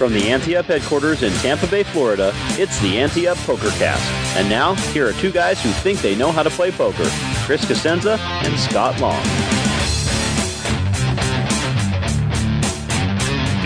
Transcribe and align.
From 0.00 0.14
the 0.14 0.30
Ante 0.30 0.56
Up 0.56 0.64
headquarters 0.64 1.22
in 1.22 1.30
Tampa 1.42 1.66
Bay, 1.66 1.82
Florida, 1.82 2.32
it's 2.52 2.80
the 2.80 2.98
Ante 2.98 3.28
Up 3.28 3.36
PokerCast. 3.36 4.00
And 4.34 4.48
now, 4.48 4.74
here 4.94 5.06
are 5.06 5.12
two 5.12 5.30
guys 5.30 5.62
who 5.62 5.68
think 5.68 6.00
they 6.00 6.16
know 6.16 6.32
how 6.32 6.42
to 6.42 6.48
play 6.48 6.70
poker 6.70 7.06
Chris 7.44 7.66
Cosenza 7.66 8.18
and 8.18 8.58
Scott 8.58 8.98
Long. 8.98 9.20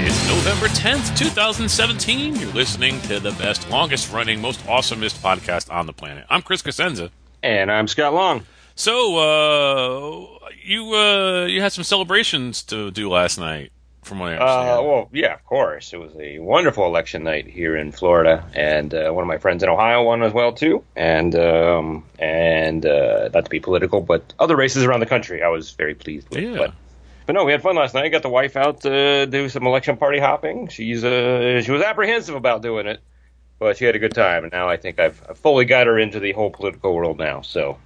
It's 0.04 0.28
November 0.28 0.66
10th, 0.66 1.16
2017. 1.16 2.34
You're 2.34 2.50
listening 2.50 3.00
to 3.02 3.20
the 3.20 3.30
best, 3.30 3.70
longest 3.70 4.12
running, 4.12 4.40
most 4.40 4.58
awesomest 4.66 5.20
podcast 5.20 5.72
on 5.72 5.86
the 5.86 5.92
planet. 5.92 6.26
I'm 6.28 6.42
Chris 6.42 6.62
Cosenza. 6.62 7.12
And 7.44 7.70
I'm 7.70 7.86
Scott 7.86 8.12
Long. 8.12 8.44
So, 8.74 9.18
uh, 9.18 10.48
you, 10.64 10.96
uh, 10.96 11.44
you 11.44 11.60
had 11.60 11.72
some 11.72 11.84
celebrations 11.84 12.64
to 12.64 12.90
do 12.90 13.08
last 13.08 13.38
night, 13.38 13.70
from 14.04 14.20
what 14.20 14.30
I 14.30 14.36
understand. 14.36 14.78
Uh, 14.78 14.82
well, 14.82 15.08
yeah, 15.12 15.34
of 15.34 15.44
course. 15.44 15.92
It 15.92 15.98
was 15.98 16.12
a 16.18 16.38
wonderful 16.38 16.86
election 16.86 17.24
night 17.24 17.46
here 17.46 17.76
in 17.76 17.92
Florida, 17.92 18.44
and 18.54 18.94
uh, 18.94 19.10
one 19.10 19.22
of 19.22 19.28
my 19.28 19.38
friends 19.38 19.62
in 19.62 19.68
Ohio 19.68 20.02
won 20.02 20.22
as 20.22 20.32
well 20.32 20.52
too. 20.52 20.84
And 20.94 21.34
um, 21.34 22.04
and 22.18 22.84
uh, 22.86 23.30
not 23.32 23.44
to 23.44 23.50
be 23.50 23.60
political, 23.60 24.00
but 24.00 24.32
other 24.38 24.56
races 24.56 24.84
around 24.84 25.00
the 25.00 25.06
country, 25.06 25.42
I 25.42 25.48
was 25.48 25.72
very 25.72 25.94
pleased 25.94 26.28
with. 26.30 26.42
Yeah. 26.42 26.56
But, 26.56 26.72
but 27.26 27.32
no, 27.32 27.44
we 27.44 27.52
had 27.52 27.62
fun 27.62 27.76
last 27.76 27.94
night. 27.94 28.10
Got 28.10 28.22
the 28.22 28.28
wife 28.28 28.56
out 28.56 28.82
to 28.82 29.26
do 29.26 29.48
some 29.48 29.66
election 29.66 29.96
party 29.96 30.18
hopping. 30.18 30.68
She's 30.68 31.02
uh, 31.04 31.62
she 31.62 31.70
was 31.70 31.82
apprehensive 31.82 32.34
about 32.34 32.62
doing 32.62 32.86
it, 32.86 33.00
but 33.58 33.76
she 33.78 33.84
had 33.84 33.96
a 33.96 33.98
good 33.98 34.14
time. 34.14 34.44
And 34.44 34.52
now 34.52 34.68
I 34.68 34.76
think 34.76 34.98
I've, 35.00 35.22
I've 35.28 35.38
fully 35.38 35.64
got 35.64 35.86
her 35.86 35.98
into 35.98 36.20
the 36.20 36.32
whole 36.32 36.50
political 36.50 36.94
world 36.94 37.18
now. 37.18 37.40
So 37.40 37.78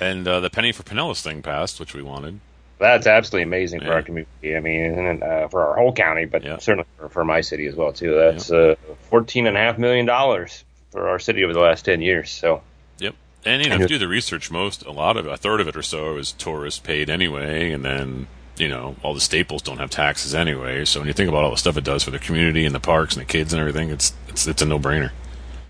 and 0.00 0.26
uh, 0.26 0.40
the 0.40 0.50
penny 0.50 0.72
for 0.72 0.82
Pinellas 0.82 1.20
thing 1.20 1.42
passed, 1.42 1.78
which 1.78 1.94
we 1.94 2.02
wanted. 2.02 2.40
That's 2.80 3.06
absolutely 3.06 3.42
amazing 3.44 3.80
for 3.80 3.86
Yeah. 3.86 3.92
our 3.92 4.02
community. 4.02 4.56
I 4.56 4.60
mean, 4.60 4.98
and, 4.98 5.22
uh, 5.22 5.48
for 5.48 5.64
our 5.66 5.76
whole 5.76 5.92
county, 5.92 6.24
but 6.24 6.42
Yeah. 6.42 6.56
certainly 6.58 6.86
for, 6.98 7.08
for 7.10 7.24
my 7.24 7.42
city 7.42 7.66
as 7.66 7.74
well 7.76 7.92
too. 7.92 8.14
That's 8.16 8.50
uh, 8.50 8.74
fourteen 9.10 9.46
and 9.46 9.56
a 9.56 9.60
half 9.60 9.78
million 9.78 10.06
dollars 10.06 10.64
for 10.90 11.08
our 11.08 11.18
city 11.18 11.44
over 11.44 11.52
the 11.52 11.60
last 11.60 11.84
ten 11.84 12.00
years. 12.02 12.30
So 12.30 12.62
Yep. 12.98 13.14
And 13.44 13.62
you 13.62 13.68
know, 13.68 13.76
if 13.76 13.82
you 13.82 13.86
do 13.88 13.98
the 13.98 14.08
research, 14.08 14.50
most 14.50 14.84
a 14.86 14.90
lot 14.92 15.16
of 15.16 15.26
a 15.26 15.36
third 15.36 15.60
of 15.60 15.68
it 15.68 15.76
or 15.76 15.82
so 15.82 16.16
is 16.16 16.32
tourist 16.32 16.82
paid 16.82 17.08
anyway, 17.10 17.70
and 17.70 17.84
then 17.84 18.26
you 18.56 18.68
know 18.68 18.96
all 19.02 19.12
the 19.14 19.20
staples 19.20 19.62
don't 19.62 19.78
have 19.78 19.90
taxes 19.90 20.34
anyway. 20.34 20.84
So 20.86 21.00
when 21.00 21.06
you 21.06 21.12
think 21.12 21.28
about 21.28 21.44
all 21.44 21.50
the 21.50 21.56
stuff 21.58 21.76
it 21.76 21.84
does 21.84 22.02
for 22.02 22.10
the 22.10 22.18
community 22.18 22.64
and 22.64 22.74
the 22.74 22.80
parks 22.80 23.14
and 23.14 23.20
the 23.22 23.30
kids 23.30 23.52
and 23.52 23.60
everything, 23.60 23.90
it's 23.90 24.14
it's 24.28 24.46
it's 24.46 24.62
a 24.62 24.66
no 24.66 24.78
brainer. 24.78 25.10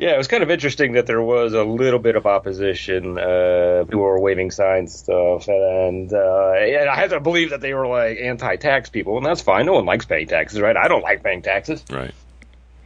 Yeah, 0.00 0.14
it 0.14 0.18
was 0.18 0.28
kind 0.28 0.42
of 0.42 0.50
interesting 0.50 0.92
that 0.92 1.06
there 1.06 1.20
was 1.20 1.52
a 1.52 1.62
little 1.62 1.98
bit 1.98 2.16
of 2.16 2.24
opposition. 2.24 3.18
Uh, 3.18 3.84
people 3.84 4.00
were 4.00 4.18
waving 4.18 4.50
signs 4.50 4.94
and 4.94 4.98
stuff, 4.98 5.48
and 5.48 6.10
uh, 6.10 6.52
and 6.52 6.88
I 6.88 6.96
had 6.96 7.10
to 7.10 7.20
believe 7.20 7.50
that 7.50 7.60
they 7.60 7.74
were 7.74 7.86
like 7.86 8.18
anti-tax 8.18 8.88
people, 8.88 9.18
and 9.18 9.26
that's 9.26 9.42
fine. 9.42 9.66
No 9.66 9.74
one 9.74 9.84
likes 9.84 10.06
paying 10.06 10.26
taxes, 10.26 10.58
right? 10.58 10.74
I 10.74 10.88
don't 10.88 11.02
like 11.02 11.22
paying 11.22 11.42
taxes. 11.42 11.84
Right. 11.90 12.14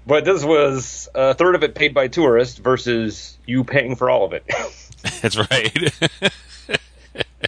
But 0.05 0.25
this 0.25 0.45
was 0.45 1.09
a 1.15 1.35
third 1.35 1.55
of 1.55 1.63
it 1.63 1.77
paid 1.77 1.95
by 1.95 2.09
tourists 2.09 2.59
versus 2.59 3.39
you 3.47 3.63
paying 3.63 3.95
for 3.95 4.11
all 4.11 4.25
of 4.25 4.33
it. 4.33 4.45
That's 5.23 5.39
right. 5.39 5.95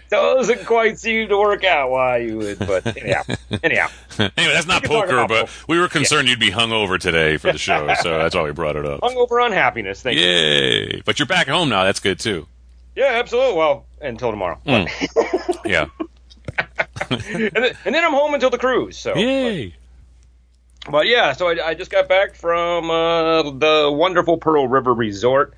doesn't 0.10 0.66
quite 0.66 0.98
seem 0.98 1.28
to 1.28 1.36
work 1.38 1.64
out 1.64 1.90
why 1.90 2.18
you 2.18 2.36
would, 2.38 2.58
but 2.58 2.86
anyhow, 2.96 3.22
anyhow. 3.62 3.88
anyway, 4.18 4.32
that's 4.54 4.66
not 4.66 4.82
We 4.82 4.88
can 4.88 4.96
talk 5.00 5.08
poker, 5.08 5.26
but 5.28 5.50
we 5.68 5.78
were 5.78 5.88
concerned 5.88 6.28
you'd 6.28 6.40
be 6.40 6.50
hungover 6.50 6.98
today 6.98 7.36
for 7.36 7.52
the 7.52 7.58
show, 7.58 7.92
so 8.02 8.18
that's 8.18 8.34
why 8.34 8.42
we 8.42 8.52
brought 8.52 8.76
it 8.76 8.84
up. 8.86 9.00
Hungover 9.00 9.44
unhappiness, 9.44 10.02
thank 10.02 10.18
you. 10.18 10.24
Yay! 10.24 11.00
But 11.02 11.18
you're 11.18 11.26
back 11.26 11.48
home 11.48 11.68
now. 11.68 11.84
That's 11.84 12.00
good 12.00 12.18
too. 12.18 12.46
Yeah, 12.94 13.12
absolutely. 13.14 13.54
Well, 13.56 13.84
until 14.00 14.30
tomorrow, 14.30 14.58
Yeah. 15.64 15.86
and, 17.10 17.20
then, 17.20 17.76
and 17.84 17.94
then 17.94 18.04
I'm 18.04 18.12
home 18.12 18.34
until 18.34 18.50
the 18.50 18.58
cruise. 18.58 18.96
So, 18.96 19.14
Yay! 19.16 19.74
but 20.90 21.06
yeah, 21.06 21.32
so 21.32 21.48
I, 21.48 21.68
I 21.68 21.74
just 21.74 21.90
got 21.90 22.08
back 22.08 22.34
from 22.34 22.90
uh, 22.90 23.42
the 23.50 23.90
wonderful 23.92 24.38
Pearl 24.38 24.66
River 24.68 24.94
Resort 24.94 25.54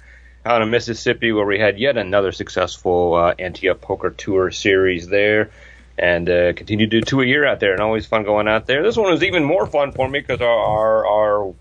out 0.49 0.63
in 0.63 0.71
Mississippi, 0.71 1.33
where 1.33 1.47
we 1.47 1.59
had 1.59 1.79
yet 1.79 1.97
another 1.97 2.33
successful 2.33 3.15
uh, 3.15 3.35
Ante 3.39 3.69
Up 3.69 3.81
Poker 3.81 4.11
Tour 4.11 4.51
series 4.51 5.09
there. 5.09 5.51
And 5.99 6.31
uh, 6.31 6.53
continue 6.53 6.87
to 6.87 7.01
do 7.01 7.05
two 7.05 7.21
a 7.23 7.27
year 7.27 7.45
out 7.45 7.59
there, 7.59 7.73
and 7.73 7.81
always 7.81 8.07
fun 8.07 8.23
going 8.23 8.47
out 8.47 8.67
there. 8.67 8.85
This 8.85 8.97
one 8.97 9.11
was 9.11 9.25
even 9.25 9.45
more 9.45 9.67
fun 9.67 9.91
for 9.91 10.09
me 10.09 10.21
because 10.21 10.41
our, 10.41 10.47
our 10.49 11.07
our 11.07 11.55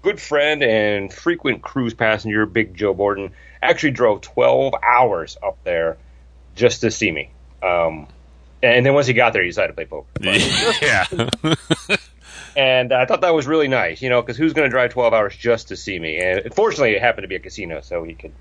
good 0.00 0.20
friend 0.20 0.62
and 0.62 1.12
frequent 1.12 1.62
cruise 1.62 1.94
passenger, 1.94 2.46
Big 2.46 2.74
Joe 2.74 2.94
Borden, 2.94 3.32
actually 3.62 3.92
drove 3.92 4.22
12 4.22 4.74
hours 4.82 5.36
up 5.42 5.58
there 5.62 5.98
just 6.54 6.80
to 6.80 6.90
see 6.90 7.10
me. 7.10 7.30
Um, 7.62 8.08
and 8.62 8.84
then 8.84 8.94
once 8.94 9.06
he 9.06 9.12
got 9.12 9.32
there, 9.32 9.42
he 9.42 9.48
decided 9.48 9.68
to 9.68 9.74
play 9.74 9.84
poker. 9.84 10.08
yeah. 10.82 11.96
And 12.56 12.92
I 12.92 13.06
thought 13.06 13.22
that 13.22 13.34
was 13.34 13.46
really 13.46 13.68
nice, 13.68 14.02
you 14.02 14.10
know, 14.10 14.20
because 14.20 14.36
who's 14.36 14.52
going 14.52 14.66
to 14.66 14.70
drive 14.70 14.90
12 14.92 15.12
hours 15.14 15.36
just 15.36 15.68
to 15.68 15.76
see 15.76 15.98
me? 15.98 16.18
And 16.18 16.54
fortunately, 16.54 16.92
it 16.92 17.00
happened 17.02 17.24
to 17.24 17.28
be 17.28 17.36
a 17.36 17.40
casino, 17.40 17.80
so 17.80 18.04
he 18.04 18.14
could 18.14 18.32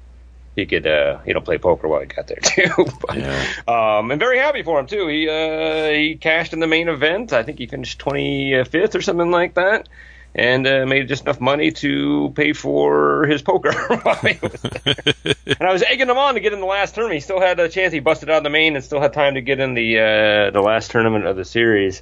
he 0.56 0.66
could 0.66 0.86
uh, 0.86 1.20
you 1.26 1.34
know 1.34 1.40
play 1.40 1.58
poker 1.58 1.88
while 1.88 2.02
he 2.02 2.08
got 2.08 2.28
there 2.28 2.38
too. 2.44 2.86
But, 3.08 3.18
Yeah. 3.18 3.46
um, 3.68 4.12
and 4.12 4.20
very 4.20 4.38
happy 4.38 4.64
for 4.64 4.80
him 4.80 4.88
too. 4.88 5.08
He 5.08 5.30
uh, 5.30 5.90
he 5.92 6.18
cashed 6.20 6.54
in 6.54 6.60
the 6.60 6.68
main 6.68 6.90
event. 6.90 7.34
I 7.34 7.44
think 7.44 7.58
he 7.58 7.68
finished 7.68 8.00
25th 8.00 8.96
or 8.96 9.02
something 9.02 9.32
like 9.32 9.56
that. 9.56 9.88
And 10.34 10.66
uh, 10.66 10.86
made 10.86 11.10
just 11.10 11.24
enough 11.24 11.42
money 11.42 11.72
to 11.72 12.32
pay 12.36 12.54
for 12.54 13.26
his 13.26 13.42
poker 13.42 13.74
while 14.04 14.16
he 14.16 14.40
was. 14.42 14.64
And 14.64 15.68
I 15.68 15.74
was 15.74 15.84
egging 15.84 16.08
him 16.08 16.18
on 16.18 16.36
to 16.36 16.40
get 16.40 16.54
in 16.54 16.62
the 16.62 16.66
last 16.66 16.96
tournament. 16.96 17.16
He 17.16 17.20
still 17.20 17.42
had 17.42 17.60
a 17.60 17.68
chance. 17.68 17.92
He 17.92 18.00
busted 18.00 18.30
out 18.30 18.38
of 18.38 18.44
the 18.44 18.50
main 18.50 18.78
and 18.78 18.84
still 18.84 19.02
had 19.02 19.12
time 19.12 19.34
to 19.34 19.42
get 19.42 19.60
in 19.60 19.74
the 19.74 20.00
uh, 20.00 20.52
the 20.52 20.62
last 20.62 20.92
tournament 20.92 21.26
of 21.26 21.36
the 21.36 21.44
series. 21.44 22.02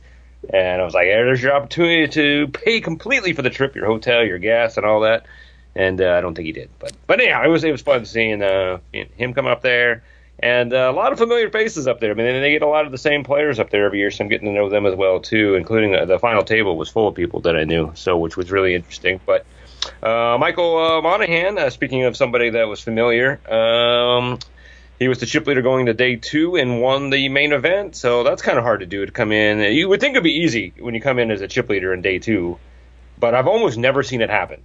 And 0.51 0.81
I 0.81 0.85
was 0.85 0.93
like, 0.93 1.05
hey, 1.05 1.13
"There's 1.13 1.41
your 1.41 1.53
opportunity 1.53 2.07
to 2.07 2.47
pay 2.47 2.81
completely 2.81 3.33
for 3.33 3.41
the 3.41 3.49
trip, 3.49 3.75
your 3.75 3.85
hotel, 3.85 4.23
your 4.23 4.39
gas, 4.39 4.77
and 4.77 4.85
all 4.85 5.01
that." 5.01 5.25
And 5.75 6.01
uh, 6.01 6.15
I 6.17 6.21
don't 6.21 6.33
think 6.33 6.45
he 6.45 6.51
did, 6.51 6.69
but 6.79 6.93
but 7.07 7.19
anyhow, 7.19 7.43
it 7.43 7.49
was 7.49 7.63
it 7.63 7.71
was 7.71 7.81
fun 7.81 8.05
seeing 8.05 8.41
uh, 8.41 8.79
him 8.93 9.33
come 9.33 9.45
up 9.45 9.61
there, 9.61 10.03
and 10.39 10.73
uh, 10.73 10.89
a 10.89 10.95
lot 10.95 11.11
of 11.11 11.19
familiar 11.19 11.49
faces 11.49 11.87
up 11.87 11.99
there. 11.99 12.11
I 12.11 12.13
mean, 12.13 12.41
they 12.41 12.51
get 12.51 12.61
a 12.61 12.67
lot 12.67 12.85
of 12.85 12.91
the 12.91 12.97
same 12.97 13.23
players 13.23 13.59
up 13.59 13.69
there 13.69 13.85
every 13.85 13.99
year, 13.99 14.11
so 14.11 14.23
I'm 14.23 14.29
getting 14.29 14.47
to 14.47 14.53
know 14.53 14.69
them 14.69 14.85
as 14.85 14.95
well 14.95 15.19
too. 15.19 15.55
Including 15.55 15.91
the, 15.91 16.05
the 16.05 16.19
final 16.19 16.43
table 16.43 16.77
was 16.77 16.89
full 16.89 17.07
of 17.07 17.15
people 17.15 17.41
that 17.41 17.55
I 17.55 17.65
knew, 17.65 17.91
so 17.95 18.17
which 18.17 18.37
was 18.37 18.51
really 18.51 18.75
interesting. 18.75 19.19
But 19.25 19.45
uh, 20.01 20.37
Michael 20.39 20.77
uh, 20.77 21.01
Monahan, 21.01 21.57
uh, 21.57 21.69
speaking 21.69 22.03
of 22.03 22.15
somebody 22.15 22.49
that 22.51 22.67
was 22.67 22.79
familiar, 22.79 23.39
um, 23.51 24.39
he 24.99 25.07
was 25.07 25.19
the 25.19 25.25
chip 25.25 25.47
leader 25.47 25.61
going 25.61 25.85
to 25.87 25.93
day 25.93 26.17
two 26.17 26.57
and 26.57 26.81
won 26.81 27.09
the 27.09 27.29
main 27.29 27.53
event. 27.53 27.95
So 27.95 28.23
that's 28.23 28.41
kind 28.41 28.57
of 28.57 28.65
hard 28.65 28.81
to 28.81 28.85
do 28.85 29.05
to 29.05 29.11
come 29.11 29.31
in. 29.31 29.73
You 29.73 29.87
would 29.89 30.01
think 30.01 30.11
it'd 30.11 30.23
be 30.23 30.41
easy 30.41 30.73
when 30.77 30.93
you 30.93 31.01
come 31.01 31.17
in 31.17 31.31
as 31.31 31.41
a 31.41 31.47
chip 31.47 31.69
leader 31.69 31.93
in 31.93 32.01
day 32.01 32.19
two, 32.19 32.59
but 33.17 33.33
I've 33.33 33.47
almost 33.47 33.77
never 33.77 34.03
seen 34.03 34.21
it 34.21 34.29
happen. 34.29 34.61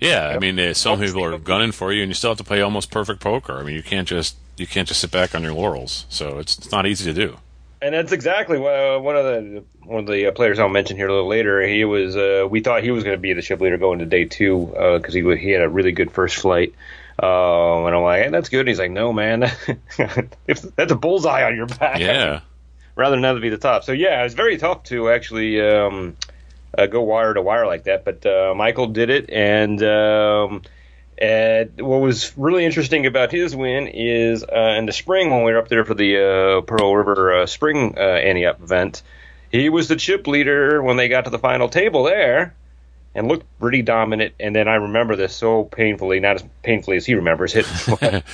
Yeah, 0.00 0.28
I 0.28 0.38
mean, 0.38 0.58
uh, 0.58 0.72
some 0.72 0.98
people 0.98 1.22
are 1.22 1.36
gunning 1.36 1.72
for 1.72 1.92
you, 1.92 2.02
and 2.02 2.08
you 2.08 2.14
still 2.14 2.30
have 2.30 2.38
to 2.38 2.44
play 2.44 2.62
almost 2.62 2.90
perfect 2.90 3.20
poker. 3.20 3.58
I 3.58 3.62
mean, 3.62 3.74
you 3.74 3.82
can't 3.82 4.08
just 4.08 4.36
you 4.56 4.66
can't 4.66 4.88
just 4.88 5.00
sit 5.00 5.10
back 5.10 5.34
on 5.34 5.42
your 5.42 5.52
laurels. 5.52 6.06
So 6.08 6.38
it's 6.38 6.56
it's 6.56 6.72
not 6.72 6.86
easy 6.86 7.04
to 7.12 7.12
do. 7.12 7.36
And 7.82 7.94
that's 7.94 8.12
exactly 8.12 8.58
what 8.58 8.72
uh, 8.72 8.98
one 8.98 9.16
of 9.16 9.24
the 9.24 9.64
one 9.84 10.00
of 10.00 10.06
the 10.06 10.26
uh, 10.26 10.32
players 10.32 10.58
I'll 10.58 10.70
mention 10.70 10.96
here 10.96 11.08
a 11.08 11.12
little 11.12 11.28
later. 11.28 11.60
He 11.66 11.84
was 11.84 12.16
uh, 12.16 12.46
we 12.50 12.60
thought 12.60 12.82
he 12.82 12.90
was 12.90 13.04
going 13.04 13.16
to 13.16 13.20
be 13.20 13.34
the 13.34 13.42
chip 13.42 13.60
leader 13.60 13.76
going 13.76 13.98
to 13.98 14.06
day 14.06 14.24
two 14.24 14.66
because 14.96 15.12
he 15.12 15.20
he 15.36 15.50
had 15.50 15.62
a 15.62 15.68
really 15.68 15.92
good 15.92 16.10
first 16.10 16.36
flight. 16.36 16.74
Uh, 17.22 17.84
and 17.86 17.94
I'm 17.94 18.02
like, 18.02 18.22
hey, 18.22 18.30
that's 18.30 18.48
good. 18.48 18.60
And 18.60 18.68
he's 18.68 18.78
like, 18.78 18.90
no, 18.90 19.12
man, 19.12 19.42
if 20.46 20.62
that's 20.76 20.92
a 20.92 20.96
bullseye 20.96 21.44
on 21.44 21.56
your 21.56 21.66
back. 21.66 22.00
Yeah, 22.00 22.40
rather 22.94 23.16
than 23.16 23.22
that 23.22 23.34
to 23.34 23.40
be 23.40 23.50
the 23.50 23.58
top. 23.58 23.84
So 23.84 23.92
yeah, 23.92 24.24
it's 24.24 24.34
very 24.34 24.56
tough 24.56 24.84
to 24.84 25.10
actually 25.10 25.60
um, 25.60 26.16
uh, 26.76 26.86
go 26.86 27.02
wire 27.02 27.34
to 27.34 27.42
wire 27.42 27.66
like 27.66 27.84
that. 27.84 28.04
But 28.04 28.24
uh, 28.24 28.54
Michael 28.56 28.88
did 28.88 29.10
it, 29.10 29.30
and 29.30 29.82
um, 29.82 30.62
and 31.20 31.78
what 31.80 32.00
was 32.00 32.36
really 32.38 32.64
interesting 32.64 33.04
about 33.04 33.30
his 33.30 33.54
win 33.54 33.88
is 33.88 34.42
uh, 34.42 34.74
in 34.78 34.86
the 34.86 34.92
spring 34.92 35.30
when 35.30 35.44
we 35.44 35.52
were 35.52 35.58
up 35.58 35.68
there 35.68 35.84
for 35.84 35.94
the 35.94 36.16
uh, 36.16 36.60
Pearl 36.62 36.96
River 36.96 37.42
uh, 37.42 37.46
Spring 37.46 37.94
uh, 37.98 38.00
Ante 38.00 38.46
Up 38.46 38.62
event, 38.62 39.02
he 39.52 39.68
was 39.68 39.88
the 39.88 39.96
chip 39.96 40.26
leader 40.26 40.82
when 40.82 40.96
they 40.96 41.08
got 41.08 41.24
to 41.24 41.30
the 41.30 41.38
final 41.38 41.68
table 41.68 42.04
there. 42.04 42.54
And 43.20 43.28
looked 43.28 43.44
pretty 43.60 43.82
dominant. 43.82 44.32
And 44.40 44.56
then 44.56 44.66
I 44.66 44.76
remember 44.76 45.14
this 45.14 45.36
so 45.36 45.64
painfully, 45.64 46.20
not 46.20 46.36
as 46.36 46.44
painfully 46.62 46.96
as 46.96 47.04
he 47.04 47.14
remembers 47.14 47.54
it. 47.54 47.66
but, 47.86 48.24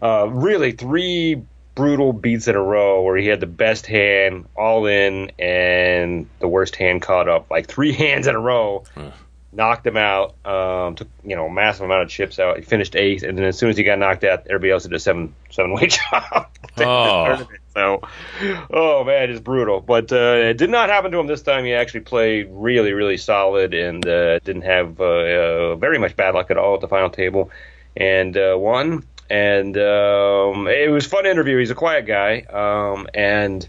uh, 0.00 0.28
really 0.30 0.70
three 0.70 1.42
brutal 1.74 2.12
beats 2.12 2.46
in 2.46 2.54
a 2.54 2.62
row 2.62 3.02
where 3.02 3.16
he 3.16 3.26
had 3.26 3.40
the 3.40 3.46
best 3.46 3.86
hand 3.86 4.46
all 4.56 4.86
in 4.86 5.32
and 5.36 6.28
the 6.38 6.46
worst 6.46 6.76
hand 6.76 7.02
caught 7.02 7.28
up, 7.28 7.50
like 7.50 7.66
three 7.66 7.92
hands 8.04 8.28
in 8.28 8.36
a 8.36 8.40
row. 8.40 8.84
Knocked 9.52 9.84
him 9.84 9.96
out. 9.96 10.36
Um, 10.46 10.94
took 10.94 11.08
you 11.24 11.34
know 11.34 11.46
a 11.46 11.50
massive 11.50 11.84
amount 11.84 12.02
of 12.02 12.08
chips 12.08 12.38
out. 12.38 12.56
He 12.58 12.62
finished 12.62 12.94
eighth, 12.94 13.24
and 13.24 13.36
then 13.36 13.46
as 13.46 13.58
soon 13.58 13.68
as 13.68 13.76
he 13.76 13.82
got 13.82 13.98
knocked 13.98 14.22
out, 14.22 14.46
everybody 14.46 14.70
else 14.70 14.84
did 14.84 14.92
a 14.92 15.00
seven 15.00 15.34
seven 15.50 15.72
way 15.72 15.86
job. 16.12 16.46
Oh. 16.78 17.48
So, 17.74 18.00
oh 18.70 19.04
man, 19.04 19.30
it's 19.30 19.40
brutal. 19.40 19.80
But 19.80 20.12
uh, 20.12 20.34
it 20.36 20.58
did 20.58 20.70
not 20.70 20.88
happen 20.88 21.12
to 21.12 21.18
him 21.18 21.26
this 21.26 21.42
time. 21.42 21.64
He 21.64 21.72
actually 21.72 22.00
played 22.00 22.48
really, 22.50 22.92
really 22.92 23.16
solid 23.16 23.74
and 23.74 24.06
uh, 24.06 24.40
didn't 24.40 24.62
have 24.62 25.00
uh, 25.00 25.04
uh, 25.04 25.76
very 25.76 25.98
much 25.98 26.16
bad 26.16 26.34
luck 26.34 26.50
at 26.50 26.56
all 26.56 26.74
at 26.74 26.80
the 26.80 26.88
final 26.88 27.10
table, 27.10 27.50
and 27.96 28.36
uh, 28.36 28.56
won. 28.58 29.04
And 29.28 29.76
um, 29.76 30.66
it 30.66 30.90
was 30.90 31.06
fun 31.06 31.26
interview. 31.26 31.58
He's 31.58 31.70
a 31.70 31.76
quiet 31.76 32.06
guy, 32.06 32.40
um, 32.40 33.06
and 33.14 33.68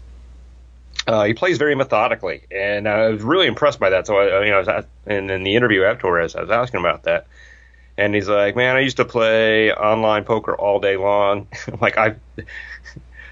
uh, 1.06 1.24
he 1.24 1.34
plays 1.34 1.58
very 1.58 1.76
methodically, 1.76 2.42
and 2.50 2.88
I 2.88 3.08
was 3.08 3.22
really 3.22 3.46
impressed 3.46 3.78
by 3.78 3.90
that. 3.90 4.08
So 4.08 4.16
I, 4.16 4.44
you 4.44 4.50
know, 4.50 4.60
I 4.60 4.76
was, 4.76 4.86
and 5.06 5.30
in 5.30 5.44
the 5.44 5.54
interview 5.54 5.84
afterwards, 5.84 6.34
I 6.34 6.40
was 6.40 6.50
asking 6.50 6.80
about 6.80 7.04
that, 7.04 7.26
and 7.96 8.14
he's 8.14 8.28
like, 8.28 8.56
"Man, 8.56 8.74
I 8.74 8.80
used 8.80 8.96
to 8.96 9.04
play 9.04 9.72
online 9.72 10.24
poker 10.24 10.56
all 10.56 10.80
day 10.80 10.96
long. 10.96 11.46
like 11.80 11.96
I, 11.96 12.16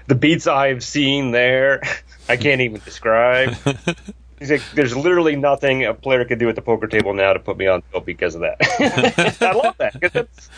the 0.07 0.15
beats 0.15 0.47
I've 0.47 0.83
seen 0.83 1.31
there, 1.31 1.81
I 2.29 2.37
can't 2.37 2.61
even 2.61 2.81
describe." 2.83 3.55
He's 4.39 4.49
like, 4.49 4.63
"There's 4.73 4.95
literally 4.95 5.35
nothing 5.35 5.85
a 5.85 5.93
player 5.93 6.25
could 6.25 6.39
do 6.39 6.49
at 6.49 6.55
the 6.55 6.61
poker 6.63 6.87
table 6.87 7.13
now 7.13 7.33
to 7.33 7.39
put 7.39 7.57
me 7.57 7.67
on 7.67 7.83
tilt 7.91 8.05
because 8.05 8.35
of 8.35 8.41
that." 8.41 8.57
I 9.41 9.51
love 9.53 9.75
that 9.77 10.01
'cause 10.01 10.11
that's 10.11 10.49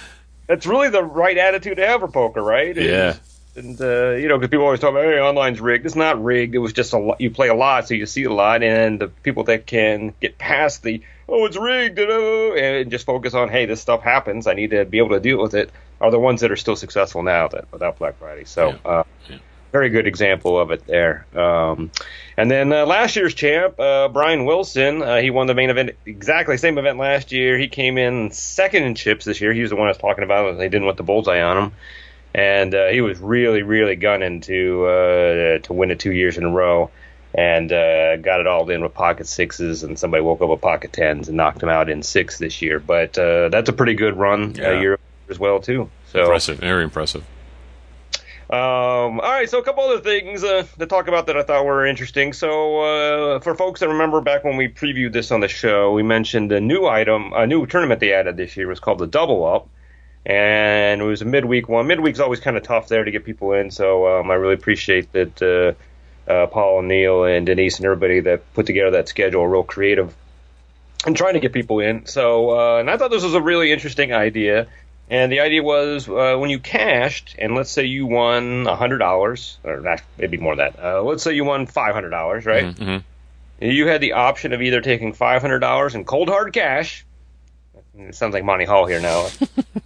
that's 0.47 0.65
really 0.65 0.89
the 0.89 1.03
right 1.03 1.37
attitude 1.37 1.77
to 1.77 1.85
have 1.87 2.01
for 2.01 2.07
poker, 2.07 2.41
right? 2.41 2.77
And- 2.77 2.85
Yeah. 2.85 3.15
and 3.55 3.79
uh, 3.81 4.11
you 4.11 4.27
know, 4.29 4.37
because 4.37 4.49
people 4.51 4.65
always 4.65 4.79
talk 4.79 4.91
about, 4.91 5.03
hey, 5.05 5.19
online's 5.19 5.59
rigged. 5.61 5.85
It's 5.85 5.95
not 5.95 6.23
rigged. 6.23 6.55
It 6.55 6.59
was 6.59 6.73
just 6.73 6.93
a 6.93 6.97
lot. 6.97 7.19
You 7.21 7.29
play 7.29 7.49
a 7.49 7.53
lot, 7.53 7.87
so 7.87 7.93
you 7.93 8.05
see 8.05 8.23
a 8.23 8.31
lot, 8.33 8.63
and 8.63 8.99
the 8.99 9.07
people 9.09 9.43
that 9.45 9.65
can 9.67 10.13
get 10.21 10.37
past 10.37 10.81
the 10.83 11.01
oh, 11.29 11.45
it's 11.45 11.57
rigged, 11.57 11.99
and 11.99 12.91
just 12.91 13.05
focus 13.05 13.33
on, 13.33 13.49
hey, 13.49 13.65
this 13.65 13.81
stuff 13.81 14.01
happens. 14.03 14.45
I 14.47 14.53
need 14.53 14.71
to 14.71 14.85
be 14.85 14.97
able 14.99 15.09
to 15.11 15.19
deal 15.19 15.41
with 15.41 15.53
it. 15.55 15.71
Are 16.01 16.11
the 16.11 16.19
ones 16.19 16.41
that 16.41 16.51
are 16.51 16.55
still 16.55 16.75
successful 16.75 17.23
now 17.23 17.47
that 17.49 17.65
without 17.71 17.97
Black 17.97 18.17
Friday. 18.19 18.45
So, 18.45 18.69
Yeah. 18.85 18.91
uh, 18.91 19.03
Yeah. 19.29 19.37
very 19.71 19.89
good 19.89 20.05
example 20.05 20.59
of 20.59 20.71
it 20.71 20.85
there. 20.85 21.25
Um, 21.35 21.91
and 22.37 22.51
then 22.51 22.71
uh, 22.71 22.85
last 22.85 23.15
year's 23.15 23.33
champ, 23.33 23.79
uh, 23.79 24.07
Brian 24.09 24.45
Wilson, 24.45 25.01
uh, 25.01 25.17
he 25.17 25.29
won 25.29 25.47
the 25.47 25.55
main 25.55 25.69
event, 25.69 25.91
exactly 26.05 26.57
same 26.57 26.77
event 26.77 26.99
last 26.99 27.31
year. 27.31 27.57
He 27.57 27.67
came 27.67 27.97
in 27.97 28.31
second 28.31 28.83
in 28.83 28.95
chips 28.95 29.25
this 29.25 29.41
year. 29.41 29.53
He 29.53 29.61
was 29.61 29.69
the 29.71 29.75
one 29.75 29.87
I 29.87 29.91
was 29.91 29.97
talking 29.97 30.23
about. 30.23 30.57
They 30.57 30.69
didn't 30.69 30.85
want 30.85 30.97
the 30.97 31.03
bullseye 31.03 31.41
on 31.41 31.57
him 31.57 31.71
and 32.35 32.73
uh, 32.73 32.87
he 32.87 33.01
was 33.01 33.19
really, 33.19 33.61
really 33.61 33.95
gunning 33.95 34.41
to 34.41 34.85
uh, 34.85 35.57
to 35.59 35.73
win 35.73 35.91
it 35.91 35.99
two 35.99 36.11
years 36.11 36.37
in 36.37 36.43
a 36.43 36.49
row, 36.49 36.89
and 37.33 37.71
uh, 37.71 38.17
got 38.17 38.39
it 38.39 38.47
all 38.47 38.69
in 38.69 38.81
with 38.81 38.93
pocket 38.93 39.27
sixes, 39.27 39.83
and 39.83 39.99
somebody 39.99 40.23
woke 40.23 40.41
up 40.41 40.49
with 40.49 40.61
pocket 40.61 40.91
tens 40.93 41.27
and 41.27 41.37
knocked 41.37 41.61
him 41.61 41.69
out 41.69 41.89
in 41.89 42.01
six 42.01 42.39
this 42.39 42.61
year. 42.61 42.79
But 42.79 43.17
uh, 43.17 43.49
that's 43.49 43.69
a 43.69 43.73
pretty 43.73 43.93
good 43.93 44.17
run 44.17 44.55
Yeah. 44.55 44.95
As 45.33 45.39
well 45.39 45.59
too. 45.59 45.89
So 46.11 46.21
Impressive. 46.21 46.59
Very 46.59 46.83
impressive. 46.83 47.23
um, 48.49 49.19
all 49.19 49.31
right, 49.31 49.49
so 49.49 49.57
a 49.57 49.63
couple 49.63 49.83
other 49.83 50.01
things 50.01 50.43
uh, 50.43 50.63
to 50.77 50.85
talk 50.85 51.07
about 51.07 51.25
that 51.25 51.37
I 51.37 51.43
thought 51.43 51.65
were 51.65 51.87
interesting. 51.87 52.33
So, 52.33 52.81
uh, 52.81 53.39
for 53.39 53.55
folks 53.55 53.79
that 53.79 53.89
remember 53.89 54.21
back 54.21 54.43
when 54.43 54.57
we 54.57 54.67
previewed 54.67 55.11
this 55.11 55.31
on 55.31 55.39
the 55.39 55.47
show, 55.47 55.91
we 55.91 56.03
mentioned 56.03 56.51
a 56.51 56.61
new 56.61 56.85
item, 56.85 57.33
a 57.33 57.47
new 57.47 57.65
tournament 57.65 57.99
they 57.99 58.13
added 58.13 58.37
this 58.37 58.55
year 58.55 58.67
was 58.67 58.79
called 58.79 58.99
the 58.99 59.07
Double 59.07 59.43
Up, 59.43 59.69
and 60.23 61.01
it 61.01 61.05
was 61.05 61.23
a 61.23 61.25
midweek 61.25 61.67
one. 61.67 61.87
Midweek's 61.87 62.19
always 62.19 62.39
kind 62.39 62.55
of 62.55 62.63
tough 62.63 62.89
there 62.89 63.03
to 63.03 63.11
get 63.11 63.25
people 63.25 63.53
in, 63.53 63.71
so 63.71 64.19
um, 64.19 64.29
I 64.29 64.35
really 64.35 64.53
appreciate 64.53 65.11
that 65.13 65.41
uh, 65.41 66.31
uh, 66.31 66.47
Paul 66.47 66.79
and 66.79 66.87
Neil 66.89 67.23
and 67.23 67.45
Denise 67.45 67.77
and 67.77 67.85
everybody 67.85 68.19
that 68.19 68.53
put 68.53 68.67
together 68.67 68.91
that 68.91 69.09
schedule, 69.09 69.41
are 69.41 69.49
real 69.49 69.63
creative 69.63 70.13
and 71.05 71.15
trying 71.15 71.33
to 71.33 71.39
get 71.39 71.53
people 71.53 71.79
in. 71.79 72.05
So, 72.05 72.57
uh, 72.57 72.79
and 72.79 72.89
I 72.89 72.97
thought 72.97 73.11
this 73.11 73.23
was 73.23 73.33
a 73.33 73.41
really 73.41 73.71
interesting 73.71 74.13
idea. 74.13 74.67
And 75.09 75.31
the 75.31 75.41
idea 75.41 75.61
was 75.61 76.07
uh, 76.07 76.37
when 76.37 76.49
you 76.49 76.59
cashed, 76.59 77.35
and 77.37 77.55
let's 77.55 77.69
say 77.69 77.85
you 77.85 78.05
won 78.07 78.65
hundred 78.65 78.99
dollars, 78.99 79.57
or 79.63 79.79
not, 79.81 80.01
maybe 80.17 80.37
more 80.37 80.55
than 80.55 80.71
that. 80.73 80.83
Uh, 80.83 81.01
let's 81.03 81.23
say 81.23 81.33
you 81.33 81.43
won 81.43 81.67
five 81.67 81.93
hundred 81.93 82.09
dollars, 82.11 82.45
right? 82.45 82.73
hmm 82.75 82.97
You 83.59 83.87
had 83.87 84.01
the 84.01 84.13
option 84.13 84.53
of 84.53 84.61
either 84.61 84.81
taking 84.81 85.13
five 85.13 85.41
hundred 85.41 85.59
dollars 85.59 85.93
in 85.93 86.05
cold 86.05 86.29
hard 86.29 86.53
cash. 86.53 87.05
It 87.97 88.15
sounds 88.15 88.33
like 88.33 88.43
Monty 88.43 88.65
Hall 88.65 88.87
here 88.87 88.99
now. 88.99 89.27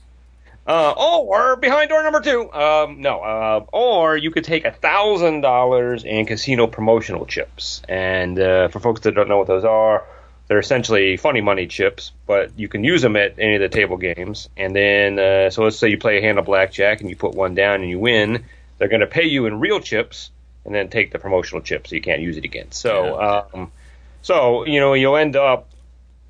uh, 0.67 0.91
or 0.91 1.55
behind 1.57 1.89
door 1.89 2.03
number 2.03 2.21
two, 2.21 2.51
um, 2.53 3.01
no, 3.01 3.19
uh, 3.19 3.65
or 3.73 4.15
you 4.15 4.31
could 4.31 4.43
take 4.43 4.65
a 4.65 4.71
thousand 4.71 5.41
dollars 5.41 6.03
in 6.03 6.25
casino 6.25 6.67
promotional 6.67 7.25
chips. 7.25 7.81
And 7.89 8.39
uh, 8.39 8.67
for 8.69 8.79
folks 8.79 9.01
that 9.01 9.13
don't 9.13 9.27
know 9.27 9.37
what 9.39 9.47
those 9.47 9.65
are, 9.65 10.05
they're 10.47 10.59
essentially 10.59 11.17
funny 11.17 11.41
money 11.41 11.67
chips, 11.67 12.11
but 12.25 12.57
you 12.57 12.67
can 12.67 12.83
use 12.83 13.01
them 13.01 13.15
at 13.15 13.37
any 13.37 13.55
of 13.55 13.61
the 13.61 13.69
table 13.69 13.97
games. 13.97 14.47
And 14.55 14.75
then, 14.75 15.19
uh, 15.19 15.49
so 15.49 15.63
let's 15.63 15.77
say 15.77 15.89
you 15.89 15.97
play 15.97 16.19
a 16.19 16.21
hand 16.21 16.39
of 16.39 16.45
blackjack 16.45 17.01
and 17.01 17.09
you 17.09 17.15
put 17.15 17.33
one 17.33 17.53
down 17.53 17.81
and 17.81 17.89
you 17.89 17.99
win. 17.99 18.45
They're 18.77 18.87
going 18.87 19.01
to 19.01 19.07
pay 19.07 19.25
you 19.25 19.45
in 19.45 19.59
real 19.59 19.79
chips 19.79 20.31
and 20.65 20.73
then 20.73 20.89
take 20.89 21.11
the 21.11 21.19
promotional 21.19 21.61
chip 21.61 21.87
so 21.87 21.95
you 21.95 22.01
can't 22.01 22.21
use 22.21 22.37
it 22.37 22.45
again. 22.45 22.71
So, 22.71 23.49
um, 23.53 23.71
so 24.21 24.65
you 24.65 24.79
know, 24.79 24.93
you'll 24.93 25.17
end 25.17 25.35
up. 25.35 25.67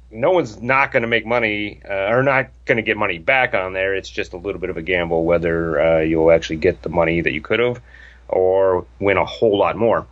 No 0.10 0.32
one's 0.32 0.62
not 0.62 0.94
going 0.94 1.02
to 1.02 1.08
make 1.08 1.26
money 1.26 1.82
uh, 1.88 2.08
or 2.08 2.24
not 2.24 2.48
going 2.64 2.78
to 2.78 2.82
get 2.82 2.96
money 2.96 3.18
back 3.18 3.54
on 3.54 3.74
there. 3.74 3.94
It's 3.94 4.10
just 4.10 4.32
a 4.32 4.38
little 4.38 4.62
bit 4.62 4.70
of 4.70 4.78
a 4.78 4.82
gamble 4.82 5.26
whether 5.26 5.82
uh, 5.82 6.00
you'll 6.00 6.32
actually 6.32 6.56
get 6.58 6.82
the 6.82 6.88
money 6.88 7.20
that 7.20 7.34
you 7.34 7.42
could 7.42 7.60
have 7.60 7.82
or 8.30 8.86
win 9.00 9.18
a 9.18 9.26
whole 9.26 9.58
lot 9.58 9.76
more. 9.76 10.08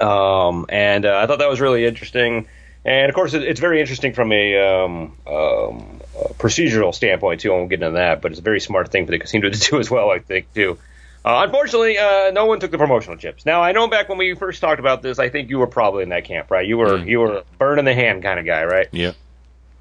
Um, 0.00 0.66
and 0.68 1.06
uh, 1.06 1.18
I 1.18 1.26
thought 1.26 1.38
that 1.38 1.48
was 1.48 1.60
really 1.60 1.84
interesting. 1.84 2.48
And 2.84 3.08
of 3.08 3.14
course, 3.14 3.34
it's 3.34 3.60
very 3.60 3.80
interesting 3.80 4.14
from 4.14 4.32
a, 4.32 4.56
um, 4.58 5.16
um, 5.26 6.00
procedural 6.38 6.94
standpoint 6.94 7.40
too. 7.40 7.52
I 7.52 7.56
won't 7.56 7.70
get 7.70 7.82
into 7.82 7.92
that, 7.96 8.22
but 8.22 8.32
it's 8.32 8.40
a 8.40 8.42
very 8.44 8.60
smart 8.60 8.90
thing 8.90 9.04
for 9.06 9.12
the 9.12 9.18
casino 9.18 9.50
to 9.50 9.58
do 9.70 9.78
as 9.78 9.90
well. 9.90 10.10
I 10.10 10.18
think 10.18 10.52
too. 10.54 10.78
Uh, 11.22 11.42
unfortunately, 11.44 11.98
uh, 11.98 12.30
no 12.30 12.46
one 12.46 12.60
took 12.60 12.70
the 12.70 12.78
promotional 12.78 13.18
chips. 13.18 13.44
Now 13.44 13.62
I 13.62 13.72
know 13.72 13.88
back 13.88 14.08
when 14.08 14.16
we 14.16 14.34
first 14.34 14.62
talked 14.62 14.80
about 14.80 15.02
this, 15.02 15.18
I 15.18 15.28
think 15.28 15.50
you 15.50 15.58
were 15.58 15.66
probably 15.66 16.02
in 16.02 16.08
that 16.08 16.24
camp, 16.24 16.50
right? 16.50 16.66
You 16.66 16.78
were 16.78 16.98
Mm. 16.98 17.06
you 17.06 17.20
were 17.20 17.36
a 17.38 17.44
bird 17.58 17.78
in 17.78 17.84
the 17.84 17.94
hand 17.94 18.22
kind 18.22 18.38
of 18.40 18.46
guy, 18.46 18.64
right? 18.64 18.88
Yeah. 18.92 19.12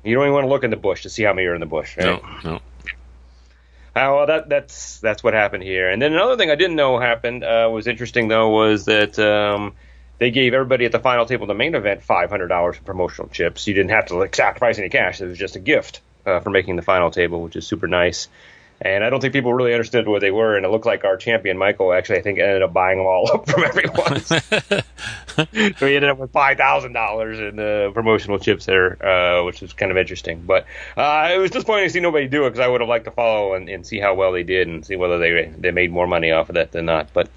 You 0.04 0.16
don't 0.16 0.24
even 0.24 0.34
want 0.34 0.44
to 0.46 0.50
look 0.50 0.64
in 0.66 0.70
the 0.70 0.76
bush 0.78 1.04
to 1.04 1.10
see 1.10 1.24
how 1.24 1.32
many 1.34 1.48
are 1.48 1.54
in 1.54 1.60
the 1.62 1.66
bush, 1.66 1.96
right? 1.98 2.06
No, 2.06 2.22
no. 2.44 2.56
Uh, 3.96 4.12
well, 4.16 4.26
that 4.28 4.50
that's 4.50 5.00
that's 5.00 5.24
what 5.24 5.34
happened 5.34 5.64
here. 5.64 5.90
And 5.90 6.02
then 6.02 6.14
another 6.14 6.38
thing 6.38 6.52
I 6.52 6.56
didn't 6.56 6.76
know 6.76 7.00
happened 7.00 7.44
uh, 7.44 7.70
was 7.72 7.88
interesting 7.88 8.28
though 8.28 8.50
was 8.50 8.86
that 8.86 9.18
um, 9.18 9.74
they 10.20 10.32
gave 10.32 10.54
everybody 10.54 10.86
at 10.86 10.92
the 10.92 11.00
final 11.00 11.26
table, 11.26 11.48
the 11.48 11.54
main 11.54 11.76
event, 11.76 12.04
five 12.04 12.30
hundred 12.30 12.48
dollars 12.50 12.78
in 12.78 12.84
promotional 12.84 13.30
chips. 13.30 13.66
You 13.68 13.74
didn't 13.74 13.92
have 13.92 14.08
to 14.08 14.18
like 14.18 14.36
sacrifice 14.36 14.78
any 14.78 14.90
cash. 14.90 15.22
It 15.22 15.26
was 15.26 15.38
just 15.38 15.56
a 15.56 15.60
gift 15.60 16.02
uh, 16.26 16.40
for 16.42 16.50
making 16.50 16.76
the 16.76 16.82
final 16.82 17.10
table, 17.10 17.42
which 17.42 17.56
is 17.56 17.66
super 17.66 17.88
nice. 17.88 18.28
And 18.82 19.04
I 19.04 19.10
don't 19.10 19.20
think 19.20 19.34
people 19.34 19.54
really 19.54 19.74
understood 19.74 20.08
what 20.08 20.22
they 20.22 20.32
were. 20.32 20.56
And 20.56 20.66
it 20.66 20.70
looked 20.70 20.86
like 20.86 21.04
our 21.04 21.18
champion 21.18 21.58
Michael 21.58 21.92
actually, 21.92 22.20
I 22.20 22.22
think, 22.22 22.40
ended 22.40 22.62
up 22.62 22.72
buying 22.72 22.98
them 22.98 23.08
all 23.08 23.30
up 23.30 23.50
from 23.50 23.64
everyone. 23.66 24.20
so 25.76 25.88
he 25.88 25.96
ended 25.96 26.10
up 26.10 26.18
with 26.18 26.32
five 26.32 26.58
thousand 26.58 26.94
dollars 26.94 27.40
in 27.40 27.60
uh, 27.60 27.92
promotional 27.94 28.40
chips 28.40 28.66
there, 28.66 29.06
uh, 29.06 29.44
which 29.44 29.62
was 29.62 29.74
kind 29.74 29.92
of 29.92 29.98
interesting. 29.98 30.44
But 30.46 30.66
uh, 30.96 31.30
it 31.34 31.38
was 31.40 31.52
disappointing 31.52 31.88
to 31.88 31.94
see 31.94 32.00
nobody 32.00 32.28
do 32.28 32.46
it 32.46 32.52
because 32.52 32.62
I 32.62 32.68
would 32.68 32.82
have 32.82 32.90
liked 32.90 33.06
to 33.06 33.12
follow 33.12 33.54
and, 33.54 33.70
and 33.70 33.86
see 33.86 34.00
how 34.00 34.16
well 34.16 34.32
they 34.32 34.44
did 34.44 34.68
and 34.68 34.86
see 34.86 34.96
whether 34.96 35.18
they 35.18 35.52
they 35.58 35.72
made 35.72 35.92
more 35.92 36.08
money 36.08 36.32
off 36.32 36.50
of 36.50 36.56
that 36.56 36.72
than 36.72 36.86
not. 36.86 37.12
But 37.14 37.30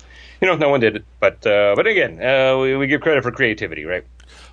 you 0.43 0.49
know, 0.49 0.57
no 0.57 0.69
one 0.69 0.81
did 0.81 0.97
it. 0.97 1.05
But 1.21 1.47
uh, 1.47 1.73
but 1.77 1.87
again, 1.87 2.23
uh, 2.23 2.59
we, 2.59 2.77
we 2.77 2.87
give 2.87 3.01
credit 3.01 3.23
for 3.23 3.31
creativity, 3.31 3.85
right? 3.85 4.05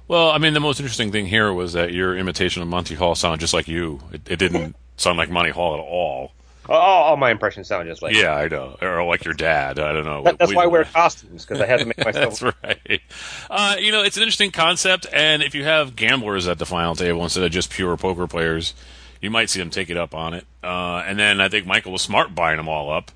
Well, 0.08 0.32
I 0.32 0.38
mean, 0.38 0.54
the 0.54 0.60
most 0.60 0.80
interesting 0.80 1.12
thing 1.12 1.26
here 1.28 1.52
was 1.54 1.74
that 1.74 1.92
your 1.94 2.18
imitation 2.18 2.62
of 2.62 2.68
Monty 2.68 2.96
Hall 2.96 3.14
sounded 3.16 3.40
just 3.42 3.54
like 3.54 3.68
you. 3.68 4.00
It, 4.14 4.22
it 4.30 4.36
didn't 4.38 4.76
sound 4.98 5.18
like 5.18 5.30
Monty 5.30 5.52
Hall 5.52 5.74
at 5.76 5.80
all. 5.82 6.32
All, 6.68 7.04
all 7.04 7.18
my 7.18 7.32
impressions 7.32 7.68
sound 7.68 7.88
just 7.90 8.04
like 8.04 8.16
Yeah, 8.16 8.36
I 8.36 8.48
know. 8.48 8.78
Or 8.80 9.04
like 9.04 9.26
your 9.26 9.34
dad. 9.34 9.80
I 9.80 9.92
don't 9.92 10.06
know. 10.06 10.22
That, 10.24 10.38
that's 10.38 10.50
We- 10.50 10.56
why 10.56 10.64
I 10.64 10.68
wear 10.68 10.84
costumes 10.84 11.44
because 11.44 11.60
I 11.62 11.66
had 11.66 11.80
to 11.80 11.86
make 11.86 11.98
myself. 12.06 12.40
That's 12.40 12.56
right. 12.64 13.02
Uh, 13.50 13.76
you 13.80 13.92
know, 13.92 14.04
it's 14.04 14.18
an 14.18 14.24
interesting 14.24 14.52
concept, 14.52 15.08
and 15.12 15.42
if 15.42 15.56
you 15.56 15.64
have 15.64 15.96
gamblers 15.96 16.48
at 16.48 16.60
the 16.60 16.68
final 16.68 16.96
table 16.96 17.24
instead 17.24 17.44
of 17.44 17.52
just 17.52 17.72
pure 17.72 17.98
poker 17.98 18.28
players, 18.28 18.76
you 19.22 19.32
might 19.32 19.50
see 19.50 19.60
them 19.60 19.70
take 19.72 19.90
it 19.90 19.98
up 19.98 20.14
on 20.14 20.34
it. 20.36 20.46
Uh, 20.64 21.04
and 21.08 21.18
then 21.18 21.42
I 21.42 21.50
think 21.50 21.66
Michael 21.66 21.92
was 21.92 22.02
smart 22.04 22.36
buying 22.36 22.58
them 22.58 22.68
all 22.68 22.92
up, 22.92 23.12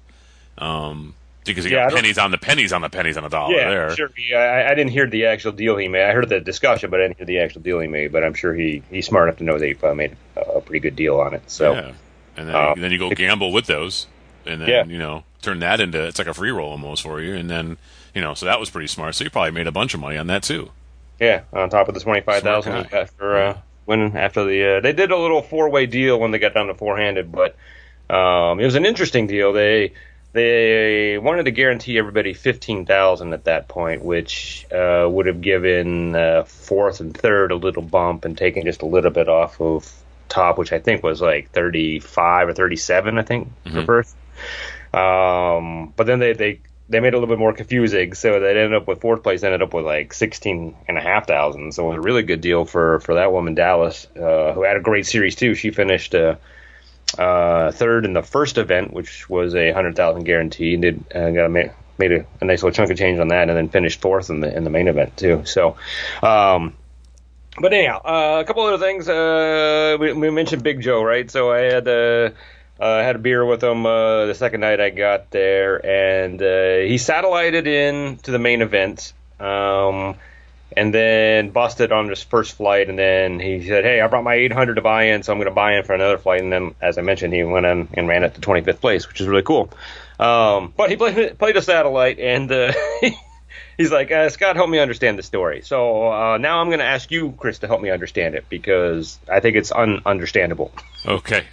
um, 0.57 1.13
because 1.45 1.65
he 1.65 1.71
Yeah, 1.71 1.85
got 1.89 1.89
pennies 1.89 2.17
on 2.17 2.31
the 2.31 2.37
pennies 2.37 2.73
on 2.73 2.81
the 2.81 2.89
pennies 2.89 3.17
on 3.17 3.23
the 3.23 3.29
dollar 3.29 3.53
Yeah, 3.55 3.65
there. 3.65 3.89
sure. 3.95 4.09
He, 4.15 4.33
I, 4.33 4.71
I 4.71 4.75
didn't 4.75 4.91
hear 4.91 5.07
the 5.07 5.25
actual 5.27 5.51
deal 5.51 5.77
he 5.77 5.87
made. 5.87 6.03
I 6.03 6.13
heard 6.13 6.29
the 6.29 6.39
discussion, 6.39 6.89
but 6.89 6.99
I 7.01 7.03
didn't 7.07 7.17
hear 7.17 7.25
the 7.25 7.39
actual 7.39 7.61
deal 7.61 7.79
he 7.79 7.87
made. 7.87 8.11
But 8.11 8.23
I'm 8.23 8.33
sure 8.33 8.53
he 8.53 8.83
he's 8.89 9.07
smart 9.07 9.27
enough 9.27 9.37
to 9.39 9.43
know 9.43 9.57
that 9.59 9.65
he 9.65 9.75
uh, 9.83 9.93
made 9.93 10.17
a, 10.35 10.41
a 10.41 10.61
pretty 10.61 10.79
good 10.79 10.95
deal 10.95 11.19
on 11.19 11.33
it. 11.33 11.49
So 11.49 11.73
Yeah. 11.73 11.93
And 12.35 12.49
then, 12.49 12.55
Uh, 12.55 12.75
then 12.75 12.91
you 12.91 12.97
go 12.97 13.11
gamble 13.11 13.51
with 13.51 13.67
those, 13.67 14.07
and 14.45 14.61
then 14.61 14.69
Yeah. 14.69 14.85
you 14.89 14.97
know 14.97 15.23
turn 15.41 15.59
that 15.59 15.79
into 15.79 16.03
it's 16.07 16.17
like 16.19 16.27
a 16.27 16.33
free 16.33 16.51
roll 16.51 16.71
almost 16.71 17.03
for 17.03 17.21
you, 17.21 17.35
and 17.35 17.49
then 17.49 17.77
you 18.15 18.21
know 18.21 18.33
so 18.33 18.45
that 18.45 18.59
was 18.59 18.69
pretty 18.69 18.87
smart. 18.87 19.15
So 19.15 19.23
you 19.23 19.29
probably 19.29 19.51
made 19.51 19.67
a 19.67 19.71
bunch 19.71 19.93
of 19.93 19.99
money 19.99 20.17
on 20.17 20.27
that 20.27 20.43
too. 20.43 20.71
yeah, 21.19 21.41
on 21.53 21.69
top 21.69 21.87
of 21.87 21.93
the 21.93 21.99
twenty 21.99 22.21
five 22.21 22.43
thousand 22.43 22.73
Smart 22.73 22.77
he 22.77 22.83
guy. 22.83 22.89
got 22.89 23.09
for 23.11 23.35
uh, 23.37 23.57
winning 23.85 24.15
after 24.17 24.43
the 24.45 24.77
uh, 24.77 24.81
they 24.81 24.93
did 24.93 25.11
a 25.11 25.17
little 25.17 25.41
four 25.41 25.69
way 25.69 25.85
deal 25.85 26.19
when 26.19 26.31
they 26.31 26.39
got 26.39 26.53
down 26.53 26.67
to 26.67 26.73
four 26.73 26.97
handed, 26.97 27.31
but 27.31 27.55
um, 28.13 28.59
it 28.59 28.65
was 28.65 28.75
an 28.75 28.85
interesting 28.85 29.27
deal. 29.27 29.53
They 29.53 29.93
they 30.33 31.17
wanted 31.19 31.45
to 31.45 31.51
guarantee 31.51 31.97
everybody 31.97 32.33
fifteen 32.33 32.85
thousand 32.85 33.33
at 33.33 33.45
that 33.45 33.67
point, 33.67 34.03
which 34.03 34.65
uh, 34.71 35.07
would 35.09 35.27
have 35.27 35.41
given 35.41 36.15
uh, 36.15 36.43
fourth 36.43 36.99
and 36.99 37.15
third 37.15 37.51
a 37.51 37.55
little 37.55 37.83
bump 37.83 38.25
and 38.25 38.37
taken 38.37 38.65
just 38.65 38.81
a 38.81 38.87
little 38.87 39.11
bit 39.11 39.29
off 39.29 39.61
of 39.61 39.91
top, 40.29 40.57
which 40.57 40.73
I 40.73 40.79
think 40.79 41.03
was 41.03 41.21
like 41.21 41.51
thirty 41.51 41.99
five 41.99 42.49
or 42.49 42.53
thirty 42.53 42.75
seven, 42.75 43.17
I 43.19 43.21
think 43.23 43.47
for 43.63 43.69
Mhm. 43.69 43.85
first. 43.85 44.15
Um, 44.93 45.93
but 45.95 46.07
then 46.07 46.19
they 46.19 46.33
they 46.33 46.59
they 46.89 46.99
made 46.99 47.09
it 47.09 47.13
a 47.13 47.19
little 47.19 47.33
bit 47.33 47.39
more 47.39 47.53
confusing, 47.53 48.13
so 48.13 48.39
they 48.39 48.49
ended 48.49 48.73
up 48.73 48.87
with 48.87 49.01
fourth 49.01 49.23
place 49.23 49.43
ended 49.43 49.61
up 49.61 49.73
with 49.73 49.85
like 49.85 50.13
sixteen 50.13 50.75
and 50.87 50.97
a 50.97 51.01
half 51.01 51.27
thousand. 51.27 51.73
So 51.73 51.85
it 51.85 51.89
was 51.89 51.97
a 51.97 52.01
really 52.01 52.23
good 52.23 52.41
deal 52.41 52.65
for 52.65 52.99
for 52.99 53.15
that 53.15 53.31
woman 53.31 53.55
Dallas, 53.55 54.07
uh, 54.15 54.53
who 54.53 54.63
had 54.63 54.77
a 54.77 54.81
great 54.81 55.05
series 55.05 55.35
too. 55.35 55.53
She 55.55 55.71
finished. 55.71 56.15
Uh, 56.15 56.35
uh, 57.17 57.71
third 57.71 58.05
in 58.05 58.13
the 58.13 58.23
first 58.23 58.57
event, 58.57 58.93
which 58.93 59.29
was 59.29 59.55
a 59.55 59.71
hundred 59.71 59.95
thousand 59.95 60.23
guarantee, 60.23 60.73
and 60.73 60.81
did 60.81 61.03
uh, 61.15 61.31
got 61.31 61.45
a, 61.45 61.49
ma- 61.49 61.73
made 61.97 62.11
a, 62.11 62.25
a 62.41 62.45
nice 62.45 62.63
little 62.63 62.75
chunk 62.75 62.91
of 62.91 62.97
change 62.97 63.19
on 63.19 63.29
that, 63.29 63.49
and 63.49 63.57
then 63.57 63.69
finished 63.69 64.01
fourth 64.01 64.29
in 64.29 64.39
the 64.39 64.55
in 64.55 64.63
the 64.63 64.69
main 64.69 64.87
event 64.87 65.15
too. 65.17 65.43
So, 65.45 65.77
um, 66.21 66.75
but 67.59 67.73
anyhow, 67.73 68.01
uh, 68.03 68.41
a 68.41 68.45
couple 68.45 68.63
other 68.63 68.83
things. 68.83 69.07
Uh, 69.07 69.97
we, 69.99 70.13
we 70.13 70.29
mentioned 70.31 70.63
Big 70.63 70.81
Joe, 70.81 71.03
right? 71.03 71.29
So 71.29 71.51
I 71.51 71.59
had 71.59 71.87
uh, 71.87 72.29
uh, 72.79 73.03
had 73.03 73.15
a 73.15 73.19
beer 73.19 73.45
with 73.45 73.63
him 73.63 73.85
uh, 73.85 74.25
the 74.25 74.35
second 74.35 74.61
night 74.61 74.79
I 74.79 74.89
got 74.89 75.31
there, 75.31 75.85
and 75.85 76.41
uh, 76.41 76.77
he 76.87 76.97
satellited 76.97 77.67
in 77.67 78.17
to 78.23 78.31
the 78.31 78.39
main 78.39 78.61
event. 78.61 79.13
Um, 79.39 80.15
and 80.75 80.93
then 80.93 81.49
busted 81.49 81.91
on 81.91 82.09
his 82.09 82.23
first 82.23 82.55
flight. 82.55 82.89
And 82.89 82.97
then 82.97 83.39
he 83.39 83.65
said, 83.67 83.83
"Hey, 83.83 84.01
I 84.01 84.07
brought 84.07 84.23
my 84.23 84.35
800 84.35 84.75
to 84.75 84.81
buy 84.81 85.03
in, 85.03 85.23
so 85.23 85.31
I'm 85.31 85.37
going 85.37 85.49
to 85.49 85.53
buy 85.53 85.77
in 85.77 85.83
for 85.83 85.93
another 85.93 86.17
flight." 86.17 86.41
And 86.41 86.51
then, 86.51 86.75
as 86.81 86.97
I 86.97 87.01
mentioned, 87.01 87.33
he 87.33 87.43
went 87.43 87.65
in 87.65 87.87
and 87.93 88.07
ran 88.07 88.23
it 88.23 88.35
to 88.35 88.41
25th 88.41 88.81
place, 88.81 89.07
which 89.07 89.21
is 89.21 89.27
really 89.27 89.43
cool. 89.43 89.69
Um, 90.19 90.73
but 90.75 90.89
he 90.89 90.95
played 90.95 91.37
played 91.37 91.57
a 91.57 91.61
satellite, 91.61 92.19
and 92.19 92.51
uh, 92.51 92.73
he's 93.77 93.91
like, 93.91 94.11
uh, 94.11 94.29
"Scott, 94.29 94.55
help 94.55 94.69
me 94.69 94.79
understand 94.79 95.17
the 95.17 95.23
story." 95.23 95.61
So 95.61 96.11
uh, 96.11 96.37
now 96.37 96.59
I'm 96.59 96.67
going 96.67 96.79
to 96.79 96.85
ask 96.85 97.11
you, 97.11 97.33
Chris, 97.37 97.59
to 97.59 97.67
help 97.67 97.81
me 97.81 97.89
understand 97.89 98.35
it 98.35 98.45
because 98.49 99.19
I 99.29 99.39
think 99.39 99.55
it's 99.55 99.71
un-understandable. 99.71 100.71
Okay. 101.05 101.43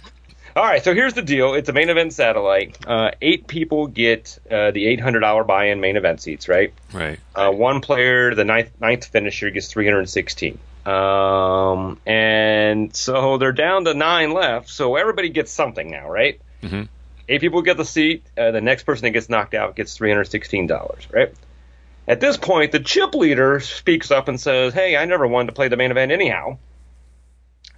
All 0.55 0.63
right, 0.63 0.83
so 0.83 0.93
here's 0.93 1.13
the 1.13 1.21
deal. 1.21 1.53
It's 1.53 1.69
a 1.69 1.73
main 1.73 1.89
event 1.89 2.11
satellite. 2.13 2.77
Uh, 2.85 3.11
eight 3.21 3.47
people 3.47 3.87
get 3.87 4.37
uh, 4.49 4.71
the 4.71 4.97
$800 4.97 5.47
buy-in 5.47 5.79
main 5.79 5.95
event 5.95 6.21
seats, 6.21 6.49
right? 6.49 6.73
Right. 6.91 7.19
Uh, 7.33 7.51
one 7.51 7.79
player, 7.79 8.35
the 8.35 8.43
ninth, 8.43 8.71
ninth 8.81 9.05
finisher, 9.05 9.49
gets 9.49 9.67
316. 9.67 10.59
Um, 10.85 11.99
and 12.05 12.93
so 12.95 13.37
they're 13.37 13.53
down 13.53 13.85
to 13.85 13.93
nine 13.93 14.33
left. 14.33 14.69
So 14.69 14.97
everybody 14.97 15.29
gets 15.29 15.51
something 15.51 15.89
now, 15.89 16.09
right? 16.09 16.41
Mhm. 16.63 16.89
Eight 17.29 17.39
people 17.39 17.61
get 17.61 17.77
the 17.77 17.85
seat. 17.85 18.25
Uh, 18.37 18.51
the 18.51 18.61
next 18.61 18.83
person 18.83 19.03
that 19.03 19.11
gets 19.11 19.29
knocked 19.29 19.53
out 19.53 19.75
gets 19.75 19.97
$316, 19.97 21.07
right? 21.13 21.33
At 22.07 22.19
this 22.19 22.35
point, 22.35 22.73
the 22.73 22.79
chip 22.79 23.13
leader 23.13 23.59
speaks 23.61 24.11
up 24.11 24.27
and 24.27 24.41
says, 24.41 24.73
"Hey, 24.73 24.97
I 24.97 25.05
never 25.05 25.25
wanted 25.27 25.47
to 25.47 25.53
play 25.53 25.67
the 25.69 25.77
main 25.77 25.91
event 25.91 26.11
anyhow." 26.11 26.57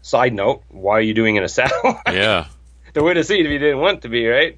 Side 0.01 0.33
note: 0.33 0.63
Why 0.69 0.93
are 0.97 1.01
you 1.01 1.13
doing 1.13 1.35
it 1.35 1.39
in 1.39 1.43
a 1.43 1.49
satellite? 1.49 1.97
Yeah. 2.11 2.45
to 2.93 3.03
win 3.03 3.17
a 3.17 3.23
seat 3.23 3.45
if 3.45 3.51
you 3.51 3.59
didn't 3.59 3.79
want 3.79 4.03
to 4.03 4.09
be, 4.09 4.27
right? 4.27 4.57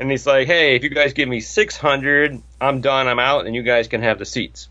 And 0.00 0.10
he's 0.10 0.26
like, 0.26 0.46
hey, 0.46 0.74
if 0.74 0.82
you 0.82 0.90
guys 0.90 1.12
give 1.12 1.28
me 1.28 1.40
600, 1.40 2.42
I'm 2.60 2.80
done, 2.80 3.08
I'm 3.08 3.18
out, 3.18 3.46
and 3.46 3.54
you 3.54 3.62
guys 3.62 3.88
can 3.88 4.02
have 4.02 4.18
the 4.18 4.24
seats. 4.24 4.68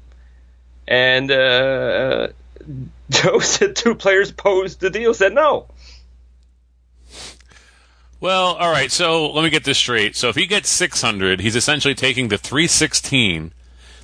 And 0.88 1.32
uh, 1.32 2.30
Joe 3.10 3.40
said 3.40 3.76
two 3.76 3.96
players 3.96 4.32
posed 4.32 4.80
the 4.80 4.90
deal, 4.90 5.14
said 5.14 5.34
no. 5.34 5.68
Well, 8.20 8.54
all 8.54 8.72
right. 8.72 8.92
So 8.92 9.32
let 9.32 9.44
me 9.44 9.50
get 9.50 9.64
this 9.64 9.80
straight. 9.80 10.16
So 10.16 10.30
if 10.30 10.36
he 10.36 10.46
gets 10.46 10.70
600, 10.70 11.42
he's 11.42 11.56
essentially 11.56 11.96
taking 11.96 12.28
the 12.28 12.38
316, 12.38 13.52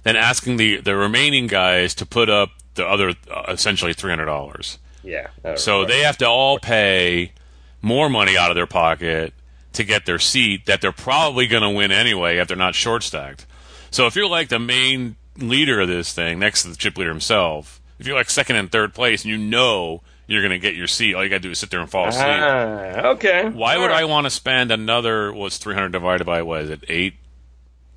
then 0.04 0.16
asking 0.16 0.58
the 0.58 0.82
the 0.82 0.96
remaining 0.96 1.46
guys 1.46 1.94
to 1.96 2.06
put 2.06 2.28
up 2.30 2.50
the 2.74 2.86
other 2.88 3.14
uh, 3.30 3.44
essentially 3.50 3.94
$300. 3.94 4.78
Yeah. 5.04 5.28
So 5.56 5.86
they 5.86 6.02
have 6.02 6.18
to 6.18 6.26
all 6.26 6.58
pay 6.58 7.32
more 7.82 8.10
money 8.10 8.38
out 8.38 8.50
of 8.52 8.56
their 8.56 8.68
pocket 8.68 9.34
to 9.74 9.84
get 9.84 10.06
their 10.06 10.20
seat 10.20 10.66
that 10.66 10.82
they're 10.82 10.92
probably 10.92 11.48
going 11.48 11.64
to 11.64 11.70
win 11.70 11.92
anyway 11.92 12.38
if 12.38 12.48
they're 12.48 12.58
not 12.58 12.76
short 12.76 13.04
stacked. 13.04 13.46
So 13.92 14.08
if 14.08 14.16
you're 14.16 14.28
like 14.28 14.50
the 14.50 14.60
main 14.60 15.16
leader 15.38 15.82
of 15.82 15.88
this 15.88 16.14
thing 16.14 16.40
next 16.40 16.64
to 16.64 16.70
the 16.70 16.76
chip 16.76 16.98
leader 16.98 17.12
himself, 17.12 17.80
if 18.00 18.08
you're 18.08 18.16
like 18.16 18.30
second 18.30 18.56
and 18.56 18.72
third 18.72 18.94
place 18.94 19.24
and 19.24 19.32
you 19.32 19.38
know 19.38 20.02
you're 20.26 20.42
going 20.42 20.52
to 20.52 20.60
get 20.60 20.76
your 20.76 20.88
seat, 20.88 21.14
all 21.16 21.24
you 21.24 21.30
got 21.30 21.38
to 21.38 21.42
do 21.42 21.52
is 21.52 21.60
sit 21.60 21.70
there 21.70 21.80
and 21.80 21.90
fall 21.90 22.08
asleep. 22.08 22.26
Ah, 22.26 23.08
okay. 23.12 23.50
Why 23.50 23.78
would 23.78 23.92
I 23.92 24.06
want 24.06 24.26
to 24.26 24.30
spend 24.30 24.72
another? 24.72 25.32
What's 25.32 25.58
three 25.58 25.74
hundred 25.74 25.94
divided 25.94 26.26
by 26.26 26.42
what 26.42 26.64
is 26.64 26.70
it? 26.70 26.84
Eight, 26.90 27.14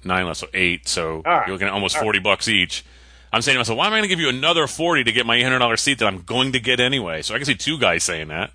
nine 0.05 0.27
less, 0.27 0.39
so 0.39 0.47
eight. 0.55 0.87
So 0.87 1.17
All 1.17 1.23
right. 1.23 1.47
you're 1.47 1.55
looking 1.55 1.69
at 1.69 1.75
almost 1.75 1.97
forty 1.97 2.19
bucks 2.19 2.47
each. 2.47 2.85
I'm 3.33 3.43
saying 3.43 3.55
to 3.57 3.61
myself, 3.61 3.79
why 3.79 3.87
am 3.87 3.93
I 3.93 3.97
going 3.99 4.03
to 4.05 4.09
give 4.09 4.21
you 4.21 4.29
another 4.29 4.67
forty 4.67 5.03
to 5.05 5.13
get 5.13 5.27
my 5.27 5.37
eight 5.37 5.43
hundred 5.43 5.59
dollar 5.59 5.77
seat 5.77 5.99
that 5.99 6.07
I'm 6.07 6.23
going 6.23 6.53
to 6.53 6.61
get 6.61 6.79
anyway? 6.79 7.23
So 7.23 7.35
I 7.35 7.39
can 7.39 7.47
see 7.47 7.55
two 7.55 7.79
guys 7.79 8.05
saying 8.05 8.29
that. 8.29 8.53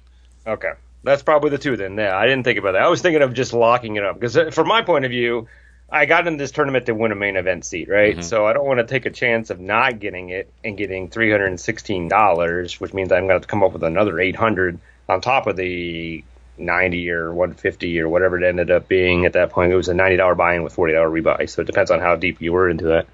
Okay. 0.48 0.72
That's 1.06 1.24
probably 1.24 1.52
the 1.52 1.58
two 1.58 1.78
then. 1.78 1.96
Yeah, 1.96 2.18
I 2.18 2.26
didn't 2.26 2.44
think 2.44 2.60
about 2.60 2.74
that. 2.74 2.82
I 2.82 2.90
was 2.90 3.02
thinking 3.02 3.22
of 3.22 3.34
just 3.34 3.54
locking 3.54 3.96
it 3.96 4.04
up 4.04 4.16
because, 4.20 4.36
uh, 4.36 4.50
from 4.50 4.68
my 4.68 4.82
point 4.82 5.06
of 5.06 5.12
view, 5.12 5.48
I 5.90 6.06
got 6.06 6.28
in 6.28 6.38
this 6.38 6.52
tournament 6.52 6.88
to 6.88 6.96
win 6.96 7.12
a 7.12 7.16
main 7.16 7.38
event 7.38 7.64
seat, 7.64 7.88
right? 7.88 8.14
Mm-hmm. 8.14 8.24
So 8.24 8.46
I 8.46 8.54
don't 8.54 8.66
want 8.66 8.80
to 8.80 8.86
take 8.86 9.06
a 9.06 9.12
chance 9.12 9.52
of 9.52 9.60
not 9.60 10.00
getting 10.00 10.30
it 10.30 10.52
and 10.64 10.76
getting 10.76 11.10
three 11.10 11.32
hundred 11.32 11.48
and 11.48 11.60
sixteen 11.60 12.08
dollars, 12.08 12.82
which 12.82 12.94
means 12.94 13.12
I'm 13.12 13.20
going 13.20 13.30
to 13.30 13.34
have 13.36 13.42
to 13.44 13.48
come 13.48 13.64
up 13.64 13.74
with 13.74 13.84
another 13.84 14.20
eight 14.20 14.36
hundred 14.36 14.80
on 15.08 15.22
top 15.22 15.46
of 15.46 15.56
the 15.56 16.24
ninety 16.58 17.12
or 17.12 17.34
one 17.34 17.54
fifty 17.54 18.00
or 18.00 18.10
whatever 18.10 18.42
it 18.42 18.48
ended 18.48 18.72
up 18.72 18.88
being 18.88 19.26
at 19.26 19.34
that 19.34 19.52
point. 19.52 19.72
It 19.72 19.76
was 19.76 19.90
a 19.90 19.94
ninety 19.94 20.18
dollar 20.18 20.34
buy-in 20.34 20.64
with 20.64 20.74
forty 20.74 20.94
dollar 20.94 21.10
rebuy, 21.10 21.48
so 21.48 21.62
it 21.62 21.68
depends 21.68 21.92
on 21.92 22.00
how 22.00 22.16
deep 22.16 22.42
you 22.42 22.52
were 22.52 22.68
into 22.68 22.86
that. 22.86 23.08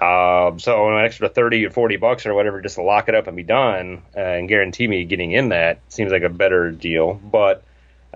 Um, 0.00 0.58
so 0.58 0.88
an 0.96 1.04
extra 1.04 1.28
thirty 1.28 1.64
or 1.66 1.70
forty 1.70 1.96
bucks 1.96 2.24
or 2.26 2.34
whatever 2.34 2.60
just 2.62 2.76
to 2.76 2.82
lock 2.82 3.08
it 3.08 3.14
up 3.14 3.26
and 3.26 3.36
be 3.36 3.42
done 3.42 4.02
uh, 4.16 4.20
and 4.20 4.48
guarantee 4.48 4.86
me 4.88 5.04
getting 5.04 5.32
in 5.32 5.50
that 5.50 5.80
seems 5.88 6.10
like 6.12 6.22
a 6.22 6.28
better 6.30 6.70
deal. 6.70 7.14
But 7.14 7.62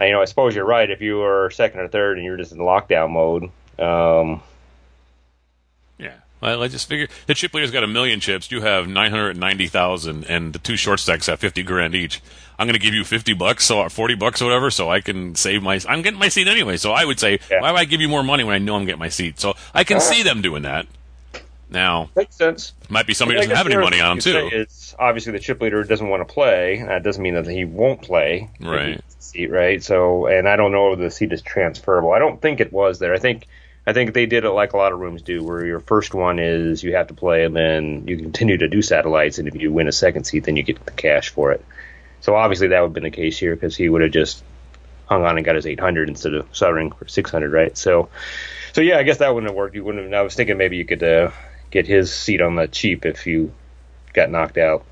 uh, 0.00 0.06
you 0.06 0.12
know, 0.12 0.22
I 0.22 0.24
suppose 0.24 0.54
you're 0.54 0.64
right. 0.64 0.90
If 0.90 1.00
you 1.02 1.18
were 1.18 1.50
second 1.50 1.80
or 1.80 1.88
third 1.88 2.16
and 2.16 2.24
you're 2.24 2.36
just 2.38 2.52
in 2.52 2.58
lockdown 2.58 3.10
mode, 3.10 3.44
um, 3.78 4.42
Yeah. 5.98 6.14
Well, 6.40 6.62
I 6.62 6.68
just 6.68 6.88
figure 6.88 7.08
the 7.26 7.34
chip 7.34 7.54
leader's 7.54 7.70
got 7.70 7.82
a 7.84 7.86
million 7.88 8.20
chips. 8.20 8.50
You 8.50 8.60
have 8.62 8.88
nine 8.88 9.10
hundred 9.10 9.36
ninety 9.36 9.66
thousand, 9.68 10.24
and 10.24 10.52
the 10.52 10.58
two 10.58 10.76
short 10.76 11.00
stacks 11.00 11.26
have 11.26 11.40
fifty 11.40 11.62
grand 11.62 11.94
each. 11.94 12.20
I'm 12.58 12.66
going 12.66 12.74
to 12.78 12.80
give 12.80 12.94
you 12.94 13.04
fifty 13.04 13.32
bucks, 13.34 13.64
so 13.66 13.86
forty 13.90 14.14
bucks 14.14 14.40
or 14.40 14.46
whatever, 14.46 14.70
so 14.70 14.90
I 14.90 15.00
can 15.00 15.34
save 15.34 15.62
my. 15.62 15.80
I'm 15.88 16.02
getting 16.02 16.18
my 16.18 16.28
seat 16.28 16.48
anyway, 16.48 16.76
so 16.78 16.92
I 16.92 17.04
would 17.04 17.20
say, 17.20 17.38
Yeah. 17.50 17.60
why 17.60 17.70
would 17.72 17.80
I 17.80 17.84
give 17.84 18.00
you 18.00 18.08
more 18.08 18.22
money 18.22 18.44
when 18.44 18.54
I 18.54 18.58
know 18.58 18.76
I'm 18.76 18.84
getting 18.86 18.98
my 18.98 19.08
seat? 19.10 19.38
So 19.40 19.54
I 19.74 19.84
can 19.84 20.00
see 20.00 20.22
them 20.22 20.40
doing 20.42 20.62
that. 20.62 20.86
Now, 21.68 22.10
makes 22.14 22.36
sense. 22.36 22.74
might 22.88 23.06
be 23.06 23.14
somebody 23.14 23.40
who 23.40 23.42
doesn't 23.42 23.56
have 23.56 23.66
any 23.66 23.76
money 23.76 24.00
on 24.00 24.12
him 24.12 24.18
too. 24.20 24.48
It's 24.52 24.94
obviously 24.98 25.32
the 25.32 25.40
chip 25.40 25.60
leader 25.60 25.82
doesn't 25.82 26.08
want 26.08 26.26
to 26.26 26.32
play. 26.32 26.82
That 26.86 27.02
doesn't 27.02 27.22
mean 27.22 27.34
that 27.34 27.46
he 27.46 27.64
won't 27.64 28.02
play. 28.02 28.50
Right. 28.60 29.02
Seat 29.18 29.50
right. 29.50 29.82
So, 29.82 30.26
and 30.26 30.48
I 30.48 30.56
don't 30.56 30.72
know 30.72 30.92
if 30.92 30.98
the 30.98 31.10
seat 31.10 31.32
is 31.32 31.42
transferable. 31.42 32.12
I 32.12 32.18
don't 32.18 32.40
think 32.40 32.60
it 32.60 32.72
was 32.72 32.98
there. 32.98 33.14
I 33.14 33.18
think. 33.18 33.46
I 33.88 33.92
think 33.92 34.14
they 34.14 34.26
did 34.26 34.44
it 34.44 34.50
like 34.50 34.72
a 34.72 34.76
lot 34.76 34.90
of 34.90 34.98
rooms 34.98 35.22
do, 35.22 35.44
where 35.44 35.64
your 35.64 35.78
first 35.78 36.12
one 36.12 36.40
is 36.40 36.82
you 36.82 36.96
have 36.96 37.06
to 37.06 37.14
play, 37.14 37.44
and 37.44 37.54
then 37.54 38.08
you 38.08 38.16
continue 38.16 38.56
to 38.56 38.66
do 38.66 38.82
satellites, 38.82 39.38
and 39.38 39.46
if 39.46 39.54
you 39.54 39.70
win 39.70 39.86
a 39.86 39.92
second 39.92 40.24
seat, 40.24 40.42
then 40.42 40.56
you 40.56 40.64
get 40.64 40.84
the 40.84 40.90
cash 40.90 41.28
for 41.28 41.52
it. 41.52 41.64
So 42.20 42.34
obviously 42.34 42.66
that 42.68 42.80
would 42.80 42.88
have 42.88 42.94
been 42.94 43.04
the 43.04 43.12
case 43.12 43.38
here 43.38 43.54
because 43.54 43.76
he 43.76 43.88
would 43.88 44.02
have 44.02 44.10
just 44.10 44.42
hung 45.06 45.24
on 45.24 45.36
and 45.36 45.46
got 45.46 45.54
his 45.54 45.66
800 45.66 46.08
instead 46.08 46.34
of 46.34 46.48
settling 46.52 46.90
for 46.90 47.06
600, 47.06 47.52
right? 47.52 47.78
So, 47.78 48.08
so 48.72 48.80
yeah, 48.80 48.98
I 48.98 49.04
guess 49.04 49.18
that 49.18 49.32
wouldn't 49.32 49.50
have 49.50 49.56
worked. 49.56 49.74
You 49.74 49.84
wouldn't. 49.84 50.04
Have, 50.04 50.12
I 50.12 50.22
was 50.22 50.34
thinking 50.34 50.58
maybe 50.58 50.76
you 50.76 50.84
could 50.84 51.02
uh, 51.02 51.30
get 51.70 51.86
his 51.86 52.12
seat 52.12 52.40
on 52.40 52.56
the 52.56 52.68
cheap 52.68 53.04
if 53.04 53.26
you 53.26 53.52
got 54.12 54.30
knocked 54.30 54.58
out. 54.58 54.84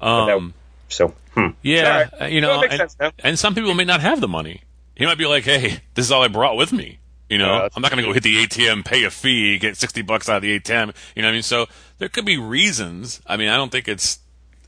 Um, 0.00 0.54
So, 0.88 1.14
hmm. 1.34 1.48
yeah, 1.62 2.02
right. 2.02 2.22
uh, 2.22 2.24
you 2.26 2.40
know, 2.40 2.62
and, 2.62 2.90
sense 2.90 3.14
and 3.22 3.38
some 3.38 3.54
people 3.54 3.74
may 3.74 3.84
not 3.84 4.00
have 4.00 4.20
the 4.20 4.28
money. 4.28 4.62
He 4.94 5.06
might 5.06 5.18
be 5.18 5.26
like, 5.26 5.44
"Hey, 5.44 5.80
this 5.94 6.06
is 6.06 6.12
all 6.12 6.22
I 6.22 6.28
brought 6.28 6.56
with 6.56 6.72
me." 6.72 6.98
You 7.28 7.38
know, 7.38 7.54
Yeah, 7.54 7.68
I'm 7.74 7.82
not 7.82 7.90
going 7.90 8.02
to 8.02 8.08
go 8.08 8.12
hit 8.12 8.22
the 8.22 8.36
ATM, 8.44 8.84
pay 8.84 9.04
a 9.04 9.10
fee, 9.10 9.58
get 9.58 9.76
60 9.76 10.02
bucks 10.02 10.28
out 10.28 10.36
of 10.36 10.42
the 10.42 10.60
ATM. 10.60 10.94
You 11.16 11.22
know 11.22 11.28
what 11.28 11.30
I 11.30 11.32
mean? 11.32 11.42
So 11.42 11.66
there 11.98 12.08
could 12.08 12.26
be 12.26 12.36
reasons. 12.36 13.20
I 13.26 13.38
mean, 13.38 13.48
I 13.48 13.56
don't 13.56 13.72
think 13.72 13.88
it's 13.88 14.18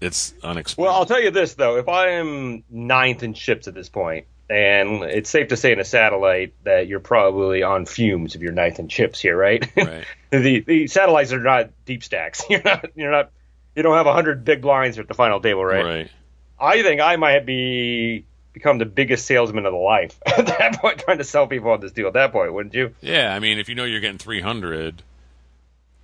it's 0.01 0.35
unexplained. 0.43 0.87
Well, 0.87 0.97
I'll 0.97 1.07
tell 1.07 1.23
you 1.23 1.31
this 1.31 1.55
though: 1.55 1.77
if 1.77 1.89
I 1.89 2.13
am 2.13 2.65
ninth 2.71 3.23
in 3.23 3.35
chips 3.35 3.69
at 3.69 3.75
this 3.75 3.89
point, 3.89 4.27
and 4.49 5.03
it's 5.03 5.29
safe 5.29 5.49
to 5.49 5.57
say 5.57 5.73
in 5.73 5.81
a 5.81 5.85
satellite 5.85 6.55
that 6.63 6.87
you're 6.87 7.01
probably 7.01 7.63
on 7.63 7.85
fumes 7.85 8.35
if 8.35 8.43
you're 8.43 8.53
ninth 8.53 8.79
in 8.79 8.89
chips 8.89 9.21
here, 9.21 9.37
right? 9.37 9.69
Right. 9.77 10.05
the 10.31 10.61
the 10.61 10.87
satellites 10.87 11.33
are 11.33 11.41
not 11.41 11.71
deep 11.85 12.05
stacks. 12.05 12.45
You're 12.51 12.63
not. 12.63 12.87
You're 12.95 13.11
not. 13.11 13.31
You 13.75 13.83
don't 13.83 13.97
have 13.97 14.07
a 14.07 14.13
hundred 14.13 14.45
big 14.45 14.63
blinds 14.63 14.99
at 14.99 15.09
the 15.09 15.15
final 15.15 15.41
table, 15.41 15.65
right? 15.65 15.85
right. 15.85 16.11
I 16.59 16.83
think 16.83 17.01
I 17.01 17.17
might 17.17 17.45
be 17.45 18.25
become 18.53 18.79
the 18.79 18.87
biggest 18.87 19.27
salesman 19.27 19.67
of 19.67 19.73
the 19.73 19.79
life 19.79 20.19
at 20.27 20.47
that 20.47 20.81
point, 20.81 21.01
trying 21.01 21.19
to 21.19 21.25
sell 21.25 21.47
people 21.47 21.71
on 21.73 21.81
this 21.81 21.93
deal. 21.93 22.07
At 22.07 22.15
that 22.15 22.33
point, 22.33 22.53
wouldn't 22.55 22.75
you? 22.75 22.95
Yeah, 23.01 23.35
I 23.35 23.39
mean, 23.41 23.59
if 23.59 23.69
you 23.69 23.75
know 23.75 23.85
you're 23.85 24.01
getting 24.01 24.19
300 24.19 25.03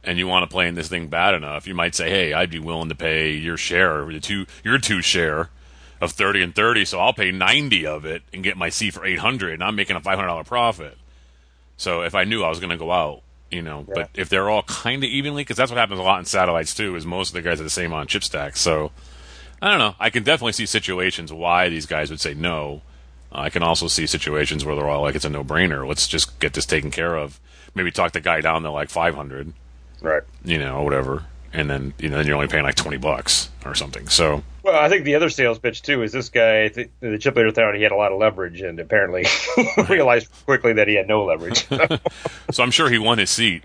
and 0.05 0.19
you 0.19 0.27
want 0.27 0.43
to 0.43 0.53
play 0.53 0.69
in 0.69 0.75
this 0.75 0.89
thing 0.89 1.07
bad 1.07 1.35
enough, 1.35 1.67
you 1.67 1.75
might 1.75 1.95
say, 1.95 2.11
"Hey, 2.11 2.33
I'd 2.33 2.51
be 2.51 2.59
willing 2.59 2.89
to 2.89 2.95
pay 2.97 3.31
your 3.31 3.57
share, 3.57 4.05
the 4.05 4.21
two 4.21 4.47
your 4.65 4.79
two 4.79 5.01
share 5.01 5.49
of 6.02 6.12
30 6.12 6.42
and 6.42 6.54
30, 6.54 6.85
so 6.85 6.99
I'll 6.99 7.14
pay 7.14 7.30
90 7.30 7.87
of 7.87 8.04
it 8.04 8.23
and 8.35 8.42
get 8.44 8.56
my 8.59 8.68
C 8.68 8.90
for 8.90 9.04
800 9.06 9.54
and 9.54 9.62
I'm 9.64 9.76
making 9.76 9.97
a 9.97 10.00
$500 10.00 10.44
profit." 10.47 10.99
So 11.78 12.02
if 12.02 12.14
I 12.14 12.25
knew 12.25 12.42
I 12.44 12.49
was 12.50 12.61
going 12.61 12.71
to 12.71 12.76
go 12.76 12.92
out, 12.92 13.23
you 13.50 13.62
know, 13.62 13.85
but 13.94 14.11
if 14.14 14.28
they're 14.28 14.49
all 14.50 14.62
kind 14.64 15.02
of 15.02 15.09
evenly, 15.11 15.42
because 15.42 15.56
that's 15.56 15.71
what 15.71 15.78
happens 15.78 15.99
a 16.00 16.02
lot 16.02 16.18
in 16.18 16.25
satellites 16.26 16.75
too, 16.75 16.94
is 16.97 17.04
most 17.06 17.28
of 17.30 17.35
the 17.35 17.42
guys 17.42 17.61
are 17.61 17.64
the 17.64 17.71
same 17.71 17.92
on 17.92 18.06
chip 18.06 18.25
stacks. 18.25 18.61
So 18.61 18.92
I 19.61 19.71
don't 19.71 19.78
know. 19.78 19.94
I 20.00 20.11
can 20.11 20.23
definitely 20.23 20.52
see 20.52 20.66
situations 20.66 21.32
why 21.32 21.68
these 21.68 21.87
guys 21.87 22.11
would 22.11 22.21
say 22.21 22.35
no. 22.35 22.82
I 23.30 23.49
can 23.49 23.62
also 23.62 23.88
see 23.88 24.06
situations 24.06 24.64
where 24.64 24.75
they're 24.76 24.88
all 24.88 25.02
like, 25.02 25.14
it's 25.14 25.25
a 25.25 25.30
no 25.30 25.42
brainer. 25.44 25.87
Let's 25.88 26.06
just 26.06 26.38
get 26.40 26.52
this 26.52 26.66
taken 26.66 26.90
care 26.90 27.14
of. 27.16 27.40
Maybe 27.75 27.90
talk 27.90 28.12
the 28.12 28.21
guy 28.21 28.40
down 28.42 28.62
to 28.62 28.71
like 28.71 28.90
500, 28.90 29.52
Right. 30.02 30.23
you 30.44 30.59
know, 30.59 30.76
or 30.78 30.85
whatever. 30.85 31.25
And 31.52 31.68
then, 31.68 31.94
you 31.99 32.09
know, 32.09 32.16
then 32.16 32.26
you're 32.26 32.37
only 32.37 32.49
paying 32.49 32.64
like 32.64 32.76
20 32.76 32.97
bucks 32.97 33.50
or 33.64 33.75
something. 33.75 34.09
So, 34.09 34.42
Well, 34.62 34.76
I 34.78 34.88
think 34.88 35.04
the 35.04 35.14
other 35.14 35.28
sales 35.28 35.59
pitch 35.59 35.82
too 35.82 36.02
is 36.02 36.12
this 36.12 36.28
guy, 36.30 36.68
th- 36.68 36.90
the 37.00 37.18
chip 37.18 37.37
leader 37.37 37.50
thought 37.50 37.75
he 37.75 37.82
had 37.82 37.92
a 37.92 37.97
lot 37.97 38.11
of 38.12 38.18
leverage, 38.18 38.62
and 38.62 38.80
apparently 38.80 39.26
realized 39.88 40.28
quickly 40.47 40.73
that 40.75 40.88
he 40.88 40.94
had 40.94 41.09
no 41.09 41.25
leverage. 41.25 41.66
so 42.50 42.62
I'm 42.62 42.71
sure 42.71 42.88
he 42.88 42.99
won 42.99 43.18
his 43.18 43.30
seat. 43.30 43.64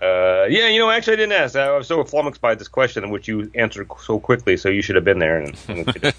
Uh, 0.00 0.46
yeah, 0.48 0.68
you 0.68 0.78
know, 0.78 0.90
actually, 0.90 1.14
I 1.14 1.16
didn't 1.16 1.32
ask. 1.32 1.56
I 1.56 1.76
was 1.76 1.88
so 1.88 2.04
flummoxed 2.04 2.40
by 2.40 2.54
this 2.54 2.68
question, 2.68 3.10
which 3.10 3.26
you 3.26 3.50
answered 3.54 3.88
so 4.00 4.20
quickly, 4.20 4.56
so 4.56 4.68
you 4.68 4.80
should 4.80 4.94
have 4.94 5.04
been 5.04 5.18
there. 5.18 5.38
And, 5.40 5.56
and 5.68 6.14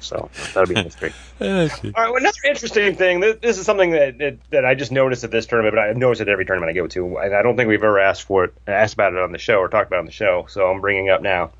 so 0.00 0.28
that'll 0.52 0.66
be 0.66 0.74
interesting. 0.74 1.12
All 1.40 1.48
right, 1.48 1.94
well, 1.94 2.16
another 2.16 2.38
interesting 2.44 2.96
thing. 2.96 3.20
This, 3.20 3.36
this 3.40 3.58
is 3.58 3.66
something 3.66 3.92
that, 3.92 4.18
that 4.18 4.38
that 4.50 4.64
I 4.64 4.74
just 4.74 4.90
noticed 4.90 5.22
at 5.22 5.30
this 5.30 5.46
tournament, 5.46 5.76
but 5.76 5.84
I've 5.84 5.96
noticed 5.96 6.20
at 6.20 6.28
every 6.28 6.44
tournament 6.44 6.70
I 6.70 6.74
go 6.74 6.88
to. 6.88 7.18
And 7.18 7.34
I 7.34 7.42
don't 7.42 7.56
think 7.56 7.68
we've 7.68 7.82
ever 7.82 8.00
asked 8.00 8.24
for 8.24 8.44
it, 8.44 8.54
asked 8.66 8.94
about 8.94 9.12
it 9.12 9.18
on 9.20 9.30
the 9.30 9.38
show 9.38 9.58
or 9.58 9.68
talked 9.68 9.86
about 9.86 9.98
it 9.98 10.00
on 10.00 10.06
the 10.06 10.12
show. 10.12 10.46
So 10.48 10.68
I'm 10.68 10.80
bringing 10.80 11.06
it 11.06 11.10
up 11.10 11.22
now. 11.22 11.52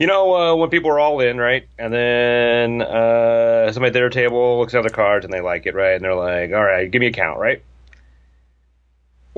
You 0.00 0.06
know, 0.06 0.34
uh, 0.34 0.54
when 0.54 0.70
people 0.70 0.90
are 0.90 1.00
all 1.00 1.20
in, 1.20 1.38
right, 1.38 1.68
and 1.76 1.92
then 1.92 2.82
uh, 2.82 3.72
somebody 3.72 3.88
at 3.88 3.94
their 3.94 4.10
table 4.10 4.58
looks 4.58 4.74
at 4.74 4.82
their 4.82 4.90
cards 4.90 5.24
and 5.24 5.34
they 5.34 5.40
like 5.40 5.66
it, 5.66 5.74
right, 5.74 5.94
and 5.94 6.04
they're 6.04 6.14
like, 6.14 6.52
"All 6.52 6.62
right, 6.62 6.88
give 6.88 7.00
me 7.00 7.08
a 7.08 7.12
count," 7.12 7.38
right? 7.40 7.62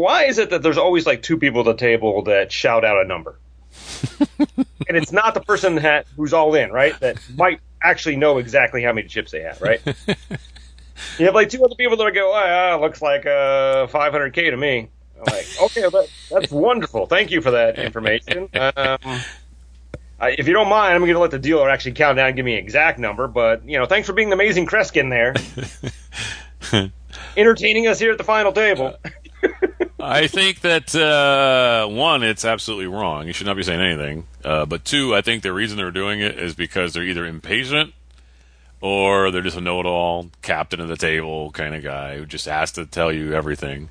Why 0.00 0.25
is 0.25 0.38
it 0.38 0.49
that 0.49 0.62
there's 0.62 0.78
always 0.78 1.04
like 1.04 1.23
two 1.23 1.37
people 1.37 1.61
at 1.61 1.66
the 1.66 1.75
table 1.75 2.23
that 2.23 2.50
shout 2.50 2.87
out 2.87 3.04
a 3.04 3.07
number? 3.07 3.38
and 4.88 4.97
it's 4.97 5.12
not 5.12 5.35
the 5.35 5.42
person 5.42 5.75
that 5.75 6.07
who's 6.16 6.33
all 6.33 6.54
in, 6.54 6.73
right? 6.73 6.99
That 7.00 7.21
might 7.37 7.61
actually 7.83 8.16
know 8.16 8.38
exactly 8.38 8.83
how 8.83 8.95
many 8.95 9.09
chips 9.09 9.30
they 9.30 9.42
have, 9.42 9.61
right? 9.61 9.83
you 11.19 11.26
have 11.26 11.35
like 11.35 11.50
two 11.50 11.62
other 11.62 11.75
people 11.75 11.99
that 11.99 12.14
go, 12.14 12.33
oh, 12.35 12.45
yeah, 12.45 12.75
looks 12.76 13.02
like 13.02 13.26
uh, 13.26 13.88
500k 13.88 14.50
to 14.50 14.57
me. 14.57 14.88
I'm 15.19 15.25
like, 15.26 15.47
okay, 15.64 15.83
that, 15.83 16.09
that's 16.30 16.50
wonderful. 16.50 17.04
Thank 17.04 17.30
you 17.30 17.42
for 17.42 17.50
that 17.50 17.78
information. 17.78 18.49
Um, 18.54 19.21
I, 20.19 20.30
if 20.38 20.49
you 20.49 20.54
don't 20.54 20.71
mind, 20.71 20.95
I'm 20.95 21.00
going 21.02 21.12
to 21.12 21.19
let 21.19 21.30
the 21.30 21.38
dealer 21.38 21.69
actually 21.69 21.92
count 21.92 22.16
down 22.16 22.28
and 22.28 22.37
give 22.37 22.47
me 22.47 22.54
an 22.54 22.64
exact 22.64 22.99
number. 22.99 23.28
But 23.28 23.69
you 23.69 23.78
know, 23.78 23.85
thanks 23.85 24.07
for 24.07 24.14
being 24.14 24.30
the 24.30 24.35
amazing 24.35 24.64
Kreskin 24.64 25.11
there, 25.11 25.35
entertaining 27.37 27.87
us 27.87 27.99
here 27.99 28.12
at 28.12 28.16
the 28.16 28.25
final 28.25 28.52
table. 28.52 28.97
I 30.02 30.26
think 30.26 30.61
that 30.61 30.95
uh, 30.95 31.87
one, 31.88 32.23
it's 32.23 32.45
absolutely 32.45 32.87
wrong. 32.87 33.26
You 33.26 33.33
should 33.33 33.47
not 33.47 33.57
be 33.57 33.62
saying 33.62 33.80
anything. 33.80 34.26
Uh, 34.45 34.66
but 34.66 34.85
two, 34.85 35.14
I 35.14 35.21
think 35.21 35.42
the 35.42 35.52
reason 35.52 35.76
they're 35.76 35.90
doing 35.90 36.21
it 36.21 36.38
is 36.38 36.54
because 36.54 36.92
they're 36.92 37.04
either 37.04 37.26
impatient 37.26 37.92
or 38.80 39.30
they're 39.30 39.42
just 39.42 39.57
a 39.57 39.61
know-it-all, 39.61 40.30
captain 40.42 40.80
of 40.80 40.88
the 40.88 40.97
table 40.97 41.50
kind 41.50 41.75
of 41.75 41.83
guy 41.83 42.16
who 42.16 42.25
just 42.25 42.47
has 42.47 42.73
to 42.73 42.87
tell 42.87 43.12
you 43.12 43.35
everything. 43.35 43.90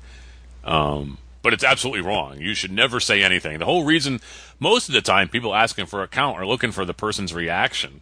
Um, 0.64 1.18
but 1.42 1.52
it's 1.52 1.64
absolutely 1.64 2.02
wrong. 2.02 2.40
You 2.40 2.54
should 2.54 2.72
never 2.72 3.00
say 3.00 3.22
anything. 3.22 3.58
The 3.58 3.64
whole 3.64 3.84
reason, 3.84 4.20
most 4.58 4.88
of 4.88 4.94
the 4.94 5.00
time, 5.00 5.28
people 5.28 5.54
asking 5.54 5.86
for 5.86 6.02
a 6.02 6.08
count 6.08 6.38
are 6.38 6.46
looking 6.46 6.72
for 6.72 6.84
the 6.84 6.92
person's 6.92 7.32
reaction. 7.32 8.00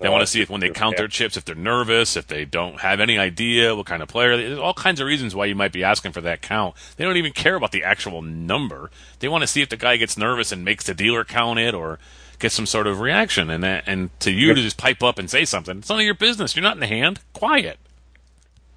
They 0.00 0.08
want 0.08 0.22
to 0.22 0.26
see 0.26 0.40
if 0.40 0.48
when 0.48 0.60
they 0.60 0.70
count 0.70 0.94
yeah. 0.94 1.02
their 1.02 1.08
chips, 1.08 1.36
if 1.36 1.44
they're 1.44 1.54
nervous, 1.54 2.16
if 2.16 2.26
they 2.26 2.46
don't 2.46 2.80
have 2.80 3.00
any 3.00 3.18
idea 3.18 3.76
what 3.76 3.84
kind 3.84 4.02
of 4.02 4.08
player. 4.08 4.34
There's 4.36 4.58
all 4.58 4.72
kinds 4.72 4.98
of 4.98 5.06
reasons 5.06 5.34
why 5.34 5.44
you 5.44 5.54
might 5.54 5.72
be 5.72 5.84
asking 5.84 6.12
for 6.12 6.22
that 6.22 6.40
count. 6.40 6.74
They 6.96 7.04
don't 7.04 7.18
even 7.18 7.32
care 7.32 7.54
about 7.54 7.72
the 7.72 7.84
actual 7.84 8.22
number. 8.22 8.90
They 9.18 9.28
want 9.28 9.42
to 9.42 9.46
see 9.46 9.60
if 9.60 9.68
the 9.68 9.76
guy 9.76 9.98
gets 9.98 10.16
nervous 10.16 10.52
and 10.52 10.64
makes 10.64 10.84
the 10.84 10.94
dealer 10.94 11.22
count 11.24 11.58
it 11.58 11.74
or 11.74 11.98
gets 12.38 12.54
some 12.54 12.64
sort 12.64 12.86
of 12.86 13.00
reaction. 13.00 13.50
And 13.50 13.62
that, 13.62 13.84
and 13.86 14.08
to 14.20 14.30
you 14.30 14.54
to 14.54 14.62
just 14.62 14.78
pipe 14.78 15.02
up 15.02 15.18
and 15.18 15.28
say 15.28 15.44
something, 15.44 15.78
it's 15.78 15.90
none 15.90 15.98
of 15.98 16.04
your 16.04 16.14
business. 16.14 16.56
You're 16.56 16.62
not 16.62 16.76
in 16.76 16.80
the 16.80 16.86
hand. 16.86 17.20
Quiet. 17.34 17.78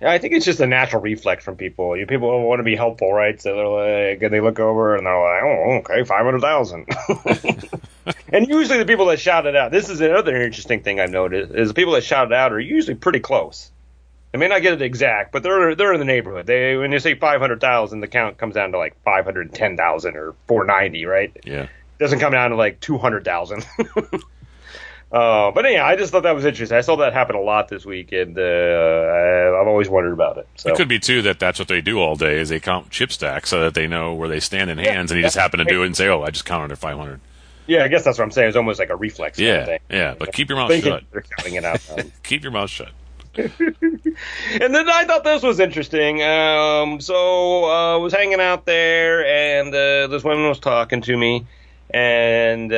Yeah, 0.02 0.12
I 0.12 0.18
think 0.18 0.34
it's 0.34 0.46
just 0.46 0.60
a 0.60 0.68
natural 0.68 1.02
reflex 1.02 1.46
from 1.46 1.56
people. 1.56 1.96
You 1.96 2.06
people 2.06 2.46
want 2.46 2.60
to 2.60 2.64
be 2.64 2.76
helpful, 2.76 3.14
right? 3.14 3.42
So 3.42 3.56
they're 3.56 4.10
like, 4.10 4.22
and 4.22 4.34
they 4.34 4.42
look 4.42 4.60
over 4.60 4.98
and 4.98 5.06
they're 5.06 5.18
like, 5.18 5.44
"Oh, 5.44 5.72
okay, 5.78 6.04
five 6.04 6.26
hundred 6.26 6.42
thousand. 6.42 6.90
and 8.30 8.48
usually 8.48 8.78
the 8.78 8.86
people 8.86 9.06
that 9.08 9.20
shout 9.20 9.46
it 9.46 9.56
out. 9.56 9.72
This 9.72 9.90
is 9.90 10.02
another 10.02 10.36
interesting 10.42 10.82
thing 10.82 11.00
I've 11.00 11.10
noticed 11.10 11.54
is 11.54 11.70
the 11.70 11.74
people 11.74 11.94
that 11.94 12.04
shout 12.04 12.28
it 12.28 12.34
out 12.34 12.52
are 12.52 12.60
usually 12.60 12.96
pretty 12.96 13.20
close. 13.20 13.72
They 14.32 14.40
may 14.40 14.48
not 14.48 14.64
get 14.64 14.74
it 14.74 14.82
exact, 14.82 15.32
but 15.32 15.44
they're 15.44 15.76
they're 15.76 15.94
in 15.94 16.00
the 16.00 16.06
neighborhood. 16.06 16.48
They 16.48 16.76
when 16.76 16.92
you 16.92 17.00
say 17.00 17.16
five 17.16 17.40
hundred 17.40 17.62
thousand, 17.62 18.02
the 18.02 18.08
count 18.08 18.38
comes 18.38 18.56
down 18.56 18.72
to 18.72 18.78
like 18.78 18.96
five 19.04 19.26
hundred 19.26 19.54
ten 19.54 19.78
thousand 19.78 20.18
or 20.18 20.34
four 20.48 20.66
ninety, 20.66 21.06
right? 21.06 21.32
Yeah. 21.46 21.64
It 21.64 22.00
doesn't 22.00 22.20
come 22.20 22.32
down 22.32 22.50
to 22.50 22.56
like 22.56 22.80
two 22.80 22.98
hundred 22.98 23.26
thousand. 23.26 23.66
Uh, 25.14 25.52
but 25.52 25.64
yeah, 25.70 25.86
I 25.86 25.96
just 25.96 26.12
thought 26.12 26.24
that 26.24 26.34
was 26.34 26.44
interesting. 26.44 26.76
I 26.76 26.82
saw 26.82 26.96
that 26.96 27.14
happen 27.14 27.36
a 27.36 27.40
lot 27.40 27.68
this 27.68 27.86
week, 27.86 28.12
and 28.14 28.36
uh, 28.36 28.42
I, 28.42 29.62
I've 29.62 29.68
always 29.68 29.88
wondered 29.88 30.14
about 30.14 30.40
it. 30.40 30.48
So 30.56 30.72
It 30.72 30.76
could 30.76 30.88
be 30.88 30.98
too 30.98 31.22
that 31.22 31.40
that's 31.40 31.60
what 31.60 31.68
they 31.68 31.82
do 31.82 32.00
all 32.00 32.16
day 32.16 32.40
is 32.40 32.50
they 32.50 32.60
count 32.60 32.90
chip 32.90 33.12
stacks 33.12 33.50
so 33.50 33.60
that 33.60 33.76
they 33.76 33.86
know 33.86 34.16
where 34.16 34.28
they 34.28 34.40
stand 34.40 34.72
in 34.72 34.80
hands, 34.80 35.12
and 35.12 35.20
you 35.20 35.24
just 35.24 35.36
yeah. 35.36 35.44
happen 35.44 35.60
to 35.60 35.66
do 35.66 35.84
it 35.84 35.86
and 35.86 35.96
say, 35.96 36.08
"Oh, 36.08 36.24
I 36.24 36.32
just 36.32 36.46
counted 36.46 36.72
at 36.72 36.80
500." 36.80 37.20
Yeah, 37.68 37.84
I 37.84 37.88
guess 37.88 38.04
that's 38.04 38.18
what 38.18 38.26
I'm 38.26 38.32
saying. 38.32 38.50
It's 38.50 38.58
almost 38.58 38.80
like 38.80 38.90
a 38.90 38.96
reflex. 38.96 39.40
Yeah, 39.40 39.66
thing. 39.66 39.80
yeah. 39.90 40.16
But 40.18 40.34
keep 40.34 40.50
your 40.50 40.58
mouth 40.58 40.74
shut. 40.74 41.04
they're 41.12 41.22
counting 41.22 41.56
it 41.56 41.66
out. 41.66 41.82
Um, 41.98 42.12
Keep 42.24 42.44
your 42.44 42.52
mouth 42.52 42.70
shut. 42.70 42.90
and 43.36 43.50
then 44.76 44.90
I 44.90 45.06
thought 45.06 45.24
this 45.24 45.42
was 45.42 45.60
interesting. 45.60 46.22
Um, 46.22 47.02
so 47.02 47.66
uh, 47.66 47.96
I 47.96 47.98
was 47.98 48.14
hanging 48.14 48.40
out 48.40 48.66
there, 48.66 49.26
and 49.26 49.74
uh, 49.74 50.08
this 50.08 50.24
woman 50.24 50.48
was 50.48 50.60
talking 50.60 51.02
to 51.02 51.18
me, 51.18 51.46
and 51.90 52.44
and 52.54 52.72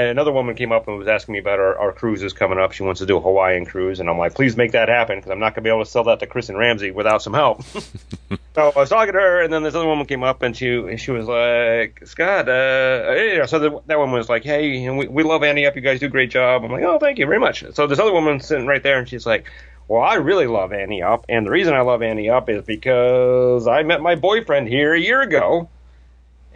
another 0.00 0.32
woman 0.32 0.54
came 0.54 0.72
up 0.72 0.88
and 0.88 0.98
was 0.98 1.08
asking 1.08 1.32
me 1.32 1.38
about 1.38 1.58
our, 1.58 1.78
our 1.78 1.92
cruises 1.92 2.32
coming 2.32 2.58
up. 2.58 2.72
She 2.72 2.82
wants 2.82 3.00
to 3.00 3.06
do 3.06 3.16
a 3.16 3.20
Hawaiian 3.20 3.64
cruise, 3.64 4.00
and 4.00 4.08
I'm 4.08 4.18
like, 4.18 4.34
please 4.34 4.56
make 4.56 4.72
that 4.72 4.88
happen 4.88 5.18
because 5.18 5.30
I'm 5.30 5.38
not 5.38 5.54
going 5.54 5.62
to 5.64 5.68
be 5.68 5.70
able 5.70 5.84
to 5.84 5.90
sell 5.90 6.04
that 6.04 6.20
to 6.20 6.26
Chris 6.26 6.48
and 6.48 6.58
Ramsey 6.58 6.90
without 6.90 7.22
some 7.22 7.34
help. 7.34 7.62
so 7.64 8.38
I 8.56 8.72
was 8.78 8.88
talking 8.88 9.12
to 9.12 9.20
her, 9.20 9.42
and 9.42 9.52
then 9.52 9.62
this 9.62 9.74
other 9.74 9.86
woman 9.86 10.06
came 10.06 10.22
up, 10.22 10.42
and 10.42 10.56
she 10.56 10.74
and 10.74 11.00
she 11.00 11.10
was 11.10 11.26
like, 11.26 12.06
Scott, 12.06 12.48
uh, 12.48 13.12
you 13.16 13.38
know, 13.38 13.46
so 13.46 13.58
the, 13.58 13.80
that 13.86 13.98
woman 13.98 14.16
was 14.16 14.28
like, 14.28 14.44
hey, 14.44 14.68
you 14.68 14.86
know, 14.86 14.96
we, 14.96 15.08
we 15.08 15.22
love 15.22 15.42
Ante 15.42 15.66
Up, 15.66 15.76
you 15.76 15.82
guys 15.82 16.00
do 16.00 16.06
a 16.06 16.08
great 16.08 16.30
job. 16.30 16.64
I'm 16.64 16.72
like, 16.72 16.84
oh, 16.84 16.98
thank 16.98 17.18
you 17.18 17.26
very 17.26 17.40
much. 17.40 17.64
So 17.74 17.86
this 17.86 17.98
other 17.98 18.12
woman 18.12 18.40
sitting 18.40 18.66
right 18.66 18.82
there, 18.82 18.98
and 18.98 19.08
she's 19.08 19.26
like. 19.26 19.46
Well, 19.88 20.00
I 20.00 20.14
really 20.14 20.46
love 20.46 20.72
Ante 20.72 21.02
Up, 21.02 21.26
and 21.28 21.44
the 21.44 21.50
reason 21.50 21.74
I 21.74 21.80
love 21.80 22.02
Ante 22.02 22.30
Up 22.30 22.48
is 22.48 22.62
because 22.62 23.66
I 23.66 23.82
met 23.82 24.00
my 24.00 24.14
boyfriend 24.14 24.68
here 24.68 24.94
a 24.94 24.98
year 24.98 25.20
ago, 25.20 25.68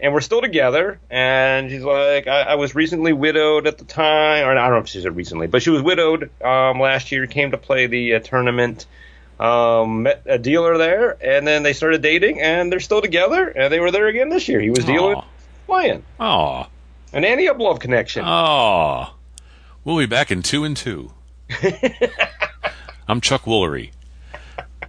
and 0.01 0.13
we're 0.13 0.21
still 0.21 0.41
together. 0.41 0.99
And 1.11 1.71
she's 1.71 1.83
like, 1.83 2.27
I, 2.27 2.43
I 2.43 2.55
was 2.57 2.75
recently 2.75 3.13
widowed 3.13 3.67
at 3.67 3.79
the 3.79 3.85
time, 3.85 4.47
or 4.47 4.51
I 4.51 4.55
don't 4.55 4.71
know 4.71 4.79
if 4.79 4.89
she 4.89 5.01
said 5.01 5.15
recently, 5.17 5.47
but 5.47 5.63
she 5.63 5.71
was 5.71 5.83
widowed 5.83 6.31
um, 6.43 6.81
last 6.81 7.13
year. 7.13 7.27
Came 7.27 7.51
to 7.53 7.57
play 7.59 7.87
the 7.87 8.15
uh, 8.15 8.21
tournament, 8.21 8.87
um, 9.41 10.05
met 10.05 10.23
a 10.27 10.39
dealer 10.39 10.79
there, 10.79 11.17
and 11.21 11.47
then 11.47 11.63
they 11.63 11.73
started 11.73 12.03
dating, 12.03 12.41
and 12.41 12.71
they're 12.71 12.81
still 12.81 13.01
together. 13.03 13.49
And 13.49 13.73
they 13.73 13.81
were 13.81 13.91
there 13.91 14.07
again 14.09 14.29
this 14.29 14.49
year. 14.49 14.61
He 14.61 14.71
was 14.71 14.85
dealing, 14.85 15.21
playing, 15.67 16.05
Aw. 16.21 16.69
an 17.13 17.25
Ante 17.25 17.49
Up 17.49 17.59
love 17.59 17.79
connection. 17.79 18.25
Aw. 18.25 19.13
We'll 19.85 19.99
be 19.99 20.07
back 20.07 20.31
in 20.31 20.43
two 20.43 20.65
and 20.65 20.77
two. 20.77 21.13
I'm 23.09 23.21
Chuck 23.21 23.43
Woolery. 23.45 23.93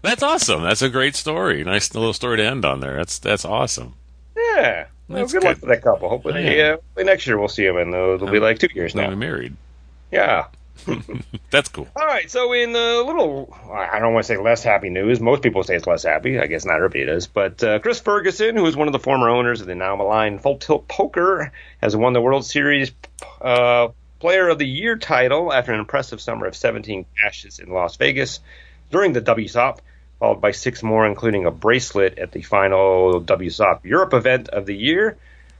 That's 0.02 0.24
awesome. 0.24 0.63
That's 0.63 0.82
a 0.82 0.89
great 0.89 1.15
story. 1.15 1.63
Nice 1.63 1.93
little 1.93 2.13
story 2.13 2.38
to 2.38 2.43
end 2.46 2.65
on 2.65 2.80
there. 2.80 2.96
That's 2.98 3.20
that's 3.20 3.46
awesome. 3.46 3.93
yeah. 4.36 4.86
Well, 5.08 5.20
That's 5.20 5.34
good, 5.34 5.43
luck 5.43 5.56
good. 5.56 5.62
to 5.62 5.67
that 5.67 5.82
couple. 5.84 6.10
Hopefully, 6.10 6.58
Yeah. 6.58 6.63
uh, 6.63 6.72
hopefully 6.76 7.06
next 7.06 7.28
year 7.28 7.38
we'll 7.38 7.48
see 7.48 7.65
them, 7.65 7.78
and 7.78 7.93
uh, 7.96 8.15
it'll 8.15 8.30
be 8.30 8.39
like 8.39 8.60
two 8.60 8.67
years 8.74 8.93
Now 8.96 9.08
we're 9.10 9.15
married. 9.15 9.56
Yeah. 10.12 10.48
That's 11.50 11.70
cool. 11.70 11.88
All 11.96 12.06
right, 12.06 12.30
so 12.30 12.54
in 12.54 12.70
a 12.76 13.02
little, 13.02 13.54
I 13.74 14.00
don't 14.00 14.13
want 14.13 14.26
to 14.26 14.28
say 14.34 14.38
less 14.38 14.63
happy 14.63 14.89
news. 14.89 15.20
Most 15.20 15.41
people 15.41 15.63
say 15.63 15.76
it's 15.76 15.88
less 15.88 16.04
happy. 16.04 16.39
I 16.39 16.46
guess 16.48 16.65
not 16.65 16.76
everybody 16.76 17.06
does. 17.06 17.28
But 17.28 17.63
uh, 17.63 17.80
Chris 17.80 18.00
Ferguson, 18.00 18.56
who 18.56 18.65
is 18.67 18.76
one 18.76 18.88
of 18.88 18.91
the 18.93 19.00
former 19.00 19.28
owners 19.30 19.60
of 19.62 19.67
the 19.67 19.76
now 19.76 19.96
maligned 19.96 20.41
Full 20.43 20.58
Tilt 20.60 20.88
Poker, 20.88 21.52
has 21.82 21.96
won 21.96 22.13
the 22.13 22.22
World 22.22 22.46
Series 22.46 22.91
uh, 23.41 23.89
Player 24.20 24.50
of 24.50 24.60
the 24.60 24.67
Year 24.67 24.98
title 24.98 25.52
after 25.52 25.74
an 25.74 25.80
impressive 25.80 26.22
summer 26.22 26.46
of 26.46 26.56
17 26.56 27.06
cashes 27.22 27.60
in 27.60 27.70
Las 27.70 27.96
Vegas 27.98 28.39
during 28.91 29.13
the 29.13 29.22
WSOP, 29.22 29.80
followed 30.19 30.41
by 30.41 30.51
six 30.51 30.84
more, 30.84 31.06
including 31.06 31.45
a 31.45 31.51
bracelet 31.51 32.17
at 32.17 32.32
the 32.32 32.41
final 32.41 33.21
WSOP 33.21 33.84
Europe 33.84 34.13
event 34.13 34.49
of 34.49 34.65
the 34.65 34.75
year. 34.75 35.17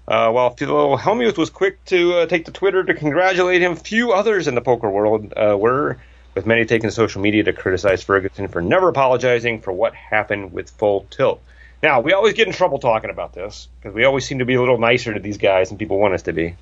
Uh, 0.08 0.32
while 0.32 0.52
Phil 0.52 0.98
Hellmuth 0.98 1.38
was 1.38 1.50
quick 1.50 1.84
to 1.86 2.20
uh, 2.20 2.26
take 2.28 2.46
to 2.46 2.52
Twitter 2.52 2.84
to 2.84 2.93
congratulate 2.93 3.62
him, 3.62 3.76
few 3.76 4.13
others 4.13 4.48
in 4.48 4.56
the 4.56 4.62
poker 4.62 4.89
world 4.89 5.34
uh, 5.36 5.58
were, 5.58 5.98
with 6.34 6.46
many 6.46 6.65
taking 6.65 6.89
to 6.89 6.96
social 6.96 7.22
media 7.22 7.43
to 7.43 7.54
criticize 7.54 8.04
Ferguson 8.04 8.48
for 8.48 8.62
never 8.62 8.88
apologizing 8.88 9.60
for 9.62 9.74
what 9.74 9.93
happened 9.93 10.54
with 10.54 10.70
Full 10.72 11.06
Tilt. 11.10 11.41
Now, 11.84 12.00
we 12.00 12.13
always 12.13 12.34
get 12.34 12.48
in 12.48 12.54
trouble 12.54 12.80
talking 12.80 13.10
about 13.10 13.34
this 13.34 13.67
because 13.80 13.93
we 13.93 14.06
always 14.06 14.26
seem 14.26 14.39
to 14.39 14.46
be 14.46 14.56
a 14.56 14.60
little 14.60 14.80
nicer 14.80 15.13
to 15.13 15.20
these 15.20 15.38
guys 15.38 15.70
than 15.70 15.78
people 15.78 16.00
want 16.00 16.13
us 16.13 16.24
to 16.24 16.34
be. 16.34 16.56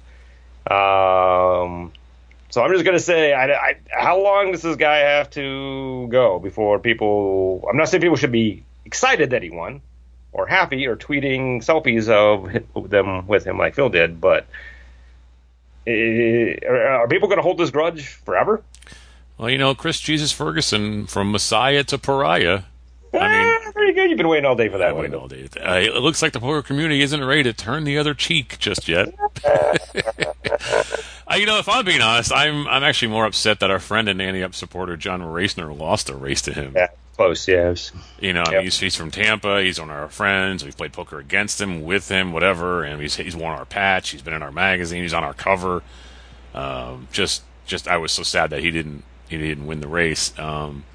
Um, 0.69 1.93
so 2.55 2.63
I'm 2.63 2.71
just 2.71 2.85
going 2.85 2.95
to 2.95 3.03
say, 3.03 3.33
I, 3.33 3.51
I, 3.51 3.75
how 3.89 4.17
long 4.17 4.53
does 4.53 4.61
this 4.61 4.77
guy 4.77 4.99
have 4.99 5.29
to 5.31 6.07
go 6.07 6.39
before 6.39 6.79
people? 6.79 7.67
I'm 7.69 7.75
not 7.75 7.89
saying 7.89 7.99
people 7.99 8.15
should 8.15 8.31
be 8.31 8.63
excited 8.85 9.31
that 9.31 9.43
he 9.43 9.49
won, 9.49 9.81
or 10.31 10.47
happy, 10.47 10.87
or 10.87 10.95
tweeting 10.95 11.57
selfies 11.57 12.07
of 12.07 12.89
them 12.89 13.27
with 13.27 13.45
him 13.45 13.57
like 13.57 13.75
Phil 13.75 13.89
did. 13.89 14.21
But 14.21 14.47
uh, 15.85 15.91
are 15.91 17.09
people 17.09 17.27
going 17.27 17.39
to 17.39 17.43
hold 17.43 17.57
this 17.57 17.71
grudge 17.71 18.07
forever? 18.07 18.63
Well, 19.37 19.49
you 19.49 19.57
know, 19.57 19.75
Chris 19.75 19.99
Jesus 19.99 20.31
Ferguson 20.31 21.07
from 21.07 21.33
Messiah 21.33 21.83
to 21.83 21.97
Pariah. 21.97 22.61
I 23.13 23.27
mean, 23.27 23.73
very 23.73 23.93
good. 23.93 24.09
You've 24.09 24.17
been 24.17 24.29
waiting 24.29 24.45
all 24.45 24.55
day 24.55 24.69
for 24.69 24.77
that. 24.77 24.95
Waiting 24.95 25.13
all 25.13 25.27
day. 25.27 25.49
Uh, 25.59 25.73
it 25.73 26.01
looks 26.01 26.21
like 26.21 26.31
the 26.31 26.39
poker 26.39 26.61
community 26.61 27.01
isn't 27.01 27.21
ready 27.21 27.43
to 27.43 27.51
turn 27.51 27.83
the 27.83 27.97
other 27.97 28.13
cheek 28.13 28.57
just 28.59 28.87
yet. 28.87 29.13
uh, 31.31 31.35
you 31.35 31.45
know, 31.45 31.57
if 31.57 31.67
I'm 31.67 31.85
being 31.85 32.01
honest, 32.01 32.31
I'm 32.31 32.67
I'm 32.67 32.83
actually 32.83 33.09
more 33.09 33.25
upset 33.25 33.59
that 33.59 33.71
our 33.71 33.79
friend 33.79 34.07
and 34.09 34.21
Ante 34.21 34.43
Up 34.43 34.55
supporter 34.55 34.97
John 34.97 35.21
Racener 35.21 35.77
lost 35.77 36.09
a 36.09 36.15
race 36.15 36.41
to 36.43 36.53
him. 36.53 36.73
Yeah, 36.75 36.87
close. 37.15 37.47
Yes. 37.47 37.91
You 38.19 38.33
know, 38.33 38.41
yep. 38.41 38.47
I 38.47 38.51
mean, 38.51 38.63
he's, 38.63 38.79
he's 38.79 38.95
from 38.95 39.11
Tampa. 39.11 39.61
He's 39.61 39.79
one 39.79 39.89
of 39.89 39.95
our 39.95 40.09
friends. 40.09 40.63
We've 40.63 40.77
played 40.77 40.93
poker 40.93 41.19
against 41.19 41.59
him, 41.59 41.83
with 41.83 42.09
him, 42.09 42.31
whatever. 42.31 42.83
And 42.83 43.01
he's 43.01 43.15
he's 43.15 43.35
worn 43.35 43.57
our 43.57 43.65
patch. 43.65 44.09
He's 44.09 44.21
been 44.21 44.33
in 44.33 44.43
our 44.43 44.51
magazine. 44.51 45.01
He's 45.01 45.13
on 45.13 45.23
our 45.23 45.33
cover. 45.33 45.83
Um, 46.53 47.07
just 47.11 47.43
just 47.65 47.87
I 47.87 47.97
was 47.97 48.11
so 48.11 48.23
sad 48.23 48.49
that 48.51 48.61
he 48.61 48.71
didn't 48.71 49.03
he 49.27 49.37
didn't 49.37 49.65
win 49.65 49.81
the 49.81 49.87
race. 49.87 50.37
Um, 50.37 50.85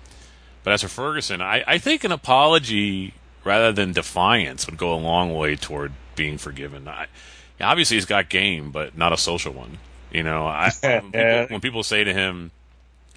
but 0.63 0.73
as 0.73 0.83
for 0.83 0.89
Ferguson, 0.89 1.41
I, 1.41 1.65
I 1.67 1.79
think 1.79 2.05
an 2.05 2.13
apology 2.13 3.15
rather 3.45 3.73
than 3.73 3.93
defiance 3.93 4.67
would 4.67 4.77
go 4.77 4.95
a 4.95 4.97
long 4.97 5.35
way 5.35 5.57
toward 5.57 5.93
being 6.15 6.39
forgiven. 6.39 6.87
I, 6.87 7.07
obviously, 7.61 7.97
he's 7.97 8.05
got 8.05 8.29
game, 8.29 8.71
but 8.71 8.97
not 8.97 9.13
a 9.13 9.17
social 9.17 9.53
one. 9.53 9.79
You 10.11 10.23
know, 10.23 10.47
I, 10.47 10.71
when, 10.81 11.13
people, 11.13 11.47
when 11.49 11.61
people 11.61 11.83
say 11.83 12.05
to 12.05 12.13
him, 12.13 12.51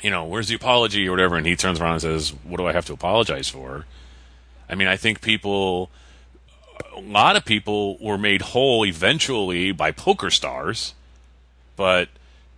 you 0.01 0.10
know, 0.10 0.25
where's 0.25 0.49
the 0.49 0.56
apology 0.56 1.08
or 1.08 1.12
whatever, 1.12 1.38
and 1.38 1.45
he 1.45 1.56
turns 1.56 1.79
around 1.79 1.93
and 1.93 2.01
says, 2.01 2.29
what 2.43 2.58
do 2.58 2.67
I 2.67 2.73
have 2.73 2.86
to 2.88 2.93
apologize 2.93 3.49
for? 3.49 3.86
I 4.69 4.75
mean, 4.75 4.88
I 4.88 4.97
think 4.97 5.21
people, 5.21 5.89
a 6.95 6.99
lot 6.99 7.36
of 7.36 7.45
people 7.45 7.97
were 7.99 8.17
made 8.17 8.41
whole 8.41 8.86
eventually 8.86 9.71
by 9.71 9.91
PokerStars, 9.91 10.93
but, 11.75 12.10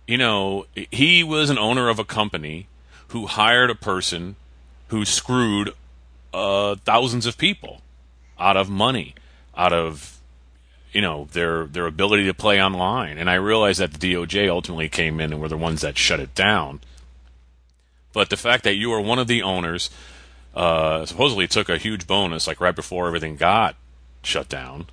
you 0.06 0.18
know, 0.18 0.66
he 0.74 1.22
was 1.22 1.50
an 1.50 1.58
owner 1.58 1.88
of 1.88 1.98
a 1.98 2.04
company 2.04 2.66
who 3.08 3.26
hired 3.26 3.70
a 3.70 3.74
person 3.74 4.36
who 4.88 5.04
screwed 5.04 5.72
uh, 6.34 6.76
thousands 6.84 7.26
of 7.26 7.38
people 7.38 7.80
out 8.38 8.56
of 8.56 8.68
money, 8.68 9.14
out 9.56 9.72
of 9.72 10.15
you 10.96 11.02
know 11.02 11.28
their 11.32 11.66
their 11.66 11.86
ability 11.86 12.24
to 12.24 12.32
play 12.32 12.60
online. 12.60 13.18
And 13.18 13.28
I 13.28 13.34
realize 13.34 13.76
that 13.76 13.92
the 13.92 14.14
DOJ 14.14 14.48
ultimately 14.48 14.88
came 14.88 15.20
in 15.20 15.30
and 15.30 15.42
were 15.42 15.48
the 15.48 15.56
ones 15.56 15.82
that 15.82 15.98
shut 15.98 16.20
it 16.20 16.34
down. 16.34 16.80
But 18.14 18.30
the 18.30 18.36
fact 18.38 18.64
that 18.64 18.76
you 18.76 18.90
are 18.94 19.00
one 19.00 19.18
of 19.18 19.26
the 19.26 19.42
owners, 19.42 19.90
uh, 20.54 21.04
supposedly 21.04 21.46
took 21.46 21.68
a 21.68 21.76
huge 21.76 22.06
bonus 22.06 22.46
like 22.46 22.62
right 22.62 22.74
before 22.74 23.06
everything 23.06 23.36
got 23.36 23.76
shut 24.22 24.48
down, 24.48 24.86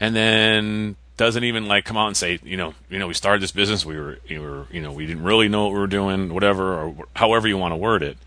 and 0.00 0.16
then 0.16 0.96
doesn't 1.16 1.44
even 1.44 1.66
like 1.66 1.84
come 1.84 1.96
out 1.96 2.08
and 2.08 2.16
say, 2.16 2.40
you 2.42 2.56
know, 2.56 2.74
you 2.90 2.98
know, 2.98 3.06
we 3.06 3.14
started 3.14 3.40
this 3.40 3.52
business, 3.52 3.86
we 3.86 3.96
were, 3.96 4.18
we 4.28 4.40
were, 4.40 4.66
you 4.72 4.82
know, 4.82 4.90
we 4.90 5.06
didn't 5.06 5.22
really 5.22 5.46
know 5.46 5.64
what 5.64 5.72
we 5.72 5.78
were 5.78 5.86
doing, 5.86 6.34
whatever, 6.34 6.74
or 6.74 7.06
however 7.14 7.46
you 7.46 7.56
want 7.56 7.70
to 7.70 7.76
word 7.76 8.02
it 8.02 8.18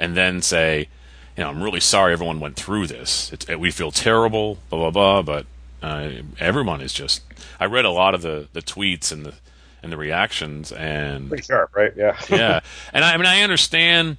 and 0.00 0.16
then 0.16 0.42
say, 0.42 0.88
you 1.36 1.44
know, 1.44 1.50
I'm 1.50 1.62
really 1.62 1.80
sorry 1.80 2.12
everyone 2.12 2.40
went 2.40 2.56
through 2.56 2.88
this. 2.88 3.32
It's, 3.32 3.46
we 3.48 3.70
feel 3.70 3.92
terrible, 3.92 4.58
blah 4.68 4.90
blah 4.90 4.90
blah. 4.90 5.22
But 5.22 5.46
uh, 5.84 6.22
everyone 6.38 6.80
is 6.80 6.92
just. 6.92 7.22
I 7.60 7.66
read 7.66 7.84
a 7.84 7.90
lot 7.90 8.14
of 8.14 8.22
the, 8.22 8.48
the 8.54 8.62
tweets 8.62 9.12
and 9.12 9.26
the 9.26 9.34
and 9.82 9.92
the 9.92 9.98
reactions 9.98 10.72
and 10.72 11.28
pretty 11.28 11.42
sharp, 11.42 11.76
right? 11.76 11.92
Yeah, 11.94 12.18
yeah. 12.30 12.60
And 12.92 13.04
I, 13.04 13.14
I 13.14 13.16
mean, 13.18 13.26
I 13.26 13.42
understand. 13.42 14.16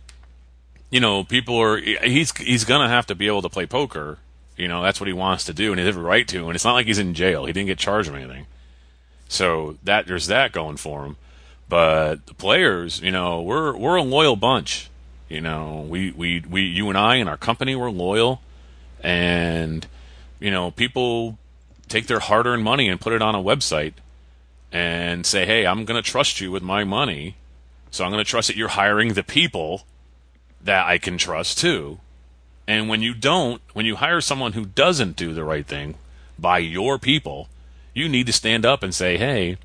You 0.91 0.99
know, 0.99 1.23
people 1.23 1.58
are. 1.60 1.78
He's 1.78 2.38
he's 2.38 2.65
gonna 2.65 2.88
have 2.88 3.08
to 3.08 3.15
be 3.15 3.25
able 3.25 3.41
to 3.41 3.49
play 3.49 3.65
poker. 3.65 4.19
You 4.56 4.67
know, 4.67 4.84
that's 4.84 5.01
what 5.01 5.08
he 5.08 5.13
wants 5.13 5.43
to 5.45 5.54
do, 5.54 5.71
and 5.71 5.80
he 5.80 5.86
has 5.86 5.95
every 5.95 6.08
right 6.08 6.28
to. 6.28 6.45
And 6.45 6.56
it's 6.56 6.63
not 6.63 6.73
like 6.73 6.86
he's 6.86 6.99
in 6.99 7.15
jail. 7.15 7.45
He 7.45 7.51
didn't 7.51 7.67
get 7.67 7.80
charged 7.80 8.10
with 8.10 8.21
anything. 8.21 8.45
So 9.28 9.78
that 9.84 10.06
there's 10.06 10.28
that 10.28 10.51
going 10.51 10.78
for 10.78 11.04
him. 11.04 11.17
But 11.67 12.28
the 12.28 12.36
players, 12.36 13.01
you 13.01 13.12
know, 13.12 13.41
we're 13.41 13.75
we're 13.75 13.95
a 13.95 14.04
loyal 14.04 14.36
bunch. 14.36 14.89
You 15.28 15.41
know, 15.41 15.84
we, 15.89 16.12
we, 16.12 16.43
we, 16.47 16.62
you 16.62 16.88
and 16.89 16.97
I 16.97 17.15
and 17.15 17.28
our 17.28 17.38
company 17.38 17.75
were 17.75 17.89
loyal, 17.89 18.41
and 19.01 19.86
you 20.39 20.51
know, 20.51 20.69
people 20.69 21.39
take 21.88 22.08
their 22.08 22.19
hard-earned 22.19 22.63
money 22.63 22.89
and 22.89 23.00
put 23.00 23.13
it 23.13 23.21
on 23.21 23.36
a 23.36 23.41
website 23.41 23.93
and 24.71 25.26
say, 25.26 25.45
"Hey, 25.45 25.65
I'm 25.65 25.86
going 25.86 26.02
to 26.02 26.10
trust 26.10 26.41
you 26.41 26.52
with 26.52 26.63
my 26.63 26.84
money, 26.84 27.36
so 27.91 28.04
I'm 28.04 28.12
going 28.12 28.24
to 28.24 28.30
trust 28.30 28.48
that 28.48 28.58
you're 28.58 28.69
hiring 28.69 29.13
the 29.13 29.24
people 29.24 29.86
that 30.62 30.86
I 30.86 30.98
can 30.98 31.17
trust 31.17 31.58
too." 31.58 32.00
And 32.67 32.89
when 32.89 33.02
you 33.02 33.13
don't, 33.13 33.62
when 33.74 33.86
you 33.86 33.98
hire 33.98 34.21
someone 34.21 34.54
who 34.54 34.65
doesn't 34.65 35.15
do 35.15 35.34
the 35.34 35.43
right 35.43 35.65
thing 35.65 35.95
by 36.39 36.58
your 36.58 36.98
people, 36.98 37.48
you 37.93 38.10
need 38.10 38.26
to 38.28 38.34
stand 38.34 38.65
up 38.65 38.84
and 38.84 38.93
say, 38.93 39.17
"Hey, 39.17 39.58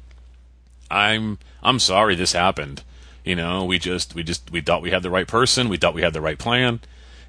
I'm 0.91 1.39
I'm 1.63 1.79
sorry 1.79 2.15
this 2.15 2.33
happened. 2.33 2.83
You 3.25 3.37
know, 3.37 3.65
we 3.65 3.79
just 3.79 4.15
we 4.15 4.23
just 4.23 4.51
we 4.51 4.61
thought 4.61 4.83
we 4.83 4.91
had 4.91 5.03
the 5.03 5.11
right 5.11 5.29
person, 5.29 5.69
we 5.69 5.77
thought 5.77 5.95
we 5.95 6.03
had 6.03 6.13
the 6.13 6.21
right 6.21 6.39
plan, 6.39 6.81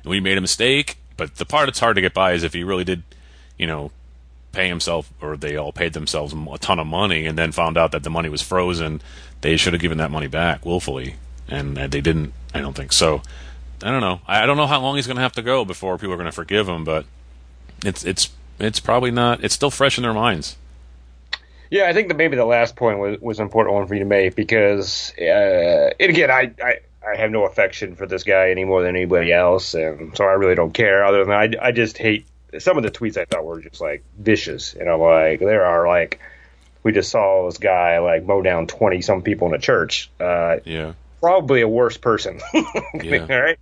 and 0.03 0.09
we 0.09 0.19
made 0.19 0.37
a 0.37 0.41
mistake. 0.41 0.97
But 1.17 1.35
the 1.35 1.45
part 1.45 1.67
that's 1.67 1.79
hard 1.79 1.95
to 1.95 2.01
get 2.01 2.13
by 2.13 2.33
is 2.33 2.43
if 2.43 2.53
he 2.53 2.63
really 2.63 2.83
did, 2.83 3.03
you 3.57 3.67
know, 3.67 3.91
pay 4.51 4.67
himself 4.67 5.11
or 5.21 5.37
they 5.37 5.55
all 5.55 5.71
paid 5.71 5.93
themselves 5.93 6.33
a 6.33 6.57
ton 6.57 6.79
of 6.79 6.87
money 6.87 7.25
and 7.25 7.37
then 7.37 7.51
found 7.51 7.77
out 7.77 7.91
that 7.91 8.03
the 8.03 8.09
money 8.09 8.29
was 8.29 8.41
frozen, 8.41 9.01
they 9.41 9.57
should 9.57 9.73
have 9.73 9.81
given 9.81 9.97
that 9.97 10.11
money 10.11 10.27
back 10.27 10.65
willfully, 10.65 11.15
and 11.47 11.77
they 11.77 12.01
didn't. 12.01 12.33
I 12.53 12.59
don't 12.59 12.75
think 12.75 12.91
so. 12.91 13.21
I 13.83 13.89
don't 13.89 14.01
know. 14.01 14.21
I 14.27 14.45
don't 14.45 14.57
know 14.57 14.67
how 14.67 14.79
long 14.79 14.95
he's 14.95 15.07
going 15.07 15.17
to 15.17 15.23
have 15.23 15.33
to 15.33 15.41
go 15.41 15.65
before 15.65 15.97
people 15.97 16.13
are 16.13 16.17
going 16.17 16.25
to 16.25 16.31
forgive 16.31 16.67
him, 16.67 16.83
but 16.83 17.05
it's 17.83 18.03
it's 18.05 18.29
it's 18.59 18.79
probably 18.79 19.11
not. 19.11 19.43
It's 19.43 19.55
still 19.55 19.71
fresh 19.71 19.97
in 19.97 20.03
their 20.03 20.13
minds. 20.13 20.57
Yeah, 21.69 21.85
I 21.85 21.93
think 21.93 22.09
that 22.09 22.17
maybe 22.17 22.35
the 22.35 22.45
last 22.45 22.75
point 22.75 22.99
was 22.99 23.19
was 23.21 23.39
an 23.39 23.43
important 23.43 23.75
one 23.75 23.87
for 23.87 23.93
you 23.93 24.01
to 24.01 24.05
make 24.05 24.35
because, 24.35 25.13
uh, 25.19 25.91
and 25.99 26.09
again, 26.09 26.29
I, 26.29 26.51
I 26.63 26.79
I 27.07 27.15
have 27.15 27.31
no 27.31 27.45
affection 27.45 27.95
for 27.95 28.05
this 28.05 28.23
guy 28.23 28.51
any 28.51 28.65
more 28.65 28.81
than 28.83 28.95
anybody 28.95 29.33
else, 29.33 29.73
and 29.73 30.15
so 30.15 30.25
I 30.25 30.33
really 30.33 30.55
don't 30.55 30.73
care. 30.73 31.03
Other 31.03 31.23
than 31.25 31.33
I, 31.33 31.49
I 31.59 31.71
just 31.71 31.97
hate 31.97 32.27
some 32.59 32.77
of 32.77 32.83
the 32.83 32.91
tweets 32.91 33.17
I 33.17 33.25
thought 33.25 33.45
were 33.45 33.61
just 33.61 33.81
like 33.81 34.03
vicious. 34.17 34.73
You 34.73 34.85
know, 34.85 34.99
like 34.99 35.39
there 35.39 35.65
are 35.65 35.87
like 35.87 36.19
we 36.83 36.91
just 36.91 37.11
saw 37.11 37.45
this 37.45 37.57
guy 37.57 37.99
like 37.99 38.25
mow 38.25 38.41
down 38.41 38.67
twenty 38.67 39.01
some 39.01 39.21
people 39.21 39.47
in 39.47 39.53
a 39.53 39.59
church. 39.59 40.09
Uh, 40.19 40.57
yeah, 40.65 40.93
probably 41.21 41.61
a 41.61 41.67
worse 41.67 41.97
person. 41.97 42.41
yeah. 42.53 43.25
All 43.29 43.41
right. 43.41 43.59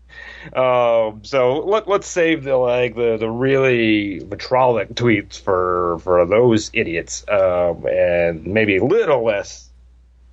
Um, 0.55 1.23
so 1.23 1.59
let, 1.59 1.87
let's 1.87 2.07
save 2.07 2.43
the 2.43 2.55
like 2.55 2.95
the, 2.95 3.17
the 3.17 3.29
really 3.29 4.19
vitriolic 4.19 4.95
tweets 4.95 5.39
for 5.39 5.99
for 5.99 6.25
those 6.25 6.71
idiots, 6.73 7.25
um, 7.29 7.85
and 7.85 8.47
maybe 8.47 8.77
a 8.77 8.83
little 8.83 9.23
less 9.23 9.69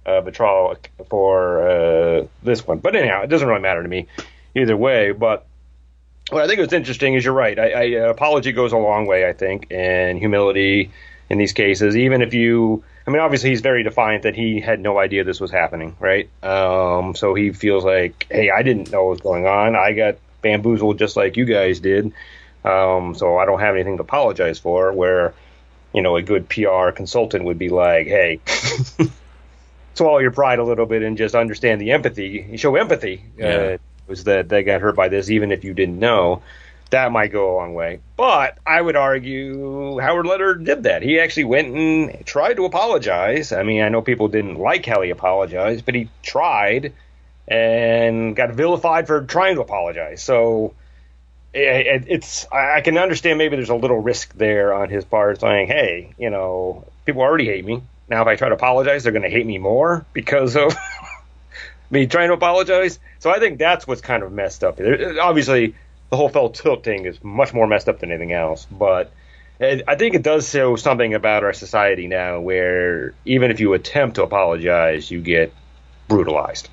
uh, 0.07 0.21
vitriolic 0.21 0.93
for 1.11 1.69
uh, 1.69 2.27
this 2.43 2.67
one. 2.67 2.79
But 2.79 2.97
anyhow, 2.97 3.23
it 3.23 3.27
doesn't 3.27 3.47
really 3.47 3.61
matter 3.61 3.83
to 3.83 3.89
me 3.89 4.07
either 4.55 4.77
way. 4.77 5.13
But 5.13 5.47
what 6.31 6.43
I 6.43 6.47
think 6.47 6.61
was 6.61 6.73
interesting 6.73 7.15
is 7.15 7.25
you're 7.25 7.35
right. 7.35 7.59
I, 7.59 7.71
I, 7.71 8.01
uh, 8.01 8.11
apology 8.11 8.53
goes 8.53 8.73
a 8.73 8.77
long 8.77 9.07
way, 9.07 9.29
I 9.29 9.33
think, 9.33 9.69
and 9.71 10.19
humility 10.19 10.91
in 11.31 11.39
these 11.39 11.53
cases. 11.53 11.97
Even 11.97 12.23
if 12.23 12.35
you 12.35 12.85
I 13.07 13.13
mean, 13.13 13.21
obviously 13.21 13.51
he's 13.51 13.61
very 13.61 13.85
defiant 13.85 14.25
that 14.25 14.35
he 14.35 14.61
had 14.61 14.81
no 14.81 14.99
idea 14.99 15.23
this 15.23 15.41
was 15.41 15.53
happening, 15.53 15.97
right? 16.01 16.29
Um, 16.43 17.15
so 17.15 17.35
he 17.35 17.53
feels 17.53 17.85
like, 17.85 18.27
hey, 18.29 18.51
I 18.51 18.63
didn't 18.63 18.91
know 18.91 19.05
what 19.05 19.11
was 19.11 19.21
going 19.21 19.47
on. 19.47 19.77
I 19.77 19.93
got 19.93 20.17
bamboozled 20.43 20.99
just 20.99 21.17
like 21.17 21.37
you 21.37 21.45
guys 21.45 21.79
did. 21.79 22.13
Um, 22.65 23.15
so 23.15 23.39
I 23.39 23.47
don't 23.47 23.61
have 23.61 23.77
anything 23.77 23.99
to 23.99 24.03
apologize 24.03 24.59
for. 24.59 24.93
Where, 24.93 25.35
you 25.95 26.03
know, 26.03 26.17
a 26.17 26.23
good 26.23 26.49
PR 26.49 26.91
consultant 26.91 27.45
would 27.45 27.59
be 27.59 27.69
like, 27.69 28.09
hey, 28.09 28.41
swallow 29.95 30.19
your 30.19 30.33
pride 30.33 30.59
a 30.59 30.65
little 30.65 30.87
bit 30.87 31.03
and 31.03 31.17
just 31.17 31.37
understand 31.37 31.81
the 31.81 31.93
empathy. 31.93 32.45
You 32.51 32.59
show 32.59 32.75
empathy. 32.75 33.23
Yeah. 33.39 33.47
Uh, 33.47 33.79
was 34.07 34.25
that 34.25 34.49
they 34.49 34.63
got 34.63 34.81
hurt 34.81 34.97
by 34.97 35.09
this, 35.09 35.31
even 35.31 35.53
if 35.53 35.65
you 35.65 35.75
didn't 35.75 35.99
know 35.99 36.43
that 36.91 37.13
might 37.13 37.33
go 37.33 37.55
a 37.55 37.57
long 37.57 37.75
way. 37.75 38.01
But 38.17 38.59
I 38.67 38.81
would 38.81 38.97
argue 38.97 39.99
Howard 39.99 40.27
Lederer 40.27 40.55
did 40.55 40.85
that. 40.85 41.03
He 41.03 41.19
actually 41.19 41.45
went 41.45 41.75
and 41.75 42.27
tried 42.27 42.55
to 42.55 42.65
apologize. 42.65 43.53
I 43.53 43.63
mean, 43.63 43.83
I 43.83 43.89
know 43.89 44.03
people 44.03 44.29
didn't 44.29 44.57
like 44.57 44.87
how 44.87 45.03
he 45.03 45.11
apologized, 45.11 45.85
but 45.85 45.95
he 45.95 46.09
tried 46.23 46.93
and 47.49 48.35
got 48.35 48.53
vilified 48.53 49.07
for 49.07 49.23
trying 49.23 49.57
to 49.57 49.61
apologize. 49.61 50.23
So 50.23 50.75
it's 51.53 52.47
I 52.53 52.83
can 52.83 52.99
understand 52.99 53.39
maybe 53.39 53.57
there's 53.57 53.71
a 53.71 53.75
little 53.75 53.99
risk 53.99 54.35
there 54.35 54.75
on 54.75 54.91
his 54.91 55.05
part, 55.05 55.41
saying, 55.41 55.69
"Hey, 55.69 56.15
you 56.19 56.31
know, 56.31 56.85
people 57.05 57.23
already 57.23 57.47
hate 57.47 57.65
me. 57.65 57.83
Now 58.09 58.23
if 58.23 58.29
I 58.29 58.37
try 58.37 58.49
to 58.49 58.55
apologize, 58.55 59.03
they're 59.03 59.13
going 59.13 59.23
to 59.23 59.31
hate 59.31 59.47
me 59.47 59.59
more 59.59 60.05
because 60.13 60.57
of." 60.57 60.75
Me 61.91 62.07
trying 62.07 62.29
to 62.29 62.35
apologize. 62.35 62.99
So 63.19 63.31
I 63.31 63.39
think 63.39 63.59
that's 63.59 63.87
what's 63.87 64.01
kind 64.01 64.23
of 64.23 64.33
messed 64.33 64.65
up. 64.65 64.81
Obviously, 64.81 65.75
the 66.11 66.17
whole 66.17 66.29
Full 66.29 66.51
Tilt 66.51 66.85
thing 66.85 67.07
is 67.07 67.23
much 67.23 67.55
more 67.55 67.67
messed 67.67 67.89
up 67.89 68.01
than 68.01 68.11
anything 68.11 68.33
else. 68.33 68.67
But 68.71 69.13
I 69.61 69.95
think 69.97 70.15
it 70.15 70.23
does 70.23 70.49
show 70.49 70.77
something 70.77 71.15
about 71.15 71.45
our 71.45 71.53
society 71.53 72.09
now 72.09 72.41
where 72.41 73.15
even 73.25 73.51
if 73.51 73.61
you 73.61 73.73
attempt 73.75 74.17
to 74.17 74.23
apologize, 74.23 75.11
you 75.11 75.21
get 75.21 75.53
brutalized. 76.09 76.69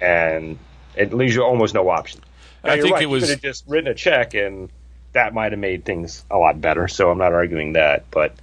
And 0.00 0.58
it 0.96 1.12
leaves 1.12 1.34
you 1.34 1.42
almost 1.42 1.74
no 1.74 1.88
option. 1.88 2.20
Now, 2.64 2.72
I 2.72 2.80
think 2.80 2.94
right. 2.94 3.02
it 3.02 3.06
was. 3.06 3.22
You 3.22 3.26
could 3.28 3.34
have 3.34 3.42
just 3.42 3.64
written 3.68 3.90
a 3.90 3.94
check 3.94 4.34
and 4.34 4.68
that 5.12 5.32
might 5.34 5.52
have 5.52 5.58
made 5.58 5.84
things 5.84 6.24
a 6.30 6.36
lot 6.36 6.60
better. 6.60 6.88
So 6.88 7.10
I'm 7.10 7.18
not 7.18 7.32
arguing 7.32 7.74
that, 7.74 8.10
but 8.10 8.34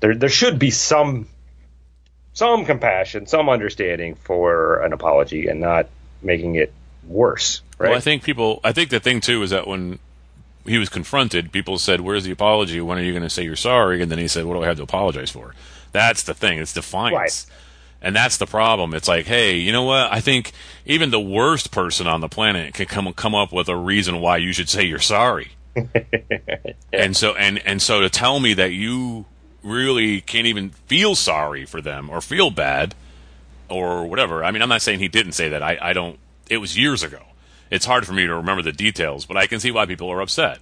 there 0.00 0.14
there 0.14 0.28
should 0.28 0.58
be 0.58 0.70
some 0.70 1.26
some 2.34 2.64
compassion, 2.66 3.26
some 3.26 3.48
understanding 3.48 4.16
for 4.16 4.82
an 4.82 4.92
apology, 4.92 5.46
and 5.46 5.60
not 5.60 5.86
making 6.20 6.56
it 6.56 6.72
worse. 7.06 7.62
Right? 7.78 7.90
Well, 7.90 7.98
I 7.98 8.00
think 8.00 8.22
people. 8.22 8.60
I 8.62 8.72
think 8.72 8.90
the 8.90 9.00
thing 9.00 9.20
too 9.20 9.42
is 9.42 9.50
that 9.50 9.66
when 9.66 9.98
he 10.66 10.78
was 10.78 10.88
confronted, 10.88 11.52
people 11.52 11.78
said, 11.78 12.00
"Where's 12.00 12.24
the 12.24 12.32
apology? 12.32 12.80
When 12.80 12.98
are 12.98 13.02
you 13.02 13.12
going 13.12 13.22
to 13.22 13.30
say 13.30 13.44
you're 13.44 13.56
sorry?" 13.56 14.02
And 14.02 14.10
then 14.10 14.18
he 14.18 14.28
said, 14.28 14.44
"What 14.44 14.54
do 14.54 14.62
I 14.62 14.66
have 14.66 14.76
to 14.76 14.82
apologize 14.82 15.30
for?" 15.30 15.54
That's 15.92 16.24
the 16.24 16.34
thing. 16.34 16.58
It's 16.58 16.72
defiance. 16.72 17.14
Right. 17.14 17.46
And 18.02 18.14
that's 18.14 18.36
the 18.36 18.46
problem. 18.46 18.92
It's 18.92 19.08
like, 19.08 19.24
hey, 19.24 19.56
you 19.56 19.72
know 19.72 19.84
what? 19.84 20.12
I 20.12 20.20
think 20.20 20.52
even 20.84 21.10
the 21.10 21.20
worst 21.20 21.70
person 21.70 22.06
on 22.06 22.20
the 22.20 22.28
planet 22.28 22.74
can 22.74 22.84
come 22.84 23.10
come 23.14 23.34
up 23.34 23.50
with 23.50 23.68
a 23.68 23.76
reason 23.76 24.20
why 24.20 24.36
you 24.36 24.52
should 24.52 24.68
say 24.68 24.84
you're 24.84 24.98
sorry. 24.98 25.52
And 26.92 27.16
so 27.16 27.34
and 27.34 27.58
and 27.66 27.82
so 27.82 28.02
to 28.02 28.08
tell 28.08 28.38
me 28.38 28.54
that 28.54 28.70
you 28.70 29.24
really 29.64 30.20
can't 30.20 30.46
even 30.46 30.70
feel 30.70 31.14
sorry 31.14 31.64
for 31.64 31.80
them 31.80 32.10
or 32.10 32.20
feel 32.20 32.50
bad 32.50 32.94
or 33.68 34.06
whatever. 34.06 34.44
I 34.44 34.50
mean, 34.50 34.62
I'm 34.62 34.68
not 34.68 34.82
saying 34.82 34.98
he 34.98 35.08
didn't 35.08 35.32
say 35.32 35.48
that. 35.48 35.62
I, 35.62 35.78
I 35.80 35.92
don't. 35.92 36.18
It 36.48 36.58
was 36.58 36.76
years 36.76 37.02
ago. 37.02 37.22
It's 37.70 37.86
hard 37.86 38.06
for 38.06 38.12
me 38.12 38.26
to 38.26 38.34
remember 38.34 38.62
the 38.62 38.72
details, 38.72 39.24
but 39.24 39.36
I 39.36 39.46
can 39.46 39.58
see 39.58 39.70
why 39.70 39.86
people 39.86 40.10
are 40.10 40.20
upset. 40.20 40.58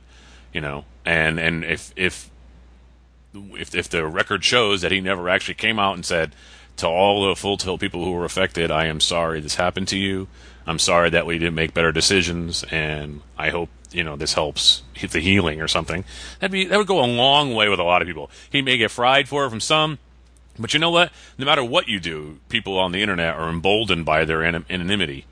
You 0.53 0.61
know, 0.61 0.85
and 1.05 1.38
and 1.41 1.65
if 1.65 1.93
if 1.97 2.31
if 3.35 3.75
if 3.75 3.88
the 3.88 4.07
record 4.07 4.45
shows 4.45 4.83
that 4.83 4.93
he 4.93 5.01
never 5.01 5.29
actually 5.29 5.55
came 5.55 5.79
out 5.79 5.95
and 5.95 6.05
said 6.05 6.35
to 6.77 6.87
all 6.87 7.29
the 7.29 7.37
full 7.37 7.57
tilt 7.57 7.81
people 7.81 8.05
who 8.05 8.12
were 8.12 8.25
affected, 8.25 8.71
I 8.71 8.87
am 8.87 9.01
sorry 9.01 9.41
this 9.41 9.57
happened 9.57 9.88
to 9.88 9.99
you. 9.99 10.29
I'm 10.67 10.79
sorry 10.79 11.11
that 11.11 11.27
we 11.27 11.38
didn't 11.38 11.55
make 11.55 11.75
better 11.75 11.91
decisions, 11.91 12.65
and 12.71 13.21
I 13.37 13.51
hope 13.51 13.69
you 13.94 14.05
know 14.05 14.16
this 14.16 14.35
helps 14.35 14.83
hit 14.94 15.11
the 15.11 15.20
healing 15.20 15.61
or 15.61 15.68
something. 15.68 16.05
That'd 16.40 16.52
be 16.52 16.64
that 16.66 16.76
would 16.78 16.87
go 16.87 17.05
a 17.05 17.07
long 17.07 17.55
way 17.55 17.68
with 17.68 17.81
a 17.81 17.85
lot 17.85 18.02
of 18.02 18.09
people. 18.09 18.31
He 18.50 18.62
may 18.62 18.76
get 18.76 18.90
fried 18.90 19.28
for 19.28 19.44
it 19.44 19.50
from 19.50 19.61
some, 19.61 19.98
but 20.59 20.74
you 20.74 20.81
know 20.81 20.90
what? 20.90 21.12
No 21.38 21.46
matter 21.46 21.64
what 21.64 21.88
you 21.88 22.00
do, 22.00 22.38
people 22.48 22.78
on 22.78 22.92
the 22.92 23.02
internet 23.02 23.35
are 23.35 23.48
emboldened 23.48 24.05
by 24.05 24.24
their 24.24 24.44
anim- 24.44 24.66
anonymity, 24.68 25.26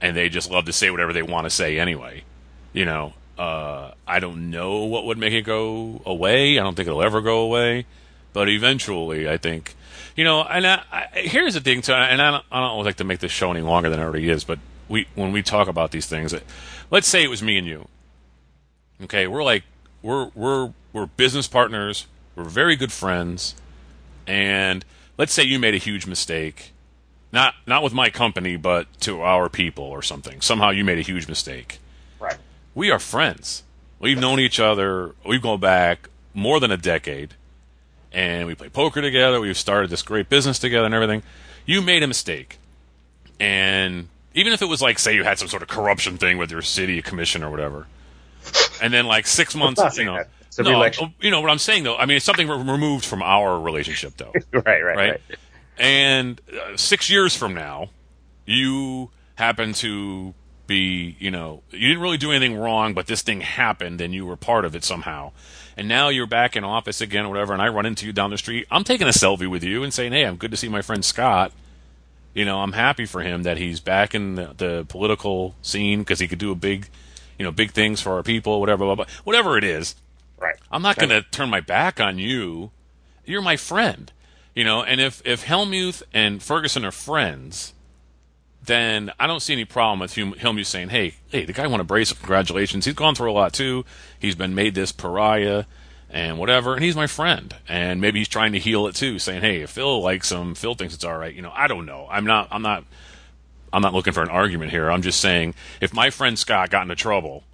and 0.00 0.16
they 0.16 0.28
just 0.28 0.50
love 0.50 0.64
to 0.66 0.72
say 0.72 0.90
whatever 0.90 1.12
they 1.12 1.22
want 1.22 1.46
to 1.46 1.50
say 1.50 1.78
anyway. 1.78 2.24
You 2.72 2.84
know, 2.84 3.14
uh, 3.38 3.92
I 4.06 4.20
don't 4.20 4.50
know 4.50 4.84
what 4.84 5.04
would 5.04 5.18
make 5.18 5.32
it 5.32 5.42
go 5.42 6.02
away. 6.04 6.58
I 6.58 6.62
don't 6.62 6.74
think 6.74 6.88
it'll 6.88 7.02
ever 7.02 7.20
go 7.20 7.40
away, 7.40 7.86
but 8.32 8.48
eventually, 8.48 9.28
I 9.28 9.36
think. 9.36 9.74
You 10.16 10.24
know, 10.24 10.42
and 10.42 10.66
I, 10.66 10.82
I, 10.90 11.06
here's 11.14 11.54
the 11.54 11.60
thing, 11.60 11.80
too, 11.80 11.92
and 11.92 12.20
I 12.20 12.30
don't, 12.32 12.44
I 12.50 12.60
don't 12.60 12.84
like 12.84 12.96
to 12.96 13.04
make 13.04 13.20
this 13.20 13.30
show 13.30 13.52
any 13.52 13.60
longer 13.60 13.88
than 13.88 14.00
it 14.00 14.02
already 14.02 14.28
is, 14.28 14.42
but 14.44 14.58
we 14.88 15.06
when 15.14 15.32
we 15.32 15.42
talk 15.42 15.68
about 15.68 15.92
these 15.92 16.06
things, 16.06 16.34
let's 16.90 17.06
say 17.06 17.22
it 17.22 17.30
was 17.30 17.42
me 17.42 17.58
and 17.58 17.66
you. 17.66 17.88
Okay, 19.02 19.26
we're 19.26 19.44
like 19.44 19.64
we're 20.02 20.30
we're 20.34 20.72
we're 20.92 21.06
business 21.06 21.46
partners. 21.46 22.06
We're 22.34 22.44
very 22.44 22.76
good 22.76 22.92
friends, 22.92 23.54
and 24.26 24.84
let's 25.16 25.32
say 25.32 25.42
you 25.42 25.58
made 25.58 25.74
a 25.74 25.78
huge 25.78 26.06
mistake, 26.06 26.72
not 27.32 27.54
not 27.66 27.82
with 27.82 27.92
my 27.92 28.10
company, 28.10 28.56
but 28.56 28.86
to 29.00 29.22
our 29.22 29.48
people 29.48 29.84
or 29.84 30.02
something. 30.02 30.40
Somehow 30.40 30.70
you 30.70 30.84
made 30.84 30.98
a 30.98 31.02
huge 31.02 31.28
mistake. 31.28 31.78
right. 32.18 32.36
We 32.74 32.90
are 32.90 32.98
friends. 32.98 33.62
We've 34.00 34.18
known 34.18 34.38
each 34.38 34.60
other. 34.60 35.14
We've 35.26 35.42
gone 35.42 35.60
back 35.60 36.08
more 36.34 36.60
than 36.60 36.70
a 36.70 36.76
decade, 36.76 37.34
and 38.12 38.46
we 38.46 38.54
play 38.54 38.68
poker 38.68 39.00
together. 39.00 39.40
We've 39.40 39.56
started 39.56 39.90
this 39.90 40.02
great 40.02 40.28
business 40.28 40.58
together 40.58 40.86
and 40.86 40.94
everything. 40.94 41.22
You 41.66 41.82
made 41.82 42.02
a 42.02 42.06
mistake, 42.06 42.58
and 43.38 44.08
even 44.34 44.52
if 44.52 44.62
it 44.62 44.66
was 44.66 44.80
like, 44.80 44.98
say, 44.98 45.14
you 45.14 45.24
had 45.24 45.38
some 45.38 45.48
sort 45.48 45.62
of 45.62 45.68
corruption 45.68 46.16
thing 46.16 46.38
with 46.38 46.50
your 46.50 46.62
city 46.62 47.02
commission 47.02 47.42
or 47.42 47.50
whatever, 47.50 47.86
and 48.82 48.92
then 48.92 49.06
like 49.06 49.26
six 49.26 49.54
months, 49.54 49.80
you 49.98 50.04
know. 50.04 50.22
No, 50.58 50.72
you 51.20 51.30
know 51.30 51.40
what 51.40 51.50
I'm 51.50 51.58
saying 51.58 51.84
though. 51.84 51.96
I 51.96 52.06
mean, 52.06 52.16
it's 52.16 52.26
something 52.26 52.48
re- 52.48 52.56
removed 52.56 53.04
from 53.04 53.22
our 53.22 53.60
relationship 53.60 54.16
though 54.16 54.32
right, 54.52 54.64
right, 54.64 54.82
right? 54.82 54.96
right. 54.96 55.20
And 55.78 56.40
uh, 56.52 56.76
six 56.76 57.08
years 57.08 57.36
from 57.36 57.54
now, 57.54 57.90
you 58.44 59.10
happen 59.36 59.72
to 59.74 60.34
be, 60.66 61.16
you 61.18 61.30
know, 61.30 61.62
you 61.70 61.88
didn't 61.88 62.02
really 62.02 62.16
do 62.16 62.30
anything 62.30 62.56
wrong, 62.56 62.94
but 62.94 63.06
this 63.06 63.22
thing 63.22 63.40
happened 63.40 64.00
and 64.00 64.14
you 64.14 64.26
were 64.26 64.36
part 64.36 64.64
of 64.64 64.74
it 64.74 64.84
somehow. 64.84 65.32
And 65.76 65.88
now 65.88 66.08
you're 66.08 66.26
back 66.26 66.56
in 66.56 66.64
office 66.64 67.00
again 67.00 67.24
or 67.24 67.28
whatever, 67.28 67.52
and 67.52 67.62
I 67.62 67.68
run 67.68 67.86
into 67.86 68.04
you 68.04 68.12
down 68.12 68.30
the 68.30 68.38
street. 68.38 68.66
I'm 68.70 68.82
taking 68.82 69.06
a 69.06 69.10
selfie 69.10 69.48
with 69.48 69.62
you 69.62 69.84
and 69.84 69.94
saying, 69.94 70.12
hey, 70.12 70.24
I'm 70.24 70.36
good 70.36 70.50
to 70.50 70.56
see 70.56 70.68
my 70.68 70.82
friend 70.82 71.04
Scott. 71.04 71.52
You 72.34 72.44
know, 72.44 72.58
I'm 72.58 72.72
happy 72.72 73.06
for 73.06 73.22
him 73.22 73.44
that 73.44 73.58
he's 73.58 73.80
back 73.80 74.14
in 74.14 74.34
the, 74.34 74.54
the 74.56 74.86
political 74.88 75.54
scene 75.62 76.00
because 76.00 76.18
he 76.18 76.26
could 76.28 76.38
do 76.38 76.50
a 76.50 76.56
big, 76.56 76.88
you 77.38 77.44
know, 77.44 77.52
big 77.52 77.70
things 77.70 78.00
for 78.00 78.12
our 78.14 78.22
people, 78.22 78.60
whatever, 78.60 78.84
blah, 78.84 78.94
blah, 78.94 79.06
whatever 79.24 79.56
it 79.56 79.64
is. 79.64 79.94
Right. 80.38 80.56
I'm 80.70 80.82
not 80.82 80.96
going 80.96 81.10
to 81.10 81.22
turn 81.22 81.50
my 81.50 81.60
back 81.60 82.00
on 82.00 82.18
you. 82.18 82.70
You're 83.24 83.42
my 83.42 83.56
friend, 83.56 84.12
you 84.54 84.64
know. 84.64 84.82
And 84.82 85.00
if 85.00 85.20
if 85.26 85.44
Hellmuth 85.44 86.02
and 86.14 86.42
Ferguson 86.42 86.84
are 86.84 86.92
friends, 86.92 87.74
then 88.64 89.10
I 89.18 89.26
don't 89.26 89.40
see 89.40 89.52
any 89.52 89.64
problem 89.64 89.98
with 90.00 90.14
Hellmuth 90.14 90.66
saying, 90.66 90.90
"Hey, 90.90 91.14
hey, 91.28 91.44
the 91.44 91.52
guy 91.52 91.66
won 91.66 91.80
a 91.80 91.84
brace. 91.84 92.12
Congratulations. 92.12 92.84
He's 92.84 92.94
gone 92.94 93.14
through 93.14 93.30
a 93.30 93.32
lot 93.32 93.52
too. 93.52 93.84
He's 94.18 94.34
been 94.34 94.54
made 94.54 94.74
this 94.74 94.92
pariah." 94.92 95.64
And 96.10 96.38
whatever, 96.38 96.74
and 96.74 96.82
he's 96.82 96.96
my 96.96 97.06
friend, 97.06 97.54
and 97.68 98.00
maybe 98.00 98.18
he's 98.20 98.28
trying 98.28 98.52
to 98.52 98.58
heal 98.58 98.86
it 98.86 98.94
too, 98.94 99.18
saying, 99.18 99.42
"Hey, 99.42 99.60
if 99.60 99.70
Phil 99.70 100.00
likes 100.00 100.32
him, 100.32 100.54
Phil 100.54 100.74
thinks 100.74 100.94
it's 100.94 101.04
all 101.04 101.18
right." 101.18 101.34
You 101.34 101.42
know, 101.42 101.52
I 101.54 101.66
don't 101.66 101.84
know. 101.84 102.08
I'm 102.10 102.24
not. 102.24 102.48
I'm 102.50 102.62
not. 102.62 102.84
I'm 103.72 103.82
not 103.82 103.94
looking 103.94 104.12
for 104.12 104.22
an 104.22 104.28
argument 104.28 104.70
here. 104.70 104.90
I'm 104.90 105.02
just 105.02 105.20
saying, 105.20 105.54
if 105.80 105.92
my 105.92 106.10
friend 106.10 106.38
Scott 106.38 106.70
got 106.70 106.82
into 106.82 106.94
trouble, 106.96 107.44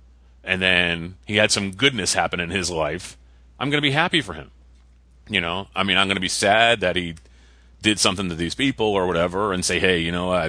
and 0.42 0.61
then 0.61 1.16
he 1.27 1.37
had 1.37 1.50
some 1.50 1.72
goodness 1.72 2.14
happen 2.14 2.38
in 2.40 2.50
his 2.50 2.70
life, 2.70 3.16
I'm 3.59 3.70
going 3.70 3.79
to 3.79 3.87
be 3.87 3.92
happy 3.92 4.20
for 4.20 4.35
him. 4.35 4.50
You 5.29 5.40
know, 5.40 5.68
I 5.74 5.85
mean, 5.85 5.96
I'm 5.96 6.07
going 6.07 6.16
to 6.16 6.20
be 6.20 6.29
sad 6.29 6.81
that 6.81 6.96
he 6.96 7.14
did 7.83 7.98
something 7.98 8.29
to 8.29 8.35
these 8.35 8.55
people 8.55 8.87
or 8.87 9.07
whatever, 9.07 9.53
and 9.53 9.64
say, 9.64 9.79
hey, 9.79 9.98
you 10.00 10.12
know, 10.12 10.33
I 10.33 10.46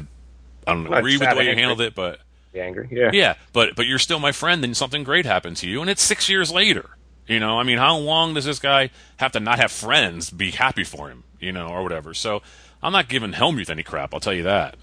I 0.67 0.73
don't 0.73 0.91
agree 0.93 1.17
with 1.17 1.29
the 1.29 1.35
way 1.35 1.43
you 1.43 1.49
angry. 1.51 1.61
handled 1.61 1.81
it, 1.81 1.95
but 1.95 2.19
Be 2.53 2.59
angry. 2.59 2.87
Yeah. 2.91 3.11
yeah, 3.13 3.33
but 3.53 3.75
but 3.75 3.85
you're 3.87 3.99
still 3.99 4.19
my 4.19 4.31
friend, 4.31 4.63
and 4.63 4.75
something 4.75 5.03
great 5.03 5.25
happened 5.25 5.57
to 5.57 5.69
you, 5.69 5.81
and 5.81 5.89
it's 5.89 6.01
six 6.01 6.27
years 6.29 6.51
later. 6.51 6.89
You 7.27 7.39
know, 7.39 7.57
I 7.57 7.63
mean, 7.63 7.77
how 7.79 7.97
long 7.97 8.33
does 8.35 8.45
this 8.45 8.59
guy 8.59 8.89
have 9.17 9.31
to 9.31 9.39
not 9.39 9.59
have 9.59 9.71
friends 9.71 10.29
be 10.29 10.51
happy 10.51 10.83
for 10.83 11.09
him? 11.09 11.23
You 11.39 11.51
know, 11.51 11.67
or 11.67 11.81
whatever. 11.83 12.13
So 12.13 12.41
I'm 12.83 12.91
not 12.91 13.07
giving 13.09 13.31
Hellmuth 13.33 13.69
any 13.69 13.83
crap. 13.83 14.13
I'll 14.13 14.19
tell 14.19 14.33
you 14.33 14.43
that. 14.43 14.75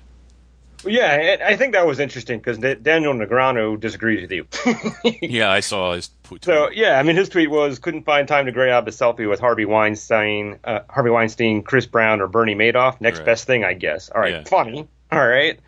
Well, 0.85 0.93
yeah, 0.93 1.37
I 1.47 1.57
think 1.57 1.75
that 1.75 1.87
was 1.87 2.01
interesting 2.01 2.39
because 2.39 2.59
Daniel 2.59 3.15
Negreanu 3.15 3.79
disagrees 3.79 4.23
with 4.23 4.33
you. 4.33 4.47
Yeah, 5.23 5.51
I 5.51 5.61
saw 5.61 5.93
his 5.95 6.11
tweet. 6.25 6.45
So 6.45 6.71
yeah, 6.71 6.99
I 6.99 7.03
mean, 7.05 7.17
his 7.17 7.29
tweet 7.29 7.51
was 7.51 7.79
couldn't 7.79 8.05
find 8.05 8.27
time 8.27 8.47
to 8.47 8.53
grab 8.53 8.89
a 8.89 8.91
selfie 8.91 9.29
with 9.29 9.39
Harvey 9.41 9.65
Weinstein, 9.65 10.59
uh, 10.65 10.81
Harvey 10.91 11.11
Weinstein, 11.11 11.63
Chris 11.63 11.87
Brown, 11.87 12.21
or 12.21 12.27
Bernie 12.27 12.55
Madoff. 12.57 13.01
Next 13.01 13.19
Right. 13.21 13.27
best 13.27 13.47
thing, 13.47 13.65
I 13.65 13.75
guess. 13.75 14.11
All 14.11 14.21
right, 14.21 14.33
Yeah. 14.35 14.45
funny. 14.45 14.89
All 15.13 15.27
right. 15.27 15.59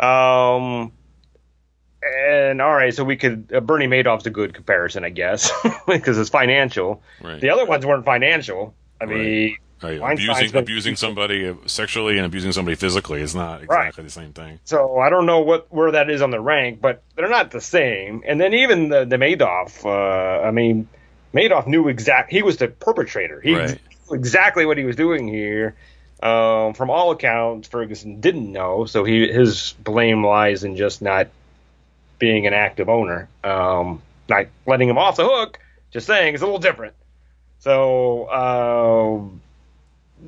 Um, 0.00 0.92
and 2.02 2.60
all 2.62 2.72
right, 2.74 2.94
so 2.94 3.04
we 3.04 3.16
could 3.16 3.52
uh, 3.54 3.60
Bernie 3.60 3.88
Madoff's 3.88 4.26
a 4.26 4.30
good 4.30 4.54
comparison, 4.54 5.04
I 5.04 5.10
guess, 5.10 5.50
because 5.86 6.18
it's 6.18 6.30
financial. 6.30 7.02
Right. 7.22 7.40
The 7.40 7.50
other 7.50 7.64
ones 7.66 7.84
weren't 7.84 8.04
financial. 8.04 8.74
I 9.00 9.06
mean, 9.06 9.18
Right, 9.50 9.56
Weinstein's 9.82 10.28
abusing 10.28 10.56
abusing 10.58 10.96
somebody 10.96 11.56
sexually 11.66 12.16
and 12.16 12.26
abusing 12.26 12.52
somebody 12.52 12.74
physically 12.74 13.20
is 13.22 13.34
not 13.34 13.62
exactly 13.62 14.02
Right. 14.02 14.06
the 14.06 14.10
same 14.10 14.32
thing. 14.32 14.58
So 14.64 14.98
I 14.98 15.10
don't 15.10 15.26
know 15.26 15.40
what 15.40 15.72
where 15.72 15.92
that 15.92 16.10
is 16.10 16.22
on 16.22 16.30
the 16.30 16.40
rank, 16.40 16.80
but 16.80 17.02
they're 17.16 17.28
not 17.28 17.50
the 17.50 17.60
same. 17.60 18.22
And 18.26 18.40
then 18.40 18.54
even 18.54 18.88
the 18.88 19.04
the 19.04 19.16
Madoff, 19.16 19.84
uh, 19.84 20.46
I 20.46 20.50
mean, 20.50 20.88
Madoff 21.34 21.66
knew 21.66 21.88
exact. 21.88 22.30
He 22.30 22.42
was 22.42 22.56
the 22.56 22.68
perpetrator. 22.68 23.40
He 23.40 23.54
Right. 23.54 23.78
knew 24.08 24.14
exactly 24.16 24.66
what 24.66 24.78
he 24.78 24.84
was 24.84 24.96
doing 24.96 25.28
here. 25.28 25.74
Um, 26.20 26.74
from 26.74 26.90
all 26.90 27.12
accounts, 27.12 27.68
Ferguson 27.68 28.20
didn't 28.20 28.50
know, 28.50 28.86
so 28.86 29.04
he 29.04 29.28
his 29.28 29.74
blame 29.84 30.24
lies 30.26 30.64
in 30.64 30.76
just 30.76 31.00
not 31.00 31.28
being 32.18 32.48
an 32.48 32.54
active 32.54 32.88
owner, 32.88 33.28
um, 33.44 34.02
not 34.28 34.46
letting 34.66 34.88
him 34.88 34.98
off 34.98 35.14
the 35.16 35.24
hook. 35.24 35.60
Just 35.92 36.08
saying, 36.08 36.34
it's 36.34 36.42
a 36.42 36.46
little 36.46 36.58
different. 36.58 36.94
So 37.60 38.28
um, 38.30 39.28
th- 39.30 39.47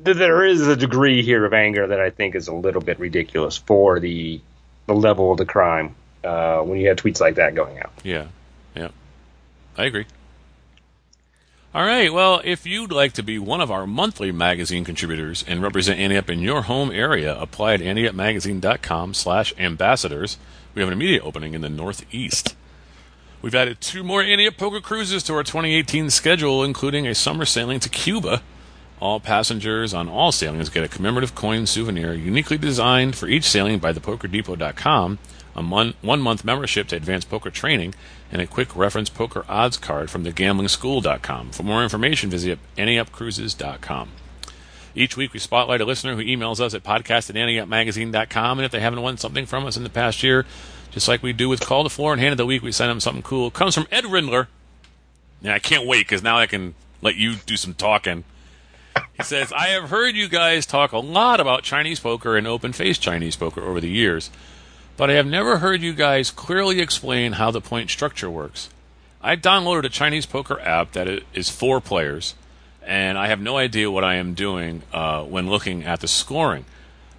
there 0.03 0.45
is 0.45 0.67
a 0.67 0.75
degree 0.75 1.23
here 1.23 1.45
of 1.45 1.53
anger 1.53 1.87
that 1.87 1.99
I 1.99 2.09
think 2.09 2.35
is 2.35 2.47
a 2.47 2.53
little 2.53 2.81
bit 2.81 2.99
ridiculous 2.99 3.57
for 3.57 3.99
the 3.99 4.41
the 4.87 4.93
level 4.93 5.31
of 5.31 5.37
the 5.37 5.45
crime 5.45 5.95
uh, 6.23 6.61
when 6.61 6.79
you 6.79 6.87
have 6.87 6.97
tweets 6.97 7.21
like 7.21 7.35
that 7.35 7.55
going 7.55 7.79
out. 7.79 7.91
Yeah, 8.03 8.27
yeah, 8.75 8.89
I 9.77 9.85
agree. 9.85 10.05
All 11.73 11.85
right. 11.85 12.11
Well, 12.11 12.41
if 12.43 12.65
you'd 12.65 12.91
like 12.91 13.13
to 13.13 13.23
be 13.23 13.39
one 13.39 13.61
of 13.61 13.71
our 13.71 13.87
monthly 13.87 14.33
magazine 14.33 14.83
contributors 14.83 15.45
and 15.47 15.61
represent 15.61 16.01
Ante 16.01 16.17
Up 16.17 16.29
in 16.29 16.41
your 16.41 16.63
home 16.63 16.91
area, 16.91 17.39
apply 17.39 17.75
at 17.75 17.79
anteupmagazine.com 17.79 19.13
slash 19.13 19.53
ambassadors. 19.57 20.37
We 20.75 20.81
have 20.81 20.89
an 20.89 20.93
immediate 20.93 21.23
opening 21.23 21.53
in 21.53 21.61
the 21.61 21.69
Northeast. 21.69 22.55
We've 23.41 23.55
added 23.55 23.79
two 23.79 24.03
more 24.03 24.21
Ante 24.21 24.47
Up 24.47 24.57
poker 24.57 24.81
cruises 24.81 25.23
to 25.23 25.33
our 25.33 25.43
2018 25.43 26.09
schedule, 26.09 26.61
including 26.61 27.07
a 27.07 27.15
summer 27.15 27.45
sailing 27.45 27.79
to 27.79 27.87
Cuba. 27.89 28.41
All 29.01 29.19
passengers 29.19 29.93
on 29.93 30.07
all 30.07 30.31
sailings 30.31 30.69
get 30.69 30.83
a 30.83 30.87
commemorative 30.87 31.35
coin 31.35 31.65
souvenir 31.65 32.13
uniquely 32.13 32.57
designed 32.57 33.17
for 33.17 33.27
each 33.27 33.43
sailing 33.43 33.79
by 33.79 33.91
thepokerdepot.com 33.91 35.19
a 35.55 35.61
mon- 35.61 35.93
one 36.01 36.21
month 36.21 36.43
membership 36.43 36.87
to 36.87 36.95
advanced 36.95 37.29
poker 37.29 37.49
training, 37.49 37.93
and 38.31 38.41
a 38.41 38.47
quick 38.47 38.75
reference 38.75 39.09
poker 39.09 39.45
odds 39.49 39.77
card 39.77 40.09
from 40.09 40.23
thegamblingschool.com. 40.23 41.51
For 41.51 41.63
more 41.63 41.83
information, 41.83 42.29
visit 42.29 42.59
anteupcruises.com. 42.77 44.09
Each 44.93 45.15
week, 45.15 45.33
we 45.33 45.39
spotlight 45.39 45.81
a 45.81 45.85
listener 45.85 46.15
who 46.15 46.23
emails 46.23 46.59
us 46.59 46.73
at 46.73 46.83
podcast 46.83 47.29
at 47.29 47.35
anteupmagazine.com, 47.35 48.59
and 48.59 48.65
if 48.65 48.71
they 48.71 48.79
haven't 48.79 49.01
won 49.01 49.17
something 49.17 49.45
from 49.45 49.65
us 49.65 49.77
in 49.77 49.83
the 49.83 49.89
past 49.89 50.23
year, 50.23 50.45
just 50.91 51.07
like 51.07 51.23
we 51.23 51.33
do 51.33 51.47
with 51.47 51.61
Call 51.61 51.83
to 51.83 51.89
Floor 51.89 52.11
and 52.11 52.21
Hand 52.21 52.33
of 52.33 52.37
the 52.37 52.45
Week, 52.45 52.61
we 52.61 52.71
send 52.71 52.89
them 52.89 52.99
something 52.99 53.23
cool. 53.23 53.47
It 53.47 53.53
comes 53.53 53.75
from 53.75 53.87
Ed 53.91 54.05
Rindler. 54.05 54.47
And 55.43 55.51
I 55.51 55.59
can't 55.59 55.87
wait 55.87 56.05
because 56.05 56.21
now 56.21 56.37
I 56.37 56.45
can 56.45 56.75
let 57.01 57.15
you 57.15 57.35
do 57.45 57.57
some 57.57 57.73
talking. 57.73 58.25
Says, 59.23 59.53
I 59.53 59.67
have 59.67 59.89
heard 59.89 60.15
you 60.15 60.27
guys 60.27 60.65
talk 60.65 60.91
a 60.91 60.97
lot 60.97 61.39
about 61.39 61.63
Chinese 61.63 61.99
poker 61.99 62.35
and 62.35 62.47
open 62.47 62.73
face 62.73 62.97
Chinese 62.97 63.35
poker 63.35 63.61
over 63.61 63.79
the 63.79 63.89
years, 63.89 64.29
but 64.97 65.09
I 65.09 65.13
have 65.13 65.27
never 65.27 65.59
heard 65.59 65.81
you 65.81 65.93
guys 65.93 66.31
clearly 66.31 66.79
explain 66.79 67.33
how 67.33 67.51
the 67.51 67.61
point 67.61 67.89
structure 67.89 68.29
works. 68.29 68.69
I 69.21 69.35
downloaded 69.35 69.85
a 69.85 69.89
Chinese 69.89 70.25
poker 70.25 70.59
app 70.61 70.93
that 70.93 71.23
is 71.33 71.49
four 71.49 71.79
players, 71.79 72.33
and 72.83 73.17
I 73.17 73.27
have 73.27 73.39
no 73.39 73.57
idea 73.57 73.91
what 73.91 74.03
I 74.03 74.15
am 74.15 74.33
doing 74.33 74.81
uh, 74.91 75.23
when 75.23 75.49
looking 75.49 75.83
at 75.83 75.99
the 75.99 76.07
scoring. 76.07 76.65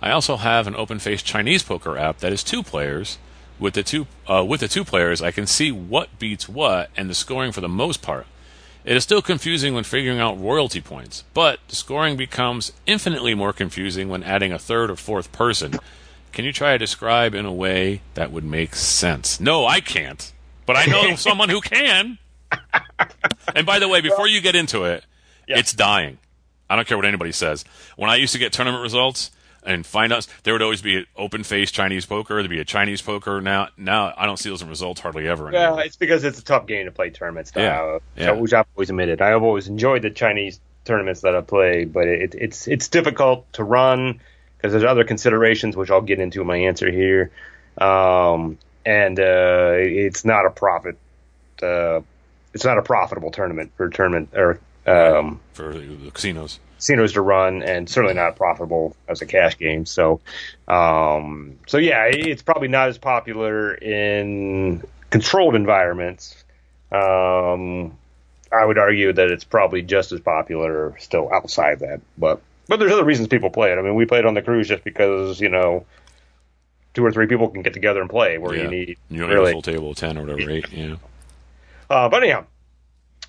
I 0.03 0.11
also 0.11 0.37
have 0.37 0.67
an 0.67 0.75
open 0.75 0.99
face 0.99 1.23
Chinese 1.23 1.63
poker 1.63 1.97
app 1.97 2.19
that 2.19 2.33
is 2.33 2.43
two 2.43 2.63
players. 2.63 3.19
With 3.61 3.75
the 3.75 3.85
two 3.85 4.09
uh, 4.29 4.45
with 4.45 4.61
the 4.61 4.67
two 4.67 4.85
players, 4.85 5.23
I 5.23 5.31
can 5.31 5.47
see 5.47 5.71
what 5.71 6.19
beats 6.19 6.49
what 6.49 6.91
and 6.97 7.09
the 7.09 7.15
scoring 7.15 7.53
for 7.53 7.61
the 7.61 7.69
most 7.69 8.03
part. 8.03 8.27
It 8.85 8.97
is 8.97 9.03
still 9.05 9.23
confusing 9.23 9.75
when 9.75 9.85
figuring 9.85 10.19
out 10.19 10.41
royalty 10.41 10.81
points, 10.81 11.23
but 11.35 11.61
scoring 11.69 12.17
becomes 12.17 12.73
infinitely 12.87 13.35
more 13.35 13.53
confusing 13.53 14.09
when 14.09 14.25
adding 14.25 14.53
a 14.53 14.59
third 14.59 14.91
or 14.91 14.97
fourth 14.97 15.31
person. 15.31 15.79
Can 16.33 16.45
you 16.45 16.53
try 16.53 16.73
to 16.73 16.79
describe 16.79 17.35
in 17.35 17.45
a 17.47 17.53
way 17.53 18.01
that 18.15 18.33
would 18.33 18.43
make 18.45 18.75
sense? 18.75 19.39
No, 19.39 19.67
I 19.67 19.81
can't, 19.81 20.33
but 20.67 20.77
I 20.77 20.87
know 20.87 21.15
someone 21.17 21.49
who 21.49 21.61
can. 21.61 22.19
And 23.55 23.65
by 23.67 23.79
the 23.79 23.89
way, 23.89 24.01
before 24.01 24.27
you 24.27 24.41
get 24.41 24.55
into 24.57 24.85
it, 24.85 25.05
Yeah. 25.47 25.59
it's 25.59 25.73
dying. 25.73 26.19
I 26.69 26.75
don't 26.77 26.89
care 26.89 26.97
what 26.97 27.07
anybody 27.07 27.33
says. 27.33 27.65
When 27.97 28.11
I 28.11 28.17
used 28.17 28.33
to 28.33 28.39
get 28.39 28.53
tournament 28.53 28.83
results 28.83 29.31
and 29.65 29.87
find 29.87 30.13
out, 30.13 30.27
there 30.43 30.55
would 30.55 30.63
always 30.63 30.83
be 30.83 30.97
an 30.99 31.07
open 31.17 31.43
face 31.45 31.71
Chinese 31.71 32.05
poker. 32.07 32.35
There'd 32.37 32.51
be 32.51 32.61
a 32.61 32.65
Chinese 32.65 33.01
poker. 33.03 33.41
Now, 33.41 33.69
now 33.77 34.13
I 34.17 34.27
don't 34.27 34.39
see 34.39 34.49
those 34.49 34.65
results 34.65 35.01
hardly 35.01 35.29
ever. 35.29 35.49
Anymore. 35.49 35.79
Yeah, 35.79 35.85
it's 35.85 35.97
because 35.97 36.25
it's 36.25 36.39
a 36.39 36.45
tough 36.45 36.67
game 36.67 36.87
to 36.87 36.93
play 36.93 37.11
tournament 37.11 37.49
style, 37.49 38.01
Yeah, 38.17 38.27
so- 38.27 38.35
yeah. 38.35 38.41
which 38.41 38.53
I've 38.53 38.67
always 38.77 38.91
admitted. 38.91 39.23
I've 39.23 39.43
always 39.43 39.69
enjoyed 39.69 40.03
the 40.03 40.11
Chinese 40.11 40.61
tournaments 40.85 41.21
that 41.21 41.37
I 41.37 41.41
play, 41.43 41.85
but 41.85 42.09
it, 42.09 42.35
it's 42.35 42.67
it's 42.67 42.89
difficult 42.89 43.53
to 43.53 43.63
run 43.65 44.21
because 44.57 44.73
there's 44.73 44.85
other 44.85 45.05
considerations 45.05 45.77
which 45.77 45.91
I'll 45.91 46.01
get 46.01 46.19
into 46.19 46.41
in 46.41 46.47
my 46.47 46.57
answer 46.57 46.91
here, 46.91 47.31
um, 47.79 48.59
and 48.85 49.19
uh, 49.21 49.75
it's 49.77 50.25
not 50.25 50.45
a 50.47 50.51
profit. 50.51 50.97
Uh, 51.63 52.01
it's 52.53 52.65
not 52.65 52.79
a 52.79 52.83
profitable 52.83 53.31
tournament 53.31 53.71
for 53.77 53.89
tournament 53.91 54.31
or 54.35 54.59
um, 54.87 55.41
for 55.53 55.73
the 55.73 56.11
casinos. 56.13 56.59
Casinos 56.83 57.13
to 57.13 57.21
run, 57.21 57.63
and 57.63 57.89
certainly 57.89 58.15
not 58.15 58.35
profitable 58.35 58.97
as 59.09 59.23
a 59.23 59.27
cash 59.27 59.57
game. 59.57 59.87
So, 59.87 60.21
um, 60.67 61.57
so 61.69 61.79
yeah, 61.79 62.07
it's 62.07 62.43
probably 62.43 62.67
not 62.69 62.89
as 62.89 62.99
popular 62.99 63.73
in 63.75 64.83
controlled 65.11 65.55
environments. 65.55 66.43
Um, 66.91 67.97
I 68.53 68.65
would 68.65 68.79
argue 68.79 69.13
that 69.13 69.31
it's 69.31 69.45
probably 69.45 69.83
just 69.83 70.11
as 70.13 70.21
popular 70.21 70.95
still 70.99 71.33
outside 71.33 71.79
that, 71.81 72.01
but 72.19 72.41
but 72.69 72.79
there's 72.79 72.93
other 72.93 73.05
reasons 73.05 73.29
people 73.29 73.51
play 73.51 73.73
it. 73.73 73.79
I 73.79 73.83
mean, 73.83 73.95
we 73.95 74.05
played 74.05 74.27
on 74.27 74.35
the 74.35 74.43
cruise 74.43 74.69
just 74.69 74.83
because 74.85 75.41
you 75.41 75.49
know 75.49 75.87
two 76.95 77.05
or 77.05 77.13
three 77.13 77.27
people 77.29 77.49
can 77.49 77.63
get 77.63 77.73
together 77.75 78.01
and 78.01 78.11
play, 78.11 78.39
where 78.39 78.55
Yeah. 78.55 78.65
you 78.65 78.69
need 78.71 78.99
You 79.09 79.21
don't 79.21 79.31
a 79.31 79.35
really 79.35 79.53
full 79.53 79.63
table 79.63 79.91
of 79.93 79.97
ten 79.97 80.19
or 80.19 80.23
whatever, 80.27 80.51
eight. 80.51 80.71
Yeah. 80.73 80.97
uh, 81.89 82.09
but 82.09 82.23
anyhow, 82.25 82.45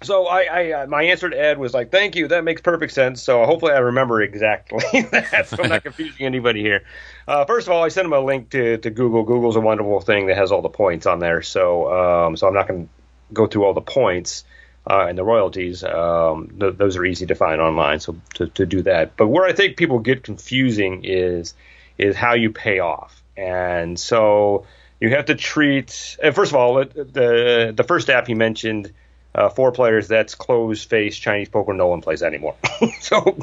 so 0.03 0.27
I, 0.27 0.41
I 0.43 0.71
uh, 0.71 0.87
my 0.87 1.03
answer 1.03 1.29
to 1.29 1.39
Ed 1.39 1.57
was 1.57 1.73
like, 1.73 1.91
"Thank 1.91 2.15
you, 2.15 2.27
that 2.29 2.43
makes 2.43 2.61
perfect 2.61 2.93
sense." 2.93 3.21
So 3.21 3.45
hopefully 3.45 3.73
I 3.73 3.79
remember 3.79 4.21
exactly 4.21 5.01
that, 5.11 5.47
so 5.47 5.63
I'm 5.63 5.69
not 5.69 5.83
confusing 5.83 6.25
anybody 6.25 6.61
here. 6.61 6.83
Uh, 7.27 7.45
first 7.45 7.67
of 7.67 7.73
all, 7.73 7.83
I 7.83 7.89
sent 7.89 8.05
him 8.05 8.13
a 8.13 8.19
link 8.19 8.49
to, 8.51 8.77
to 8.77 8.89
Google. 8.89 9.23
Google's 9.23 9.55
a 9.55 9.61
wonderful 9.61 10.01
thing 10.01 10.27
that 10.27 10.37
has 10.37 10.51
all 10.51 10.61
the 10.61 10.69
points 10.69 11.05
on 11.05 11.19
there. 11.19 11.41
So 11.41 11.91
um, 11.91 12.37
so 12.37 12.47
I'm 12.47 12.53
not 12.53 12.67
going 12.67 12.85
to 12.85 12.89
go 13.33 13.47
through 13.47 13.65
all 13.65 13.73
the 13.73 13.81
points 13.81 14.43
uh, 14.89 15.05
and 15.07 15.17
the 15.17 15.23
royalties. 15.23 15.83
Um, 15.83 16.55
th- 16.59 16.77
those 16.77 16.97
are 16.97 17.05
easy 17.05 17.25
to 17.27 17.35
find 17.35 17.61
online. 17.61 17.99
So 17.99 18.15
to, 18.35 18.47
to 18.47 18.65
do 18.65 18.81
that, 18.83 19.15
but 19.17 19.27
where 19.27 19.45
I 19.45 19.53
think 19.53 19.77
people 19.77 19.99
get 19.99 20.23
confusing 20.23 21.03
is 21.03 21.53
is 21.97 22.15
how 22.15 22.33
you 22.33 22.51
pay 22.51 22.79
off, 22.79 23.23
and 23.37 23.99
so 23.99 24.65
you 24.99 25.09
have 25.11 25.25
to 25.25 25.35
treat. 25.35 26.17
uh, 26.23 26.31
First 26.31 26.51
of 26.51 26.55
all, 26.55 26.75
the 26.75 27.73
the 27.75 27.83
first 27.83 28.09
app 28.09 28.27
he 28.27 28.33
mentioned, 28.33 28.91
uh, 29.36 29.50
four 29.50 29.72
players. 29.72 30.08
That's 30.08 30.36
closed 30.36 30.89
face 30.89 31.17
Chinese 31.17 31.50
poker. 31.50 31.74
No 31.74 31.88
one 31.88 32.02
plays 32.02 32.24
anymore. 32.24 32.56
so 33.00 33.38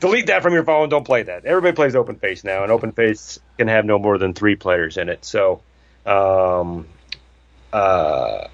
delete 0.00 0.26
that 0.26 0.42
from 0.42 0.54
your 0.54 0.64
phone. 0.64 0.88
Don't 0.88 1.04
play 1.04 1.22
that. 1.24 1.44
Everybody 1.44 1.74
plays 1.74 1.94
open 1.94 2.16
face 2.16 2.44
now, 2.44 2.62
and 2.62 2.72
open 2.72 2.92
face 2.92 3.38
can 3.58 3.68
have 3.68 3.84
no 3.84 3.98
more 3.98 4.18
than 4.18 4.34
three 4.34 4.56
players 4.56 4.96
in 4.96 5.08
it. 5.08 5.24
So, 5.24 5.60
um, 6.06 6.86
uh, 7.72 8.48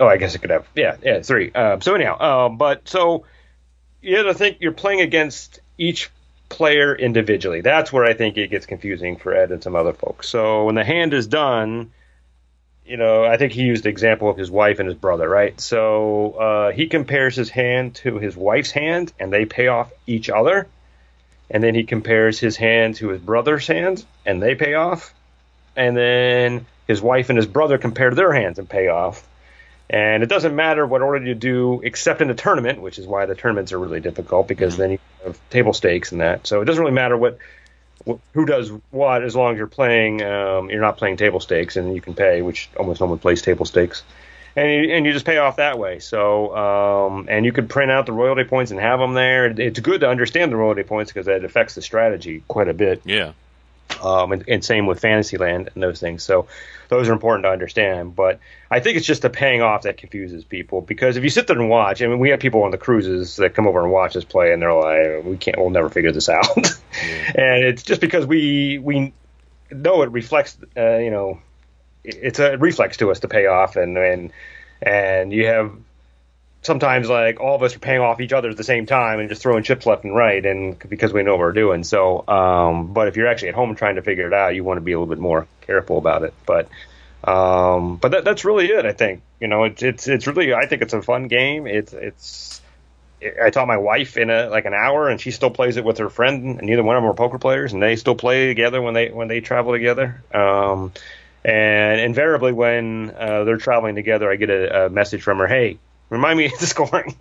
oh, 0.00 0.06
I 0.06 0.16
guess 0.16 0.34
it 0.34 0.38
could 0.38 0.50
have 0.50 0.66
yeah, 0.74 0.96
yeah, 1.02 1.22
three. 1.22 1.52
Um, 1.52 1.80
so 1.80 1.94
anyhow, 1.94 2.46
um, 2.46 2.56
but 2.56 2.88
so 2.88 3.24
you 4.02 4.16
have 4.16 4.26
to 4.26 4.34
think 4.34 4.58
you're 4.60 4.72
playing 4.72 5.00
against 5.00 5.60
each 5.78 6.10
player 6.48 6.94
individually. 6.94 7.60
That's 7.60 7.92
where 7.92 8.04
I 8.04 8.14
think 8.14 8.36
it 8.36 8.50
gets 8.50 8.66
confusing 8.66 9.16
for 9.16 9.34
Ed 9.34 9.50
and 9.50 9.62
some 9.62 9.74
other 9.74 9.92
folks. 9.92 10.28
So 10.28 10.64
when 10.64 10.74
the 10.74 10.84
hand 10.84 11.12
is 11.12 11.26
done, 11.26 11.92
you 12.86 12.96
know, 12.96 13.24
I 13.24 13.36
think 13.36 13.52
he 13.52 13.62
used 13.62 13.84
the 13.84 13.88
example 13.88 14.30
of 14.30 14.36
his 14.36 14.50
wife 14.50 14.78
and 14.78 14.88
his 14.88 14.96
brother, 14.96 15.28
right? 15.28 15.60
So 15.60 16.32
uh, 16.32 16.72
he 16.72 16.86
compares 16.86 17.34
his 17.34 17.50
hand 17.50 17.96
to 17.96 18.18
his 18.18 18.36
wife's 18.36 18.70
hand, 18.70 19.12
and 19.18 19.32
they 19.32 19.44
pay 19.44 19.68
off 19.68 19.92
each 20.06 20.30
other. 20.30 20.68
And 21.50 21.62
then 21.62 21.74
he 21.74 21.84
compares 21.84 22.38
his 22.38 22.56
hand 22.56 22.96
to 22.96 23.08
his 23.08 23.20
brother's 23.20 23.66
hand, 23.66 24.04
and 24.24 24.42
they 24.42 24.54
pay 24.54 24.74
off. 24.74 25.14
And 25.76 25.96
then 25.96 26.66
his 26.86 27.02
wife 27.02 27.28
and 27.28 27.36
his 27.36 27.46
brother 27.46 27.78
compare 27.78 28.12
their 28.12 28.32
hands 28.32 28.58
and 28.58 28.68
pay 28.68 28.88
off. 28.88 29.26
And 29.88 30.22
it 30.22 30.28
doesn't 30.28 30.56
matter 30.56 30.84
what 30.84 31.02
order 31.02 31.24
you 31.24 31.34
do, 31.34 31.80
except 31.84 32.20
in 32.20 32.28
the 32.28 32.34
tournament, 32.34 32.80
which 32.80 32.98
is 32.98 33.06
why 33.06 33.26
the 33.26 33.36
tournaments 33.36 33.72
are 33.72 33.78
really 33.78 34.00
difficult 34.00 34.48
because 34.48 34.76
then 34.76 34.92
you 34.92 34.98
have 35.24 35.38
table 35.50 35.72
stakes 35.72 36.10
and 36.10 36.20
that. 36.20 36.46
So 36.46 36.60
it 36.60 36.64
doesn't 36.64 36.82
really 36.82 36.94
matter 36.94 37.16
what, 37.16 37.38
wh- 37.38 37.65
who 38.32 38.46
does 38.46 38.70
what 38.90 39.22
as 39.22 39.34
long 39.34 39.52
as 39.52 39.58
you're 39.58 39.66
playing. 39.66 40.22
Um, 40.22 40.70
you're 40.70 40.80
not 40.80 40.96
playing 40.96 41.16
table 41.16 41.40
stakes, 41.40 41.76
and 41.76 41.94
you 41.94 42.00
can 42.00 42.14
pay, 42.14 42.42
which 42.42 42.68
almost 42.76 43.00
no 43.00 43.06
one 43.06 43.18
plays 43.18 43.42
table 43.42 43.66
stakes, 43.66 44.02
and 44.54 44.70
you, 44.70 44.94
and 44.94 45.04
you 45.04 45.12
just 45.12 45.26
pay 45.26 45.38
off 45.38 45.56
that 45.56 45.78
way. 45.78 45.98
So 45.98 46.56
um, 46.56 47.26
and 47.28 47.44
you 47.44 47.52
could 47.52 47.68
print 47.68 47.90
out 47.90 48.06
the 48.06 48.12
royalty 48.12 48.44
points 48.44 48.70
and 48.70 48.80
have 48.80 49.00
them 49.00 49.14
there. 49.14 49.46
It's 49.46 49.80
good 49.80 50.00
to 50.00 50.08
understand 50.08 50.52
the 50.52 50.56
royalty 50.56 50.84
points 50.84 51.12
because 51.12 51.26
that 51.26 51.44
affects 51.44 51.74
the 51.74 51.82
strategy 51.82 52.42
quite 52.48 52.68
a 52.68 52.74
bit 52.74 53.02
Yeah. 53.04 53.32
Um, 54.02 54.32
and, 54.32 54.44
and 54.48 54.64
same 54.64 54.86
with 54.86 55.00
Fantasyland 55.00 55.70
and 55.74 55.82
those 55.82 56.00
things. 56.00 56.22
So 56.22 56.46
those 56.88 57.08
are 57.08 57.12
important 57.12 57.44
to 57.44 57.50
understand. 57.50 58.14
But 58.14 58.40
I 58.70 58.80
think 58.80 58.96
it's 58.96 59.06
just 59.06 59.22
the 59.22 59.30
paying 59.30 59.62
off 59.62 59.82
that 59.82 59.96
confuses 59.96 60.44
people 60.44 60.80
because 60.80 61.16
if 61.16 61.24
you 61.24 61.30
sit 61.30 61.46
there 61.46 61.58
and 61.58 61.68
watch, 61.68 62.02
I 62.02 62.06
mean, 62.06 62.18
we 62.18 62.30
have 62.30 62.40
people 62.40 62.62
on 62.62 62.70
the 62.70 62.78
cruises 62.78 63.36
that 63.36 63.54
come 63.54 63.66
over 63.66 63.82
and 63.82 63.92
watch 63.92 64.16
us 64.16 64.24
play, 64.24 64.52
and 64.52 64.60
they're 64.60 64.72
like, 64.72 65.24
"We 65.24 65.36
can't, 65.36 65.58
we'll 65.58 65.70
never 65.70 65.88
figure 65.88 66.12
this 66.12 66.28
out." 66.28 66.56
and 66.56 67.64
it's 67.64 67.82
just 67.82 68.00
because 68.00 68.26
we 68.26 68.78
we 68.78 69.12
know 69.70 70.02
it 70.02 70.10
reflects, 70.10 70.56
uh, 70.76 70.96
you 70.96 71.10
know, 71.10 71.40
it's 72.04 72.38
a 72.38 72.56
reflex 72.56 72.96
to 72.98 73.10
us 73.10 73.20
to 73.20 73.28
pay 73.28 73.46
off, 73.46 73.76
and 73.76 73.96
and 73.96 74.32
and 74.82 75.32
you 75.32 75.46
have 75.46 75.72
sometimes 76.66 77.08
like 77.08 77.40
all 77.40 77.54
of 77.54 77.62
us 77.62 77.74
are 77.76 77.78
paying 77.78 78.00
off 78.00 78.20
each 78.20 78.32
other 78.32 78.50
at 78.50 78.56
the 78.56 78.64
same 78.64 78.84
time 78.84 79.20
and 79.20 79.28
just 79.28 79.40
throwing 79.40 79.62
chips 79.62 79.86
left 79.86 80.04
and 80.04 80.14
right 80.14 80.44
and 80.44 80.78
because 80.88 81.12
we 81.12 81.22
know 81.22 81.32
what 81.32 81.40
we're 81.40 81.52
doing 81.52 81.84
so 81.84 82.26
um 82.28 82.92
but 82.92 83.08
if 83.08 83.16
you're 83.16 83.28
actually 83.28 83.48
at 83.48 83.54
home 83.54 83.74
trying 83.74 83.94
to 83.94 84.02
figure 84.02 84.26
it 84.26 84.34
out 84.34 84.54
you 84.54 84.64
want 84.64 84.76
to 84.76 84.82
be 84.82 84.92
a 84.92 84.98
little 84.98 85.14
bit 85.14 85.20
more 85.20 85.46
careful 85.62 85.96
about 85.96 86.24
it 86.24 86.34
but 86.44 86.68
um 87.24 87.96
but 87.96 88.10
that, 88.10 88.24
that's 88.24 88.44
really 88.44 88.66
it 88.66 88.84
i 88.84 88.92
think 88.92 89.22
you 89.40 89.48
know 89.48 89.64
it's 89.64 89.82
it's 89.82 90.08
it's 90.08 90.26
really 90.26 90.52
i 90.52 90.66
think 90.66 90.82
it's 90.82 90.92
a 90.92 91.00
fun 91.00 91.28
game 91.28 91.66
it's 91.66 91.92
it's 91.92 92.60
I 93.42 93.48
taught 93.48 93.66
my 93.66 93.78
wife 93.78 94.18
in 94.18 94.28
a 94.28 94.48
like 94.50 94.66
an 94.66 94.74
hour, 94.74 95.08
and 95.08 95.18
she 95.18 95.30
still 95.30 95.50
plays 95.50 95.78
it 95.78 95.84
with 95.84 95.98
her 95.98 96.10
friend. 96.10 96.58
And 96.58 96.66
neither 96.66 96.82
one 96.82 96.96
of 96.96 97.02
them 97.02 97.10
are 97.10 97.14
poker 97.14 97.38
players, 97.38 97.72
and 97.72 97.82
they 97.82 97.96
still 97.96 98.14
play 98.14 98.48
together 98.48 98.82
when 98.82 98.92
they 98.92 99.08
when 99.08 99.26
they 99.26 99.40
travel 99.40 99.72
together. 99.72 100.22
Um, 100.34 100.92
and 101.42 101.98
invariably, 101.98 102.52
when 102.52 103.10
uh, 103.16 103.44
they're 103.44 103.56
traveling 103.56 103.94
together, 103.94 104.30
I 104.30 104.36
get 104.36 104.50
a, 104.50 104.86
a 104.86 104.90
message 104.90 105.22
from 105.22 105.38
her, 105.38 105.46
"Hey, 105.46 105.78
remind 106.10 106.38
me 106.38 106.46
of 106.46 106.58
the 106.58 106.66
scoring." 106.74 107.14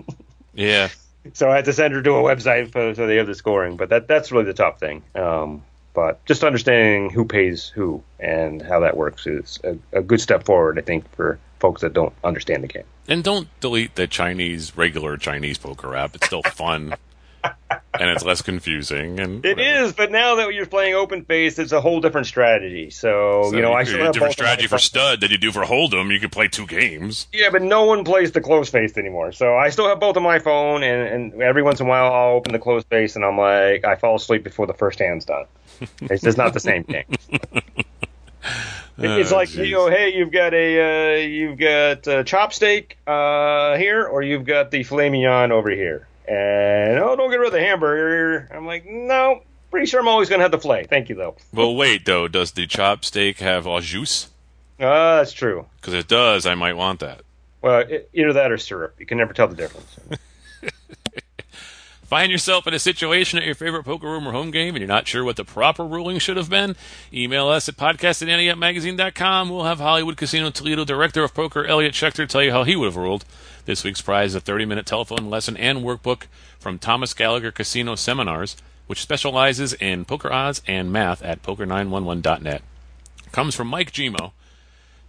Yeah. 0.54 0.90
so 1.34 1.50
I 1.50 1.56
had 1.58 1.66
to 1.66 1.74
send 1.74 1.94
her 1.94 2.02
to 2.02 2.12
a 2.14 2.24
website 2.24 2.72
so, 2.72 2.94
so 2.94 3.08
they 3.08 3.18
have 3.18 3.28
the 3.28 3.36
scoring. 3.36 3.78
But 3.78 3.90
that 3.90 4.08
that's 4.08 4.32
really 4.32 4.46
the 4.46 4.54
top 4.54 4.80
thing. 4.80 5.04
Um, 5.16 5.64
but 5.94 6.24
just 6.26 6.44
understanding 6.44 7.10
who 7.10 7.26
pays 7.26 7.68
who 7.68 8.04
and 8.20 8.62
how 8.62 8.82
that 8.82 8.98
works 8.98 9.26
is 9.26 9.60
a, 9.64 9.78
a 9.98 10.02
good 10.02 10.22
step 10.22 10.46
forward, 10.46 10.78
I 10.78 10.82
think, 10.82 11.10
for 11.16 11.40
folks 11.60 11.82
that 11.82 11.94
don't 11.94 12.14
understand 12.24 12.64
the 12.64 12.68
game. 12.68 12.84
And 13.08 13.24
don't 13.24 13.48
delete 13.62 13.96
the 13.96 14.06
Chinese 14.08 14.76
regular 14.76 15.16
Chinese 15.18 15.58
poker 15.58 15.96
app. 15.96 16.16
It's 16.16 16.28
still 16.28 16.44
fun. 16.44 16.96
And 18.00 18.10
it's 18.10 18.24
less 18.24 18.42
confusing. 18.42 19.20
And 19.20 19.46
It 19.46 19.58
whatever. 19.58 19.84
is, 19.86 19.94
but 19.94 20.12
now 20.12 20.36
that 20.36 20.54
you're 20.54 20.66
playing 20.66 20.94
open 20.96 21.24
face, 21.26 21.58
it's 21.60 21.72
a 21.72 21.82
whole 21.82 22.02
different 22.02 22.28
strategy. 22.28 22.90
So, 22.90 23.50
So 23.50 23.56
you 23.56 23.62
know, 23.62 23.74
I 23.74 23.84
could- 23.84 23.88
still 23.94 24.04
have 24.06 24.14
different 24.14 24.34
of 24.34 24.40
my 24.40 24.46
strategy 24.46 24.68
for 24.68 24.78
stud 24.78 25.22
than 25.22 25.32
you 25.32 25.38
do 25.38 25.52
for 25.52 25.64
hold'em. 25.64 26.12
You 26.12 26.20
could 26.20 26.32
play 26.32 26.48
two 26.48 26.66
games. 26.68 27.28
Yeah, 27.34 27.50
but 27.52 27.62
no 27.62 27.86
one 27.86 28.04
plays 28.04 28.32
the 28.32 28.42
close 28.42 28.70
face 28.70 28.98
anymore. 28.98 29.32
So 29.32 29.56
I 29.58 29.70
still 29.70 29.88
have 29.88 30.00
both 30.00 30.18
on 30.18 30.24
my 30.24 30.40
phone, 30.40 30.84
and, 30.84 31.34
and 31.34 31.42
every 31.42 31.64
once 31.64 31.80
in 31.80 31.86
a 31.86 31.90
while 31.90 32.12
I'll 32.14 32.36
open 32.36 32.54
the 32.54 32.60
close 32.60 32.84
face, 32.84 33.16
and 33.16 33.24
I'm 33.26 33.38
like, 33.38 33.86
I 33.86 33.96
fall 33.96 34.16
asleep 34.16 34.44
before 34.44 34.68
the 34.68 34.74
first 34.74 35.00
hand's 35.00 35.26
done. 35.26 35.46
It's 36.02 36.24
just 36.24 36.38
not 36.38 36.54
the 36.54 36.60
same 36.60 36.84
thing. 36.84 37.06
It's 38.98 39.32
Oh, 39.32 39.36
like 39.36 39.50
jeez. 39.50 39.68
you 39.68 39.74
know, 39.74 39.90
hey, 39.90 40.14
you've 40.16 40.32
got 40.32 40.54
a 40.54 41.16
uh, 41.16 41.18
you've 41.18 41.58
got 41.60 42.08
a 42.08 42.24
chopsteak 42.24 42.92
uh, 43.06 43.76
here, 43.78 44.06
or 44.06 44.22
you've 44.22 44.46
got 44.46 44.72
the 44.72 44.84
filet 44.84 45.10
mignon 45.10 45.52
over 45.52 45.70
here, 45.70 46.08
and 46.28 47.00
oh, 47.00 47.16
don't 47.16 47.30
get 47.30 47.40
rid 47.40 47.48
of 47.48 47.54
the 47.54 47.60
hamburger. 47.60 48.50
I'm 48.54 48.66
like, 48.66 48.86
no, 48.86 49.42
pretty 49.72 49.88
sure 49.88 50.00
I'm 50.00 50.08
always 50.08 50.30
gonna 50.30 50.44
have 50.44 50.52
the 50.52 50.60
filet. 50.60 50.86
Thank 50.86 51.10
you 51.10 51.16
though. 51.16 51.36
Well, 51.54 51.76
wait 51.76 52.06
though. 52.06 52.28
Does 52.28 52.52
the 52.52 52.68
chop 52.68 53.06
steak 53.06 53.40
have 53.40 53.68
au 53.68 53.80
jus? 53.80 54.30
Uh, 54.80 55.18
that's 55.18 55.34
true. 55.34 55.66
Because 55.78 55.94
it 55.94 56.08
does, 56.08 56.46
I 56.46 56.56
might 56.56 56.74
want 56.74 57.00
that. 57.00 57.22
Well, 57.62 57.80
it, 57.80 58.10
either 58.14 58.34
that 58.34 58.52
or 58.52 58.58
syrup. 58.58 58.96
You 59.00 59.06
can 59.06 59.18
never 59.18 59.34
tell 59.34 59.48
the 59.48 59.56
difference. 59.56 59.98
Find 62.06 62.32
yourself 62.32 62.68
in 62.68 62.74
a 62.76 62.80
situation 62.80 63.40
at 63.40 63.46
your 63.46 63.56
favorite 63.56 63.84
poker 63.84 64.08
room 64.08 64.28
or 64.28 64.32
home 64.32 64.52
game 64.52 64.76
and 64.76 64.78
you're 64.78 64.88
not 64.88 65.08
sure 65.08 65.24
what 65.24 65.38
the 65.38 65.44
proper 65.44 65.84
ruling 65.84 66.20
should 66.20 66.38
have 66.38 66.52
been? 66.52 66.76
Email 67.12 67.48
us 67.48 67.68
at 67.68 67.78
podcast 67.78 68.22
at 68.22 68.28
anteupmagazine.com. 68.28 69.50
We'll 69.50 69.64
have 69.64 69.80
Hollywood 69.80 70.16
Casino 70.16 70.52
Toledo 70.52 70.86
Director 70.86 71.24
of 71.24 71.34
Poker 71.34 71.66
Elliot 71.66 71.94
Schechter 71.94 72.30
tell 72.30 72.44
you 72.44 72.52
how 72.52 72.64
he 72.64 72.76
would 72.76 72.86
have 72.86 72.96
ruled. 72.96 73.26
This 73.66 73.84
week's 73.84 74.02
prize 74.02 74.32
is 74.32 74.36
a 74.36 74.42
30 74.42 74.66
minute 74.66 74.86
telephone 74.86 75.28
lesson 75.32 75.58
and 75.58 75.80
workbook 75.80 76.28
from 76.60 76.78
Thomas 76.78 77.16
Gallagher 77.16 77.52
Casino 77.52 77.96
Seminars, 77.96 78.56
which 78.86 79.02
specializes 79.02 79.74
in 79.74 80.06
poker 80.06 80.32
odds 80.32 80.62
and 80.68 80.94
math 80.94 81.24
at 81.24 81.42
poker911.net. 81.42 82.62
Comes 83.32 83.56
from 83.56 83.68
Mike 83.68 83.92
Gimo. 83.92 84.34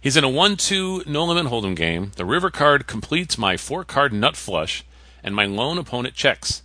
He's 0.01 0.17
in 0.17 0.23
a 0.23 0.29
1 0.29 0.57
2 0.57 1.03
no 1.05 1.23
limit 1.25 1.51
hold'em 1.51 1.75
game. 1.75 2.13
The 2.15 2.25
river 2.25 2.49
card 2.49 2.87
completes 2.87 3.37
my 3.37 3.57
four 3.57 3.83
card 3.83 4.11
nut 4.11 4.35
flush, 4.35 4.83
and 5.23 5.35
my 5.35 5.45
lone 5.45 5.77
opponent 5.77 6.15
checks. 6.15 6.63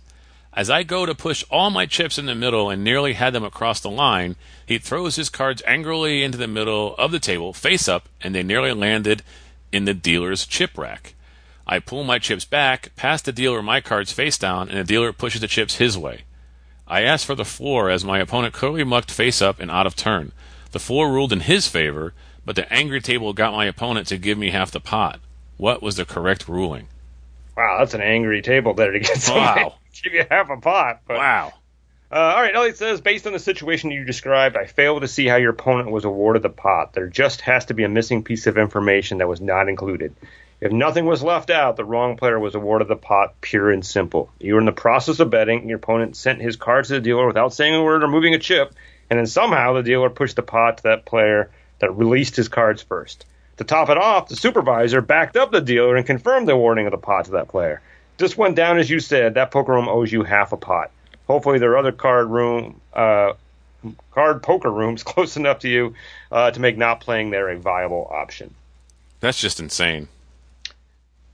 As 0.51 0.71
I 0.71 0.81
go 0.81 1.05
to 1.05 1.13
push 1.13 1.43
all 1.51 1.69
my 1.69 1.85
chips 1.85 2.17
in 2.17 2.25
the 2.25 2.33
middle 2.33 2.71
and 2.71 2.83
nearly 2.83 3.13
had 3.13 3.33
them 3.33 3.43
across 3.43 3.79
the 3.79 3.91
line, 3.91 4.35
he 4.65 4.79
throws 4.79 5.15
his 5.15 5.29
cards 5.29 5.61
angrily 5.67 6.23
into 6.23 6.39
the 6.39 6.47
middle 6.47 6.95
of 6.95 7.11
the 7.11 7.19
table, 7.19 7.53
face 7.53 7.87
up, 7.87 8.09
and 8.19 8.33
they 8.33 8.41
nearly 8.41 8.73
landed 8.73 9.21
in 9.71 9.85
the 9.85 9.93
dealer's 9.93 10.47
chip 10.47 10.75
rack. 10.75 11.13
I 11.65 11.79
pull 11.79 12.03
my 12.03 12.19
chips 12.19 12.45
back, 12.45 12.95
pass 12.95 13.21
the 13.21 13.31
dealer 13.31 13.61
my 13.61 13.81
cards 13.81 14.11
face 14.11 14.37
down, 14.37 14.69
and 14.69 14.77
the 14.77 14.83
dealer 14.83 15.13
pushes 15.13 15.41
the 15.41 15.47
chips 15.47 15.77
his 15.77 15.97
way. 15.97 16.23
I 16.87 17.03
asked 17.03 17.25
for 17.25 17.35
the 17.35 17.45
floor 17.45 17.89
as 17.89 18.03
my 18.03 18.19
opponent 18.19 18.53
clearly 18.53 18.83
mucked 18.83 19.09
face 19.11 19.41
up 19.41 19.59
and 19.59 19.71
out 19.71 19.87
of 19.87 19.95
turn. 19.95 20.33
The 20.71 20.79
floor 20.79 21.11
ruled 21.11 21.31
in 21.31 21.41
his 21.41 21.67
favor, 21.67 22.13
but 22.45 22.55
the 22.55 22.71
angry 22.71 22.99
table 22.99 23.31
got 23.33 23.53
my 23.53 23.65
opponent 23.65 24.07
to 24.07 24.17
give 24.17 24.37
me 24.37 24.49
half 24.49 24.71
the 24.71 24.81
pot. 24.81 25.19
What 25.57 25.81
was 25.81 25.95
the 25.95 26.05
correct 26.05 26.49
ruling? 26.49 26.87
Wow, 27.55 27.77
that's 27.79 27.93
an 27.93 28.01
angry 28.01 28.41
table 28.41 28.73
there 28.73 28.91
to 28.91 28.99
get 28.99 29.17
somebody 29.17 29.63
Wow. 29.63 29.75
give 30.03 30.13
you 30.13 30.25
half 30.29 30.49
a 30.49 30.57
pot. 30.57 31.01
But, 31.07 31.17
Wow. 31.17 31.53
Uh, 32.11 32.15
all 32.15 32.41
right, 32.41 32.53
Elliot 32.53 32.77
says, 32.77 33.01
based 33.01 33.25
on 33.25 33.33
the 33.33 33.39
situation 33.39 33.89
you 33.89 34.03
described, 34.03 34.55
I 34.55 34.65
fail 34.65 34.99
to 34.99 35.07
see 35.07 35.25
how 35.25 35.37
your 35.37 35.49
opponent 35.49 35.89
was 35.89 36.05
awarded 36.05 36.43
the 36.43 36.49
pot. 36.49 36.93
There 36.93 37.07
just 37.07 37.41
has 37.41 37.65
to 37.65 37.73
be 37.73 37.83
a 37.85 37.89
missing 37.89 38.23
piece 38.23 38.45
of 38.45 38.57
information 38.57 39.17
that 39.17 39.27
was 39.27 39.41
not 39.41 39.67
included. 39.67 40.13
If 40.63 40.71
nothing 40.71 41.05
was 41.05 41.21
left 41.21 41.49
out, 41.49 41.75
the 41.75 41.83
wrong 41.83 42.15
player 42.15 42.39
was 42.39 42.55
awarded 42.55 42.87
the 42.87 42.95
pot, 42.95 43.41
pure 43.41 43.69
and 43.69 43.85
simple. 43.85 44.29
You 44.39 44.53
were 44.53 44.61
in 44.61 44.65
the 44.65 44.71
process 44.71 45.19
of 45.19 45.29
betting, 45.29 45.59
and 45.59 45.67
your 45.67 45.75
opponent 45.75 46.15
sent 46.15 46.41
his 46.41 46.55
cards 46.55 46.87
to 46.87 46.93
the 46.93 47.01
dealer 47.01 47.27
without 47.27 47.53
saying 47.53 47.75
a 47.75 47.83
word 47.83 48.01
or 48.01 48.07
moving 48.07 48.33
a 48.33 48.39
chip, 48.39 48.73
and 49.09 49.19
then 49.19 49.27
somehow 49.27 49.73
the 49.73 49.83
dealer 49.83 50.09
pushed 50.09 50.37
the 50.37 50.41
pot 50.41 50.77
to 50.77 50.83
that 50.83 51.03
player 51.03 51.51
that 51.79 51.97
released 51.97 52.37
his 52.37 52.47
cards 52.47 52.81
first. 52.81 53.25
To 53.57 53.65
top 53.65 53.89
it 53.89 53.97
off, 53.97 54.29
the 54.29 54.37
supervisor 54.37 55.01
backed 55.01 55.35
up 55.35 55.51
the 55.51 55.59
dealer 55.59 55.97
and 55.97 56.05
confirmed 56.05 56.47
the 56.47 56.53
awarding 56.53 56.85
of 56.85 56.91
the 56.91 56.97
pot 56.97 57.25
to 57.25 57.31
that 57.31 57.49
player. 57.49 57.81
This 58.15 58.37
went 58.37 58.55
down 58.55 58.77
as 58.77 58.89
you 58.89 59.01
said. 59.01 59.33
That 59.33 59.51
poker 59.51 59.73
room 59.73 59.89
owes 59.89 60.13
you 60.13 60.23
half 60.23 60.53
a 60.53 60.57
pot. 60.57 60.91
Hopefully, 61.27 61.59
there 61.59 61.71
are 61.71 61.77
other 61.77 61.91
card 61.91 62.29
room, 62.29 62.79
uh, 62.93 63.33
card 64.11 64.41
poker 64.41 64.71
rooms 64.71 65.03
close 65.11 65.35
enough 65.35 65.59
to 65.59 65.67
you 65.67 65.93
uh, 66.31 66.51
to 66.51 66.61
make 66.61 66.77
not 66.77 67.01
playing 67.01 67.31
there 67.31 67.49
a 67.49 67.59
viable 67.59 68.07
option. 68.09 68.55
That's 69.19 69.41
just 69.41 69.59
insane. 69.59 70.07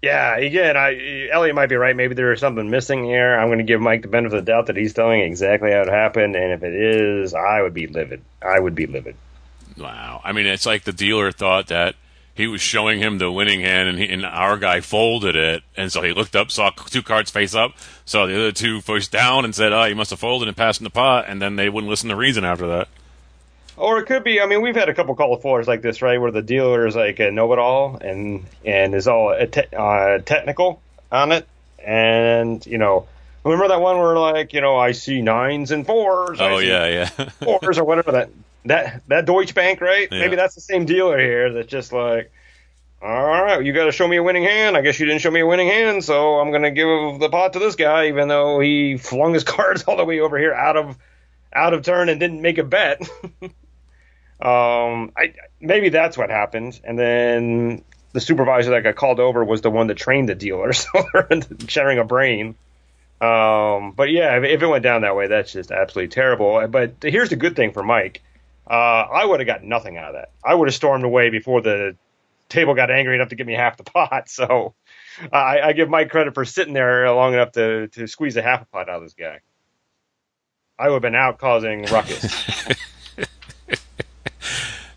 Yeah, 0.02 0.38
again, 0.38 0.78
I 0.78 1.28
Elliot 1.30 1.56
might 1.56 1.68
be 1.68 1.76
right. 1.76 1.96
Maybe 1.96 2.16
there 2.16 2.32
is 2.32 2.40
something 2.40 2.70
missing 2.70 3.04
here. 3.04 3.38
I'm 3.38 3.50
going 3.50 3.58
to 3.58 3.66
give 3.66 3.82
Mike 3.82 4.02
the 4.04 4.08
benefit 4.08 4.38
of 4.38 4.46
the 4.46 4.52
doubt 4.52 4.68
that 4.68 4.78
he's 4.78 4.94
telling 4.94 5.20
exactly 5.22 5.72
how 5.72 5.82
it 5.82 5.90
happened, 5.90 6.36
and 6.38 6.54
if 6.54 6.64
it 6.64 6.74
is, 6.74 7.34
I 7.34 7.62
would 7.62 7.74
be 7.74 7.88
livid. 7.88 8.22
I 8.42 8.60
would 8.60 8.76
be 8.76 8.88
livid. 8.88 9.18
Wow. 9.78 10.22
I 10.24 10.32
mean, 10.32 10.46
it's 10.46 10.66
like 10.66 10.84
the 10.84 10.94
dealer 10.94 11.32
thought 11.32 11.68
that 11.68 11.96
he 12.34 12.48
was 12.48 12.62
showing 12.62 13.00
him 13.00 13.18
the 13.18 13.30
winning 13.30 13.60
hand, 13.60 13.90
and, 13.90 14.00
he, 14.00 14.08
and 14.08 14.26
our 14.26 14.58
guy 14.58 14.80
folded 14.80 15.36
it, 15.36 15.64
and 15.76 15.92
so 15.92 16.02
he 16.02 16.14
looked 16.14 16.38
up, 16.38 16.50
saw 16.50 16.70
two 16.70 17.04
cards 17.04 17.30
face 17.30 17.54
up, 17.54 17.74
saw 18.06 18.26
the 18.26 18.36
other 18.36 18.54
two 18.54 18.80
face 18.80 19.10
down, 19.10 19.44
and 19.44 19.54
said, 19.54 19.74
"Oh, 19.74 19.84
he 19.84 19.94
must 19.94 20.12
have 20.12 20.20
folded 20.20 20.48
and 20.48 20.56
passed 20.56 20.80
in 20.80 20.86
the 20.86 20.90
pot," 20.90 21.26
and 21.28 21.42
then 21.42 21.58
they 21.58 21.68
wouldn't 21.68 21.90
listen 21.90 22.08
to 22.08 22.16
reason 22.16 22.46
after 22.46 22.66
that. 22.68 22.88
Or 23.80 23.98
it 24.00 24.08
could 24.08 24.26
be. 24.26 24.42
I 24.42 24.46
mean, 24.46 24.62
we've 24.62 24.76
had 24.76 24.90
a 24.90 24.94
couple 24.94 25.16
call 25.16 25.38
floors 25.38 25.68
like 25.68 25.82
this, 25.82 26.02
right, 26.02 26.20
where 26.20 26.32
the 26.32 26.42
dealer 26.42 26.86
is 26.86 26.98
like 26.98 27.20
a 27.20 27.32
know-it-all 27.32 27.96
and 27.96 28.46
and 28.66 28.94
is 28.94 29.08
all 29.08 29.30
uh, 29.30 29.46
te- 29.46 29.74
uh, 29.76 30.20
technical 30.20 30.82
on 31.12 31.32
it, 31.32 31.48
and 31.84 32.66
you 32.66 32.78
know, 32.78 33.08
remember 33.46 33.70
that 33.70 33.80
one 33.80 33.98
where 33.98 34.18
like 34.18 34.52
you 34.52 34.60
know 34.60 34.78
I 34.78 34.92
see 34.92 35.22
nines 35.22 35.72
and 35.72 35.86
fours. 35.86 36.40
Oh 36.42 36.58
yeah, 36.58 36.88
yeah. 36.88 37.06
fours 37.30 37.78
or 37.78 37.86
whatever 37.86 38.12
that 38.12 38.30
that 38.66 39.02
that 39.08 39.26
Deutsche 39.26 39.56
Bank, 39.56 39.80
right? 39.80 40.10
Yeah. 40.12 40.20
Maybe 40.20 40.36
that's 40.36 40.56
the 40.56 40.62
same 40.62 40.86
dealer 40.86 41.18
here 41.18 41.54
that's 41.54 41.70
just 41.70 41.94
like, 41.94 42.34
all 43.02 43.10
right, 43.10 43.64
you 43.64 43.72
got 43.72 43.86
to 43.86 43.94
show 43.94 44.10
me 44.10 44.18
a 44.18 44.24
winning 44.24 44.44
hand. 44.44 44.76
I 44.76 44.82
guess 44.82 45.00
you 45.00 45.06
didn't 45.06 45.22
show 45.22 45.32
me 45.32 45.40
a 45.40 45.48
winning 45.48 45.70
hand, 45.70 46.04
so 46.04 46.40
I'm 46.40 46.52
gonna 46.52 46.72
give 46.72 47.20
the 47.20 47.30
pot 47.30 47.54
to 47.54 47.60
this 47.60 47.76
guy, 47.76 48.08
even 48.08 48.28
though 48.28 48.60
he 48.60 48.98
flung 48.98 49.34
his 49.34 49.44
cards 49.46 49.84
all 49.84 49.96
the 49.96 50.04
way 50.04 50.20
over 50.20 50.38
here 50.38 50.54
out 50.54 50.76
of 50.76 50.98
out 51.54 51.74
of 51.74 51.84
turn 51.84 52.10
and 52.10 52.20
didn't 52.20 52.42
make 52.42 52.58
a 52.58 52.64
bet. 52.64 53.02
um, 54.42 55.12
I 55.18 55.34
maybe 55.60 55.90
that's 55.90 56.18
what 56.18 56.30
happened, 56.30 56.80
and 56.84 56.98
then. 56.98 57.84
The 58.12 58.20
supervisor 58.20 58.72
that 58.72 58.82
got 58.82 58.96
called 58.96 59.20
over 59.20 59.46
was 59.46 59.62
the 59.62 59.70
one 59.70 59.86
that 59.86 59.98
trained 59.98 60.30
the 60.30 60.34
dealer, 60.34 60.74
so 60.74 60.90
they're 61.14 61.30
sharing 61.68 62.00
a 62.00 62.04
brain. 62.04 62.56
Um, 63.22 63.92
but 63.92 64.10
yeah, 64.10 64.38
if, 64.38 64.44
if 64.46 64.62
it 64.62 64.68
went 64.68 64.84
down 64.84 65.02
that 65.02 65.16
way, 65.16 65.28
that's 65.28 65.52
just 65.52 65.72
absolutely 65.72 66.10
terrible. 66.10 66.68
But 66.68 66.96
here's 67.02 67.30
the 67.30 67.36
good 67.36 67.56
thing 67.56 67.74
for 67.74 67.84
Mike. 67.84 68.24
Uh, 68.70 68.74
I 68.74 69.26
would 69.26 69.40
have 69.40 69.48
got 69.48 69.64
nothing 69.64 69.98
out 69.98 70.10
of 70.10 70.14
that. 70.14 70.32
I 70.44 70.54
would 70.54 70.68
have 70.68 70.76
stormed 70.76 71.04
away 71.04 71.30
before 71.30 71.62
the 71.62 71.96
table 72.48 72.76
got 72.76 72.92
angry 72.92 73.16
enough 73.16 73.30
to 73.30 73.36
give 73.36 73.48
me 73.48 73.54
half 73.54 73.78
the 73.78 73.84
pot. 73.86 74.30
So 74.30 74.74
I, 75.34 75.60
I 75.62 75.74
give 75.74 75.90
Mike 75.90 76.10
credit 76.10 76.34
for 76.34 76.46
sitting 76.46 76.74
there 76.74 77.12
long 77.12 77.34
enough 77.34 77.52
to, 77.54 77.88
to 77.90 78.08
squeeze 78.08 78.38
a 78.38 78.42
half 78.42 78.62
a 78.62 78.66
pot 78.66 78.90
out 78.90 78.98
of 78.98 79.04
this 79.04 79.14
guy. 79.14 79.40
I 80.78 80.88
would 80.88 80.96
have 80.96 81.02
been 81.02 81.16
out 81.16 81.40
causing 81.40 81.84
ruckus. 81.86 82.68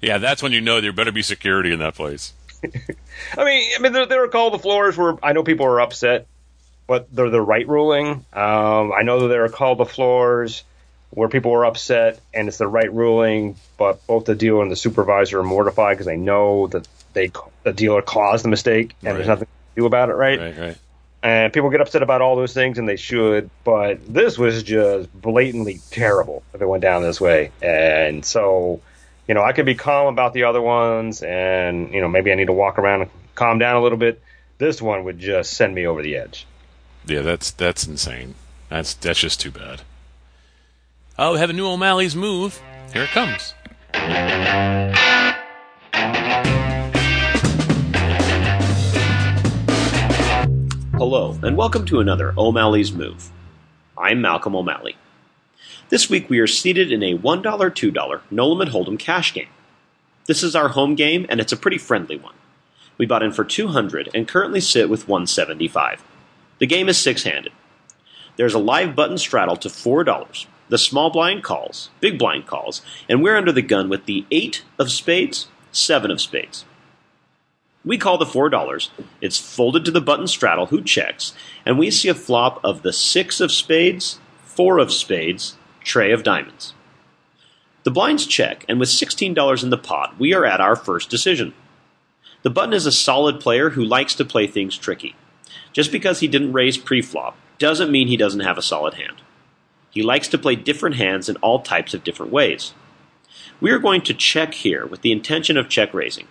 yeah, 0.03 0.19
that's 0.19 0.43
when 0.43 0.53
you 0.53 0.61
know 0.61 0.81
there 0.81 0.93
better 0.93 1.13
be 1.13 1.23
security 1.23 1.73
in 1.73 1.79
that 1.79 1.95
place. 1.95 2.33
I 2.65 3.45
mean, 3.45 3.73
I 3.77 3.81
mean, 3.81 3.93
there, 3.93 4.07
there 4.07 4.25
are 4.25 4.29
call 4.29 4.51
the 4.51 4.59
floors 4.59 4.97
where 4.97 5.17
I 5.23 5.33
know 5.33 5.43
people 5.43 5.67
are 5.67 5.81
upset, 5.81 6.27
but 6.87 7.15
they're 7.15 7.31
the 7.31 7.41
right 7.41 7.67
ruling. 7.67 8.25
Um, 8.33 8.93
I 8.93 9.03
know 9.03 9.21
that 9.21 9.29
there 9.29 9.45
are 9.45 9.49
call 9.49 9.77
the 9.77 9.87
floors 9.87 10.65
where 11.11 11.29
people 11.29 11.53
are 11.53 11.67
upset 11.67 12.21
and 12.33 12.49
it's 12.49 12.59
the 12.59 12.67
right 12.67 12.93
ruling, 12.93 13.57
but 13.77 14.07
both 14.07 14.25
the 14.25 14.35
dealer 14.35 14.63
and 14.63 14.71
the 14.71 14.77
supervisor 14.77 15.41
are 15.41 15.45
mortified 15.45 15.95
because 15.95 16.07
they 16.07 16.17
know 16.17 16.67
that 16.69 16.89
they 17.13 17.31
the 17.63 17.73
dealer 17.73 18.03
caused 18.03 18.45
the 18.45 18.49
mistake 18.49 18.95
and 19.03 19.17
there's 19.17 19.29
nothing 19.29 19.47
to 19.47 19.81
do 19.81 19.87
about 19.87 20.09
it, 20.09 20.15
right? 20.15 20.39
Right, 20.39 20.59
right. 20.59 20.79
And 21.23 21.53
people 21.53 21.71
get 21.71 21.81
upset 21.81 22.03
about 22.03 22.21
all 22.21 22.35
those 22.35 22.53
things, 22.53 22.79
and 22.79 22.89
they 22.89 22.97
should. 22.97 23.49
But 23.63 24.13
this 24.13 24.37
was 24.37 24.65
just 24.65 25.13
blatantly 25.13 25.81
terrible 25.93 26.43
if 26.53 26.61
it 26.61 26.67
went 26.67 26.83
down 26.83 27.03
this 27.03 27.21
way. 27.21 27.53
And 27.63 28.25
so, 28.25 28.81
you 29.29 29.35
know, 29.35 29.43
I 29.43 29.53
could 29.53 29.67
be 29.67 29.75
calm 29.75 30.09
about 30.09 30.33
the 30.33 30.45
other 30.45 30.61
ones, 30.61 31.23
and 31.23 31.93
you 31.93 32.01
know, 32.01 32.09
maybe 32.09 32.33
I 32.33 32.35
need 32.35 32.47
to 32.47 32.53
walk 32.53 32.79
around 32.79 33.03
and 33.03 33.11
calm 33.35 33.59
down 33.59 33.77
a 33.77 33.83
little 33.83 33.99
bit. 33.99 34.21
This 34.59 34.83
one 34.83 35.05
would 35.05 35.19
just 35.19 35.55
send 35.55 35.75
me 35.75 35.87
over 35.87 36.03
the 36.03 36.17
edge. 36.17 36.47
Yeah, 37.07 37.23
that's 37.23 37.51
that's 37.51 37.87
insane. 37.87 38.35
That's 38.69 38.95
that's 38.95 39.21
just 39.21 39.41
too 39.41 39.51
bad. 39.51 39.83
Oh, 41.19 41.35
we 41.35 41.39
have 41.39 41.51
a 41.51 41.53
new 41.53 41.67
O'Malley's 41.67 42.17
move. 42.17 42.61
Here 42.93 43.05
it 43.05 43.11
comes. 43.11 43.55
Hello, 50.97 51.39
and 51.43 51.57
welcome 51.57 51.85
to 51.87 52.01
another 52.01 52.33
O'Malley's 52.37 52.93
Move. 52.93 53.31
I'm 53.99 54.21
Malcolm 54.21 54.55
O'Malley. 54.57 54.97
This 55.93 56.09
week 56.09 56.31
we 56.31 56.39
are 56.39 56.47
seated 56.47 56.91
in 56.91 57.03
a 57.03 57.19
$1 57.19 57.43
$2 57.43 58.21
no 58.31 58.49
limit 58.49 58.73
hold'em 58.73 58.99
cash 58.99 59.35
game. 59.35 59.51
This 60.27 60.43
is 60.43 60.57
our 60.57 60.69
home 60.69 60.95
game, 60.95 61.27
and 61.29 61.39
it's 61.39 61.53
a 61.53 61.57
pretty 61.57 61.77
friendly 61.77 62.17
one. 62.17 62.33
We 62.97 63.05
bought 63.05 63.23
in 63.23 63.31
for 63.31 63.45
200 63.45 64.09
and 64.15 64.27
currently 64.27 64.63
sit 64.63 64.89
with 64.89 65.07
175. 65.07 66.03
The 66.61 66.67
game 66.67 66.89
is 66.89 66.97
six 66.97 67.25
handed. 67.25 67.53
There's 68.37 68.55
a 68.55 68.59
live 68.59 68.97
button 68.97 69.19
straddle 69.19 69.59
to 69.59 69.69
$4. 69.69 70.47
The 70.71 70.79
small 70.79 71.11
blind 71.11 71.45
calls, 71.45 71.91
big 72.01 72.19
blind 72.19 72.47
calls, 72.47 72.81
and 73.07 73.23
we're 73.23 73.37
under 73.37 73.53
the 73.53 73.61
gun 73.61 73.91
with 73.91 74.07
the 74.07 74.25
8 74.31 74.65
of 74.79 74.91
spades, 74.91 75.49
7 75.73 76.11
of 76.11 76.23
spades. 76.23 76.65
We 77.85 77.99
call 77.99 78.17
the 78.17 78.25
$4. 78.25 78.89
It's 79.21 79.39
folded 79.39 79.85
to 79.85 79.91
the 79.91 80.01
button 80.01 80.27
straddle, 80.27 80.69
who 80.69 80.81
checks, 80.81 81.35
and 81.67 81.79
we 81.79 81.91
see 81.91 82.09
a 82.09 82.15
flop 82.15 82.65
of 82.65 82.81
the 82.81 82.95
6 82.95 83.41
of 83.43 83.53
spades, 83.53 84.21
4 84.47 84.79
of 84.79 84.91
spades, 84.91 85.59
tray 85.85 86.13
of 86.13 86.23
diamonds. 86.23 86.75
The 87.85 87.91
blinds 87.91 88.27
check, 88.27 88.65
and 88.69 88.79
with 88.79 88.89
$16 88.89 89.63
in 89.63 89.71
the 89.71 89.79
pot, 89.79 90.15
we 90.19 90.33
are 90.35 90.45
at 90.45 90.61
our 90.61 90.77
first 90.77 91.11
decision. 91.11 91.53
The 92.43 92.51
button 92.51 92.73
is 92.73 92.87
a 92.87 92.93
solid 92.93 93.41
player 93.41 93.71
who 93.71 93.85
likes 93.85 94.15
to 94.17 94.25
play 94.25 94.47
things 94.47 94.77
tricky. 94.77 95.17
Just 95.73 95.91
because 95.91 96.21
he 96.21 96.29
didn't 96.29 96.53
raise 96.53 96.77
pre-flop 96.77 97.37
doesn't 97.59 97.91
mean 97.91 98.09
he 98.09 98.17
doesn't 98.17 98.41
have 98.41 98.59
a 98.59 98.63
solid 98.63 98.95
hand. 98.95 99.23
He 99.91 100.03
likes 100.03 100.29
to 100.29 100.39
play 100.39 100.57
different 100.57 100.97
hands 100.97 101.29
in 101.29 101.37
all 101.37 101.61
types 101.61 101.95
of 101.95 102.05
different 102.05 102.33
ways. 102.33 102.73
We 103.61 103.71
are 103.71 103.79
going 103.79 104.03
to 104.03 104.15
check 104.15 104.55
here 104.55 104.87
with 104.87 105.03
the 105.03 105.13
intention 105.13 105.57
of 105.57 105.69
check 105.69 105.93
raising. 105.95 106.27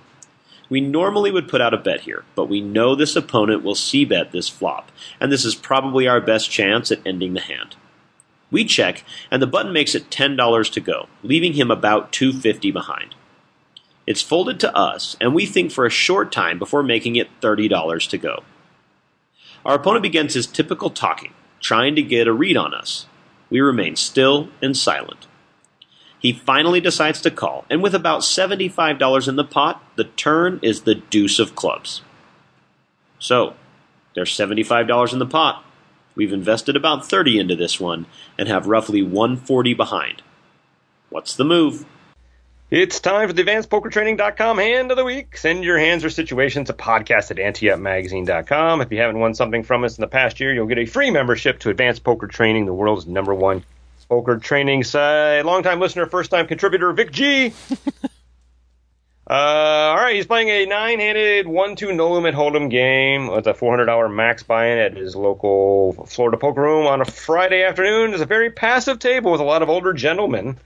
We 0.69 0.81
normally 0.81 1.31
would 1.31 1.49
put 1.49 1.61
out 1.61 1.73
a 1.73 1.77
bet 1.77 2.01
here, 2.01 2.23
but 2.33 2.49
we 2.49 2.61
know 2.61 2.95
this 2.95 3.15
opponent 3.15 3.63
will 3.63 3.75
c 3.75 4.05
bet 4.05 4.31
this 4.31 4.47
flop, 4.47 4.91
and 5.19 5.31
this 5.31 5.43
is 5.43 5.53
probably 5.53 6.07
our 6.07 6.21
best 6.21 6.49
chance 6.49 6.91
at 6.91 7.05
ending 7.05 7.33
the 7.33 7.41
hand. 7.41 7.75
We 8.51 8.65
check, 8.65 9.03
and 9.31 9.41
the 9.41 9.47
button 9.47 9.71
makes 9.71 9.95
it 9.95 10.09
$10 10.09 10.71
to 10.73 10.79
go, 10.81 11.07
leaving 11.23 11.53
him 11.53 11.71
about 11.71 12.11
250 12.11 12.69
behind. 12.71 13.15
It's 14.05 14.21
folded 14.21 14.59
to 14.59 14.75
us, 14.75 15.15
and 15.21 15.33
we 15.33 15.45
think 15.45 15.71
for 15.71 15.85
a 15.85 15.89
short 15.89 16.31
time 16.31 16.59
before 16.59 16.83
making 16.83 17.15
it 17.15 17.29
$30 17.41 18.09
to 18.09 18.17
go. 18.17 18.43
Our 19.65 19.75
opponent 19.75 20.03
begins 20.03 20.33
his 20.33 20.47
typical 20.47 20.89
talking, 20.89 21.33
trying 21.61 21.95
to 21.95 22.01
get 22.01 22.27
a 22.27 22.33
read 22.33 22.57
on 22.57 22.73
us. 22.73 23.05
We 23.49 23.61
remain 23.61 23.95
still 23.95 24.49
and 24.61 24.75
silent. 24.75 25.27
He 26.19 26.33
finally 26.33 26.81
decides 26.81 27.21
to 27.21 27.31
call, 27.31 27.65
and 27.69 27.81
with 27.81 27.95
about 27.95 28.21
$75 28.21 29.27
in 29.27 29.35
the 29.37 29.43
pot, 29.43 29.83
the 29.95 30.03
turn 30.03 30.59
is 30.61 30.81
the 30.81 30.95
deuce 30.95 31.39
of 31.39 31.55
clubs. 31.55 32.01
So, 33.17 33.55
there's 34.13 34.35
$75 34.35 35.13
in 35.13 35.19
the 35.19 35.25
pot. 35.25 35.63
We've 36.21 36.33
invested 36.33 36.75
about 36.75 37.03
30 37.03 37.39
into 37.39 37.55
this 37.55 37.79
one 37.79 38.05
and 38.37 38.47
have 38.47 38.67
roughly 38.67 39.01
140 39.01 39.73
behind. 39.73 40.21
What's 41.09 41.35
the 41.35 41.43
move? 41.43 41.83
It's 42.69 42.99
time 42.99 43.27
for 43.27 43.33
the 43.33 43.43
AdvancedPokerTraining.com 43.43 44.59
Hand 44.59 44.91
of 44.91 44.97
the 44.97 45.03
Week. 45.03 45.35
Send 45.35 45.63
your 45.63 45.79
hands 45.79 46.05
or 46.05 46.11
situations 46.11 46.67
to 46.67 46.73
podcast 46.73 47.31
at 47.31 47.37
anteupmagazine.com. 47.37 48.81
If 48.81 48.91
you 48.91 48.99
haven't 48.99 49.17
won 49.17 49.33
something 49.33 49.63
from 49.63 49.83
us 49.83 49.97
in 49.97 50.01
the 50.01 50.07
past 50.07 50.39
year, 50.39 50.53
you'll 50.53 50.67
get 50.67 50.77
a 50.77 50.85
free 50.85 51.09
membership 51.09 51.57
to 51.61 51.71
Advanced 51.71 52.03
Poker 52.03 52.27
Training, 52.27 52.67
the 52.67 52.73
world's 52.73 53.07
number 53.07 53.33
one 53.33 53.63
poker 54.07 54.37
training 54.37 54.83
site. 54.83 55.43
Longtime 55.43 55.79
listener, 55.79 56.05
first 56.05 56.29
time 56.29 56.45
contributor, 56.45 56.93
Vic 56.93 57.11
G. 57.11 57.51
uh, 59.31 59.33
all 59.33 59.95
right, 59.95 60.13
he's 60.13 60.25
playing 60.25 60.49
a 60.49 60.65
nine 60.65 60.99
handed 60.99 61.47
1 61.47 61.75
2 61.77 61.93
no 61.93 62.11
limit 62.11 62.35
hold'em 62.35 62.69
game 62.69 63.27
with 63.27 63.47
a 63.47 63.53
$400 63.53 64.13
max 64.13 64.43
buy 64.43 64.67
in 64.67 64.77
at 64.77 64.97
his 64.97 65.15
local 65.15 65.93
Florida 66.05 66.35
poker 66.35 66.59
room 66.59 66.85
on 66.85 66.99
a 66.99 67.05
Friday 67.05 67.63
afternoon. 67.63 68.11
It's 68.11 68.21
a 68.21 68.25
very 68.25 68.51
passive 68.51 68.99
table 68.99 69.31
with 69.31 69.39
a 69.39 69.45
lot 69.45 69.61
of 69.61 69.69
older 69.69 69.93
gentlemen. 69.93 70.57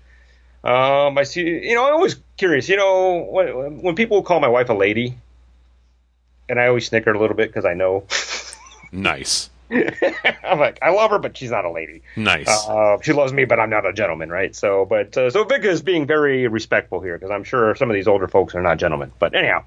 Um, 0.63 1.15
I 1.15 1.25
see, 1.25 1.41
you 1.43 1.75
know, 1.75 1.85
I'm 1.85 1.93
always 1.93 2.15
curious, 2.37 2.67
you 2.67 2.75
know, 2.75 3.27
when, 3.29 3.83
when 3.83 3.95
people 3.95 4.23
call 4.23 4.39
my 4.39 4.47
wife 4.47 4.69
a 4.69 4.73
lady, 4.73 5.15
and 6.49 6.59
I 6.59 6.65
always 6.65 6.87
snicker 6.87 7.11
a 7.11 7.19
little 7.19 7.35
bit 7.35 7.49
because 7.49 7.65
I 7.65 7.75
know. 7.75 8.05
nice. 8.91 9.51
I'm 10.43 10.59
like, 10.59 10.79
I 10.81 10.91
love 10.91 11.11
her, 11.11 11.19
but 11.19 11.37
she's 11.37 11.51
not 11.51 11.65
a 11.65 11.71
lady. 11.71 12.01
Nice. 12.15 12.47
Uh, 12.47 12.97
she 13.01 13.13
loves 13.13 13.33
me, 13.33 13.45
but 13.45 13.59
I'm 13.59 13.69
not 13.69 13.85
a 13.85 13.93
gentleman, 13.93 14.29
right? 14.29 14.55
So, 14.55 14.85
but 14.85 15.17
uh, 15.17 15.29
so 15.29 15.43
Vic 15.43 15.63
is 15.63 15.81
being 15.81 16.05
very 16.05 16.47
respectful 16.47 17.01
here 17.01 17.17
because 17.17 17.31
I'm 17.31 17.43
sure 17.43 17.75
some 17.75 17.89
of 17.89 17.95
these 17.95 18.07
older 18.07 18.27
folks 18.27 18.53
are 18.55 18.61
not 18.61 18.77
gentlemen. 18.77 19.11
But 19.17 19.35
anyhow, 19.35 19.63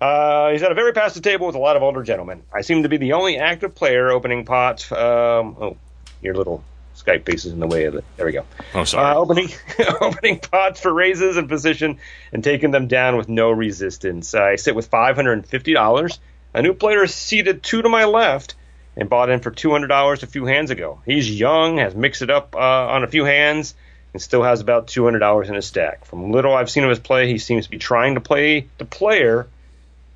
uh, 0.00 0.50
he's 0.50 0.62
at 0.62 0.72
a 0.72 0.74
very 0.74 0.92
passive 0.92 1.22
table 1.22 1.46
with 1.46 1.56
a 1.56 1.60
lot 1.60 1.76
of 1.76 1.82
older 1.82 2.02
gentlemen. 2.02 2.42
I 2.52 2.62
seem 2.62 2.84
to 2.84 2.88
be 2.88 2.96
the 2.96 3.12
only 3.12 3.36
active 3.38 3.74
player 3.74 4.10
opening 4.10 4.44
pots. 4.44 4.90
Um, 4.90 5.56
oh, 5.60 5.76
your 6.22 6.34
little 6.34 6.64
Skype 6.96 7.26
face 7.26 7.44
is 7.44 7.52
in 7.52 7.60
the 7.60 7.66
way 7.66 7.84
of 7.84 7.94
it. 7.94 8.04
There 8.16 8.26
we 8.26 8.32
go. 8.32 8.44
Oh, 8.74 8.84
sorry. 8.84 9.14
Uh, 9.14 9.18
opening 9.18 9.48
opening 10.00 10.38
pots 10.38 10.80
for 10.80 10.92
raises 10.92 11.36
and 11.36 11.48
position 11.48 11.98
and 12.32 12.42
taking 12.42 12.70
them 12.70 12.88
down 12.88 13.16
with 13.16 13.28
no 13.28 13.50
resistance. 13.50 14.34
I 14.34 14.56
sit 14.56 14.74
with 14.74 14.86
five 14.86 15.16
hundred 15.16 15.34
and 15.34 15.46
fifty 15.46 15.74
dollars. 15.74 16.18
A 16.54 16.62
new 16.62 16.74
player 16.74 17.04
is 17.04 17.14
seated 17.14 17.62
two 17.62 17.82
to 17.82 17.88
my 17.88 18.06
left 18.06 18.54
and 18.98 19.08
bought 19.08 19.30
in 19.30 19.38
for 19.38 19.52
$200 19.52 20.22
a 20.22 20.26
few 20.26 20.44
hands 20.44 20.70
ago. 20.70 21.00
He's 21.06 21.30
young, 21.30 21.78
has 21.78 21.94
mixed 21.94 22.20
it 22.20 22.30
up 22.30 22.56
uh, 22.56 22.58
on 22.58 23.04
a 23.04 23.06
few 23.06 23.24
hands, 23.24 23.74
and 24.12 24.20
still 24.20 24.42
has 24.42 24.60
about 24.60 24.88
$200 24.88 25.48
in 25.48 25.54
his 25.54 25.66
stack. 25.66 26.04
From 26.04 26.32
little 26.32 26.52
I've 26.52 26.68
seen 26.68 26.82
of 26.82 26.90
his 26.90 26.98
play, 26.98 27.28
he 27.28 27.38
seems 27.38 27.64
to 27.64 27.70
be 27.70 27.78
trying 27.78 28.16
to 28.16 28.20
play 28.20 28.66
the 28.76 28.84
player 28.84 29.46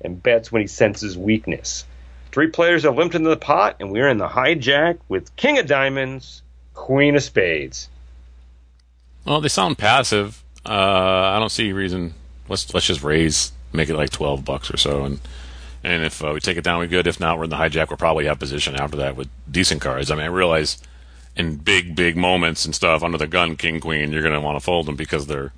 and 0.01 0.21
bets 0.21 0.51
when 0.51 0.61
he 0.61 0.67
senses 0.67 1.17
weakness. 1.17 1.85
Three 2.33 2.47
players 2.47 2.83
have 2.83 2.97
limped 2.97 3.15
into 3.15 3.29
the 3.29 3.37
pot, 3.37 3.77
and 3.79 3.89
we're 3.89 4.09
in 4.09 4.17
the 4.17 4.27
hijack 4.27 4.97
with 5.07 5.33
King 5.37 5.59
of 5.59 5.65
Diamonds, 5.65 6.41
Queen 6.73 7.15
of 7.15 7.23
Spades. 7.23 7.87
Well, 9.23 9.39
they 9.39 9.47
sound 9.47 9.77
passive. 9.77 10.43
Uh, 10.65 10.71
I 10.71 11.39
don't 11.39 11.51
see 11.51 11.71
reason. 11.71 12.15
Let's 12.49 12.73
let's 12.73 12.87
just 12.87 13.03
raise, 13.03 13.53
make 13.71 13.89
it 13.89 13.95
like 13.95 14.09
twelve 14.09 14.43
bucks 14.43 14.73
or 14.73 14.77
so, 14.77 15.05
and 15.05 15.19
and 15.83 16.03
if 16.03 16.23
uh, 16.23 16.31
we 16.33 16.39
take 16.39 16.57
it 16.57 16.63
down, 16.63 16.79
we're 16.79 16.87
good. 16.87 17.07
If 17.07 17.19
not, 17.19 17.37
we're 17.37 17.43
in 17.43 17.49
the 17.49 17.57
hijack. 17.57 17.89
We'll 17.89 17.97
probably 17.97 18.25
have 18.25 18.39
position 18.39 18.75
after 18.75 18.97
that 18.97 19.15
with 19.15 19.29
decent 19.49 19.81
cards. 19.81 20.09
I 20.09 20.15
mean, 20.15 20.23
I 20.23 20.29
realize 20.29 20.81
in 21.35 21.57
big, 21.57 21.95
big 21.95 22.15
moments 22.15 22.65
and 22.65 22.73
stuff 22.73 23.03
under 23.03 23.17
the 23.17 23.27
gun, 23.27 23.57
king, 23.57 23.79
queen, 23.79 24.11
you're 24.11 24.21
going 24.21 24.33
to 24.33 24.39
want 24.39 24.55
to 24.55 24.63
fold 24.63 24.85
them 24.85 24.95
because 24.95 25.27
they're 25.27 25.51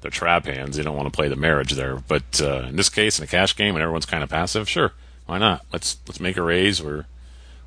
they're 0.00 0.10
trap 0.10 0.46
hands. 0.46 0.78
You 0.78 0.84
don't 0.84 0.96
want 0.96 1.06
to 1.06 1.16
play 1.16 1.28
the 1.28 1.36
marriage 1.36 1.72
there. 1.72 1.96
But 1.96 2.40
uh, 2.40 2.66
in 2.68 2.76
this 2.76 2.88
case, 2.88 3.18
in 3.18 3.24
a 3.24 3.28
cash 3.28 3.56
game, 3.56 3.74
and 3.74 3.82
everyone's 3.82 4.06
kind 4.06 4.22
of 4.22 4.30
passive, 4.30 4.68
sure, 4.68 4.92
why 5.26 5.38
not? 5.38 5.64
Let's 5.72 5.96
let's 6.06 6.20
make 6.20 6.36
a 6.36 6.42
raise. 6.42 6.82
We're 6.82 7.06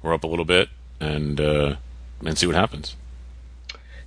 we're 0.02 0.14
up 0.14 0.24
a 0.24 0.28
little 0.28 0.46
bit 0.46 0.70
and 1.02 1.40
uh, 1.42 1.76
and 2.26 2.38
see 2.38 2.48
what 2.48 2.56
happens. 2.56 2.96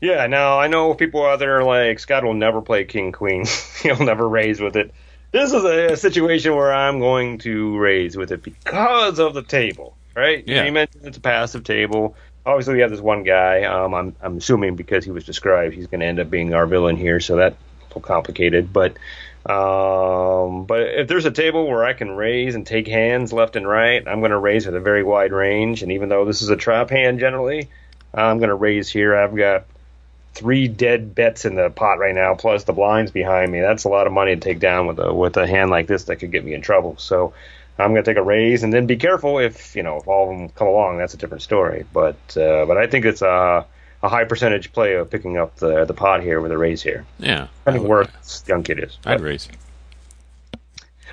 Yeah, 0.00 0.26
now 0.28 0.60
I 0.60 0.68
know 0.68 0.94
people 0.94 1.26
out 1.26 1.40
there 1.40 1.62
like 1.62 1.98
Scott 1.98 2.24
will 2.24 2.34
never 2.34 2.62
play 2.62 2.84
king 2.84 3.12
queen. 3.12 3.44
He'll 3.82 4.02
never 4.04 4.26
raise 4.26 4.60
with 4.60 4.76
it 4.76 4.94
this 5.32 5.52
is 5.52 5.64
a, 5.64 5.96
situation 5.96 6.54
where 6.54 6.72
I'm 6.72 7.00
going 7.00 7.38
to 7.38 7.76
raise 7.78 8.16
with 8.16 8.32
it 8.32 8.42
because 8.42 9.18
of 9.18 9.34
the 9.34 9.42
table, 9.42 9.96
right? 10.14 10.44
Yeah. 10.46 10.64
You 10.64 10.72
mentioned 10.72 11.04
it's 11.06 11.18
a 11.18 11.20
passive 11.20 11.64
table. 11.64 12.16
Obviously, 12.46 12.74
we 12.74 12.80
have 12.80 12.90
this 12.90 13.00
one 13.00 13.24
guy. 13.24 13.64
Um, 13.64 13.94
I'm, 13.94 14.16
I'm 14.22 14.36
assuming 14.38 14.76
because 14.76 15.04
he 15.04 15.10
was 15.10 15.24
described, 15.24 15.74
he's 15.74 15.86
going 15.86 16.00
to 16.00 16.06
end 16.06 16.18
up 16.18 16.30
being 16.30 16.54
our 16.54 16.66
villain 16.66 16.96
here, 16.96 17.20
so 17.20 17.36
that's 17.36 17.56
a 17.56 17.84
little 17.88 18.00
complicated. 18.00 18.72
But 18.72 18.96
um, 19.48 20.66
but 20.66 20.82
if 20.82 21.08
there's 21.08 21.24
a 21.24 21.30
table 21.30 21.66
where 21.66 21.84
I 21.84 21.94
can 21.94 22.10
raise 22.10 22.54
and 22.54 22.66
take 22.66 22.86
hands 22.86 23.32
left 23.32 23.56
and 23.56 23.66
right, 23.66 24.06
I'm 24.06 24.20
going 24.20 24.30
to 24.30 24.38
raise 24.38 24.66
with 24.66 24.76
a 24.76 24.80
very 24.80 25.02
wide 25.02 25.32
range. 25.32 25.82
And 25.82 25.92
even 25.92 26.10
though 26.10 26.26
this 26.26 26.42
is 26.42 26.50
a 26.50 26.56
trap 26.56 26.90
hand 26.90 27.18
generally, 27.18 27.70
I'm 28.12 28.38
going 28.38 28.50
to 28.50 28.54
raise 28.54 28.90
here. 28.90 29.16
I've 29.16 29.34
got 29.34 29.64
three 30.34 30.68
dead 30.68 31.14
bets 31.14 31.44
in 31.44 31.54
the 31.54 31.70
pot 31.70 31.98
right 31.98 32.14
now, 32.14 32.34
plus 32.34 32.64
the 32.64 32.72
blinds 32.72 33.10
behind 33.10 33.50
me. 33.50 33.60
That's 33.60 33.84
a 33.84 33.88
lot 33.88 34.06
of 34.06 34.12
money 34.12 34.34
to 34.34 34.40
take 34.40 34.60
down 34.60 34.86
with 34.86 34.98
a 34.98 35.12
with 35.12 35.36
a 35.36 35.46
hand 35.46 35.70
like 35.70 35.86
this 35.86 36.04
that 36.04 36.16
could 36.16 36.32
get 36.32 36.44
me 36.44 36.54
in 36.54 36.62
trouble. 36.62 36.96
So 36.98 37.34
I'm 37.78 37.92
going 37.92 38.04
to 38.04 38.10
take 38.10 38.18
a 38.18 38.22
raise, 38.22 38.62
and 38.62 38.72
then 38.72 38.86
be 38.86 38.96
careful 38.96 39.38
if 39.38 39.76
you 39.76 39.82
know 39.82 39.98
if 39.98 40.08
all 40.08 40.30
of 40.30 40.38
them 40.38 40.48
come 40.50 40.68
along. 40.68 40.98
That's 40.98 41.14
a 41.14 41.18
different 41.18 41.42
story. 41.42 41.86
But 41.92 42.36
uh, 42.36 42.66
but 42.66 42.76
I 42.76 42.86
think 42.86 43.04
it's 43.04 43.22
a 43.22 43.66
a 44.02 44.08
high 44.08 44.24
percentage 44.24 44.72
play 44.72 44.94
of 44.94 45.10
picking 45.10 45.36
up 45.36 45.56
the 45.56 45.84
the 45.84 45.94
pot 45.94 46.22
here 46.22 46.40
with 46.40 46.52
a 46.52 46.58
raise 46.58 46.82
here. 46.82 47.04
Yeah, 47.18 47.48
I 47.66 47.72
think 47.72 47.88
this 48.22 48.44
young 48.46 48.62
kid 48.62 48.82
is. 48.82 48.98
I'd 49.04 49.20
raise. 49.20 49.48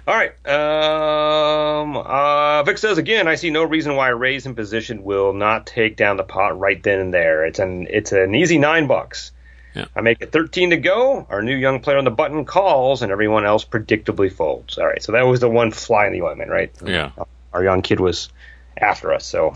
All 0.07 0.13
right. 0.15 0.31
Um, 0.47 1.97
uh, 1.97 2.63
Vic 2.63 2.77
says 2.77 2.97
again, 2.97 3.27
I 3.27 3.35
see 3.35 3.49
no 3.49 3.63
reason 3.63 3.95
why 3.95 4.09
a 4.09 4.15
raise 4.15 4.45
in 4.45 4.53
position 4.55 5.03
will 5.03 5.33
not 5.33 5.65
take 5.65 5.95
down 5.97 6.17
the 6.17 6.23
pot 6.23 6.59
right 6.59 6.81
then 6.81 6.99
and 6.99 7.13
there. 7.13 7.45
It's 7.45 7.59
an 7.59 7.87
it's 7.89 8.11
an 8.11 8.35
easy 8.35 8.57
nine 8.59 8.85
bucks. 8.87 9.31
Yeah. 9.73 9.85
I 9.95 10.01
make 10.01 10.21
it 10.21 10.31
13 10.31 10.69
to 10.69 10.77
go. 10.77 11.25
Our 11.29 11.41
new 11.41 11.55
young 11.55 11.81
player 11.81 11.97
on 11.97 12.05
the 12.05 12.11
button 12.11 12.45
calls, 12.45 13.01
and 13.01 13.11
everyone 13.11 13.45
else 13.45 13.65
predictably 13.65 14.31
folds. 14.31 14.77
All 14.77 14.85
right, 14.87 15.03
so 15.03 15.11
that 15.11 15.23
was 15.23 15.41
the 15.41 15.49
one 15.49 15.71
fly 15.71 16.07
in 16.07 16.13
the 16.13 16.21
ointment, 16.21 16.49
right? 16.49 16.71
Yeah. 16.85 17.11
Our 17.51 17.63
young 17.63 17.81
kid 17.81 17.99
was 17.99 18.29
after 18.77 19.11
us, 19.11 19.25
so 19.25 19.53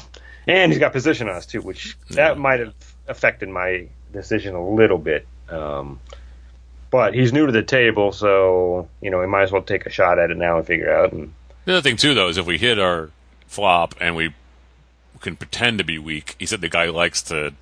and 0.47 0.71
he's 0.71 0.79
got 0.79 0.91
position 0.93 1.29
on 1.29 1.35
us 1.35 1.45
too, 1.45 1.61
which 1.61 1.95
Yeah. 2.09 2.15
that 2.15 2.37
might 2.39 2.59
have 2.59 2.73
affected 3.07 3.49
my 3.49 3.87
decision 4.11 4.55
a 4.55 4.67
little 4.69 4.97
bit. 4.97 5.25
Um, 5.47 5.99
but 6.91 7.13
he's 7.13 7.33
new 7.33 7.45
to 7.45 7.51
the 7.51 7.63
table, 7.63 8.11
so 8.11 8.87
you 9.01 9.09
know 9.09 9.19
we 9.19 9.27
might 9.27 9.43
as 9.43 9.51
well 9.51 9.61
take 9.61 9.85
a 9.85 9.89
shot 9.89 10.19
at 10.19 10.31
it 10.31 10.37
now 10.37 10.57
and 10.57 10.65
figure 10.67 10.93
out. 10.93 11.11
And 11.11 11.33
The 11.65 11.73
other 11.73 11.81
thing 11.81 11.97
too, 11.97 12.13
though, 12.13 12.29
is 12.29 12.37
if 12.37 12.45
we 12.45 12.57
hit 12.57 12.79
our 12.79 13.11
flop 13.47 13.95
and 13.99 14.15
we 14.15 14.33
can 15.19 15.35
pretend 15.35 15.77
to 15.79 15.83
be 15.83 15.97
weak. 15.97 16.35
He 16.39 16.45
said 16.45 16.61
the 16.61 16.69
guy 16.69 16.85
likes 16.85 17.21
to 17.23 17.53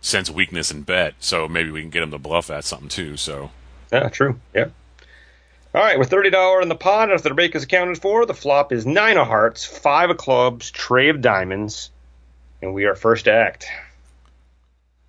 sense 0.00 0.30
weakness 0.30 0.70
and 0.70 0.84
bet, 0.84 1.14
so 1.20 1.48
maybe 1.48 1.70
we 1.70 1.80
can 1.80 1.90
get 1.90 2.02
him 2.02 2.10
to 2.10 2.18
bluff 2.18 2.50
at 2.50 2.64
something 2.64 2.88
too. 2.88 3.16
So 3.16 3.50
yeah, 3.92 4.08
true. 4.08 4.40
Yeah. 4.54 4.68
All 5.74 5.82
right, 5.82 5.98
with 5.98 6.08
thirty 6.08 6.30
dollar 6.30 6.62
in 6.62 6.68
the 6.68 6.74
pot, 6.74 7.10
if 7.10 7.22
the 7.22 7.34
break 7.34 7.54
is 7.54 7.64
accounted 7.64 7.98
for, 7.98 8.24
the 8.24 8.34
flop 8.34 8.72
is 8.72 8.86
nine 8.86 9.18
of 9.18 9.26
hearts, 9.26 9.64
five 9.64 10.10
of 10.10 10.16
clubs, 10.16 10.70
tray 10.70 11.10
of 11.10 11.20
diamonds, 11.20 11.90
and 12.62 12.72
we 12.72 12.84
are 12.84 12.94
first 12.94 13.26
to 13.26 13.32
act. 13.32 13.66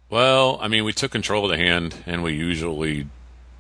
Well, 0.09 0.57
I 0.61 0.68
mean, 0.68 0.84
we 0.84 0.93
took 0.93 1.11
control 1.11 1.45
of 1.45 1.51
the 1.51 1.57
hand, 1.57 1.95
and 2.05 2.22
we 2.22 2.34
usually 2.34 3.07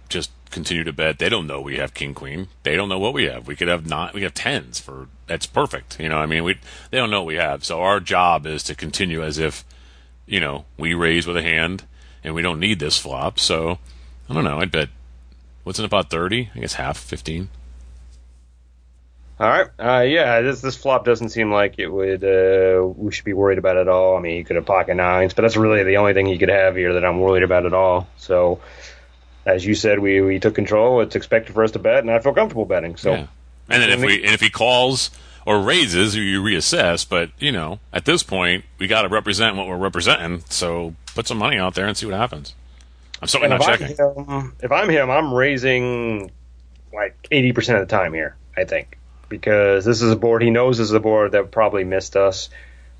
just 0.09 0.31
continue 0.49 0.83
to 0.83 0.93
bet. 0.93 1.19
They 1.19 1.29
don't 1.29 1.47
know 1.47 1.61
we 1.61 1.77
have 1.77 1.93
king 1.93 2.13
queen. 2.13 2.47
They 2.63 2.75
don't 2.75 2.89
know 2.89 2.99
what 2.99 3.13
we 3.13 3.25
have. 3.25 3.47
We 3.47 3.55
could 3.55 3.67
have 3.67 3.87
not. 3.87 4.13
We 4.13 4.23
have 4.23 4.33
tens 4.33 4.79
for 4.79 5.07
that's 5.27 5.45
perfect. 5.45 5.99
You 5.99 6.09
know, 6.09 6.17
I 6.17 6.25
mean, 6.25 6.43
we 6.43 6.57
they 6.89 6.97
don't 6.97 7.09
know 7.09 7.21
what 7.21 7.27
we 7.27 7.35
have. 7.35 7.63
So 7.65 7.81
our 7.81 7.99
job 7.99 8.45
is 8.45 8.63
to 8.63 8.75
continue 8.75 9.23
as 9.23 9.37
if, 9.37 9.65
you 10.25 10.39
know, 10.39 10.65
we 10.77 10.93
raise 10.93 11.27
with 11.27 11.37
a 11.37 11.43
hand, 11.43 11.83
and 12.23 12.33
we 12.33 12.41
don't 12.41 12.59
need 12.59 12.79
this 12.79 12.97
flop. 12.97 13.39
So 13.39 13.79
I 14.29 14.33
don't 14.33 14.43
know. 14.43 14.59
I'd 14.59 14.71
bet. 14.71 14.89
What's 15.63 15.79
in 15.79 15.85
about 15.85 16.09
thirty? 16.09 16.49
I 16.55 16.59
guess 16.59 16.73
half, 16.73 16.97
fifteen. 16.97 17.49
All 19.39 19.47
right. 19.47 19.67
Uh, 19.77 20.01
yeah, 20.01 20.41
this 20.41 20.61
this 20.61 20.75
flop 20.75 21.05
doesn't 21.05 21.29
seem 21.29 21.51
like 21.51 21.77
it 21.77 21.89
would. 21.89 22.23
Uh, 22.23 22.87
we 22.87 23.11
should 23.11 23.25
be 23.25 23.33
worried 23.33 23.59
about 23.59 23.77
at 23.77 23.87
all. 23.87 24.17
I 24.17 24.19
mean, 24.19 24.37
he 24.37 24.43
could 24.43 24.55
have 24.55 24.65
pocket 24.65 24.95
nines, 24.95 25.35
but 25.35 25.43
that's 25.43 25.55
really 25.55 25.83
the 25.83 25.97
only 25.97 26.13
thing 26.13 26.25
he 26.25 26.39
could 26.39 26.49
have 26.49 26.75
here 26.75 26.93
that 26.93 27.05
I'm 27.05 27.19
worried 27.19 27.43
about 27.43 27.67
at 27.67 27.73
all. 27.73 28.07
So, 28.17 28.59
as 29.47 29.65
you 29.65 29.73
said, 29.73 29.99
we 29.99 30.21
we 30.21 30.39
took 30.39 30.53
control. 30.53 31.01
It's 31.01 31.15
expected 31.15 31.53
for 31.53 31.63
us 31.63 31.71
to 31.71 31.79
bet, 31.79 31.99
and 31.99 32.11
I 32.11 32.19
feel 32.19 32.33
comfortable 32.33 32.65
betting. 32.65 32.97
So, 32.97 33.13
Yeah. 33.13 33.27
And 33.69 33.81
then 33.81 33.89
if 33.89 34.01
we 34.01 34.23
and 34.23 34.33
if 34.33 34.41
he 34.41 34.49
calls 34.49 35.09
or 35.45 35.61
raises, 35.61 36.15
you 36.15 36.43
reassess. 36.43 37.07
But 37.07 37.31
you 37.39 37.51
know, 37.51 37.79
at 37.91 38.05
this 38.05 38.23
point, 38.23 38.65
we 38.77 38.87
got 38.87 39.01
to 39.03 39.09
represent 39.09 39.55
what 39.55 39.67
we're 39.67 39.77
representing. 39.77 40.43
So 40.49 40.95
put 41.15 41.27
some 41.27 41.37
money 41.37 41.57
out 41.57 41.73
there 41.75 41.87
and 41.87 41.97
see 41.97 42.05
what 42.05 42.15
happens. 42.15 42.53
I'm 43.21 43.27
certainly 43.27 43.55
and 43.55 43.59
not 43.59 43.73
if 43.73 43.81
I'm, 43.81 43.87
checking. 43.87 44.25
him, 44.25 44.55
if 44.61 44.71
I'm 44.71 44.89
him, 44.89 45.09
I'm 45.09 45.33
raising 45.33 46.31
like 46.93 47.17
80% 47.31 47.81
of 47.81 47.87
the 47.87 47.97
time 47.97 48.13
here. 48.13 48.35
I 48.55 48.63
think 48.65 48.97
because 49.27 49.85
this 49.85 50.01
is 50.01 50.11
a 50.11 50.15
board 50.15 50.41
he 50.41 50.49
knows 50.49 50.79
is 50.79 50.91
a 50.91 50.99
board 50.99 51.31
that 51.33 51.51
probably 51.51 51.83
missed 51.83 52.15
us. 52.15 52.49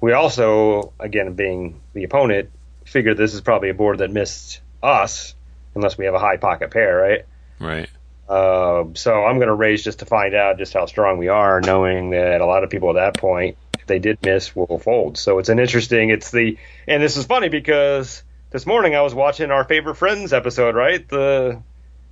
We 0.01 0.13
also, 0.13 0.93
again, 0.99 1.33
being 1.33 1.81
the 1.93 2.03
opponent, 2.03 2.49
figured 2.85 3.17
this 3.17 3.33
is 3.33 3.41
probably 3.41 3.69
a 3.69 3.73
board 3.73 3.99
that 3.99 4.11
missed 4.11 4.61
us 4.81 5.33
unless 5.77 5.97
we 5.97 6.05
have 6.05 6.13
a 6.13 6.19
high 6.19 6.37
pocket 6.37 6.71
pair, 6.71 6.97
right? 6.97 7.25
Right. 7.59 7.89
Uh, 8.27 8.85
so 8.93 9.23
I'm 9.23 9.37
going 9.37 9.47
to 9.47 9.55
raise 9.55 9.83
just 9.83 9.99
to 9.99 10.05
find 10.05 10.35
out 10.35 10.57
just 10.57 10.73
how 10.73 10.85
strong 10.85 11.17
we 11.17 11.29
are, 11.29 11.61
knowing 11.61 12.09
that 12.09 12.41
a 12.41 12.45
lot 12.45 12.63
of 12.63 12.69
people 12.69 12.89
at 12.89 12.95
that 12.95 13.19
point, 13.19 13.57
if 13.79 13.87
they 13.87 13.99
did 13.99 14.19
miss, 14.21 14.53
will 14.53 14.79
fold. 14.79 15.17
So 15.17 15.39
it's 15.39 15.49
an 15.49 15.59
interesting. 15.59 16.09
It's 16.09 16.31
the 16.31 16.57
and 16.87 17.01
this 17.01 17.15
is 17.15 17.25
funny 17.25 17.47
because 17.47 18.23
this 18.49 18.65
morning 18.65 18.95
I 18.95 19.01
was 19.01 19.13
watching 19.13 19.49
our 19.51 19.63
favorite 19.63 19.95
friends 19.95 20.33
episode, 20.33 20.75
right? 20.75 21.07
The 21.07 21.61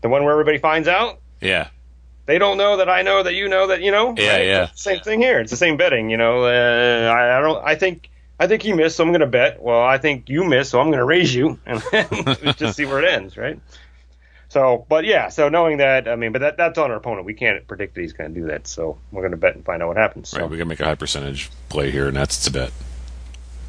the 0.02 0.10
one 0.10 0.24
where 0.24 0.32
everybody 0.32 0.60
finds 0.60 0.88
out. 0.88 1.20
Yeah. 1.42 1.68
They 2.28 2.40
don't 2.40 2.58
know 2.58 2.78
that 2.78 2.90
I 2.90 3.02
know 3.04 3.22
that 3.22 3.36
you 3.36 3.50
know 3.50 3.68
that 3.68 3.82
you 3.82 3.92
know. 3.92 4.16
Yeah, 4.18 4.38
right? 4.38 4.46
yeah. 4.46 4.70
Same 4.74 5.02
thing 5.02 5.20
here. 5.20 5.42
It's 5.42 5.52
the 5.52 5.58
same 5.58 5.78
betting. 5.78 6.10
You 6.10 6.18
know, 6.18 6.46
uh, 6.46 7.12
I, 7.14 7.38
I 7.38 7.42
don't. 7.42 7.64
I 7.64 7.76
think. 7.76 8.10
I 8.40 8.48
think 8.48 8.62
he 8.62 8.74
missed, 8.74 8.98
so 8.98 9.04
I'm 9.04 9.12
going 9.12 9.22
to 9.22 9.28
bet. 9.28 9.62
Well, 9.62 9.82
I 9.82 9.98
think 9.98 10.30
you 10.30 10.44
missed, 10.44 10.72
so 10.72 10.80
I'm 10.80 10.88
going 10.88 11.00
to 11.00 11.06
raise 11.06 11.34
you, 11.34 11.60
and 11.66 11.82
just 12.58 12.76
see 12.76 12.86
where 12.86 13.02
it 13.02 13.10
ends, 13.10 13.38
right? 13.38 13.60
So, 14.50 14.86
but 14.88 15.06
yeah, 15.06 15.30
so 15.30 15.50
knowing 15.50 15.78
that, 15.78 16.08
I 16.08 16.16
mean, 16.16 16.32
but 16.32 16.40
that 16.40 16.58
that's 16.58 16.78
on 16.78 16.92
our 16.92 16.98
opponent. 16.98 17.26
We 17.26 17.34
can't 17.34 17.68
predict 17.68 17.96
that 17.96 18.02
he's 18.02 18.14
going 18.14 18.34
to 18.34 18.40
do 18.40 18.48
that, 18.48 18.68
so 18.68 18.98
we're 19.12 19.22
going 19.22 19.32
to 19.32 19.38
bet 19.38 19.56
and 19.56 19.66
find 19.66 19.82
out 19.82 19.88
what 19.88 19.98
happens. 19.98 20.30
So. 20.30 20.40
Right. 20.40 20.50
We 20.50 20.58
can 20.58 20.68
make 20.68 20.80
a 20.80 20.86
high 20.86 20.96
percentage 20.96 21.50
play 21.70 21.92
here, 21.92 22.08
and 22.08 22.16
that's 22.16 22.44
to 22.46 22.52
bet. 22.52 22.72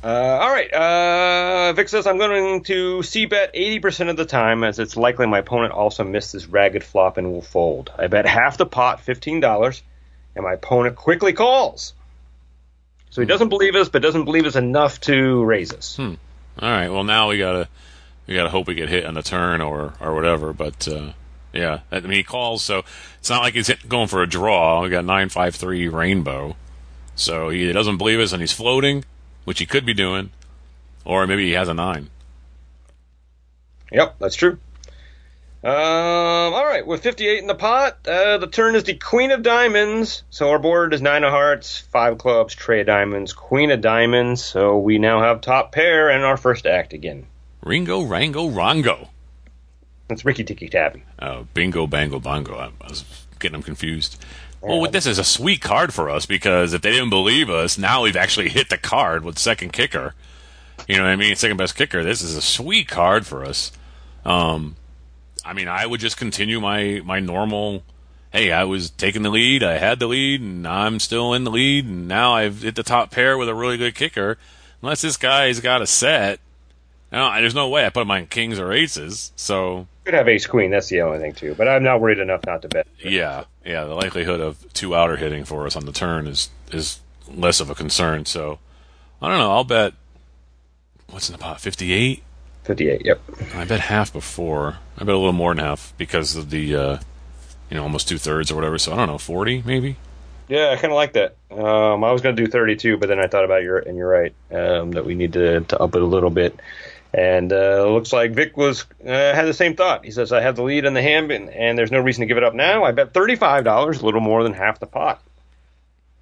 Uh, 0.05 0.39
all 0.41 0.51
right. 0.51 0.73
Uh, 0.73 1.73
Vic 1.73 1.89
says 1.89 2.07
I'm 2.07 2.19
going 2.19 2.62
to 2.64 3.03
c 3.03 3.27
bet 3.27 3.53
80% 3.55 4.11
of 4.11 4.17
the 4.17 4.25
time, 4.25 4.62
as 4.62 4.79
it's 4.79 4.97
likely 4.97 5.27
my 5.27 5.39
opponent 5.39 5.73
also 5.73 6.05
missed 6.05 6.33
this 6.33 6.47
ragged 6.47 6.85
flop 6.85 7.17
and 7.17 7.33
will 7.33 7.43
fold. 7.43 7.91
I 7.99 8.07
bet 8.07 8.25
half 8.25 8.57
the 8.57 8.67
pot, 8.67 9.05
$15, 9.05 9.83
and 10.37 10.45
my 10.45 10.53
opponent 10.53 10.95
quickly 10.95 11.33
calls. 11.33 11.95
So 13.17 13.23
he 13.23 13.27
doesn't 13.27 13.49
believe 13.49 13.75
us, 13.75 13.89
but 13.89 14.03
doesn't 14.03 14.27
believe 14.27 14.45
us 14.45 14.57
enough 14.57 15.01
to 15.01 15.43
raise 15.43 15.73
us. 15.73 15.99
All 16.61 16.71
right. 16.71 16.91
Well, 16.91 17.03
now 17.03 17.31
we 17.31 17.39
gotta 17.39 17.67
we 18.27 18.35
gotta 18.35 18.51
hope 18.51 18.67
we 18.67 18.75
get 18.75 18.91
hit 18.91 19.07
on 19.07 19.14
the 19.14 19.23
turn 19.23 19.62
or 19.62 19.95
or 20.03 20.14
whatever. 20.14 20.53
But 20.53 20.87
uh, 20.87 21.12
yeah, 21.51 21.81
I 21.91 22.01
mean 22.01 22.12
he 22.12 22.23
calls, 22.23 22.62
so 22.62 22.83
it's 23.19 23.31
not 23.31 23.41
like 23.41 23.55
he's 23.55 23.71
going 23.89 24.09
for 24.09 24.23
a 24.23 24.27
draw. 24.27 24.83
We 24.83 24.91
got 24.91 25.07
nine 25.07 25.31
five 25.31 25.55
three 25.55 25.89
rainbow, 25.89 26.57
so 27.14 27.49
he 27.49 27.73
doesn't 27.73 27.97
believe 27.97 28.21
us 28.21 28.33
and 28.33 28.43
he's 28.43 28.53
floating, 28.53 29.03
which 29.45 29.61
he 29.61 29.64
could 29.64 29.87
be 29.87 29.95
doing, 29.95 30.29
or 31.07 31.27
maybe 31.27 31.47
he 31.47 31.53
has 31.53 31.69
a 31.69 31.75
nine. 31.75 32.11
Yep, 33.93 34.17
that's 34.19 34.37
true. 34.37 34.59
Um, 35.67 36.55
all 36.55 36.64
right, 36.64 36.87
with 36.87 37.03
58 37.03 37.41
in 37.41 37.49
the 37.49 37.55
pot, 37.57 38.07
uh, 38.07 38.39
the 38.39 38.47
turn 38.47 38.77
is 38.77 38.85
the 38.85 38.95
Queen 38.95 39.33
of 39.33 39.43
Diamonds. 39.43 40.23
So 40.31 40.51
our 40.51 40.61
board 40.61 40.95
is 40.95 41.03
Nine 41.03 41.25
of 41.25 41.33
Hearts, 41.33 41.77
Five 41.77 42.12
of 42.12 42.19
Clubs, 42.21 42.55
Trey 42.55 42.83
of 42.83 42.87
Diamonds, 42.87 43.33
Queen 43.33 43.73
of 43.73 43.81
Diamonds. 43.81 44.45
So 44.45 44.79
we 44.79 44.99
now 44.99 45.21
have 45.23 45.41
top 45.41 45.73
pair 45.73 46.09
and 46.09 46.23
our 46.23 46.37
first 46.37 46.67
act 46.67 46.93
again. 46.93 47.27
Ringo, 47.64 48.03
Rango, 48.03 48.49
Rongo. 48.49 49.09
That's 50.07 50.25
Ricky 50.25 50.45
Tiki 50.45 50.69
Tappy. 50.69 51.03
Oh, 51.21 51.49
bingo, 51.53 51.89
bango, 51.89 52.21
bongo. 52.21 52.55
I, 52.55 52.67
I 52.67 52.89
was 52.89 53.05
getting 53.41 53.55
them 53.55 53.64
confused. 53.64 54.25
Well, 54.61 54.89
this 54.89 55.05
is 55.05 55.19
a 55.19 55.25
sweet 55.25 55.62
card 55.62 55.93
for 55.93 56.09
us 56.09 56.27
because 56.27 56.75
if 56.75 56.83
they 56.83 56.93
didn't 56.93 57.11
believe 57.11 57.51
us, 57.51 57.77
now 57.77 58.03
we've 58.03 58.14
actually 58.14 58.51
hit 58.51 58.71
the 58.71 58.79
card 58.79 59.25
with 59.25 59.37
second 59.37 59.73
kicker. 59.73 60.14
You 60.87 60.97
know 60.99 61.03
what 61.03 61.11
I 61.11 61.17
mean? 61.17 61.35
Second 61.35 61.57
best 61.57 61.75
kicker. 61.75 62.05
This 62.05 62.23
is 62.23 62.37
a 62.37 62.41
sweet 62.41 62.87
card 62.87 63.27
for 63.27 63.45
us. 63.45 63.73
Um, 64.25 64.77
I 65.47 65.53
mean, 65.53 65.68
I 65.68 65.86
would 65.86 66.01
just 66.01 66.16
continue 66.16 66.61
my 66.61 67.01
my 67.05 67.20
normal. 67.20 67.82
Hey, 68.32 68.53
I 68.53 68.64
was 68.64 68.90
taking 68.90 69.22
the 69.22 69.30
lead. 69.30 69.62
I 69.62 69.78
had 69.78 69.99
the 69.99 70.07
lead, 70.09 70.40
and 70.42 70.66
I'm 70.66 70.99
still 71.01 71.32
in 71.32 71.44
the 71.44 71.51
lead. 71.51 71.86
And 71.86 72.09
now 72.09 72.34
I've 72.34 72.62
hit 72.62 72.74
the 72.74 72.82
top 72.82 73.11
pair 73.11 73.38
with 73.38 73.49
a 73.49 73.55
really 73.55 73.76
good 73.76 73.94
kicker. 73.94 74.36
Unless 74.82 75.03
this 75.03 75.16
guy's 75.16 75.61
got 75.61 75.80
a 75.80 75.86
set, 75.86 76.40
no, 77.12 77.32
there's 77.34 77.55
no 77.55 77.68
way 77.68 77.86
I 77.86 77.90
put 77.90 78.03
him 78.03 78.11
on 78.11 78.26
kings 78.26 78.59
or 78.59 78.72
aces. 78.72 79.32
So 79.36 79.86
Could 80.05 80.14
have 80.14 80.28
Ace 80.28 80.47
Queen. 80.47 80.70
That's 80.70 80.88
the 80.88 81.01
only 81.03 81.18
thing 81.18 81.32
too. 81.32 81.55
But 81.55 81.68
I'm 81.68 81.82
not 81.82 82.01
worried 82.01 82.18
enough 82.18 82.44
not 82.44 82.62
to 82.62 82.68
bet. 82.68 82.86
yeah, 82.99 83.44
yeah, 83.64 83.84
the 83.84 83.94
likelihood 83.94 84.40
of 84.40 84.72
two 84.74 84.94
outer 84.94 85.16
hitting 85.16 85.44
for 85.44 85.66
us 85.66 85.76
on 85.76 85.86
the 85.86 85.92
turn 85.92 86.26
is 86.26 86.51
is 86.72 87.01
less 87.28 87.61
of 87.61 87.70
a 87.70 87.74
concern. 87.74 88.26
So 88.26 88.59
I 89.22 89.28
don't 89.28 89.38
know. 89.38 89.53
I'll 89.53 89.64
bet. 89.64 89.94
What's 91.09 91.28
in 91.30 91.32
the 91.34 91.38
pot? 91.38 91.61
Fifty-eight. 91.61 92.22
58. 92.67 93.05
Yep. 93.05 93.21
I 93.55 93.64
bet 93.64 93.81
half 93.81 94.12
before. 94.12 94.79
I 94.99 95.05
bet 95.05 95.14
a 95.14 95.19
little 95.19 95.33
more 95.33 95.55
than 95.55 95.64
half 95.64 95.95
because 95.97 96.37
of 96.37 96.51
the, 96.51 96.77
uh, 96.77 96.99
you 97.71 97.77
know, 97.77 97.83
almost 97.83 98.09
two 98.09 98.19
thirds 98.19 98.51
or 98.51 98.57
whatever. 98.57 98.79
So 98.79 98.93
I 98.93 98.97
don't 98.97 99.09
know, 99.09 99.19
forty 99.19 99.62
maybe. 99.64 99.97
Yeah, 100.49 100.71
I 100.71 100.77
kind 100.77 100.93
of 100.93 100.97
like 100.97 101.14
that. 101.14 101.37
Um, 101.51 102.05
I 102.05 102.12
was 102.12 102.23
going 102.23 102.37
to 102.37 102.45
do 102.45 102.49
32, 102.49 102.99
but 102.99 103.09
then 103.09 103.19
I 103.19 103.27
thought 103.27 103.45
about 103.45 103.62
your 103.62 103.79
and 103.79 103.97
you're 103.97 104.09
right 104.09 104.33
um, 104.53 104.93
that 104.93 105.05
we 105.05 105.17
need 105.17 105.33
to, 105.33 105.61
to 105.61 105.79
up 105.79 105.97
it 105.97 106.03
a 106.03 106.07
little 106.07 106.31
bit. 106.31 106.61
And 107.12 107.53
uh, 107.53 107.87
looks 107.89 108.12
like 108.12 108.33
Vic 108.33 108.57
was 108.57 108.85
uh, 109.05 109.09
had 109.09 109.47
the 109.47 109.55
same 109.55 109.75
thought. 109.75 110.05
He 110.05 110.11
says 110.11 110.33
I 110.33 110.41
have 110.43 110.55
the 110.55 110.62
lead 110.62 110.85
in 110.85 110.95
the 110.95 111.03
hand, 111.03 111.33
and, 111.33 111.51
and 111.51 111.79
there's 111.79 111.91
no 111.91 112.01
reason 112.01 112.21
to 112.21 112.27
give 112.27 112.37
it 112.37 112.45
up 112.45 112.55
now. 112.55 112.85
I 112.85 112.93
bet 112.93 113.14
thirty-five 113.14 113.64
dollars, 113.64 114.03
a 114.03 114.05
little 114.05 114.21
more 114.21 114.43
than 114.43 114.53
half 114.53 114.79
the 114.79 114.87
pot. 114.87 115.23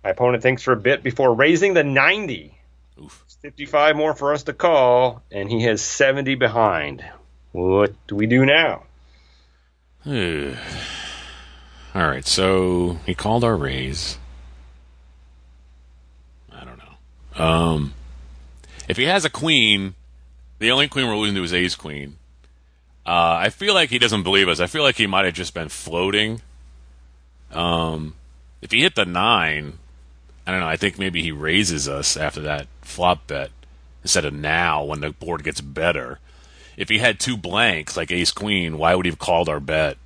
My 0.04 0.10
opponent 0.10 0.42
thinks 0.42 0.62
for 0.62 0.72
a 0.72 0.76
bit 0.76 1.02
before 1.02 1.34
raising 1.34 1.74
the 1.74 1.82
ninety. 1.82 2.53
Oof. 3.02 3.24
Fifty-five 3.42 3.96
more 3.96 4.14
for 4.14 4.32
us 4.32 4.44
to 4.44 4.52
call, 4.52 5.22
and 5.30 5.50
he 5.50 5.64
has 5.64 5.82
seventy 5.82 6.34
behind. 6.34 7.04
What 7.52 7.94
do 8.06 8.16
we 8.16 8.26
do 8.26 8.46
now? 8.46 8.84
All 10.06 12.08
right, 12.08 12.26
so 12.26 12.98
he 13.06 13.14
called 13.14 13.44
our 13.44 13.56
raise. 13.56 14.18
I 16.52 16.64
don't 16.64 16.78
know. 16.78 17.44
Um, 17.44 17.94
if 18.88 18.96
he 18.96 19.04
has 19.04 19.24
a 19.24 19.30
queen, 19.30 19.94
the 20.58 20.70
only 20.70 20.88
queen 20.88 21.06
we're 21.06 21.16
losing 21.16 21.36
to 21.36 21.42
is 21.42 21.54
ace 21.54 21.74
queen. 21.74 22.16
Uh, 23.06 23.36
I 23.38 23.50
feel 23.50 23.74
like 23.74 23.90
he 23.90 23.98
doesn't 23.98 24.22
believe 24.22 24.48
us. 24.48 24.60
I 24.60 24.66
feel 24.66 24.82
like 24.82 24.96
he 24.96 25.06
might 25.06 25.26
have 25.26 25.34
just 25.34 25.54
been 25.54 25.68
floating. 25.68 26.40
Um, 27.52 28.14
if 28.62 28.72
he 28.72 28.80
hit 28.80 28.94
the 28.94 29.04
nine, 29.04 29.78
I 30.46 30.50
don't 30.50 30.60
know. 30.60 30.66
I 30.66 30.76
think 30.76 30.98
maybe 30.98 31.22
he 31.22 31.30
raises 31.30 31.88
us 31.88 32.16
after 32.16 32.40
that 32.42 32.66
flop 32.84 33.26
bet 33.26 33.50
instead 34.02 34.24
of 34.24 34.32
now 34.32 34.84
when 34.84 35.00
the 35.00 35.10
board 35.10 35.42
gets 35.44 35.60
better. 35.60 36.20
If 36.76 36.88
he 36.88 36.98
had 36.98 37.20
two 37.20 37.36
blanks 37.36 37.96
like 37.96 38.10
ace 38.10 38.32
queen, 38.32 38.78
why 38.78 38.94
would 38.94 39.06
he 39.06 39.10
have 39.10 39.18
called 39.18 39.48
our 39.48 39.60
bet? 39.60 39.96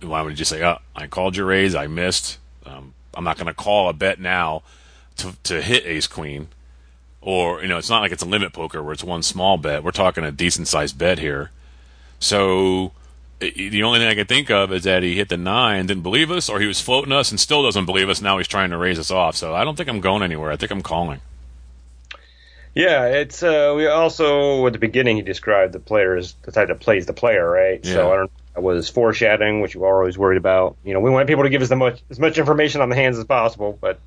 Why 0.00 0.22
would 0.22 0.32
he 0.32 0.36
just 0.36 0.50
say, 0.50 0.62
"Oh, 0.64 0.78
I 0.96 1.06
called 1.06 1.36
your 1.36 1.46
raise, 1.46 1.74
I 1.74 1.86
missed. 1.86 2.38
Um, 2.64 2.94
I'm 3.14 3.24
not 3.24 3.36
going 3.36 3.46
to 3.46 3.54
call 3.54 3.88
a 3.88 3.92
bet 3.92 4.20
now 4.20 4.62
to 5.16 5.36
to 5.44 5.62
hit 5.62 5.86
ace 5.86 6.06
queen." 6.06 6.48
Or 7.20 7.62
you 7.62 7.68
know, 7.68 7.78
it's 7.78 7.90
not 7.90 8.00
like 8.00 8.12
it's 8.12 8.22
a 8.22 8.26
limit 8.26 8.52
poker 8.52 8.82
where 8.82 8.92
it's 8.92 9.04
one 9.04 9.22
small 9.22 9.58
bet. 9.58 9.84
We're 9.84 9.92
talking 9.92 10.24
a 10.24 10.32
decent 10.32 10.68
sized 10.68 10.98
bet 10.98 11.18
here. 11.18 11.50
So 12.18 12.92
the 13.38 13.82
only 13.82 13.98
thing 13.98 14.08
I 14.08 14.14
can 14.14 14.26
think 14.26 14.50
of 14.50 14.72
is 14.72 14.84
that 14.84 15.02
he 15.02 15.16
hit 15.16 15.28
the 15.28 15.36
nine, 15.36 15.86
didn't 15.86 16.04
believe 16.04 16.30
us, 16.30 16.48
or 16.48 16.60
he 16.60 16.66
was 16.66 16.80
floating 16.80 17.12
us 17.12 17.30
and 17.30 17.40
still 17.40 17.62
doesn't 17.62 17.86
believe 17.86 18.08
us. 18.08 18.20
Now 18.20 18.38
he's 18.38 18.48
trying 18.48 18.70
to 18.70 18.76
raise 18.76 18.98
us 18.98 19.10
off. 19.10 19.36
So 19.36 19.54
I 19.54 19.64
don't 19.64 19.76
think 19.76 19.88
I'm 19.88 20.00
going 20.00 20.22
anywhere. 20.22 20.52
I 20.52 20.56
think 20.56 20.70
I'm 20.70 20.82
calling. 20.82 21.20
Yeah, 22.74 23.06
it's 23.06 23.42
uh, 23.42 23.74
we 23.76 23.86
also 23.86 24.66
at 24.66 24.72
the 24.72 24.78
beginning 24.78 25.16
he 25.16 25.22
described 25.22 25.72
the 25.74 25.80
player 25.80 26.16
as 26.16 26.34
the 26.42 26.52
type 26.52 26.68
that 26.68 26.80
plays 26.80 27.06
the 27.06 27.12
player, 27.12 27.48
right? 27.48 27.80
Yeah. 27.82 27.92
So 27.92 28.12
I 28.12 28.16
don't 28.16 28.30
that 28.54 28.62
was 28.62 28.88
foreshadowing, 28.88 29.60
which 29.60 29.74
you 29.74 29.84
are 29.84 29.98
always 30.00 30.18
worried 30.18 30.36
about. 30.36 30.76
You 30.84 30.94
know, 30.94 31.00
we 31.00 31.10
want 31.10 31.26
people 31.26 31.44
to 31.44 31.50
give 31.50 31.62
us 31.62 31.68
the 31.68 31.76
much 31.76 32.02
as 32.10 32.18
much 32.18 32.38
information 32.38 32.80
on 32.80 32.88
the 32.88 32.96
hands 32.96 33.18
as 33.18 33.24
possible, 33.24 33.78
but 33.80 33.98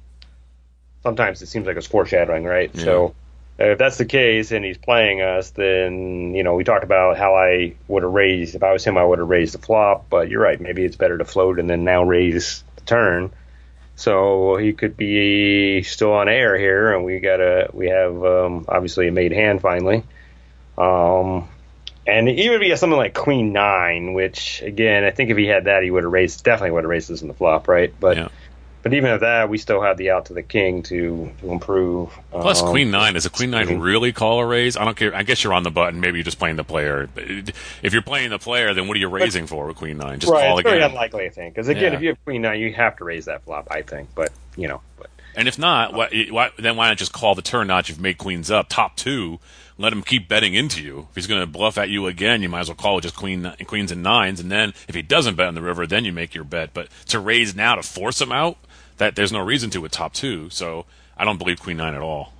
sometimes 1.03 1.41
it 1.41 1.47
seems 1.47 1.65
like 1.65 1.77
it's 1.77 1.87
foreshadowing, 1.87 2.43
right? 2.43 2.71
Yeah. 2.73 2.83
So 2.83 3.15
if 3.57 3.77
that's 3.77 3.97
the 3.97 4.05
case 4.05 4.51
and 4.51 4.63
he's 4.63 4.77
playing 4.77 5.21
us, 5.21 5.51
then 5.51 6.35
you 6.35 6.43
know 6.43 6.55
we 6.55 6.63
talked 6.63 6.83
about 6.83 7.17
how 7.17 7.35
I 7.35 7.75
would 7.87 8.03
have 8.03 8.11
raised. 8.11 8.55
If 8.55 8.63
I 8.63 8.71
was 8.71 8.83
him, 8.83 8.97
I 8.97 9.03
would 9.03 9.19
have 9.19 9.29
raised 9.29 9.53
the 9.53 9.59
flop. 9.59 10.09
But 10.09 10.29
you're 10.29 10.41
right. 10.41 10.59
Maybe 10.59 10.83
it's 10.83 10.95
better 10.95 11.17
to 11.17 11.25
float 11.25 11.59
and 11.59 11.69
then 11.69 11.83
now 11.83 12.03
raise 12.03 12.63
the 12.75 12.81
turn. 12.81 13.31
So 13.95 14.57
he 14.57 14.73
could 14.73 14.97
be 14.97 15.83
still 15.83 16.13
on 16.13 16.27
air 16.27 16.57
here, 16.57 16.93
and 16.93 17.05
we 17.05 17.19
got 17.19 17.39
a 17.39 17.69
we 17.73 17.87
have 17.87 18.23
um, 18.23 18.65
obviously 18.67 19.07
a 19.07 19.11
made 19.11 19.31
hand 19.31 19.61
finally. 19.61 20.03
Um, 20.77 21.47
and 22.05 22.29
even 22.29 22.57
if 22.57 22.61
he 22.61 22.69
has 22.69 22.79
something 22.79 22.97
like 22.97 23.13
Queen 23.13 23.53
Nine, 23.53 24.13
which 24.13 24.61
again 24.61 25.05
I 25.05 25.11
think 25.11 25.29
if 25.29 25.37
he 25.37 25.45
had 25.47 25.65
that 25.65 25.83
he 25.83 25.91
would 25.91 26.03
have 26.03 26.11
raised 26.11 26.43
definitely 26.43 26.71
would 26.71 26.83
have 26.83 26.89
raised 26.89 27.09
this 27.09 27.21
in 27.21 27.29
the 27.29 27.33
flop, 27.33 27.67
right? 27.67 27.93
But 27.99 28.17
Yeah. 28.17 28.27
But 28.85 28.93
even 28.93 29.09
at 29.09 29.21
that, 29.21 29.49
we 29.49 29.57
still 29.57 29.81
have 29.81 29.97
the 29.97 30.11
out 30.11 30.27
to 30.27 30.33
the 30.33 30.43
king 30.43 30.83
to 30.83 31.31
to 31.41 31.51
improve. 31.51 32.11
Plus, 32.29 32.61
Um, 32.61 32.69
Queen 32.69 32.91
Nine 32.91 33.15
is 33.15 33.25
a 33.25 33.31
Queen 33.31 33.49
Nine 33.49 33.79
really 33.79 34.11
call 34.11 34.39
a 34.41 34.45
raise? 34.45 34.77
I 34.77 34.85
don't 34.85 34.95
care. 34.95 35.11
I 35.15 35.23
guess 35.23 35.43
you're 35.43 35.53
on 35.53 35.63
the 35.63 35.71
button. 35.71 35.99
Maybe 35.99 36.19
you're 36.19 36.23
just 36.23 36.37
playing 36.37 36.57
the 36.57 36.63
player. 36.63 37.09
If 37.81 37.93
you're 37.93 38.03
playing 38.03 38.29
the 38.29 38.37
player, 38.37 38.75
then 38.75 38.87
what 38.87 38.95
are 38.95 38.99
you 38.99 39.07
raising 39.09 39.47
for 39.47 39.65
with 39.65 39.77
Queen 39.77 39.97
Nine? 39.97 40.19
Just 40.19 40.31
right, 40.31 40.45
call 40.45 40.59
it's 40.59 40.69
very 40.69 40.83
unlikely, 40.83 41.25
I 41.25 41.29
think. 41.29 41.55
Because 41.55 41.67
again, 41.67 41.93
Yeah. 41.93 41.97
if 41.97 42.01
you 42.03 42.07
have 42.09 42.23
Queen 42.25 42.43
Nine, 42.43 42.59
you 42.59 42.71
have 42.75 42.95
to 42.97 43.05
raise 43.05 43.25
that 43.25 43.43
flop, 43.43 43.67
I 43.71 43.81
think. 43.81 44.09
But 44.13 44.29
you 44.55 44.67
know, 44.67 44.81
but 44.99 45.09
And 45.35 45.47
if 45.47 45.57
not, 45.57 45.93
why, 45.95 46.27
why, 46.29 46.51
then 46.59 46.75
why 46.75 46.87
not 46.89 46.97
just 46.97 47.11
call 47.11 47.33
the 47.33 47.41
turn 47.41 47.65
notch? 47.65 47.89
You've 47.89 47.99
made 47.99 48.19
queens 48.19 48.51
up, 48.51 48.67
top 48.69 48.97
two. 48.97 49.39
Let 49.79 49.91
him 49.93 50.03
keep 50.03 50.29
betting 50.29 50.53
into 50.53 50.81
you. 50.83 51.07
If 51.09 51.15
he's 51.15 51.27
going 51.27 51.41
to 51.41 51.47
bluff 51.47 51.77
at 51.79 51.89
you 51.89 52.05
again, 52.05 52.43
you 52.43 52.49
might 52.49 52.61
as 52.61 52.69
well 52.69 52.75
call 52.77 52.99
it 52.99 53.01
just 53.01 53.15
queen, 53.17 53.51
queens 53.65 53.91
and 53.91 54.01
nines. 54.03 54.39
And 54.39 54.49
then 54.51 54.73
if 54.87 54.93
he 54.95 55.01
doesn't 55.01 55.35
bet 55.35 55.49
in 55.49 55.55
the 55.55 55.61
river, 55.61 55.87
then 55.87 56.05
you 56.05 56.13
make 56.13 56.35
your 56.35 56.43
bet. 56.45 56.69
But 56.73 56.87
to 57.07 57.19
raise 57.19 57.55
now 57.55 57.75
to 57.75 57.81
force 57.83 58.21
him 58.21 58.31
out, 58.31 58.57
that 58.97 59.15
there's 59.15 59.31
no 59.31 59.41
reason 59.41 59.69
to 59.71 59.81
with 59.81 59.91
top 59.91 60.13
two. 60.13 60.49
So 60.49 60.85
I 61.17 61.25
don't 61.25 61.37
believe 61.37 61.59
queen 61.59 61.77
nine 61.77 61.93
at 61.93 62.01
all. 62.01 62.33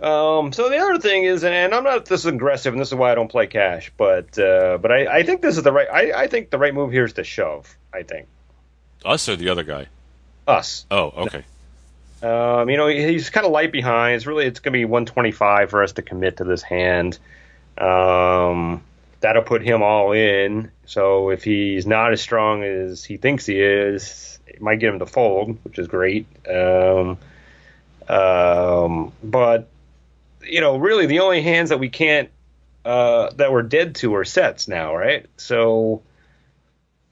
Um, 0.00 0.52
so 0.52 0.68
the 0.68 0.78
other 0.78 0.98
thing 0.98 1.24
is, 1.24 1.44
and 1.44 1.72
I'm 1.74 1.84
not 1.84 2.04
this 2.06 2.24
aggressive, 2.24 2.74
and 2.74 2.80
this 2.80 2.88
is 2.88 2.94
why 2.94 3.12
I 3.12 3.14
don't 3.14 3.30
play 3.30 3.46
cash, 3.46 3.92
but 3.96 4.38
uh, 4.38 4.76
but 4.78 4.90
I, 4.90 5.18
I 5.18 5.22
think 5.22 5.40
this 5.40 5.56
is 5.56 5.62
the 5.62 5.72
right. 5.72 5.88
I, 5.90 6.24
I 6.24 6.26
think 6.26 6.50
the 6.50 6.58
right 6.58 6.74
move 6.74 6.90
here 6.92 7.04
is 7.04 7.14
to 7.14 7.24
shove. 7.24 7.74
I 7.92 8.02
think 8.02 8.26
Us 9.04 9.28
or 9.28 9.36
the 9.36 9.48
other 9.48 9.62
guy? 9.62 9.86
us. 10.46 10.84
Oh, 10.90 11.12
okay. 11.26 11.44
Um, 12.22 12.68
you 12.68 12.76
know, 12.76 12.86
he's 12.88 13.30
kind 13.30 13.46
of 13.46 13.52
light 13.52 13.72
behind. 13.72 14.16
It's 14.16 14.26
really 14.26 14.46
it's 14.46 14.60
going 14.60 14.72
to 14.72 14.78
be 14.78 14.84
125 14.84 15.70
for 15.70 15.82
us 15.82 15.92
to 15.92 16.02
commit 16.02 16.38
to 16.38 16.44
this 16.44 16.62
hand. 16.62 17.18
Um, 17.78 18.82
that'll 19.20 19.42
put 19.42 19.62
him 19.62 19.82
all 19.82 20.12
in. 20.12 20.70
So 20.86 21.30
if 21.30 21.44
he's 21.44 21.86
not 21.86 22.12
as 22.12 22.20
strong 22.20 22.62
as 22.62 23.04
he 23.04 23.16
thinks 23.16 23.46
he 23.46 23.60
is, 23.60 24.33
might 24.60 24.80
get 24.80 24.92
him 24.92 24.98
to 24.98 25.06
fold, 25.06 25.58
which 25.64 25.78
is 25.78 25.88
great. 25.88 26.26
Um, 26.48 27.18
um, 28.08 29.12
but 29.22 29.68
you 30.42 30.60
know, 30.60 30.76
really 30.76 31.06
the 31.06 31.20
only 31.20 31.42
hands 31.42 31.70
that 31.70 31.78
we 31.78 31.88
can't 31.88 32.30
uh, 32.84 33.30
that 33.36 33.50
we're 33.50 33.62
dead 33.62 33.94
to 33.96 34.14
are 34.14 34.24
sets 34.24 34.68
now, 34.68 34.94
right? 34.94 35.26
So 35.36 36.02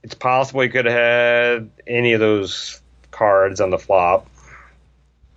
it's 0.03 0.15
possible 0.15 0.61
he 0.61 0.69
could 0.69 0.85
have 0.87 0.95
had 0.95 1.71
any 1.87 2.13
of 2.13 2.21
those 2.21 2.81
cards 3.11 3.61
on 3.61 3.71
the 3.71 3.79
flop. 3.79 4.29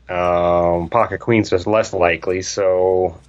Um, 0.10 0.90
pocket 0.90 1.20
queen's 1.20 1.50
just 1.50 1.68
less 1.68 1.94
likely. 1.94 2.42
So, 2.42 3.20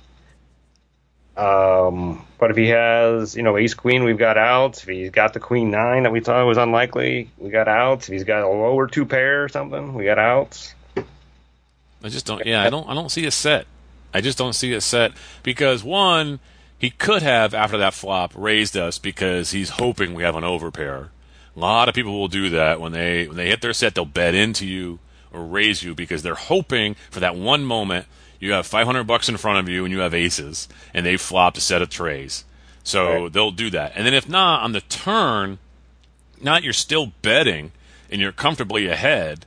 um, 1.37 2.25
but 2.39 2.51
if 2.51 2.57
he 2.57 2.69
has, 2.69 3.37
you 3.37 3.43
know, 3.43 3.57
ace 3.57 3.75
queen, 3.75 4.05
we've 4.05 4.19
got 4.19 4.39
outs. 4.39 4.83
If 4.83 4.89
he's 4.89 5.11
got 5.11 5.33
the 5.35 5.41
queen 5.41 5.71
nine 5.71 6.05
that 6.05 6.13
we 6.13 6.21
thought 6.21 6.45
was 6.47 6.59
unlikely, 6.59 7.31
we 7.39 7.51
got 7.51 7.69
outs. 7.69 8.09
If 8.09 8.13
he's 8.13 8.25
got 8.25 8.43
a 8.43 8.49
lower 8.49 8.87
two 8.87 9.05
pair 9.05 9.45
or 9.45 9.49
something, 9.49 9.95
we 9.95 10.05
got 10.05 10.19
outs. 10.19 10.75
I 10.97 12.09
just 12.09 12.27
don't. 12.27 12.45
Yeah, 12.47 12.63
I 12.63 12.71
don't. 12.71 12.89
I 12.89 12.95
don't 12.95 13.11
see 13.11 13.27
a 13.27 13.31
set. 13.31 13.67
I 14.15 14.21
just 14.21 14.39
don't 14.39 14.55
see 14.55 14.73
a 14.73 14.81
set 14.81 15.13
because 15.43 15.85
one, 15.85 16.41
he 16.79 16.91
could 16.91 17.23
have 17.23 17.53
after 17.53 17.77
that 17.79 17.93
flop 17.93 18.33
raised 18.35 18.77
us 18.77 18.99
because 18.99 19.51
he's 19.51 19.71
hoping 19.71 20.15
we 20.15 20.23
have 20.23 20.37
an 20.37 20.45
overpair. 20.45 21.09
A 21.55 21.59
lot 21.59 21.89
of 21.89 21.95
people 21.95 22.19
will 22.19 22.29
do 22.29 22.51
that 22.51 22.81
when 22.81 22.93
they 22.93 23.27
when 23.27 23.37
they 23.37 23.49
hit 23.49 23.61
their 23.61 23.73
set, 23.73 23.95
they'll 23.95 24.05
bet 24.05 24.35
into 24.35 24.67
you 24.67 25.01
or 25.33 25.45
raise 25.45 25.83
you 25.83 25.95
because 25.95 26.23
they're 26.23 26.35
hoping 26.35 26.97
for 27.11 27.21
that 27.21 27.37
one 27.37 27.65
moment 27.65 28.07
you 28.41 28.53
have 28.53 28.67
500 28.67 29.05
bucks 29.05 29.29
in 29.29 29.37
front 29.37 29.59
of 29.59 29.69
you 29.69 29.85
and 29.85 29.93
you 29.93 30.01
have 30.01 30.15
aces 30.15 30.69
and 30.95 31.05
they 31.05 31.17
flopped 31.17 31.59
a 31.59 31.61
set 31.61 31.83
of 31.83 31.89
trays. 31.91 32.45
So 32.85 33.23
Right. 33.25 33.33
they'll 33.33 33.51
do 33.51 33.71
that. 33.71 33.93
And 33.95 34.07
then 34.07 34.15
if 34.15 34.29
not 34.29 34.63
on 34.63 34.73
the 34.73 34.81
turn, 34.83 35.59
not 36.41 36.63
you're 36.63 36.73
still 36.73 37.13
betting 37.23 37.73
and 38.11 38.21
you're 38.21 38.33
comfortably 38.33 38.87
ahead 38.87 39.47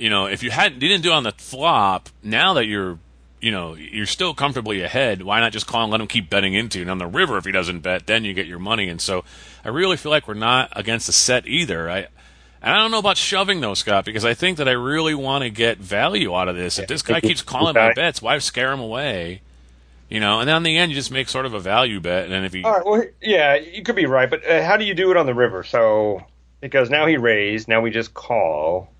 you 0.00 0.08
know, 0.08 0.26
if 0.26 0.42
you 0.42 0.50
hadn't 0.50 0.80
you 0.82 0.88
didn't 0.88 1.02
do 1.02 1.10
it 1.10 1.14
on 1.14 1.24
the 1.24 1.32
flop, 1.32 2.08
now 2.22 2.54
that 2.54 2.64
you're 2.66 2.98
you 3.40 3.50
know, 3.50 3.74
you're 3.74 4.04
still 4.06 4.34
comfortably 4.34 4.82
ahead, 4.82 5.22
why 5.22 5.40
not 5.40 5.50
just 5.52 5.66
call 5.66 5.82
and 5.84 5.90
let 5.90 6.00
him 6.00 6.06
keep 6.06 6.28
betting 6.28 6.52
into 6.52 6.78
you? 6.78 6.82
And 6.82 6.90
on 6.90 6.98
the 6.98 7.06
river 7.06 7.36
if 7.38 7.44
he 7.44 7.52
doesn't 7.52 7.80
bet, 7.80 8.06
then 8.06 8.24
you 8.24 8.34
get 8.34 8.46
your 8.46 8.58
money. 8.58 8.88
And 8.88 9.00
so 9.00 9.24
I 9.64 9.68
really 9.68 9.96
feel 9.96 10.10
like 10.10 10.26
we're 10.26 10.34
not 10.34 10.70
against 10.74 11.06
the 11.06 11.12
set 11.12 11.46
either. 11.46 11.90
I 11.90 12.06
and 12.62 12.74
I 12.74 12.78
don't 12.78 12.90
know 12.90 12.98
about 12.98 13.16
shoving 13.16 13.60
though, 13.60 13.74
Scott, 13.74 14.04
because 14.04 14.24
I 14.24 14.34
think 14.34 14.58
that 14.58 14.68
I 14.68 14.72
really 14.72 15.14
want 15.14 15.42
to 15.44 15.50
get 15.50 15.78
value 15.78 16.34
out 16.34 16.48
of 16.48 16.56
this. 16.56 16.78
If 16.78 16.88
this 16.88 17.02
guy 17.02 17.20
keeps 17.20 17.42
calling 17.42 17.74
my 17.74 17.92
bets, 17.92 18.20
why 18.22 18.38
scare 18.38 18.72
him 18.72 18.80
away? 18.80 19.42
You 20.08 20.18
know, 20.20 20.40
and 20.40 20.48
then 20.48 20.56
in 20.56 20.62
the 20.64 20.76
end 20.76 20.90
you 20.90 20.96
just 20.96 21.12
make 21.12 21.28
sort 21.28 21.46
of 21.46 21.54
a 21.54 21.60
value 21.60 22.00
bet 22.00 22.24
and 22.24 22.32
then 22.32 22.44
if 22.44 22.54
you 22.54 22.64
All 22.64 22.72
right. 22.72 22.84
Well, 22.84 23.04
yeah, 23.22 23.54
you 23.54 23.82
could 23.82 23.94
be 23.96 24.06
right, 24.06 24.28
but 24.28 24.44
uh, 24.44 24.64
how 24.64 24.76
do 24.76 24.84
you 24.84 24.94
do 24.94 25.10
it 25.10 25.16
on 25.16 25.26
the 25.26 25.34
river? 25.34 25.62
So 25.62 26.24
because 26.60 26.90
now 26.90 27.06
he 27.06 27.16
raised, 27.16 27.68
now 27.68 27.80
we 27.80 27.90
just 27.90 28.12
call. 28.12 28.90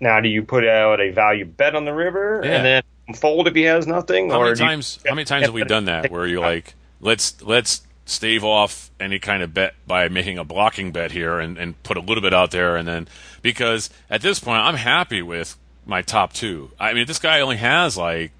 Now, 0.00 0.20
do 0.20 0.28
you 0.28 0.42
put 0.42 0.66
out 0.66 1.00
a 1.00 1.10
value 1.10 1.44
bet 1.46 1.74
on 1.74 1.84
the 1.86 1.94
river 1.94 2.42
Yeah. 2.44 2.50
and 2.56 2.64
then 2.66 3.14
fold 3.14 3.48
if 3.48 3.54
he 3.54 3.62
has 3.62 3.86
nothing? 3.86 4.28
How 4.30 4.40
or 4.40 4.44
many 4.46 4.56
do 4.56 4.62
you- 4.64 4.68
times? 4.68 4.98
How 5.06 5.14
many 5.14 5.24
times 5.24 5.46
have 5.46 5.54
we 5.54 5.64
done 5.64 5.86
that? 5.86 6.10
Where 6.10 6.26
you're 6.26 6.40
like, 6.40 6.74
let's 7.00 7.40
let's 7.42 7.85
stave 8.06 8.42
off 8.44 8.90
any 8.98 9.18
kind 9.18 9.42
of 9.42 9.52
bet 9.52 9.74
by 9.86 10.08
making 10.08 10.38
a 10.38 10.44
blocking 10.44 10.92
bet 10.92 11.12
here 11.12 11.38
and, 11.38 11.58
and 11.58 11.80
put 11.82 11.98
a 11.98 12.00
little 12.00 12.22
bit 12.22 12.32
out 12.32 12.50
there, 12.52 12.76
and 12.76 12.88
then 12.88 13.08
because 13.42 13.90
at 14.08 14.22
this 14.22 14.38
point 14.38 14.62
I'm 14.62 14.76
happy 14.76 15.20
with 15.20 15.56
my 15.84 16.00
top 16.00 16.32
two. 16.32 16.70
I 16.80 16.94
mean, 16.94 17.06
this 17.06 17.18
guy 17.18 17.40
only 17.40 17.56
has 17.56 17.96
like 17.96 18.32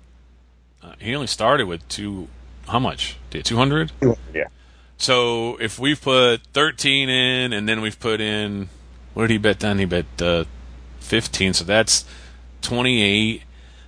uh, 0.82 0.92
he 0.98 1.14
only 1.14 1.26
started 1.26 1.66
with 1.66 1.86
two. 1.88 2.28
How 2.68 2.78
much? 2.78 3.16
Two 3.44 3.56
hundred. 3.56 3.92
Yeah. 4.32 4.46
So 4.98 5.56
if 5.60 5.78
we've 5.78 6.00
put 6.00 6.38
13 6.52 7.08
in, 7.08 7.52
and 7.52 7.68
then 7.68 7.80
we've 7.80 7.98
put 7.98 8.20
in, 8.20 8.68
what 9.14 9.24
did 9.24 9.30
he 9.30 9.38
bet 9.38 9.60
then? 9.60 9.78
He 9.78 9.84
bet 9.84 10.06
uh, 10.20 10.44
15, 11.00 11.54
so 11.54 11.64
that's 11.64 12.04
28. 12.62 13.42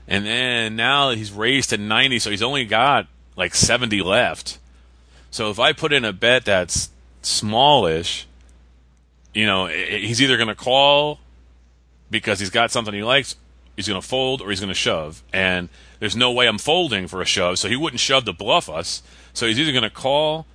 And 0.06 0.26
then 0.26 0.76
now 0.76 1.10
he's 1.10 1.32
raised 1.32 1.70
to 1.70 1.78
90, 1.78 2.18
so 2.18 2.30
he's 2.30 2.42
only 2.42 2.64
got 2.64 3.06
like 3.36 3.54
70 3.54 4.02
left. 4.02 4.58
So 5.30 5.50
if 5.50 5.58
I 5.58 5.72
put 5.72 5.92
in 5.92 6.04
a 6.04 6.12
bet 6.12 6.44
that's 6.44 6.90
smallish, 7.22 8.26
you 9.34 9.46
know, 9.46 9.66
he's 9.66 10.22
either 10.22 10.36
going 10.36 10.48
to 10.48 10.54
call 10.54 11.20
because 12.10 12.40
he's 12.40 12.50
got 12.50 12.70
something 12.70 12.94
he 12.94 13.02
likes, 13.02 13.36
he's 13.76 13.86
going 13.86 14.00
to 14.00 14.06
fold, 14.06 14.40
or 14.40 14.50
he's 14.50 14.60
going 14.60 14.68
to 14.68 14.74
shove. 14.74 15.22
And 15.32 15.68
there's 16.00 16.16
no 16.16 16.32
way 16.32 16.48
I'm 16.48 16.58
folding 16.58 17.06
for 17.06 17.20
a 17.20 17.26
shove, 17.26 17.58
so 17.58 17.68
he 17.68 17.76
wouldn't 17.76 18.00
shove 18.00 18.24
to 18.24 18.32
bluff 18.32 18.68
us. 18.68 19.02
So 19.34 19.46
he's 19.46 19.58
either 19.58 19.72
going 19.72 19.82
to 19.82 19.90
call, 19.90 20.46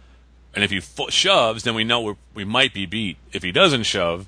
and 0.55 0.63
if 0.63 0.71
he 0.71 0.79
fo- 0.79 1.09
shoves, 1.09 1.63
then 1.63 1.75
we 1.75 1.83
know 1.83 2.17
we 2.33 2.43
might 2.43 2.73
be 2.73 2.85
beat. 2.85 3.17
If 3.31 3.43
he 3.43 3.51
doesn't 3.51 3.83
shove, 3.83 4.25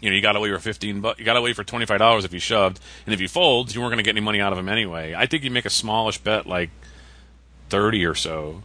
you 0.00 0.10
know, 0.10 0.16
you 0.16 0.22
got 0.22 0.40
wait 0.40 0.52
for 0.52 0.58
fifteen. 0.58 1.00
Bu- 1.00 1.14
you 1.16 1.24
got 1.24 1.40
wait 1.42 1.56
for 1.56 1.64
twenty 1.64 1.86
five 1.86 1.98
dollars 1.98 2.24
if 2.24 2.32
he 2.32 2.38
shoved, 2.40 2.80
and 3.06 3.14
if 3.14 3.20
he 3.20 3.28
folds, 3.28 3.74
you 3.74 3.80
weren't 3.80 3.92
going 3.92 3.98
to 3.98 4.02
get 4.02 4.10
any 4.10 4.20
money 4.20 4.40
out 4.40 4.52
of 4.52 4.58
him 4.58 4.68
anyway. 4.68 5.14
I 5.16 5.26
think 5.26 5.44
you 5.44 5.50
make 5.50 5.64
a 5.64 5.70
smallish 5.70 6.18
bet 6.18 6.46
like 6.46 6.70
thirty 7.68 8.04
or 8.04 8.14
so 8.14 8.62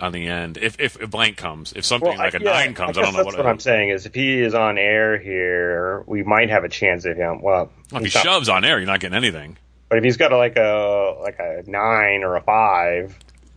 on 0.00 0.12
the 0.12 0.26
end. 0.26 0.58
If 0.58 0.78
if 0.80 1.00
a 1.00 1.06
blank 1.06 1.36
comes, 1.36 1.72
if 1.74 1.84
something 1.84 2.16
like 2.16 2.34
a 2.34 2.42
yeah, 2.42 2.50
nine 2.52 2.74
comes, 2.74 2.96
I, 2.96 3.02
guess 3.02 3.04
don't 3.04 3.12
know 3.12 3.24
that's 3.24 3.36
what. 3.36 3.44
what 3.44 3.50
I'm 3.50 3.60
saying 3.60 3.90
is 3.90 4.06
if 4.06 4.14
he 4.14 4.40
is 4.40 4.54
on 4.54 4.78
air 4.78 5.18
here, 5.18 6.02
we 6.06 6.22
might 6.22 6.50
have 6.50 6.64
a 6.64 6.68
chance 6.68 7.04
of 7.04 7.16
him. 7.16 7.42
Well, 7.42 7.70
if 7.92 7.98
he 7.98 8.04
not- 8.04 8.10
shoves 8.10 8.48
on 8.48 8.64
air, 8.64 8.78
you're 8.78 8.86
not 8.86 9.00
getting 9.00 9.16
anything. 9.16 9.56
but 9.88 9.98
if 9.98 10.04
he's 10.04 10.16
got 10.16 10.32
a, 10.32 10.36
like 10.36 10.56
a 10.56 11.16
like 11.20 11.38
a 11.38 11.62
nine 11.66 12.22
or 12.24 12.36
a 12.36 12.40
five, 12.42 13.16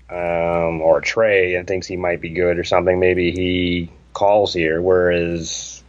um, 0.10 0.82
or 0.82 1.00
a 1.00 1.02
tray 1.02 1.56
and 1.56 1.68
thinks 1.68 1.88
he 1.88 1.98
might 1.98 2.22
be 2.22 2.30
good 2.30 2.58
or 2.60 2.64
something, 2.64 3.00
maybe 3.00 3.32
he 3.32 3.89
calls 4.14 4.54
here. 4.54 4.82
Whereas 4.82 5.82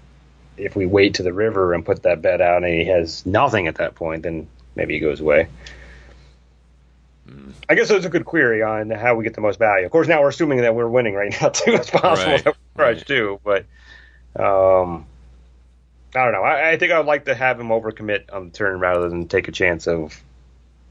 if 0.57 0.77
we 0.77 0.87
wait 0.87 1.15
to 1.15 1.23
the 1.25 1.33
river 1.33 1.75
and 1.75 1.85
put 1.85 2.05
that 2.05 2.23
bet 2.23 2.41
out 2.41 2.63
and 2.63 2.73
he 2.73 2.85
has 2.85 3.27
nothing 3.27 3.67
at 3.67 3.75
that 3.77 3.97
point, 3.97 4.23
then 4.23 4.47
maybe 4.77 4.95
he 4.95 5.01
goes 5.01 5.21
away. 5.21 5.49
I 7.69 7.75
guess 7.75 7.89
that's 7.89 8.05
a 8.05 8.11
good 8.11 8.25
query 8.27 8.63
on 8.63 8.91
how 8.91 9.15
we 9.15 9.25
get 9.25 9.35
the 9.35 9.41
most 9.41 9.59
value. 9.59 9.87
Of 9.87 9.93
course, 9.93 10.07
now 10.09 10.21
we're 10.21 10.29
assuming 10.29 10.59
that 10.63 10.75
we're 10.75 10.89
winning 10.89 11.15
right 11.15 11.35
now 11.41 11.49
too. 11.51 11.73
It's 11.75 11.91
possible 11.91 12.33
Right, 12.33 12.45
that 12.45 12.57
we're 12.77 12.85
right. 12.85 13.07
too, 13.07 13.41
but 13.45 13.65
um, 14.39 15.07
I 16.15 16.23
don't 16.25 16.33
know. 16.33 16.43
I, 16.43 16.73
I 16.73 16.77
think 16.79 16.93
I 16.93 16.99
would 16.99 17.07
like 17.07 17.25
to 17.27 17.35
have 17.35 17.59
him 17.59 17.69
overcommit 17.69 18.33
on 18.33 18.47
the 18.47 18.51
turn 18.51 18.79
rather 18.81 19.09
than 19.09 19.27
take 19.29 19.49
a 19.49 19.53
chance 19.53 19.87
of 19.87 20.21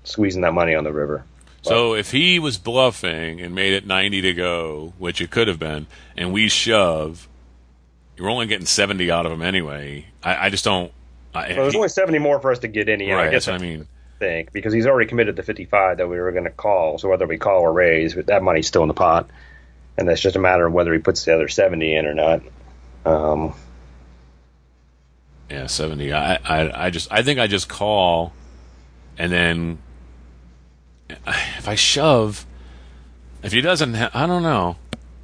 squeezing 0.04 0.42
that 0.42 0.54
money 0.54 0.76
on 0.76 0.84
the 0.84 0.92
river. 0.94 1.24
So 1.62 1.94
if 1.96 2.12
he 2.12 2.40
was 2.40 2.58
bluffing 2.58 3.40
and 3.40 3.56
made 3.56 3.72
it 3.72 3.88
90 3.88 4.22
to 4.24 4.34
go, 4.34 4.94
which 4.98 5.22
it 5.22 5.32
could 5.32 5.48
have 5.48 5.60
been, 5.60 5.88
and 6.18 6.34
we 6.34 6.50
shove, 6.50 7.30
you're 8.18 8.30
only 8.30 8.48
getting 8.48 8.66
70 8.66 9.10
out 9.10 9.26
of 9.26 9.32
him 9.32 9.42
anyway. 9.42 10.06
I, 10.22 10.48
I 10.48 10.50
just 10.50 10.66
don't. 10.66 10.92
I, 11.34 11.48
Well, 11.50 11.56
there's 11.62 11.72
he- 11.74 11.78
only 11.78 11.88
70 11.90 12.20
more 12.20 12.42
for 12.42 12.52
us 12.52 12.60
to 12.60 12.68
get 12.68 12.90
in. 12.90 13.00
Yeah, 13.00 13.14
right, 13.14 13.28
I 13.28 13.32
guess 13.32 13.48
I 13.48 13.60
mean. 13.60 13.88
Think, 14.20 14.52
because 14.52 14.74
he's 14.74 14.86
already 14.88 15.08
committed 15.10 15.36
the 15.36 15.44
55 15.44 15.98
that 15.98 16.08
we 16.08 16.20
were 16.20 16.32
going 16.32 16.44
to 16.46 16.50
call. 16.50 16.98
So 16.98 17.10
whether 17.10 17.28
we 17.28 17.38
call 17.38 17.62
or 17.62 17.74
raise, 17.74 18.16
that 18.16 18.44
money's 18.44 18.68
still 18.68 18.82
in 18.84 18.88
the 18.88 18.94
pot, 18.94 19.30
and 19.98 20.08
that's 20.08 20.22
just 20.22 20.36
a 20.36 20.40
matter 20.40 20.66
of 20.66 20.74
whether 20.74 20.94
he 20.94 21.00
puts 21.00 21.24
the 21.26 21.34
other 21.34 21.48
70 21.48 21.96
in 21.96 22.06
or 22.06 22.14
not. 22.14 22.42
Um, 23.06 23.54
Yeah, 25.50 25.68
seventy. 25.68 26.14
I, 26.14 26.36
I, 26.36 26.86
I 26.86 26.90
just, 26.90 27.12
I 27.12 27.22
think 27.22 27.40
I 27.40 27.48
just 27.48 27.68
call, 27.68 28.34
and 29.18 29.32
then 29.32 29.78
if 31.10 31.68
I 31.68 31.76
shove, 31.76 32.46
if 33.44 33.52
he 33.52 33.62
doesn't, 33.62 33.94
ha- 33.96 34.12
I 34.14 34.26
don't 34.26 34.44
know. 34.44 34.78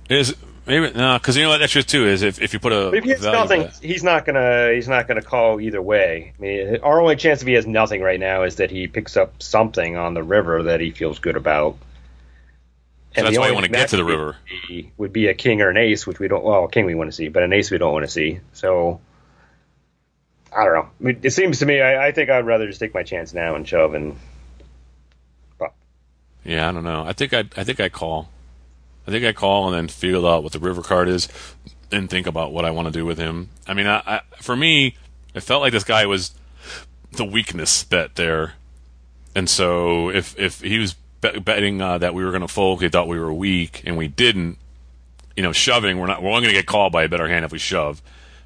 Is 0.09 0.35
maybe 0.69 0.91
no, 0.97 1.17
because 1.17 1.35
you 1.35 1.43
know 1.43 1.49
what 1.49 1.57
that's 1.57 1.73
just 1.73 1.89
too 1.89 2.05
is 2.05 2.21
if, 2.21 2.41
if 2.41 2.53
you 2.53 2.59
put 2.59 2.71
a 2.71 2.91
but 2.91 2.99
if 2.99 3.03
he 3.03 3.09
has 3.09 3.21
nothing, 3.21 3.69
he's 3.81 4.03
not 4.03 4.25
gonna 4.25 4.71
he's 4.73 4.87
not 4.87 5.07
gonna 5.07 5.21
call 5.21 5.59
either 5.59 5.81
way. 5.81 6.33
I 6.37 6.41
mean, 6.41 6.77
our 6.81 7.01
only 7.01 7.15
chance 7.15 7.41
if 7.41 7.47
he 7.47 7.55
has 7.55 7.67
nothing 7.67 8.01
right 8.01 8.19
now 8.19 8.43
is 8.43 8.57
that 8.57 8.71
he 8.71 8.87
picks 8.87 9.17
up 9.17 9.41
something 9.41 9.97
on 9.97 10.13
the 10.13 10.23
river 10.23 10.63
that 10.63 10.79
he 10.79 10.91
feels 10.91 11.19
good 11.19 11.35
about. 11.35 11.77
So 13.15 13.23
that's 13.23 13.37
why 13.37 13.49
I 13.49 13.51
wanna 13.51 13.67
get 13.67 13.89
to 13.89 13.97
the 13.97 14.05
river. 14.05 14.37
Be, 14.67 14.91
would 14.97 15.11
be 15.11 15.27
a 15.27 15.33
king 15.33 15.61
or 15.61 15.69
an 15.69 15.77
ace, 15.77 16.07
which 16.07 16.19
we 16.19 16.27
don't. 16.27 16.43
Well, 16.43 16.65
a 16.65 16.69
king 16.69 16.85
we 16.85 16.95
want 16.95 17.09
to 17.09 17.15
see, 17.15 17.27
but 17.27 17.43
an 17.43 17.51
ace 17.51 17.71
we 17.71 17.79
don't 17.79 17.91
want 17.91 18.05
to 18.05 18.11
see. 18.11 18.39
So 18.53 19.01
I 20.55 20.65
don't 20.65 20.73
know. 20.73 20.81
I 20.81 21.03
mean, 21.03 21.19
it 21.23 21.31
seems 21.31 21.59
to 21.59 21.65
me, 21.65 21.81
I, 21.81 22.07
I 22.07 22.11
think 22.11 22.29
I'd 22.29 22.45
rather 22.45 22.67
just 22.67 22.79
take 22.79 22.93
my 22.93 23.03
chance 23.03 23.33
now 23.33 23.55
and 23.55 23.67
shove 23.67 23.93
and. 23.93 24.17
But 25.57 25.73
Yeah, 26.43 26.69
I 26.69 26.71
don't 26.71 26.83
know. 26.83 27.03
I 27.05 27.13
think 27.13 27.33
I 27.33 27.45
I 27.55 27.63
think 27.63 27.79
I 27.79 27.89
call. 27.89 28.29
I 29.09 29.11
think 29.11 29.25
I 29.25 29.33
call 29.33 29.65
and 29.65 29.75
then 29.75 29.87
feel 29.87 30.27
out 30.27 30.43
what 30.43 30.51
the 30.51 30.59
river 30.59 30.83
card 30.83 31.07
is, 31.07 31.27
and 31.91 32.07
think 32.07 32.27
about 32.27 32.53
what 32.53 32.63
I 32.63 32.69
want 32.69 32.87
to 32.87 32.91
do 32.91 33.05
with 33.05 33.17
him. 33.17 33.49
I 33.67 33.73
mean, 33.73 33.87
I, 33.87 34.03
I 34.05 34.21
for 34.39 34.55
me, 34.55 34.97
it 35.33 35.41
felt 35.41 35.61
like 35.61 35.73
this 35.73 35.83
guy 35.83 36.05
was 36.05 36.31
the 37.13 37.25
weakness 37.25 37.83
bet 37.83 38.17
there, 38.17 38.53
and 39.33 39.49
so 39.49 40.11
if 40.11 40.37
if 40.37 40.61
he 40.61 40.77
was 40.77 40.93
bet, 41.21 41.43
betting 41.43 41.81
uh, 41.81 41.97
that 41.97 42.13
we 42.13 42.23
were 42.23 42.29
going 42.29 42.43
to 42.43 42.47
fold, 42.47 42.83
he 42.83 42.89
thought 42.89 43.07
we 43.07 43.19
were 43.19 43.33
weak, 43.33 43.81
and 43.83 43.97
we 43.97 44.07
didn't. 44.07 44.59
You 45.35 45.41
know, 45.41 45.53
shoving, 45.53 45.97
we're 45.97 46.05
not. 46.05 46.21
We're 46.21 46.29
only 46.29 46.43
going 46.43 46.53
to 46.53 46.59
get 46.59 46.67
called 46.67 46.91
by 46.91 47.03
a 47.03 47.09
better 47.09 47.27
hand 47.27 47.45
if 47.45 47.51
we 47.51 47.57
shove. 47.57 48.03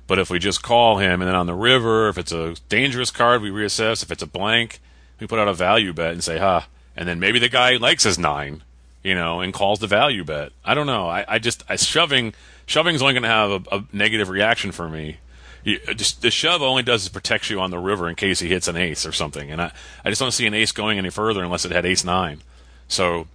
But 0.07 0.18
if 0.18 0.30
we 0.30 0.39
just 0.39 0.64
call 0.64 0.99
him, 0.99 1.22
and 1.22 1.28
then 1.28 1.36
on 1.36 1.47
the 1.47 1.55
river, 1.55 2.07
if 2.07 2.18
it's 2.18 2.32
a 2.32 2.55
dangerous 2.70 3.11
card, 3.11 3.41
we 3.41 3.49
reassess. 3.49 4.01
If 4.01 4.11
it's 4.11 4.24
a 4.24 4.28
blank, 4.28 4.80
we 5.20 5.28
put 5.28 5.39
out 5.39 5.49
a 5.49 5.53
value 5.53 5.91
bet 5.91 6.14
and 6.14 6.24
say, 6.24 6.38
"Ha!" 6.38 6.68
And 6.95 7.05
then 7.05 7.20
maybe 7.20 7.39
the 7.39 7.49
guy 7.49 7.76
likes 7.76 8.03
his 8.03 8.18
nine, 8.18 8.64
you 9.04 9.16
know, 9.16 9.41
and 9.41 9.54
calls 9.54 9.80
the 9.80 9.88
value 9.88 10.24
bet. 10.24 10.51
I 10.64 10.74
don't 10.74 10.88
know. 10.88 11.08
I, 11.08 11.26
I 11.28 11.39
just 11.39 11.64
I, 11.70 11.76
shoving 11.76 12.34
shoving's 12.66 13.01
only 13.01 13.14
going 13.14 13.24
to 13.24 13.30
have 13.30 13.51
a, 13.51 13.76
a 13.78 13.84
negative 13.91 14.30
reaction 14.30 14.72
for 14.72 14.88
me. 14.88 15.18
You, 15.64 15.80
just 15.95 16.22
the 16.22 16.32
shove 16.32 16.62
only 16.62 16.84
does 16.84 17.04
is 17.04 17.10
protects 17.10 17.49
you 17.49 17.60
on 17.62 17.72
the 17.72 17.80
river 17.80 18.10
in 18.10 18.16
case 18.16 18.39
he 18.39 18.49
hits 18.49 18.68
an 18.68 18.76
ace 18.76 19.06
or 19.06 19.12
something, 19.12 19.49
and 19.51 19.62
I 19.62 19.72
I 20.04 20.10
just 20.10 20.20
don't 20.20 20.32
see 20.32 20.47
an 20.47 20.54
ace 20.54 20.72
going 20.72 20.97
any 20.97 21.10
further 21.10 21.43
unless 21.43 21.66
it 21.66 21.72
had 21.72 21.86
ace 21.86 22.04
nine. 22.04 22.41
So 22.88 23.28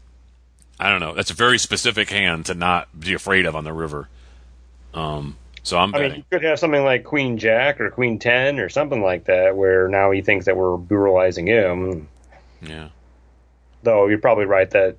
I 0.79 0.91
don't 0.91 1.01
know. 1.01 1.15
That's 1.15 1.31
a 1.31 1.35
very 1.35 1.59
specific 1.59 2.11
hand 2.11 2.47
to 2.47 2.55
not 2.55 2.89
be 2.99 3.15
afraid 3.15 3.47
of 3.47 3.57
on 3.57 3.65
the 3.65 3.73
river. 3.73 4.09
Um, 4.95 5.37
so 5.63 5.77
I'm 5.79 5.95
I 5.95 5.99
betting. 5.99 6.13
mean, 6.13 6.25
you 6.31 6.39
could 6.39 6.47
have 6.47 6.59
something 6.59 6.85
like 6.85 7.05
Queen 7.05 7.37
Jack 7.39 7.81
or 7.81 7.91
Queen 7.91 8.19
Ten 8.19 8.59
or 8.59 8.69
something 8.69 9.03
like 9.03 9.25
that, 9.25 9.57
where 9.57 9.89
now 9.89 10.11
he 10.11 10.23
thinks 10.23 10.47
that 10.47 10.57
we're 10.57 10.77
brutalizing 10.77 11.47
him. 11.47 12.09
yeah. 12.63 12.89
Though 13.83 14.07
you're 14.07 14.19
probably 14.19 14.47
right 14.47 14.71
that 14.71 14.97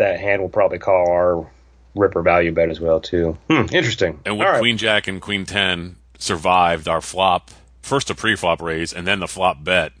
that 0.00 0.20
hand 0.20 0.42
will 0.42 0.48
probably 0.50 0.78
call 0.78 1.08
our 1.10 1.50
ripper 1.94 2.20
value 2.22 2.52
bet 2.52 2.68
as 2.68 2.80
well 2.80 3.00
too. 3.00 3.38
Hmm, 3.48 3.66
interesting. 3.72 4.20
And 4.26 4.36
would 4.38 4.44
right. 4.44 4.60
Queen 4.60 4.76
Jack 4.76 5.06
and 5.08 5.20
Queen 5.20 5.44
Ten 5.46 5.96
survived 6.18 6.86
our 6.88 7.00
flop, 7.00 7.50
first 7.82 8.10
a 8.10 8.14
pre-flop 8.14 8.60
raise 8.60 8.92
and 8.92 9.06
then 9.06 9.20
the 9.20 9.26
flop 9.28 9.64
bet, 9.64 9.92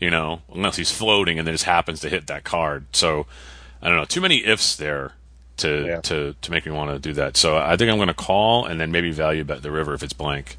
you 0.00 0.10
know, 0.10 0.42
unless 0.52 0.76
he's 0.76 0.90
floating 0.90 1.38
and 1.38 1.46
then 1.46 1.54
just 1.54 1.64
happens 1.64 2.00
to 2.00 2.08
hit 2.08 2.26
that 2.26 2.44
card. 2.44 2.86
So 2.92 3.26
I 3.80 3.88
don't 3.88 3.96
know, 3.98 4.04
too 4.04 4.20
many 4.20 4.44
ifs 4.44 4.76
there 4.76 5.12
to 5.58 5.84
Yeah. 5.86 6.00
to 6.00 6.34
to 6.40 6.50
make 6.50 6.66
me 6.66 6.72
want 6.72 6.90
to 6.90 6.98
do 6.98 7.12
that. 7.14 7.36
So 7.36 7.56
I 7.56 7.76
think 7.76 7.90
I'm 7.90 7.96
going 7.98 8.08
to 8.08 8.14
call 8.14 8.64
and 8.66 8.80
then 8.80 8.90
maybe 8.90 9.10
value 9.12 9.44
bet 9.44 9.62
the 9.62 9.70
river 9.70 9.94
if 9.94 10.02
it's 10.02 10.12
blank. 10.14 10.56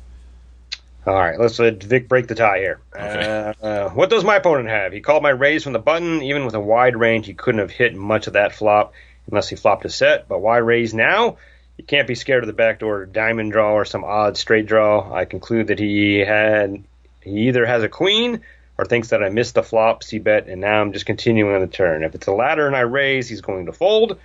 All 1.06 1.14
right, 1.14 1.38
let's 1.38 1.60
let 1.60 1.84
Vic 1.84 2.08
break 2.08 2.28
the 2.28 2.36
tie 2.36 2.60
here. 2.60 2.80
Okay. 2.96 3.54
Uh, 3.62 3.66
uh, 3.66 3.90
what 3.90 4.10
does 4.10 4.24
my 4.24 4.38
opponent 4.38 4.70
have? 4.70 4.94
He 4.94 5.02
called 5.02 5.22
my 5.22 5.32
raise 5.32 5.64
from 5.64 5.74
the 5.74 5.80
button. 5.80 6.22
Even 6.22 6.46
with 6.46 6.56
a 6.56 6.62
wide 6.62 6.96
range, 6.96 7.26
he 7.26 7.34
couldn't 7.34 7.60
have 7.60 7.72
hit 7.72 7.94
much 7.94 8.28
of 8.28 8.34
that 8.34 8.56
flop 8.56 8.94
unless 9.30 9.50
he 9.50 9.58
flopped 9.58 9.84
a 9.84 9.90
set. 9.90 10.30
But 10.30 10.40
why 10.40 10.58
raise 10.58 10.94
now? 10.94 11.38
You 11.78 11.84
can't 11.84 12.08
be 12.08 12.16
scared 12.16 12.44
of 12.44 12.48
the 12.48 12.54
backdoor 12.54 13.06
diamond 13.08 13.52
draw 13.52 13.74
or 13.74 13.84
some 13.84 14.06
odd 14.06 14.38
straight 14.38 14.66
draw. 14.66 15.14
I 15.14 15.26
conclude 15.26 15.68
that 15.68 15.80
he 15.80 16.20
had 16.20 16.84
he 17.22 17.48
either 17.48 17.66
has 17.66 17.84
a 17.84 17.90
queen 17.90 18.42
or 18.78 18.86
thinks 18.86 19.10
that 19.10 19.24
I 19.24 19.30
missed 19.30 19.56
the 19.56 19.64
flop, 19.64 20.04
C 20.04 20.20
bet, 20.20 20.48
and 20.48 20.62
now 20.62 20.82
I'm 20.82 20.94
just 20.94 21.06
continuing 21.06 21.54
on 21.54 21.62
the 21.62 21.68
turn. 21.68 22.04
If 22.04 22.16
it's 22.16 22.28
a 22.28 22.32
ladder 22.32 22.68
and 22.68 22.76
I 22.76 22.82
raise, 22.82 23.28
he's 23.28 23.42
going 23.42 23.66
to 23.66 23.74
fold. 23.74 24.20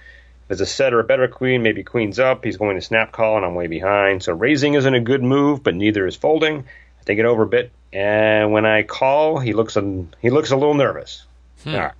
It's 0.51 0.61
a 0.61 0.67
set 0.67 0.95
or 0.95 1.01
a 1.01 1.05
better 1.05 1.29
queen, 1.29 1.63
maybe 1.63 1.85
queen's 1.85 2.19
up, 2.19 2.45
he's 2.45 2.57
going 2.57 2.77
to 2.77 2.83
snap 2.83 3.13
call 3.13 3.37
and 3.37 3.45
I'm 3.45 3.55
way 3.55 3.67
behind. 3.67 4.23
So 4.23 4.33
raising 4.33 4.75
isn't 4.75 4.95
a 4.95 5.01
good 5.01 5.23
move, 5.23 5.63
but 5.63 5.75
neither 5.75 6.07
is 6.07 6.17
folding. 6.17 6.61
I 7.01 7.03
think 7.05 7.21
it 7.21 7.27
over 7.27 7.43
a 7.43 7.47
bit, 7.47 7.71
and 7.93 8.53
when 8.53 8.67
I 8.67 8.83
call, 8.83 9.39
he 9.39 9.53
looks 9.53 9.77
a, 9.77 10.05
he 10.21 10.31
looks 10.31 10.51
a 10.51 10.57
little 10.57 10.75
nervous. 10.75 11.25
All 11.67 11.73
right, 11.73 11.93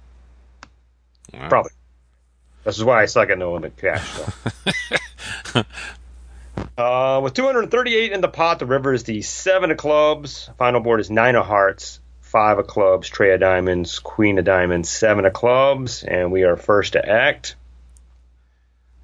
Wow. 1.35 1.49
probably. 1.49 1.73
This 2.65 2.77
is 2.79 2.85
why 2.85 3.03
I 3.03 3.07
suck 3.07 3.31
at 3.31 3.39
no 3.39 3.55
limit 3.55 3.77
cash. 3.77 4.07
So. 5.53 5.65
uh, 6.79 7.21
with 7.23 7.35
238 7.35 8.13
in 8.13 8.21
the 8.21 8.29
pot, 8.29 8.59
the 8.59 8.67
river 8.67 8.93
is 8.93 9.05
the 9.05 9.23
seven 9.23 9.71
of 9.71 9.77
clubs. 9.79 10.51
Final 10.59 10.81
board 10.81 11.01
is 11.01 11.11
nine 11.11 11.37
of 11.37 11.47
hearts, 11.47 12.01
five 12.21 12.59
of 12.59 12.67
clubs, 12.67 13.09
tray 13.09 13.33
of 13.33 13.41
diamonds, 13.41 13.99
queen 13.99 14.39
of 14.39 14.45
diamonds, 14.45 14.91
seven 14.91 15.25
of 15.25 15.33
clubs, 15.33 16.03
and 16.03 16.31
we 16.31 16.43
are 16.45 16.57
first 16.57 16.93
to 16.95 17.09
act. 17.09 17.57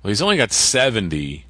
Well, 0.04 0.10
he's 0.10 0.20
only 0.20 0.36
got 0.36 0.52
70. 0.52 1.46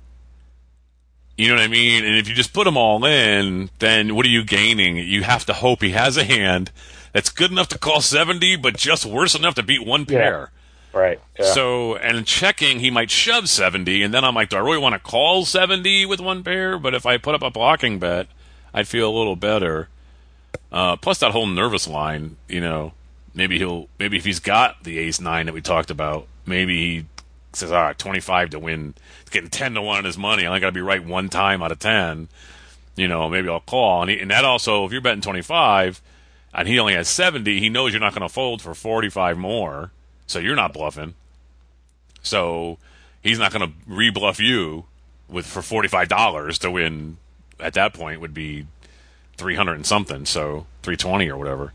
You 1.37 1.49
know 1.49 1.55
what 1.55 1.65
I 1.65 1.67
mean? 1.67 2.05
And 2.05 2.17
if 2.17 2.29
you 2.29 2.35
just 2.37 2.53
put 2.53 2.65
them 2.65 2.77
all 2.77 3.05
in, 3.05 3.69
then 3.81 4.15
what 4.15 4.25
are 4.25 4.29
you 4.29 4.45
gaining? 4.45 4.97
You 4.97 5.25
have 5.25 5.45
to 5.47 5.53
hope 5.53 5.83
he 5.83 5.91
has 5.91 6.17
a 6.17 6.23
hand 6.23 6.71
that's 7.13 7.31
good 7.31 7.51
enough 7.51 7.67
to 7.71 7.79
call 7.79 8.01
70, 8.01 8.55
but 8.57 8.77
just 8.77 9.05
worse 9.05 9.35
enough 9.35 9.57
to 9.57 9.65
beat 9.65 9.85
one 9.85 10.07
pair. 10.07 10.53
Right. 10.93 11.21
Yeah. 11.37 11.47
So, 11.47 11.97
and 11.97 12.25
checking, 12.25 12.79
he 12.79 12.93
might 12.93 13.11
shove 13.11 13.49
70, 13.49 14.05
and 14.05 14.15
then 14.15 14.23
I'm 14.25 14.37
like, 14.37 14.51
do 14.51 14.57
I 14.57 14.61
really 14.61 14.79
want 14.79 14.93
to 14.93 15.01
call 15.01 15.45
70 15.45 16.07
with 16.07 16.21
one 16.21 16.45
pair? 16.45 16.79
But 16.79 16.95
if 16.95 17.07
I 17.07 17.19
put 17.19 17.35
up 17.35 17.43
a 17.43 17.51
blocking 17.51 17.99
bet, 17.99 18.29
I'd 18.73 18.87
feel 18.87 19.11
a 19.11 19.19
little 19.19 19.35
better. 19.35 19.89
Uh, 20.71 20.95
plus 20.95 21.19
that 21.19 21.33
whole 21.33 21.49
nervous 21.49 21.89
line, 21.89 22.37
you 22.49 22.61
know, 22.61 22.93
maybe 23.35 23.59
he'll, 23.59 23.89
maybe 23.99 24.17
if 24.17 24.25
he's 24.25 24.39
got 24.39 24.85
the 24.85 25.01
ace 25.01 25.21
nine 25.21 25.47
that 25.47 25.55
we 25.55 25.61
talked 25.61 25.91
about, 25.91 26.29
maybe 26.47 26.77
he 26.77 27.07
says, 27.57 27.73
all 27.73 27.83
right, 27.83 27.99
25 27.99 28.51
to 28.51 28.59
win, 28.59 28.95
It's 29.23 29.31
getting 29.31 29.51
10 29.51 29.75
to 29.75 29.83
1 29.83 29.99
on 29.99 30.05
his 30.05 30.19
money. 30.19 30.45
I 30.45 30.49
only 30.49 30.61
got 30.61 30.67
to 30.67 30.73
be 30.73 30.81
right 30.81 31.05
one 31.05 31.29
time 31.29 31.63
out 31.63 31.73
of 31.73 31.79
10. 31.79 32.29
You 32.97 33.09
know, 33.09 33.29
maybe 33.29 33.49
I'll 33.49 33.61
call. 33.61 34.03
And, 34.03 34.11
he, 34.11 34.21
and 34.21 34.31
that 34.31 34.45
also, 34.45 34.85
if 34.85 34.93
you're 34.93 35.01
betting 35.01 35.21
25 35.21 36.01
and 36.53 36.69
he 36.69 36.79
only 36.79 36.95
has 36.95 37.09
70, 37.09 37.61
he 37.61 37.69
knows 37.69 37.93
you're 37.93 38.01
not 38.01 38.15
going 38.15 38.27
to 38.27 38.33
fold 38.33 38.63
for 38.63 38.75
45 38.75 39.37
more. 39.39 39.91
So 40.27 40.39
you're 40.39 40.57
not 40.57 40.73
bluffing. 40.73 41.15
So 42.23 42.79
he's 43.23 43.39
not 43.39 43.53
going 43.53 43.69
to 43.69 43.91
rebluff 43.91 44.39
you 44.39 44.85
with 45.29 45.47
for 45.47 45.63
forty 45.63 45.89
five 45.89 46.09
dollars 46.09 46.59
to 46.61 46.71
win. 46.71 47.19
At 47.61 47.75
that 47.75 47.95
point, 47.95 48.21
would 48.21 48.35
be 48.35 48.67
three 49.37 49.55
hundred 49.55 49.75
and 49.75 49.87
something, 49.87 50.27
so 50.27 50.67
three 50.83 50.97
twenty 50.97 51.31
or 51.31 51.37
whatever. 51.37 51.73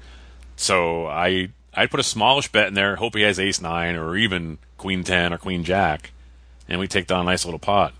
So 0.55 1.07
I 1.07 1.49
I'd 1.79 1.89
put 1.89 2.01
a 2.01 2.03
smallish 2.03 2.51
bet 2.51 2.67
in 2.67 2.73
there. 2.73 2.97
Hope 2.97 3.15
he 3.15 3.21
has 3.21 3.39
ace 3.39 3.61
nine 3.61 3.95
or 3.95 4.17
even 4.17 4.57
queen 4.77 5.05
ten 5.05 5.31
or 5.31 5.37
queen 5.37 5.63
jack, 5.63 6.11
and 6.67 6.77
we 6.77 6.89
take 6.89 7.07
down 7.07 7.21
a 7.21 7.23
nice 7.23 7.45
little 7.45 7.59
pot. 7.59 7.93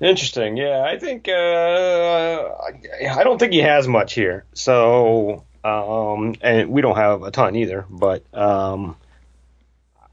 Interesting. 0.00 0.56
Yeah, 0.56 0.84
I 0.86 1.00
think 1.00 1.28
uh, 1.28 1.32
I 1.32 3.24
don't 3.24 3.38
think 3.38 3.52
he 3.52 3.58
has 3.58 3.88
much 3.88 4.14
here. 4.14 4.44
So, 4.54 5.42
um, 5.64 6.36
and 6.40 6.70
we 6.70 6.80
don't 6.80 6.94
have 6.94 7.24
a 7.24 7.32
ton 7.32 7.56
either. 7.56 7.84
But 7.90 8.22
um, 8.32 8.96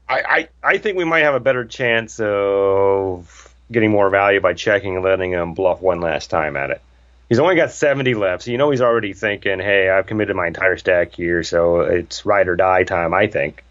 I, 0.08 0.22
I 0.28 0.48
I 0.64 0.78
think 0.78 0.98
we 0.98 1.04
might 1.04 1.22
have 1.22 1.36
a 1.36 1.40
better 1.40 1.64
chance 1.64 2.18
of 2.18 3.54
getting 3.70 3.92
more 3.92 4.10
value 4.10 4.40
by 4.40 4.54
checking 4.54 4.96
and 4.96 5.04
letting 5.04 5.30
him 5.30 5.54
bluff 5.54 5.80
one 5.80 6.00
last 6.00 6.30
time 6.30 6.56
at 6.56 6.70
it. 6.70 6.80
He's 7.28 7.40
only 7.40 7.56
got 7.56 7.72
70 7.72 8.14
left, 8.14 8.44
so 8.44 8.52
you 8.52 8.58
know 8.58 8.70
he's 8.70 8.80
already 8.80 9.12
thinking, 9.12 9.58
"Hey, 9.58 9.90
I've 9.90 10.06
committed 10.06 10.36
my 10.36 10.46
entire 10.46 10.76
stack 10.76 11.12
here, 11.12 11.42
so 11.42 11.80
it's 11.80 12.24
ride 12.24 12.48
or 12.48 12.54
die 12.54 12.84
time." 12.84 13.12
I 13.12 13.26
think. 13.26 13.64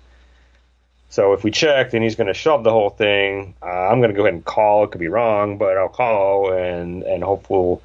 So 1.09 1.31
if 1.31 1.45
we 1.45 1.51
check, 1.51 1.91
then 1.91 2.01
he's 2.01 2.15
going 2.15 2.27
to 2.27 2.33
shove 2.33 2.65
the 2.65 2.71
whole 2.71 2.89
thing. 2.89 3.53
Uh, 3.61 3.67
I'm 3.67 3.99
going 3.99 4.09
to 4.09 4.15
go 4.15 4.23
ahead 4.23 4.33
and 4.33 4.43
call. 4.43 4.83
It 4.83 4.91
could 4.91 4.99
be 4.99 5.07
wrong, 5.07 5.57
but 5.57 5.77
I'll 5.77 5.87
call 5.87 6.51
and 6.51 7.03
and 7.03 7.23
hope 7.23 7.49
we'll. 7.49 7.81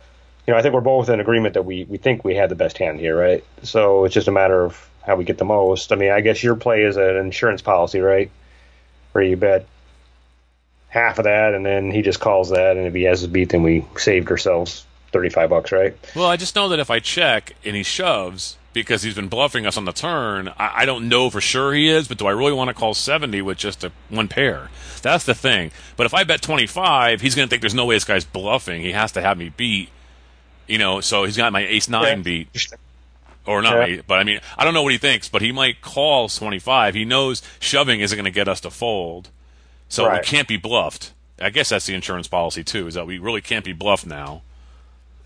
You 0.47 0.55
know, 0.55 0.59
I 0.59 0.63
think 0.63 0.75
we're 0.75 0.81
both 0.81 1.09
in 1.09 1.21
agreement 1.21 1.55
that 1.55 1.65
we 1.65 1.85
we 1.85 1.99
think 1.99 2.25
we 2.25 2.35
have 2.35 2.49
the 2.49 2.57
best 2.57 2.77
hand 2.79 2.99
here, 2.99 3.17
right? 3.17 3.45
So 3.63 4.05
it's 4.05 4.15
just 4.15 4.27
a 4.27 4.33
matter 4.33 4.65
of 4.65 4.89
how 5.07 5.15
we 5.15 5.25
get 5.25 5.39
the 5.39 5.45
most. 5.45 5.93
I 5.93 5.97
mean, 5.97 6.11
I 6.11 6.21
guess 6.21 6.43
your 6.43 6.57
play 6.57 6.83
is 6.83 6.97
an 6.97 7.17
insurance 7.17 7.63
policy, 7.63 8.01
right? 8.01 8.31
Where 9.13 9.23
you 9.23 9.37
bet 9.37 9.67
half 10.89 11.21
of 11.21 11.25
that, 11.25 11.55
and 11.55 11.65
then 11.65 11.93
he 11.93 12.03
just 12.03 12.19
calls 12.19 12.51
that, 12.51 12.77
and 12.77 12.89
if 12.89 12.95
he 12.95 13.05
has 13.05 13.21
his 13.21 13.31
beat, 13.31 13.51
then 13.51 13.63
we 13.63 13.85
saved 13.97 14.29
ourselves 14.33 14.85
thirty 15.13 15.29
five 15.31 15.51
bucks, 15.51 15.73
right? 15.73 15.97
Well, 16.15 16.27
I 16.27 16.37
just 16.37 16.55
know 16.57 16.69
that 16.69 16.79
if 16.79 16.91
I 16.91 16.99
check 17.01 17.55
and 17.65 17.75
he 17.77 17.83
shoves, 17.83 18.57
because 18.73 19.03
he's 19.03 19.15
been 19.15 19.29
bluffing 19.29 19.67
us 19.67 19.77
on 19.77 19.85
the 19.85 19.93
turn. 19.93 20.49
I, 20.59 20.83
I 20.83 20.85
don't 20.85 21.09
know 21.09 21.29
for 21.31 21.41
sure 21.41 21.73
he 21.75 21.89
is, 21.89 22.07
but 22.09 22.19
do 22.19 22.27
I 22.27 22.31
really 22.33 22.53
want 22.53 22.69
to 22.69 22.75
call 22.75 22.95
70 22.95 23.43
with 23.43 23.59
just 23.59 23.83
a 23.83 23.91
one 24.09 24.29
pair? 24.29 24.71
That's 25.03 25.25
the 25.25 25.35
thing. 25.35 25.73
But 25.97 26.07
if 26.07 26.15
I 26.15 26.23
bet 26.25 26.41
25, 26.43 27.21
he's 27.21 27.35
going 27.35 27.49
to 27.49 27.51
think 27.51 27.63
there's 27.63 27.75
no 27.75 27.87
way 27.87 27.97
this 27.97 28.05
guy's 28.05 28.25
bluffing. 28.25 28.83
He 28.83 28.93
has 28.93 29.11
to 29.13 29.23
have 29.23 29.39
me 29.39 29.49
beat. 29.57 29.89
You 30.69 30.79
know, 30.79 31.01
so 31.01 31.25
he's 31.25 31.37
got 31.37 31.53
my 31.53 31.67
ace 31.67 31.89
nine 31.89 32.19
Yeah. 32.19 32.23
beat. 32.23 32.67
Or 33.47 33.61
not, 33.63 33.91
Yeah. 33.91 34.03
but 34.07 34.21
I 34.21 34.25
mean, 34.25 34.39
I 34.57 34.65
don't 34.65 34.75
know 34.75 34.83
what 34.83 34.93
he 34.93 34.99
thinks, 34.99 35.29
but 35.29 35.43
he 35.43 35.51
might 35.51 35.81
call 35.81 36.29
25. 36.29 36.95
He 36.95 37.05
knows 37.05 37.43
shoving 37.59 37.99
isn't 38.01 38.15
going 38.17 38.25
to 38.25 38.31
get 38.31 38.47
us 38.47 38.61
to 38.61 38.71
fold. 38.71 39.31
So 39.89 40.09
we 40.13 40.21
can't 40.21 40.47
be 40.47 40.57
bluffed. 40.57 41.13
I 41.41 41.51
guess 41.51 41.71
that's 41.71 41.87
the 41.87 41.95
insurance 41.95 42.29
policy 42.29 42.63
too, 42.63 42.87
is 42.87 42.95
that 42.95 43.07
we 43.07 43.19
really 43.19 43.41
can't 43.41 43.65
be 43.65 43.73
bluffed 43.73 44.07
now. 44.07 44.43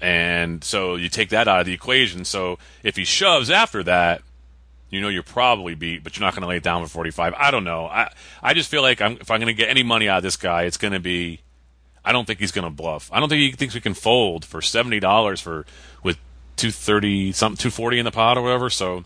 And 0.04 0.62
so 0.62 0.96
you 0.96 1.08
take 1.08 1.30
that 1.30 1.48
out 1.48 1.60
of 1.60 1.66
the 1.66 1.72
equation. 1.72 2.26
So 2.26 2.58
if 2.82 2.94
he 2.94 3.06
shoves 3.06 3.48
after 3.48 3.82
that, 3.84 4.20
you 4.90 5.00
know 5.00 5.08
you're 5.08 5.22
probably 5.22 5.74
beat, 5.74 6.04
but 6.04 6.14
you're 6.14 6.26
not 6.26 6.34
going 6.34 6.42
to 6.42 6.46
lay 6.46 6.58
it 6.58 6.62
down 6.62 6.82
for 6.82 6.90
45. 6.90 7.32
I 7.38 7.50
don't 7.50 7.64
know. 7.64 7.86
I 7.86 8.12
I 8.42 8.52
just 8.52 8.70
feel 8.70 8.82
like 8.82 9.00
I'm, 9.00 9.12
if 9.12 9.30
I'm 9.30 9.40
going 9.40 9.46
to 9.46 9.54
get 9.54 9.70
any 9.70 9.82
money 9.82 10.06
out 10.06 10.18
of 10.18 10.22
this 10.22 10.36
guy, 10.36 10.64
it's 10.64 10.76
going 10.76 10.92
to 10.92 11.00
be. 11.00 11.40
I 12.04 12.12
don't 12.12 12.26
think 12.26 12.38
he's 12.38 12.52
going 12.52 12.66
to 12.66 12.70
bluff. 12.70 13.08
I 13.14 13.18
don't 13.18 13.30
think 13.30 13.40
he 13.40 13.52
thinks 13.52 13.74
we 13.74 13.80
can 13.80 13.94
fold 13.94 14.44
for 14.44 14.60
seventy 14.60 15.00
dollars 15.00 15.40
for 15.40 15.64
with 16.02 16.18
two 16.56 16.70
thirty 16.70 17.32
something 17.32 17.56
two 17.56 17.70
forty 17.70 17.98
in 17.98 18.04
the 18.04 18.10
pot 18.10 18.36
or 18.36 18.42
whatever. 18.42 18.68
So 18.68 19.04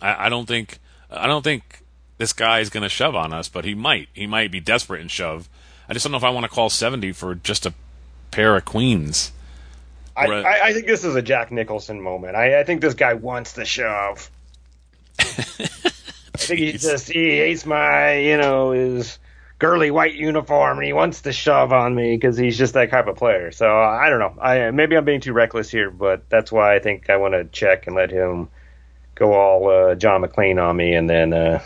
I, 0.00 0.26
I 0.26 0.28
don't 0.28 0.46
think 0.46 0.78
I 1.10 1.26
don't 1.26 1.42
think 1.42 1.82
this 2.18 2.32
guy 2.32 2.60
is 2.60 2.70
going 2.70 2.84
to 2.84 2.88
shove 2.88 3.16
on 3.16 3.32
us, 3.32 3.48
but 3.48 3.64
he 3.64 3.74
might. 3.74 4.08
He 4.12 4.28
might 4.28 4.52
be 4.52 4.60
desperate 4.60 5.00
and 5.00 5.10
shove. 5.10 5.48
I 5.88 5.94
just 5.94 6.04
don't 6.04 6.12
know 6.12 6.18
if 6.18 6.24
I 6.24 6.30
want 6.30 6.44
to 6.44 6.48
call 6.48 6.70
seventy 6.70 7.10
for 7.10 7.34
just 7.34 7.66
a 7.66 7.74
pair 8.30 8.56
of 8.56 8.64
queens. 8.64 9.32
I, 10.16 10.26
Right. 10.26 10.44
I, 10.44 10.68
I 10.68 10.72
think 10.72 10.86
this 10.86 11.04
is 11.04 11.14
a 11.14 11.22
Jack 11.22 11.50
Nicholson 11.50 12.00
moment. 12.00 12.36
I, 12.36 12.60
I 12.60 12.64
think 12.64 12.80
this 12.80 12.94
guy 12.94 13.14
wants 13.14 13.52
the 13.52 13.64
shove. 13.64 14.30
I 15.18 15.24
think 16.38 16.60
he 16.60 16.72
just 16.72 17.10
he 17.10 17.38
hates 17.38 17.66
my 17.66 18.14
you 18.14 18.36
know 18.36 18.72
his 18.72 19.18
girly 19.62 19.92
white 19.92 20.14
uniform 20.14 20.78
and 20.78 20.84
he 20.84 20.92
wants 20.92 21.20
to 21.20 21.32
shove 21.32 21.72
on 21.72 21.94
me 21.94 22.16
because 22.16 22.36
he's 22.36 22.58
just 22.58 22.74
that 22.74 22.90
type 22.90 23.06
of 23.06 23.16
player. 23.16 23.52
So 23.52 23.80
I 23.80 24.10
don't 24.10 24.18
know. 24.18 24.34
I 24.42 24.70
maybe 24.72 24.96
I'm 24.96 25.04
being 25.04 25.20
too 25.20 25.32
reckless 25.32 25.70
here, 25.70 25.90
but 25.90 26.28
that's 26.28 26.50
why 26.50 26.74
I 26.74 26.80
think 26.80 27.08
I 27.08 27.16
want 27.16 27.34
to 27.34 27.44
check 27.44 27.86
and 27.86 27.94
let 27.94 28.10
him 28.10 28.48
go 29.14 29.34
all 29.34 29.68
uh, 29.70 29.94
John 29.94 30.22
McClane 30.22 30.60
on 30.60 30.76
me 30.76 30.94
and 30.94 31.08
then 31.08 31.32
uh, 31.32 31.62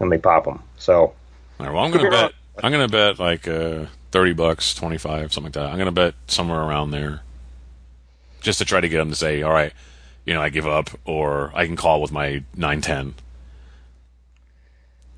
let 0.00 0.08
me 0.08 0.16
pop 0.16 0.46
him. 0.46 0.60
So 0.78 1.12
right, 1.58 1.70
well, 1.70 1.84
I'm 1.84 1.90
going 1.90 2.04
to 2.04 2.10
be 2.10 2.16
bet. 2.16 2.32
I'm 2.62 2.72
going 2.72 2.88
to 2.88 2.92
bet 2.92 3.18
like 3.18 3.46
uh, 3.46 3.84
thirty 4.10 4.32
bucks, 4.32 4.74
twenty 4.74 4.96
five, 4.96 5.32
something 5.32 5.52
like 5.52 5.54
that. 5.54 5.66
I'm 5.66 5.76
going 5.76 5.86
to 5.86 5.92
bet 5.92 6.14
somewhere 6.26 6.60
around 6.60 6.92
there, 6.92 7.20
just 8.40 8.58
to 8.58 8.64
try 8.64 8.80
to 8.80 8.88
get 8.88 9.00
him 9.00 9.10
to 9.10 9.16
say, 9.16 9.42
"All 9.42 9.52
right, 9.52 9.72
you 10.24 10.34
know, 10.34 10.42
I 10.42 10.48
give 10.48 10.66
up," 10.66 10.90
or 11.04 11.52
I 11.54 11.66
can 11.66 11.76
call 11.76 12.00
with 12.00 12.12
my 12.12 12.42
nine 12.56 12.80
ten. 12.80 13.14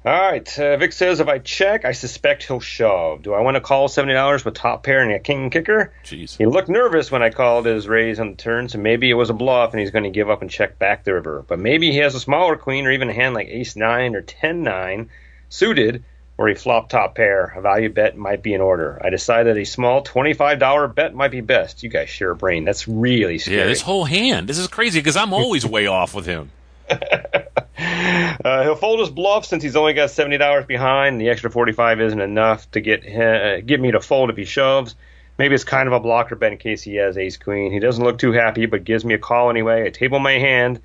All 0.02 0.12
right. 0.12 0.58
Uh, 0.58 0.78
Vic 0.78 0.94
says 0.94 1.20
if 1.20 1.28
I 1.28 1.38
check, 1.38 1.84
I 1.84 1.92
suspect 1.92 2.44
he'll 2.44 2.58
shove. 2.58 3.22
Do 3.22 3.34
I 3.34 3.40
want 3.40 3.56
to 3.56 3.60
call 3.60 3.86
seventy 3.86 4.14
dollars 4.14 4.44
with 4.46 4.54
top 4.54 4.82
pair 4.82 5.02
and 5.02 5.12
a 5.12 5.18
king 5.18 5.50
kicker? 5.50 5.92
Jeez. 6.04 6.38
He 6.38 6.46
looked 6.46 6.70
nervous 6.70 7.10
when 7.10 7.22
I 7.22 7.28
called 7.28 7.66
his 7.66 7.86
raise 7.86 8.18
on 8.18 8.30
the 8.30 8.36
turn, 8.36 8.70
so 8.70 8.78
maybe 8.78 9.10
it 9.10 9.14
was 9.14 9.28
a 9.28 9.34
bluff 9.34 9.72
and 9.72 9.80
he's 9.80 9.90
going 9.90 10.04
to 10.04 10.10
give 10.10 10.30
up 10.30 10.40
and 10.40 10.50
check 10.50 10.78
back 10.78 11.04
the 11.04 11.12
river. 11.12 11.44
But 11.46 11.58
maybe 11.58 11.92
he 11.92 11.98
has 11.98 12.14
a 12.14 12.20
smaller 12.20 12.56
queen 12.56 12.86
or 12.86 12.92
even 12.92 13.10
a 13.10 13.12
hand 13.12 13.34
like 13.34 13.48
ace 13.48 13.76
nine 13.76 14.14
or 14.14 14.22
ten 14.22 14.62
nine 14.62 15.10
suited, 15.50 16.02
where 16.40 16.48
a 16.48 16.54
flop 16.54 16.88
top 16.88 17.16
pair. 17.16 17.52
A 17.54 17.60
value 17.60 17.90
bet 17.90 18.16
might 18.16 18.42
be 18.42 18.54
in 18.54 18.62
order. 18.62 18.98
I 19.04 19.10
decided 19.10 19.58
a 19.58 19.64
small 19.66 20.00
twenty 20.00 20.32
five 20.32 20.58
dollar 20.58 20.88
bet 20.88 21.14
might 21.14 21.30
be 21.30 21.42
best. 21.42 21.82
You 21.82 21.90
guys 21.90 22.08
share 22.08 22.30
a 22.30 22.34
brain. 22.34 22.64
That's 22.64 22.88
really 22.88 23.36
scary. 23.36 23.58
Yeah, 23.58 23.66
this 23.66 23.82
whole 23.82 24.06
hand. 24.06 24.48
This 24.48 24.56
is 24.56 24.66
crazy 24.66 25.00
because 25.00 25.18
I'm 25.18 25.34
always 25.34 25.66
way 25.66 25.86
off 25.98 26.14
with 26.14 26.24
him. 26.24 26.50
Uh, 26.88 28.62
he'll 28.62 28.74
fold 28.74 29.00
his 29.00 29.10
bluff 29.10 29.44
since 29.44 29.62
he's 29.62 29.76
only 29.76 29.92
got 29.92 30.08
seventy 30.08 30.38
dollars 30.38 30.64
behind. 30.64 31.20
The 31.20 31.28
extra 31.28 31.50
forty-five 31.50 32.00
isn't 32.00 32.20
enough 32.20 32.70
to 32.70 32.80
get 32.80 33.04
him, 33.04 33.58
uh, 33.58 33.60
get 33.60 33.78
me 33.78 33.90
to 33.90 34.00
fold 34.00 34.30
if 34.30 34.38
he 34.38 34.46
shoves. 34.46 34.94
Maybe 35.36 35.54
it's 35.54 35.64
kind 35.64 35.88
of 35.88 35.92
a 35.92 36.00
blocker 36.00 36.36
bet 36.36 36.52
in 36.52 36.58
case 36.58 36.80
he 36.80 36.94
has 36.96 37.18
ace 37.18 37.36
queen. 37.36 37.70
He 37.70 37.80
doesn't 37.80 38.02
look 38.02 38.18
too 38.18 38.32
happy, 38.32 38.64
but 38.64 38.84
gives 38.84 39.04
me 39.04 39.12
a 39.12 39.18
call 39.18 39.50
anyway. 39.50 39.86
I 39.86 39.90
table 39.90 40.18
my 40.20 40.38
hand, 40.38 40.80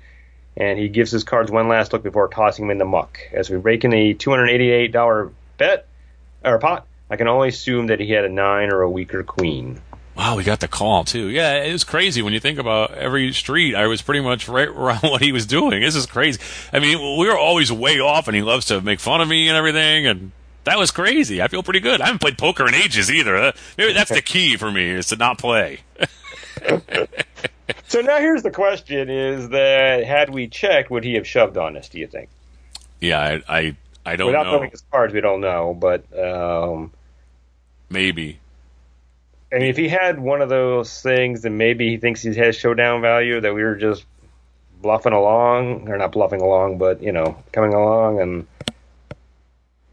and 0.54 0.78
he 0.78 0.90
gives 0.90 1.10
his 1.10 1.24
cards 1.24 1.50
one 1.50 1.68
last 1.68 1.94
look 1.94 2.02
before 2.02 2.28
tossing 2.28 2.66
them 2.66 2.72
in 2.72 2.78
the 2.78 2.84
muck. 2.84 3.20
As 3.32 3.48
we 3.48 3.56
rake 3.56 3.84
in 3.84 3.94
a 3.94 4.12
two 4.12 4.28
hundred 4.28 4.50
eighty-eight 4.50 4.92
dollar 4.92 5.30
bet 5.56 5.86
or 6.44 6.58
pot, 6.58 6.86
I 7.10 7.16
can 7.16 7.28
only 7.28 7.48
assume 7.48 7.88
that 7.88 8.00
he 8.00 8.10
had 8.10 8.24
a 8.24 8.28
nine 8.28 8.72
or 8.72 8.82
a 8.82 8.90
weaker 8.90 9.22
queen. 9.22 9.80
Wow, 10.16 10.36
we 10.36 10.44
got 10.44 10.60
the 10.60 10.68
call 10.68 11.04
too. 11.04 11.28
Yeah, 11.28 11.62
it 11.62 11.72
was 11.72 11.84
crazy 11.84 12.22
when 12.22 12.32
you 12.32 12.40
think 12.40 12.58
about 12.58 12.94
every 12.94 13.32
street. 13.32 13.74
I 13.74 13.86
was 13.86 14.00
pretty 14.00 14.20
much 14.20 14.48
right 14.48 14.68
around 14.68 15.02
what 15.02 15.20
he 15.20 15.32
was 15.32 15.46
doing. 15.46 15.82
This 15.82 15.94
is 15.94 16.06
crazy. 16.06 16.40
I 16.72 16.78
mean, 16.78 17.18
we 17.18 17.28
were 17.28 17.38
always 17.38 17.70
way 17.70 18.00
off, 18.00 18.26
and 18.26 18.34
he 18.34 18.42
loves 18.42 18.66
to 18.66 18.80
make 18.80 19.00
fun 19.00 19.20
of 19.20 19.28
me 19.28 19.48
and 19.48 19.56
everything. 19.56 20.06
And 20.06 20.32
that 20.64 20.78
was 20.78 20.90
crazy. 20.90 21.42
I 21.42 21.48
feel 21.48 21.62
pretty 21.62 21.80
good. 21.80 22.00
I 22.00 22.06
haven't 22.06 22.20
played 22.20 22.38
poker 22.38 22.66
in 22.66 22.74
ages 22.74 23.10
either. 23.10 23.36
Uh, 23.36 23.52
Maybe 23.76 23.92
that's 23.92 24.10
the 24.10 24.22
key 24.22 24.56
for 24.56 24.70
me 24.70 24.88
is 24.90 25.08
to 25.08 25.16
not 25.16 25.38
play. 25.38 25.80
So 27.88 28.00
now 28.00 28.18
here's 28.18 28.42
the 28.42 28.50
question: 28.50 29.08
Is 29.10 29.48
that 29.50 30.04
had 30.04 30.30
we 30.30 30.48
checked, 30.48 30.90
would 30.90 31.04
he 31.04 31.14
have 31.14 31.26
shoved 31.26 31.56
on 31.56 31.76
us? 31.76 31.88
Do 31.88 31.98
you 31.98 32.06
think? 32.06 32.28
Yeah, 33.00 33.20
I 33.48 33.58
I, 33.58 33.76
I 34.06 34.16
don't 34.16 34.28
Without 34.28 34.46
know. 34.46 34.52
knowing 34.58 34.70
his 34.70 34.82
cards, 34.90 35.12
we 35.12 35.20
don't 35.20 35.40
know. 35.40 35.74
But 35.74 36.04
um, 36.18 36.92
Maybe. 37.90 38.38
I 39.52 39.58
mean, 39.58 39.68
if 39.68 39.76
he 39.76 39.88
had 39.88 40.18
one 40.18 40.42
of 40.42 40.48
those 40.48 41.00
things, 41.02 41.42
then 41.42 41.56
maybe 41.56 41.88
he 41.90 41.96
thinks 41.98 42.22
he 42.22 42.34
has 42.34 42.56
showdown 42.56 43.00
value. 43.00 43.40
That 43.40 43.54
we 43.54 43.62
were 43.62 43.76
just 43.76 44.04
bluffing 44.82 45.12
along, 45.12 45.88
or 45.88 45.96
not 45.96 46.12
bluffing 46.12 46.40
along, 46.40 46.78
but 46.78 47.02
you 47.02 47.12
know, 47.12 47.36
coming 47.52 47.72
along. 47.72 48.20
And 48.20 48.46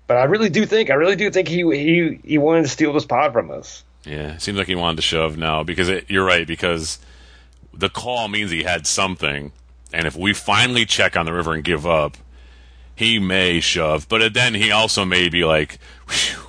but 0.08 0.18
I 0.18 0.24
really 0.26 0.50
do 0.50 0.66
think, 0.66 0.90
I 0.90 0.96
really 0.96 1.16
do 1.16 1.30
think 1.32 1.48
he 1.48 1.64
he 1.78 2.20
he 2.24 2.38
wanted 2.38 2.64
to 2.64 2.68
steal 2.68 2.94
this 2.94 3.06
pot 3.06 3.32
from 3.34 3.52
us. 3.52 3.84
Yeah, 4.06 4.34
it 4.34 4.42
seems 4.42 4.58
like 4.58 4.68
he 4.68 4.76
wanted 4.76 4.98
to 4.98 5.02
shove 5.04 5.38
now 5.38 5.64
because 5.64 5.88
it, 5.88 6.10
you're 6.10 6.26
right 6.26 6.46
because 6.46 7.00
the 7.74 7.90
call 7.90 8.28
means 8.28 8.52
he 8.52 8.64
had 8.64 8.86
something, 8.86 9.52
and 9.94 10.08
if 10.08 10.16
we 10.16 10.34
finally 10.34 10.86
check 10.86 11.16
on 11.16 11.26
the 11.26 11.32
river 11.34 11.54
and 11.54 11.64
give 11.64 11.86
up, 11.86 12.18
he 12.96 13.20
may 13.20 13.60
shove. 13.60 14.08
But 14.08 14.34
then 14.34 14.54
he 14.54 14.72
also 14.72 15.06
may 15.06 15.30
be 15.30 15.44
like, 15.46 15.80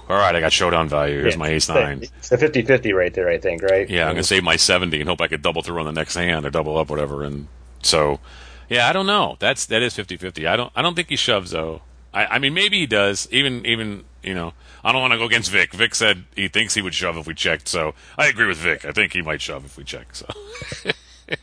"All 0.09 0.17
right, 0.17 0.35
I 0.35 0.41
got 0.41 0.53
showdown 0.53 0.89
value. 0.89 1.21
Here's 1.21 1.35
Yeah, 1.35 1.39
my 1.39 1.49
ace 1.49 1.69
nine. 1.69 2.03
It's 2.03 2.33
a 2.33 2.37
50-50 2.39 2.95
right 2.95 3.13
there, 3.15 3.29
I 3.29 3.39
think. 3.39 3.63
Right? 3.63 3.89
Yeah, 3.89 4.07
I'm 4.09 4.15
gonna 4.15 4.23
save 4.25 4.45
my 4.45 4.57
seventy 4.57 5.01
and 5.01 5.09
hope 5.09 5.21
I 5.21 5.29
could 5.29 5.43
double 5.43 5.63
through 5.63 5.81
on 5.81 5.87
the 5.87 5.93
next 5.93 6.15
hand 6.15 6.45
or 6.45 6.51
double 6.51 6.77
up, 6.77 6.91
whatever. 6.91 7.23
And 7.25 7.49
so, 7.83 8.21
yeah, 8.69 8.89
I 8.89 8.93
don't 8.93 9.07
know. 9.07 9.37
That's 9.39 9.67
that 9.67 9.83
is 9.83 9.95
50-50. 9.95 10.47
I 10.47 10.57
don't 10.57 10.73
I 10.77 10.83
don't 10.83 10.95
think 10.95 11.09
he 11.09 11.17
shoves 11.17 11.51
though. 11.53 11.83
I, 12.13 12.27
I 12.27 12.39
mean, 12.39 12.55
maybe 12.55 12.79
he 12.79 12.87
does. 12.87 13.27
Even 13.31 13.65
even 13.67 14.05
you 14.23 14.35
know, 14.35 14.53
I 14.83 14.93
don't 14.93 15.01
want 15.01 15.13
to 15.13 15.19
go 15.19 15.25
against 15.25 15.51
Vic. 15.51 15.73
Vic 15.73 15.95
said 15.95 16.25
he 16.35 16.49
thinks 16.49 16.75
he 16.75 16.83
would 16.83 16.95
shove 16.95 17.17
if 17.17 17.27
we 17.27 17.35
checked, 17.35 17.69
so 17.69 17.95
I 18.17 18.27
agree 18.29 18.47
with 18.47 18.59
Vic. 18.59 18.85
I 18.85 18.93
think 18.93 19.13
he 19.13 19.21
might 19.23 19.41
shove 19.43 19.65
if 19.65 19.77
we 19.77 19.85
check. 19.85 20.15
So 20.15 20.27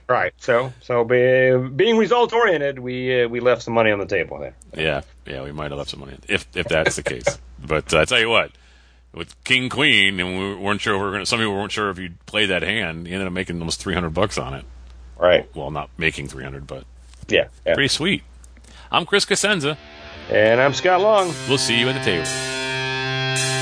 Right. 0.08 0.32
So 0.38 0.72
so 0.82 1.04
be, 1.04 1.56
being 1.74 1.96
result 1.96 2.32
oriented, 2.32 2.78
we 2.78 3.22
uh, 3.24 3.28
we 3.28 3.40
left 3.40 3.62
some 3.62 3.74
money 3.74 3.90
on 3.90 3.98
the 3.98 4.06
table 4.06 4.38
there. 4.38 4.54
yeah, 4.76 5.02
yeah, 5.26 5.42
we 5.42 5.52
might 5.52 5.70
have 5.70 5.78
left 5.78 5.90
some 5.90 6.00
money 6.00 6.16
if 6.28 6.46
if 6.54 6.66
that's 6.68 6.96
the 6.96 7.02
case. 7.02 7.24
But 7.64 7.94
uh, 7.94 8.00
I 8.00 8.04
tell 8.06 8.18
you 8.20 8.28
what. 8.28 8.50
With 9.14 9.36
King 9.44 9.68
Queen, 9.68 10.18
and 10.18 10.38
we 10.38 10.54
weren't 10.56 10.80
sure 10.80 10.94
if 10.94 10.98
we 11.00 11.04
were 11.04 11.12
gonna. 11.12 11.26
Some 11.26 11.38
people 11.38 11.54
weren't 11.54 11.70
sure 11.70 11.90
if 11.90 11.98
you'd 11.98 12.24
play 12.26 12.46
that 12.46 12.62
hand. 12.62 13.06
He 13.06 13.12
ended 13.12 13.26
up 13.28 13.32
making 13.32 13.58
almost 13.60 13.78
three 13.80 13.94
hundred 13.94 14.14
bucks 14.14 14.36
on 14.38 14.54
it. 14.54 14.64
Right. 15.18 15.48
Well, 15.54 15.70
not 15.70 15.90
making 15.98 16.28
three 16.28 16.42
hundred, 16.44 16.66
but 16.66 16.84
Yeah. 17.28 17.48
yeah. 17.66 17.74
pretty 17.74 17.88
sweet. 17.88 18.22
I'm 18.90 19.04
Chris 19.06 19.24
Cosenza. 19.26 19.76
And 20.30 20.60
I'm 20.60 20.72
Scott 20.74 21.00
Long. 21.02 21.32
We'll 21.48 21.58
see 21.58 21.78
you 21.78 21.88
at 21.88 21.92
the 21.92 22.00
table. 22.04 23.61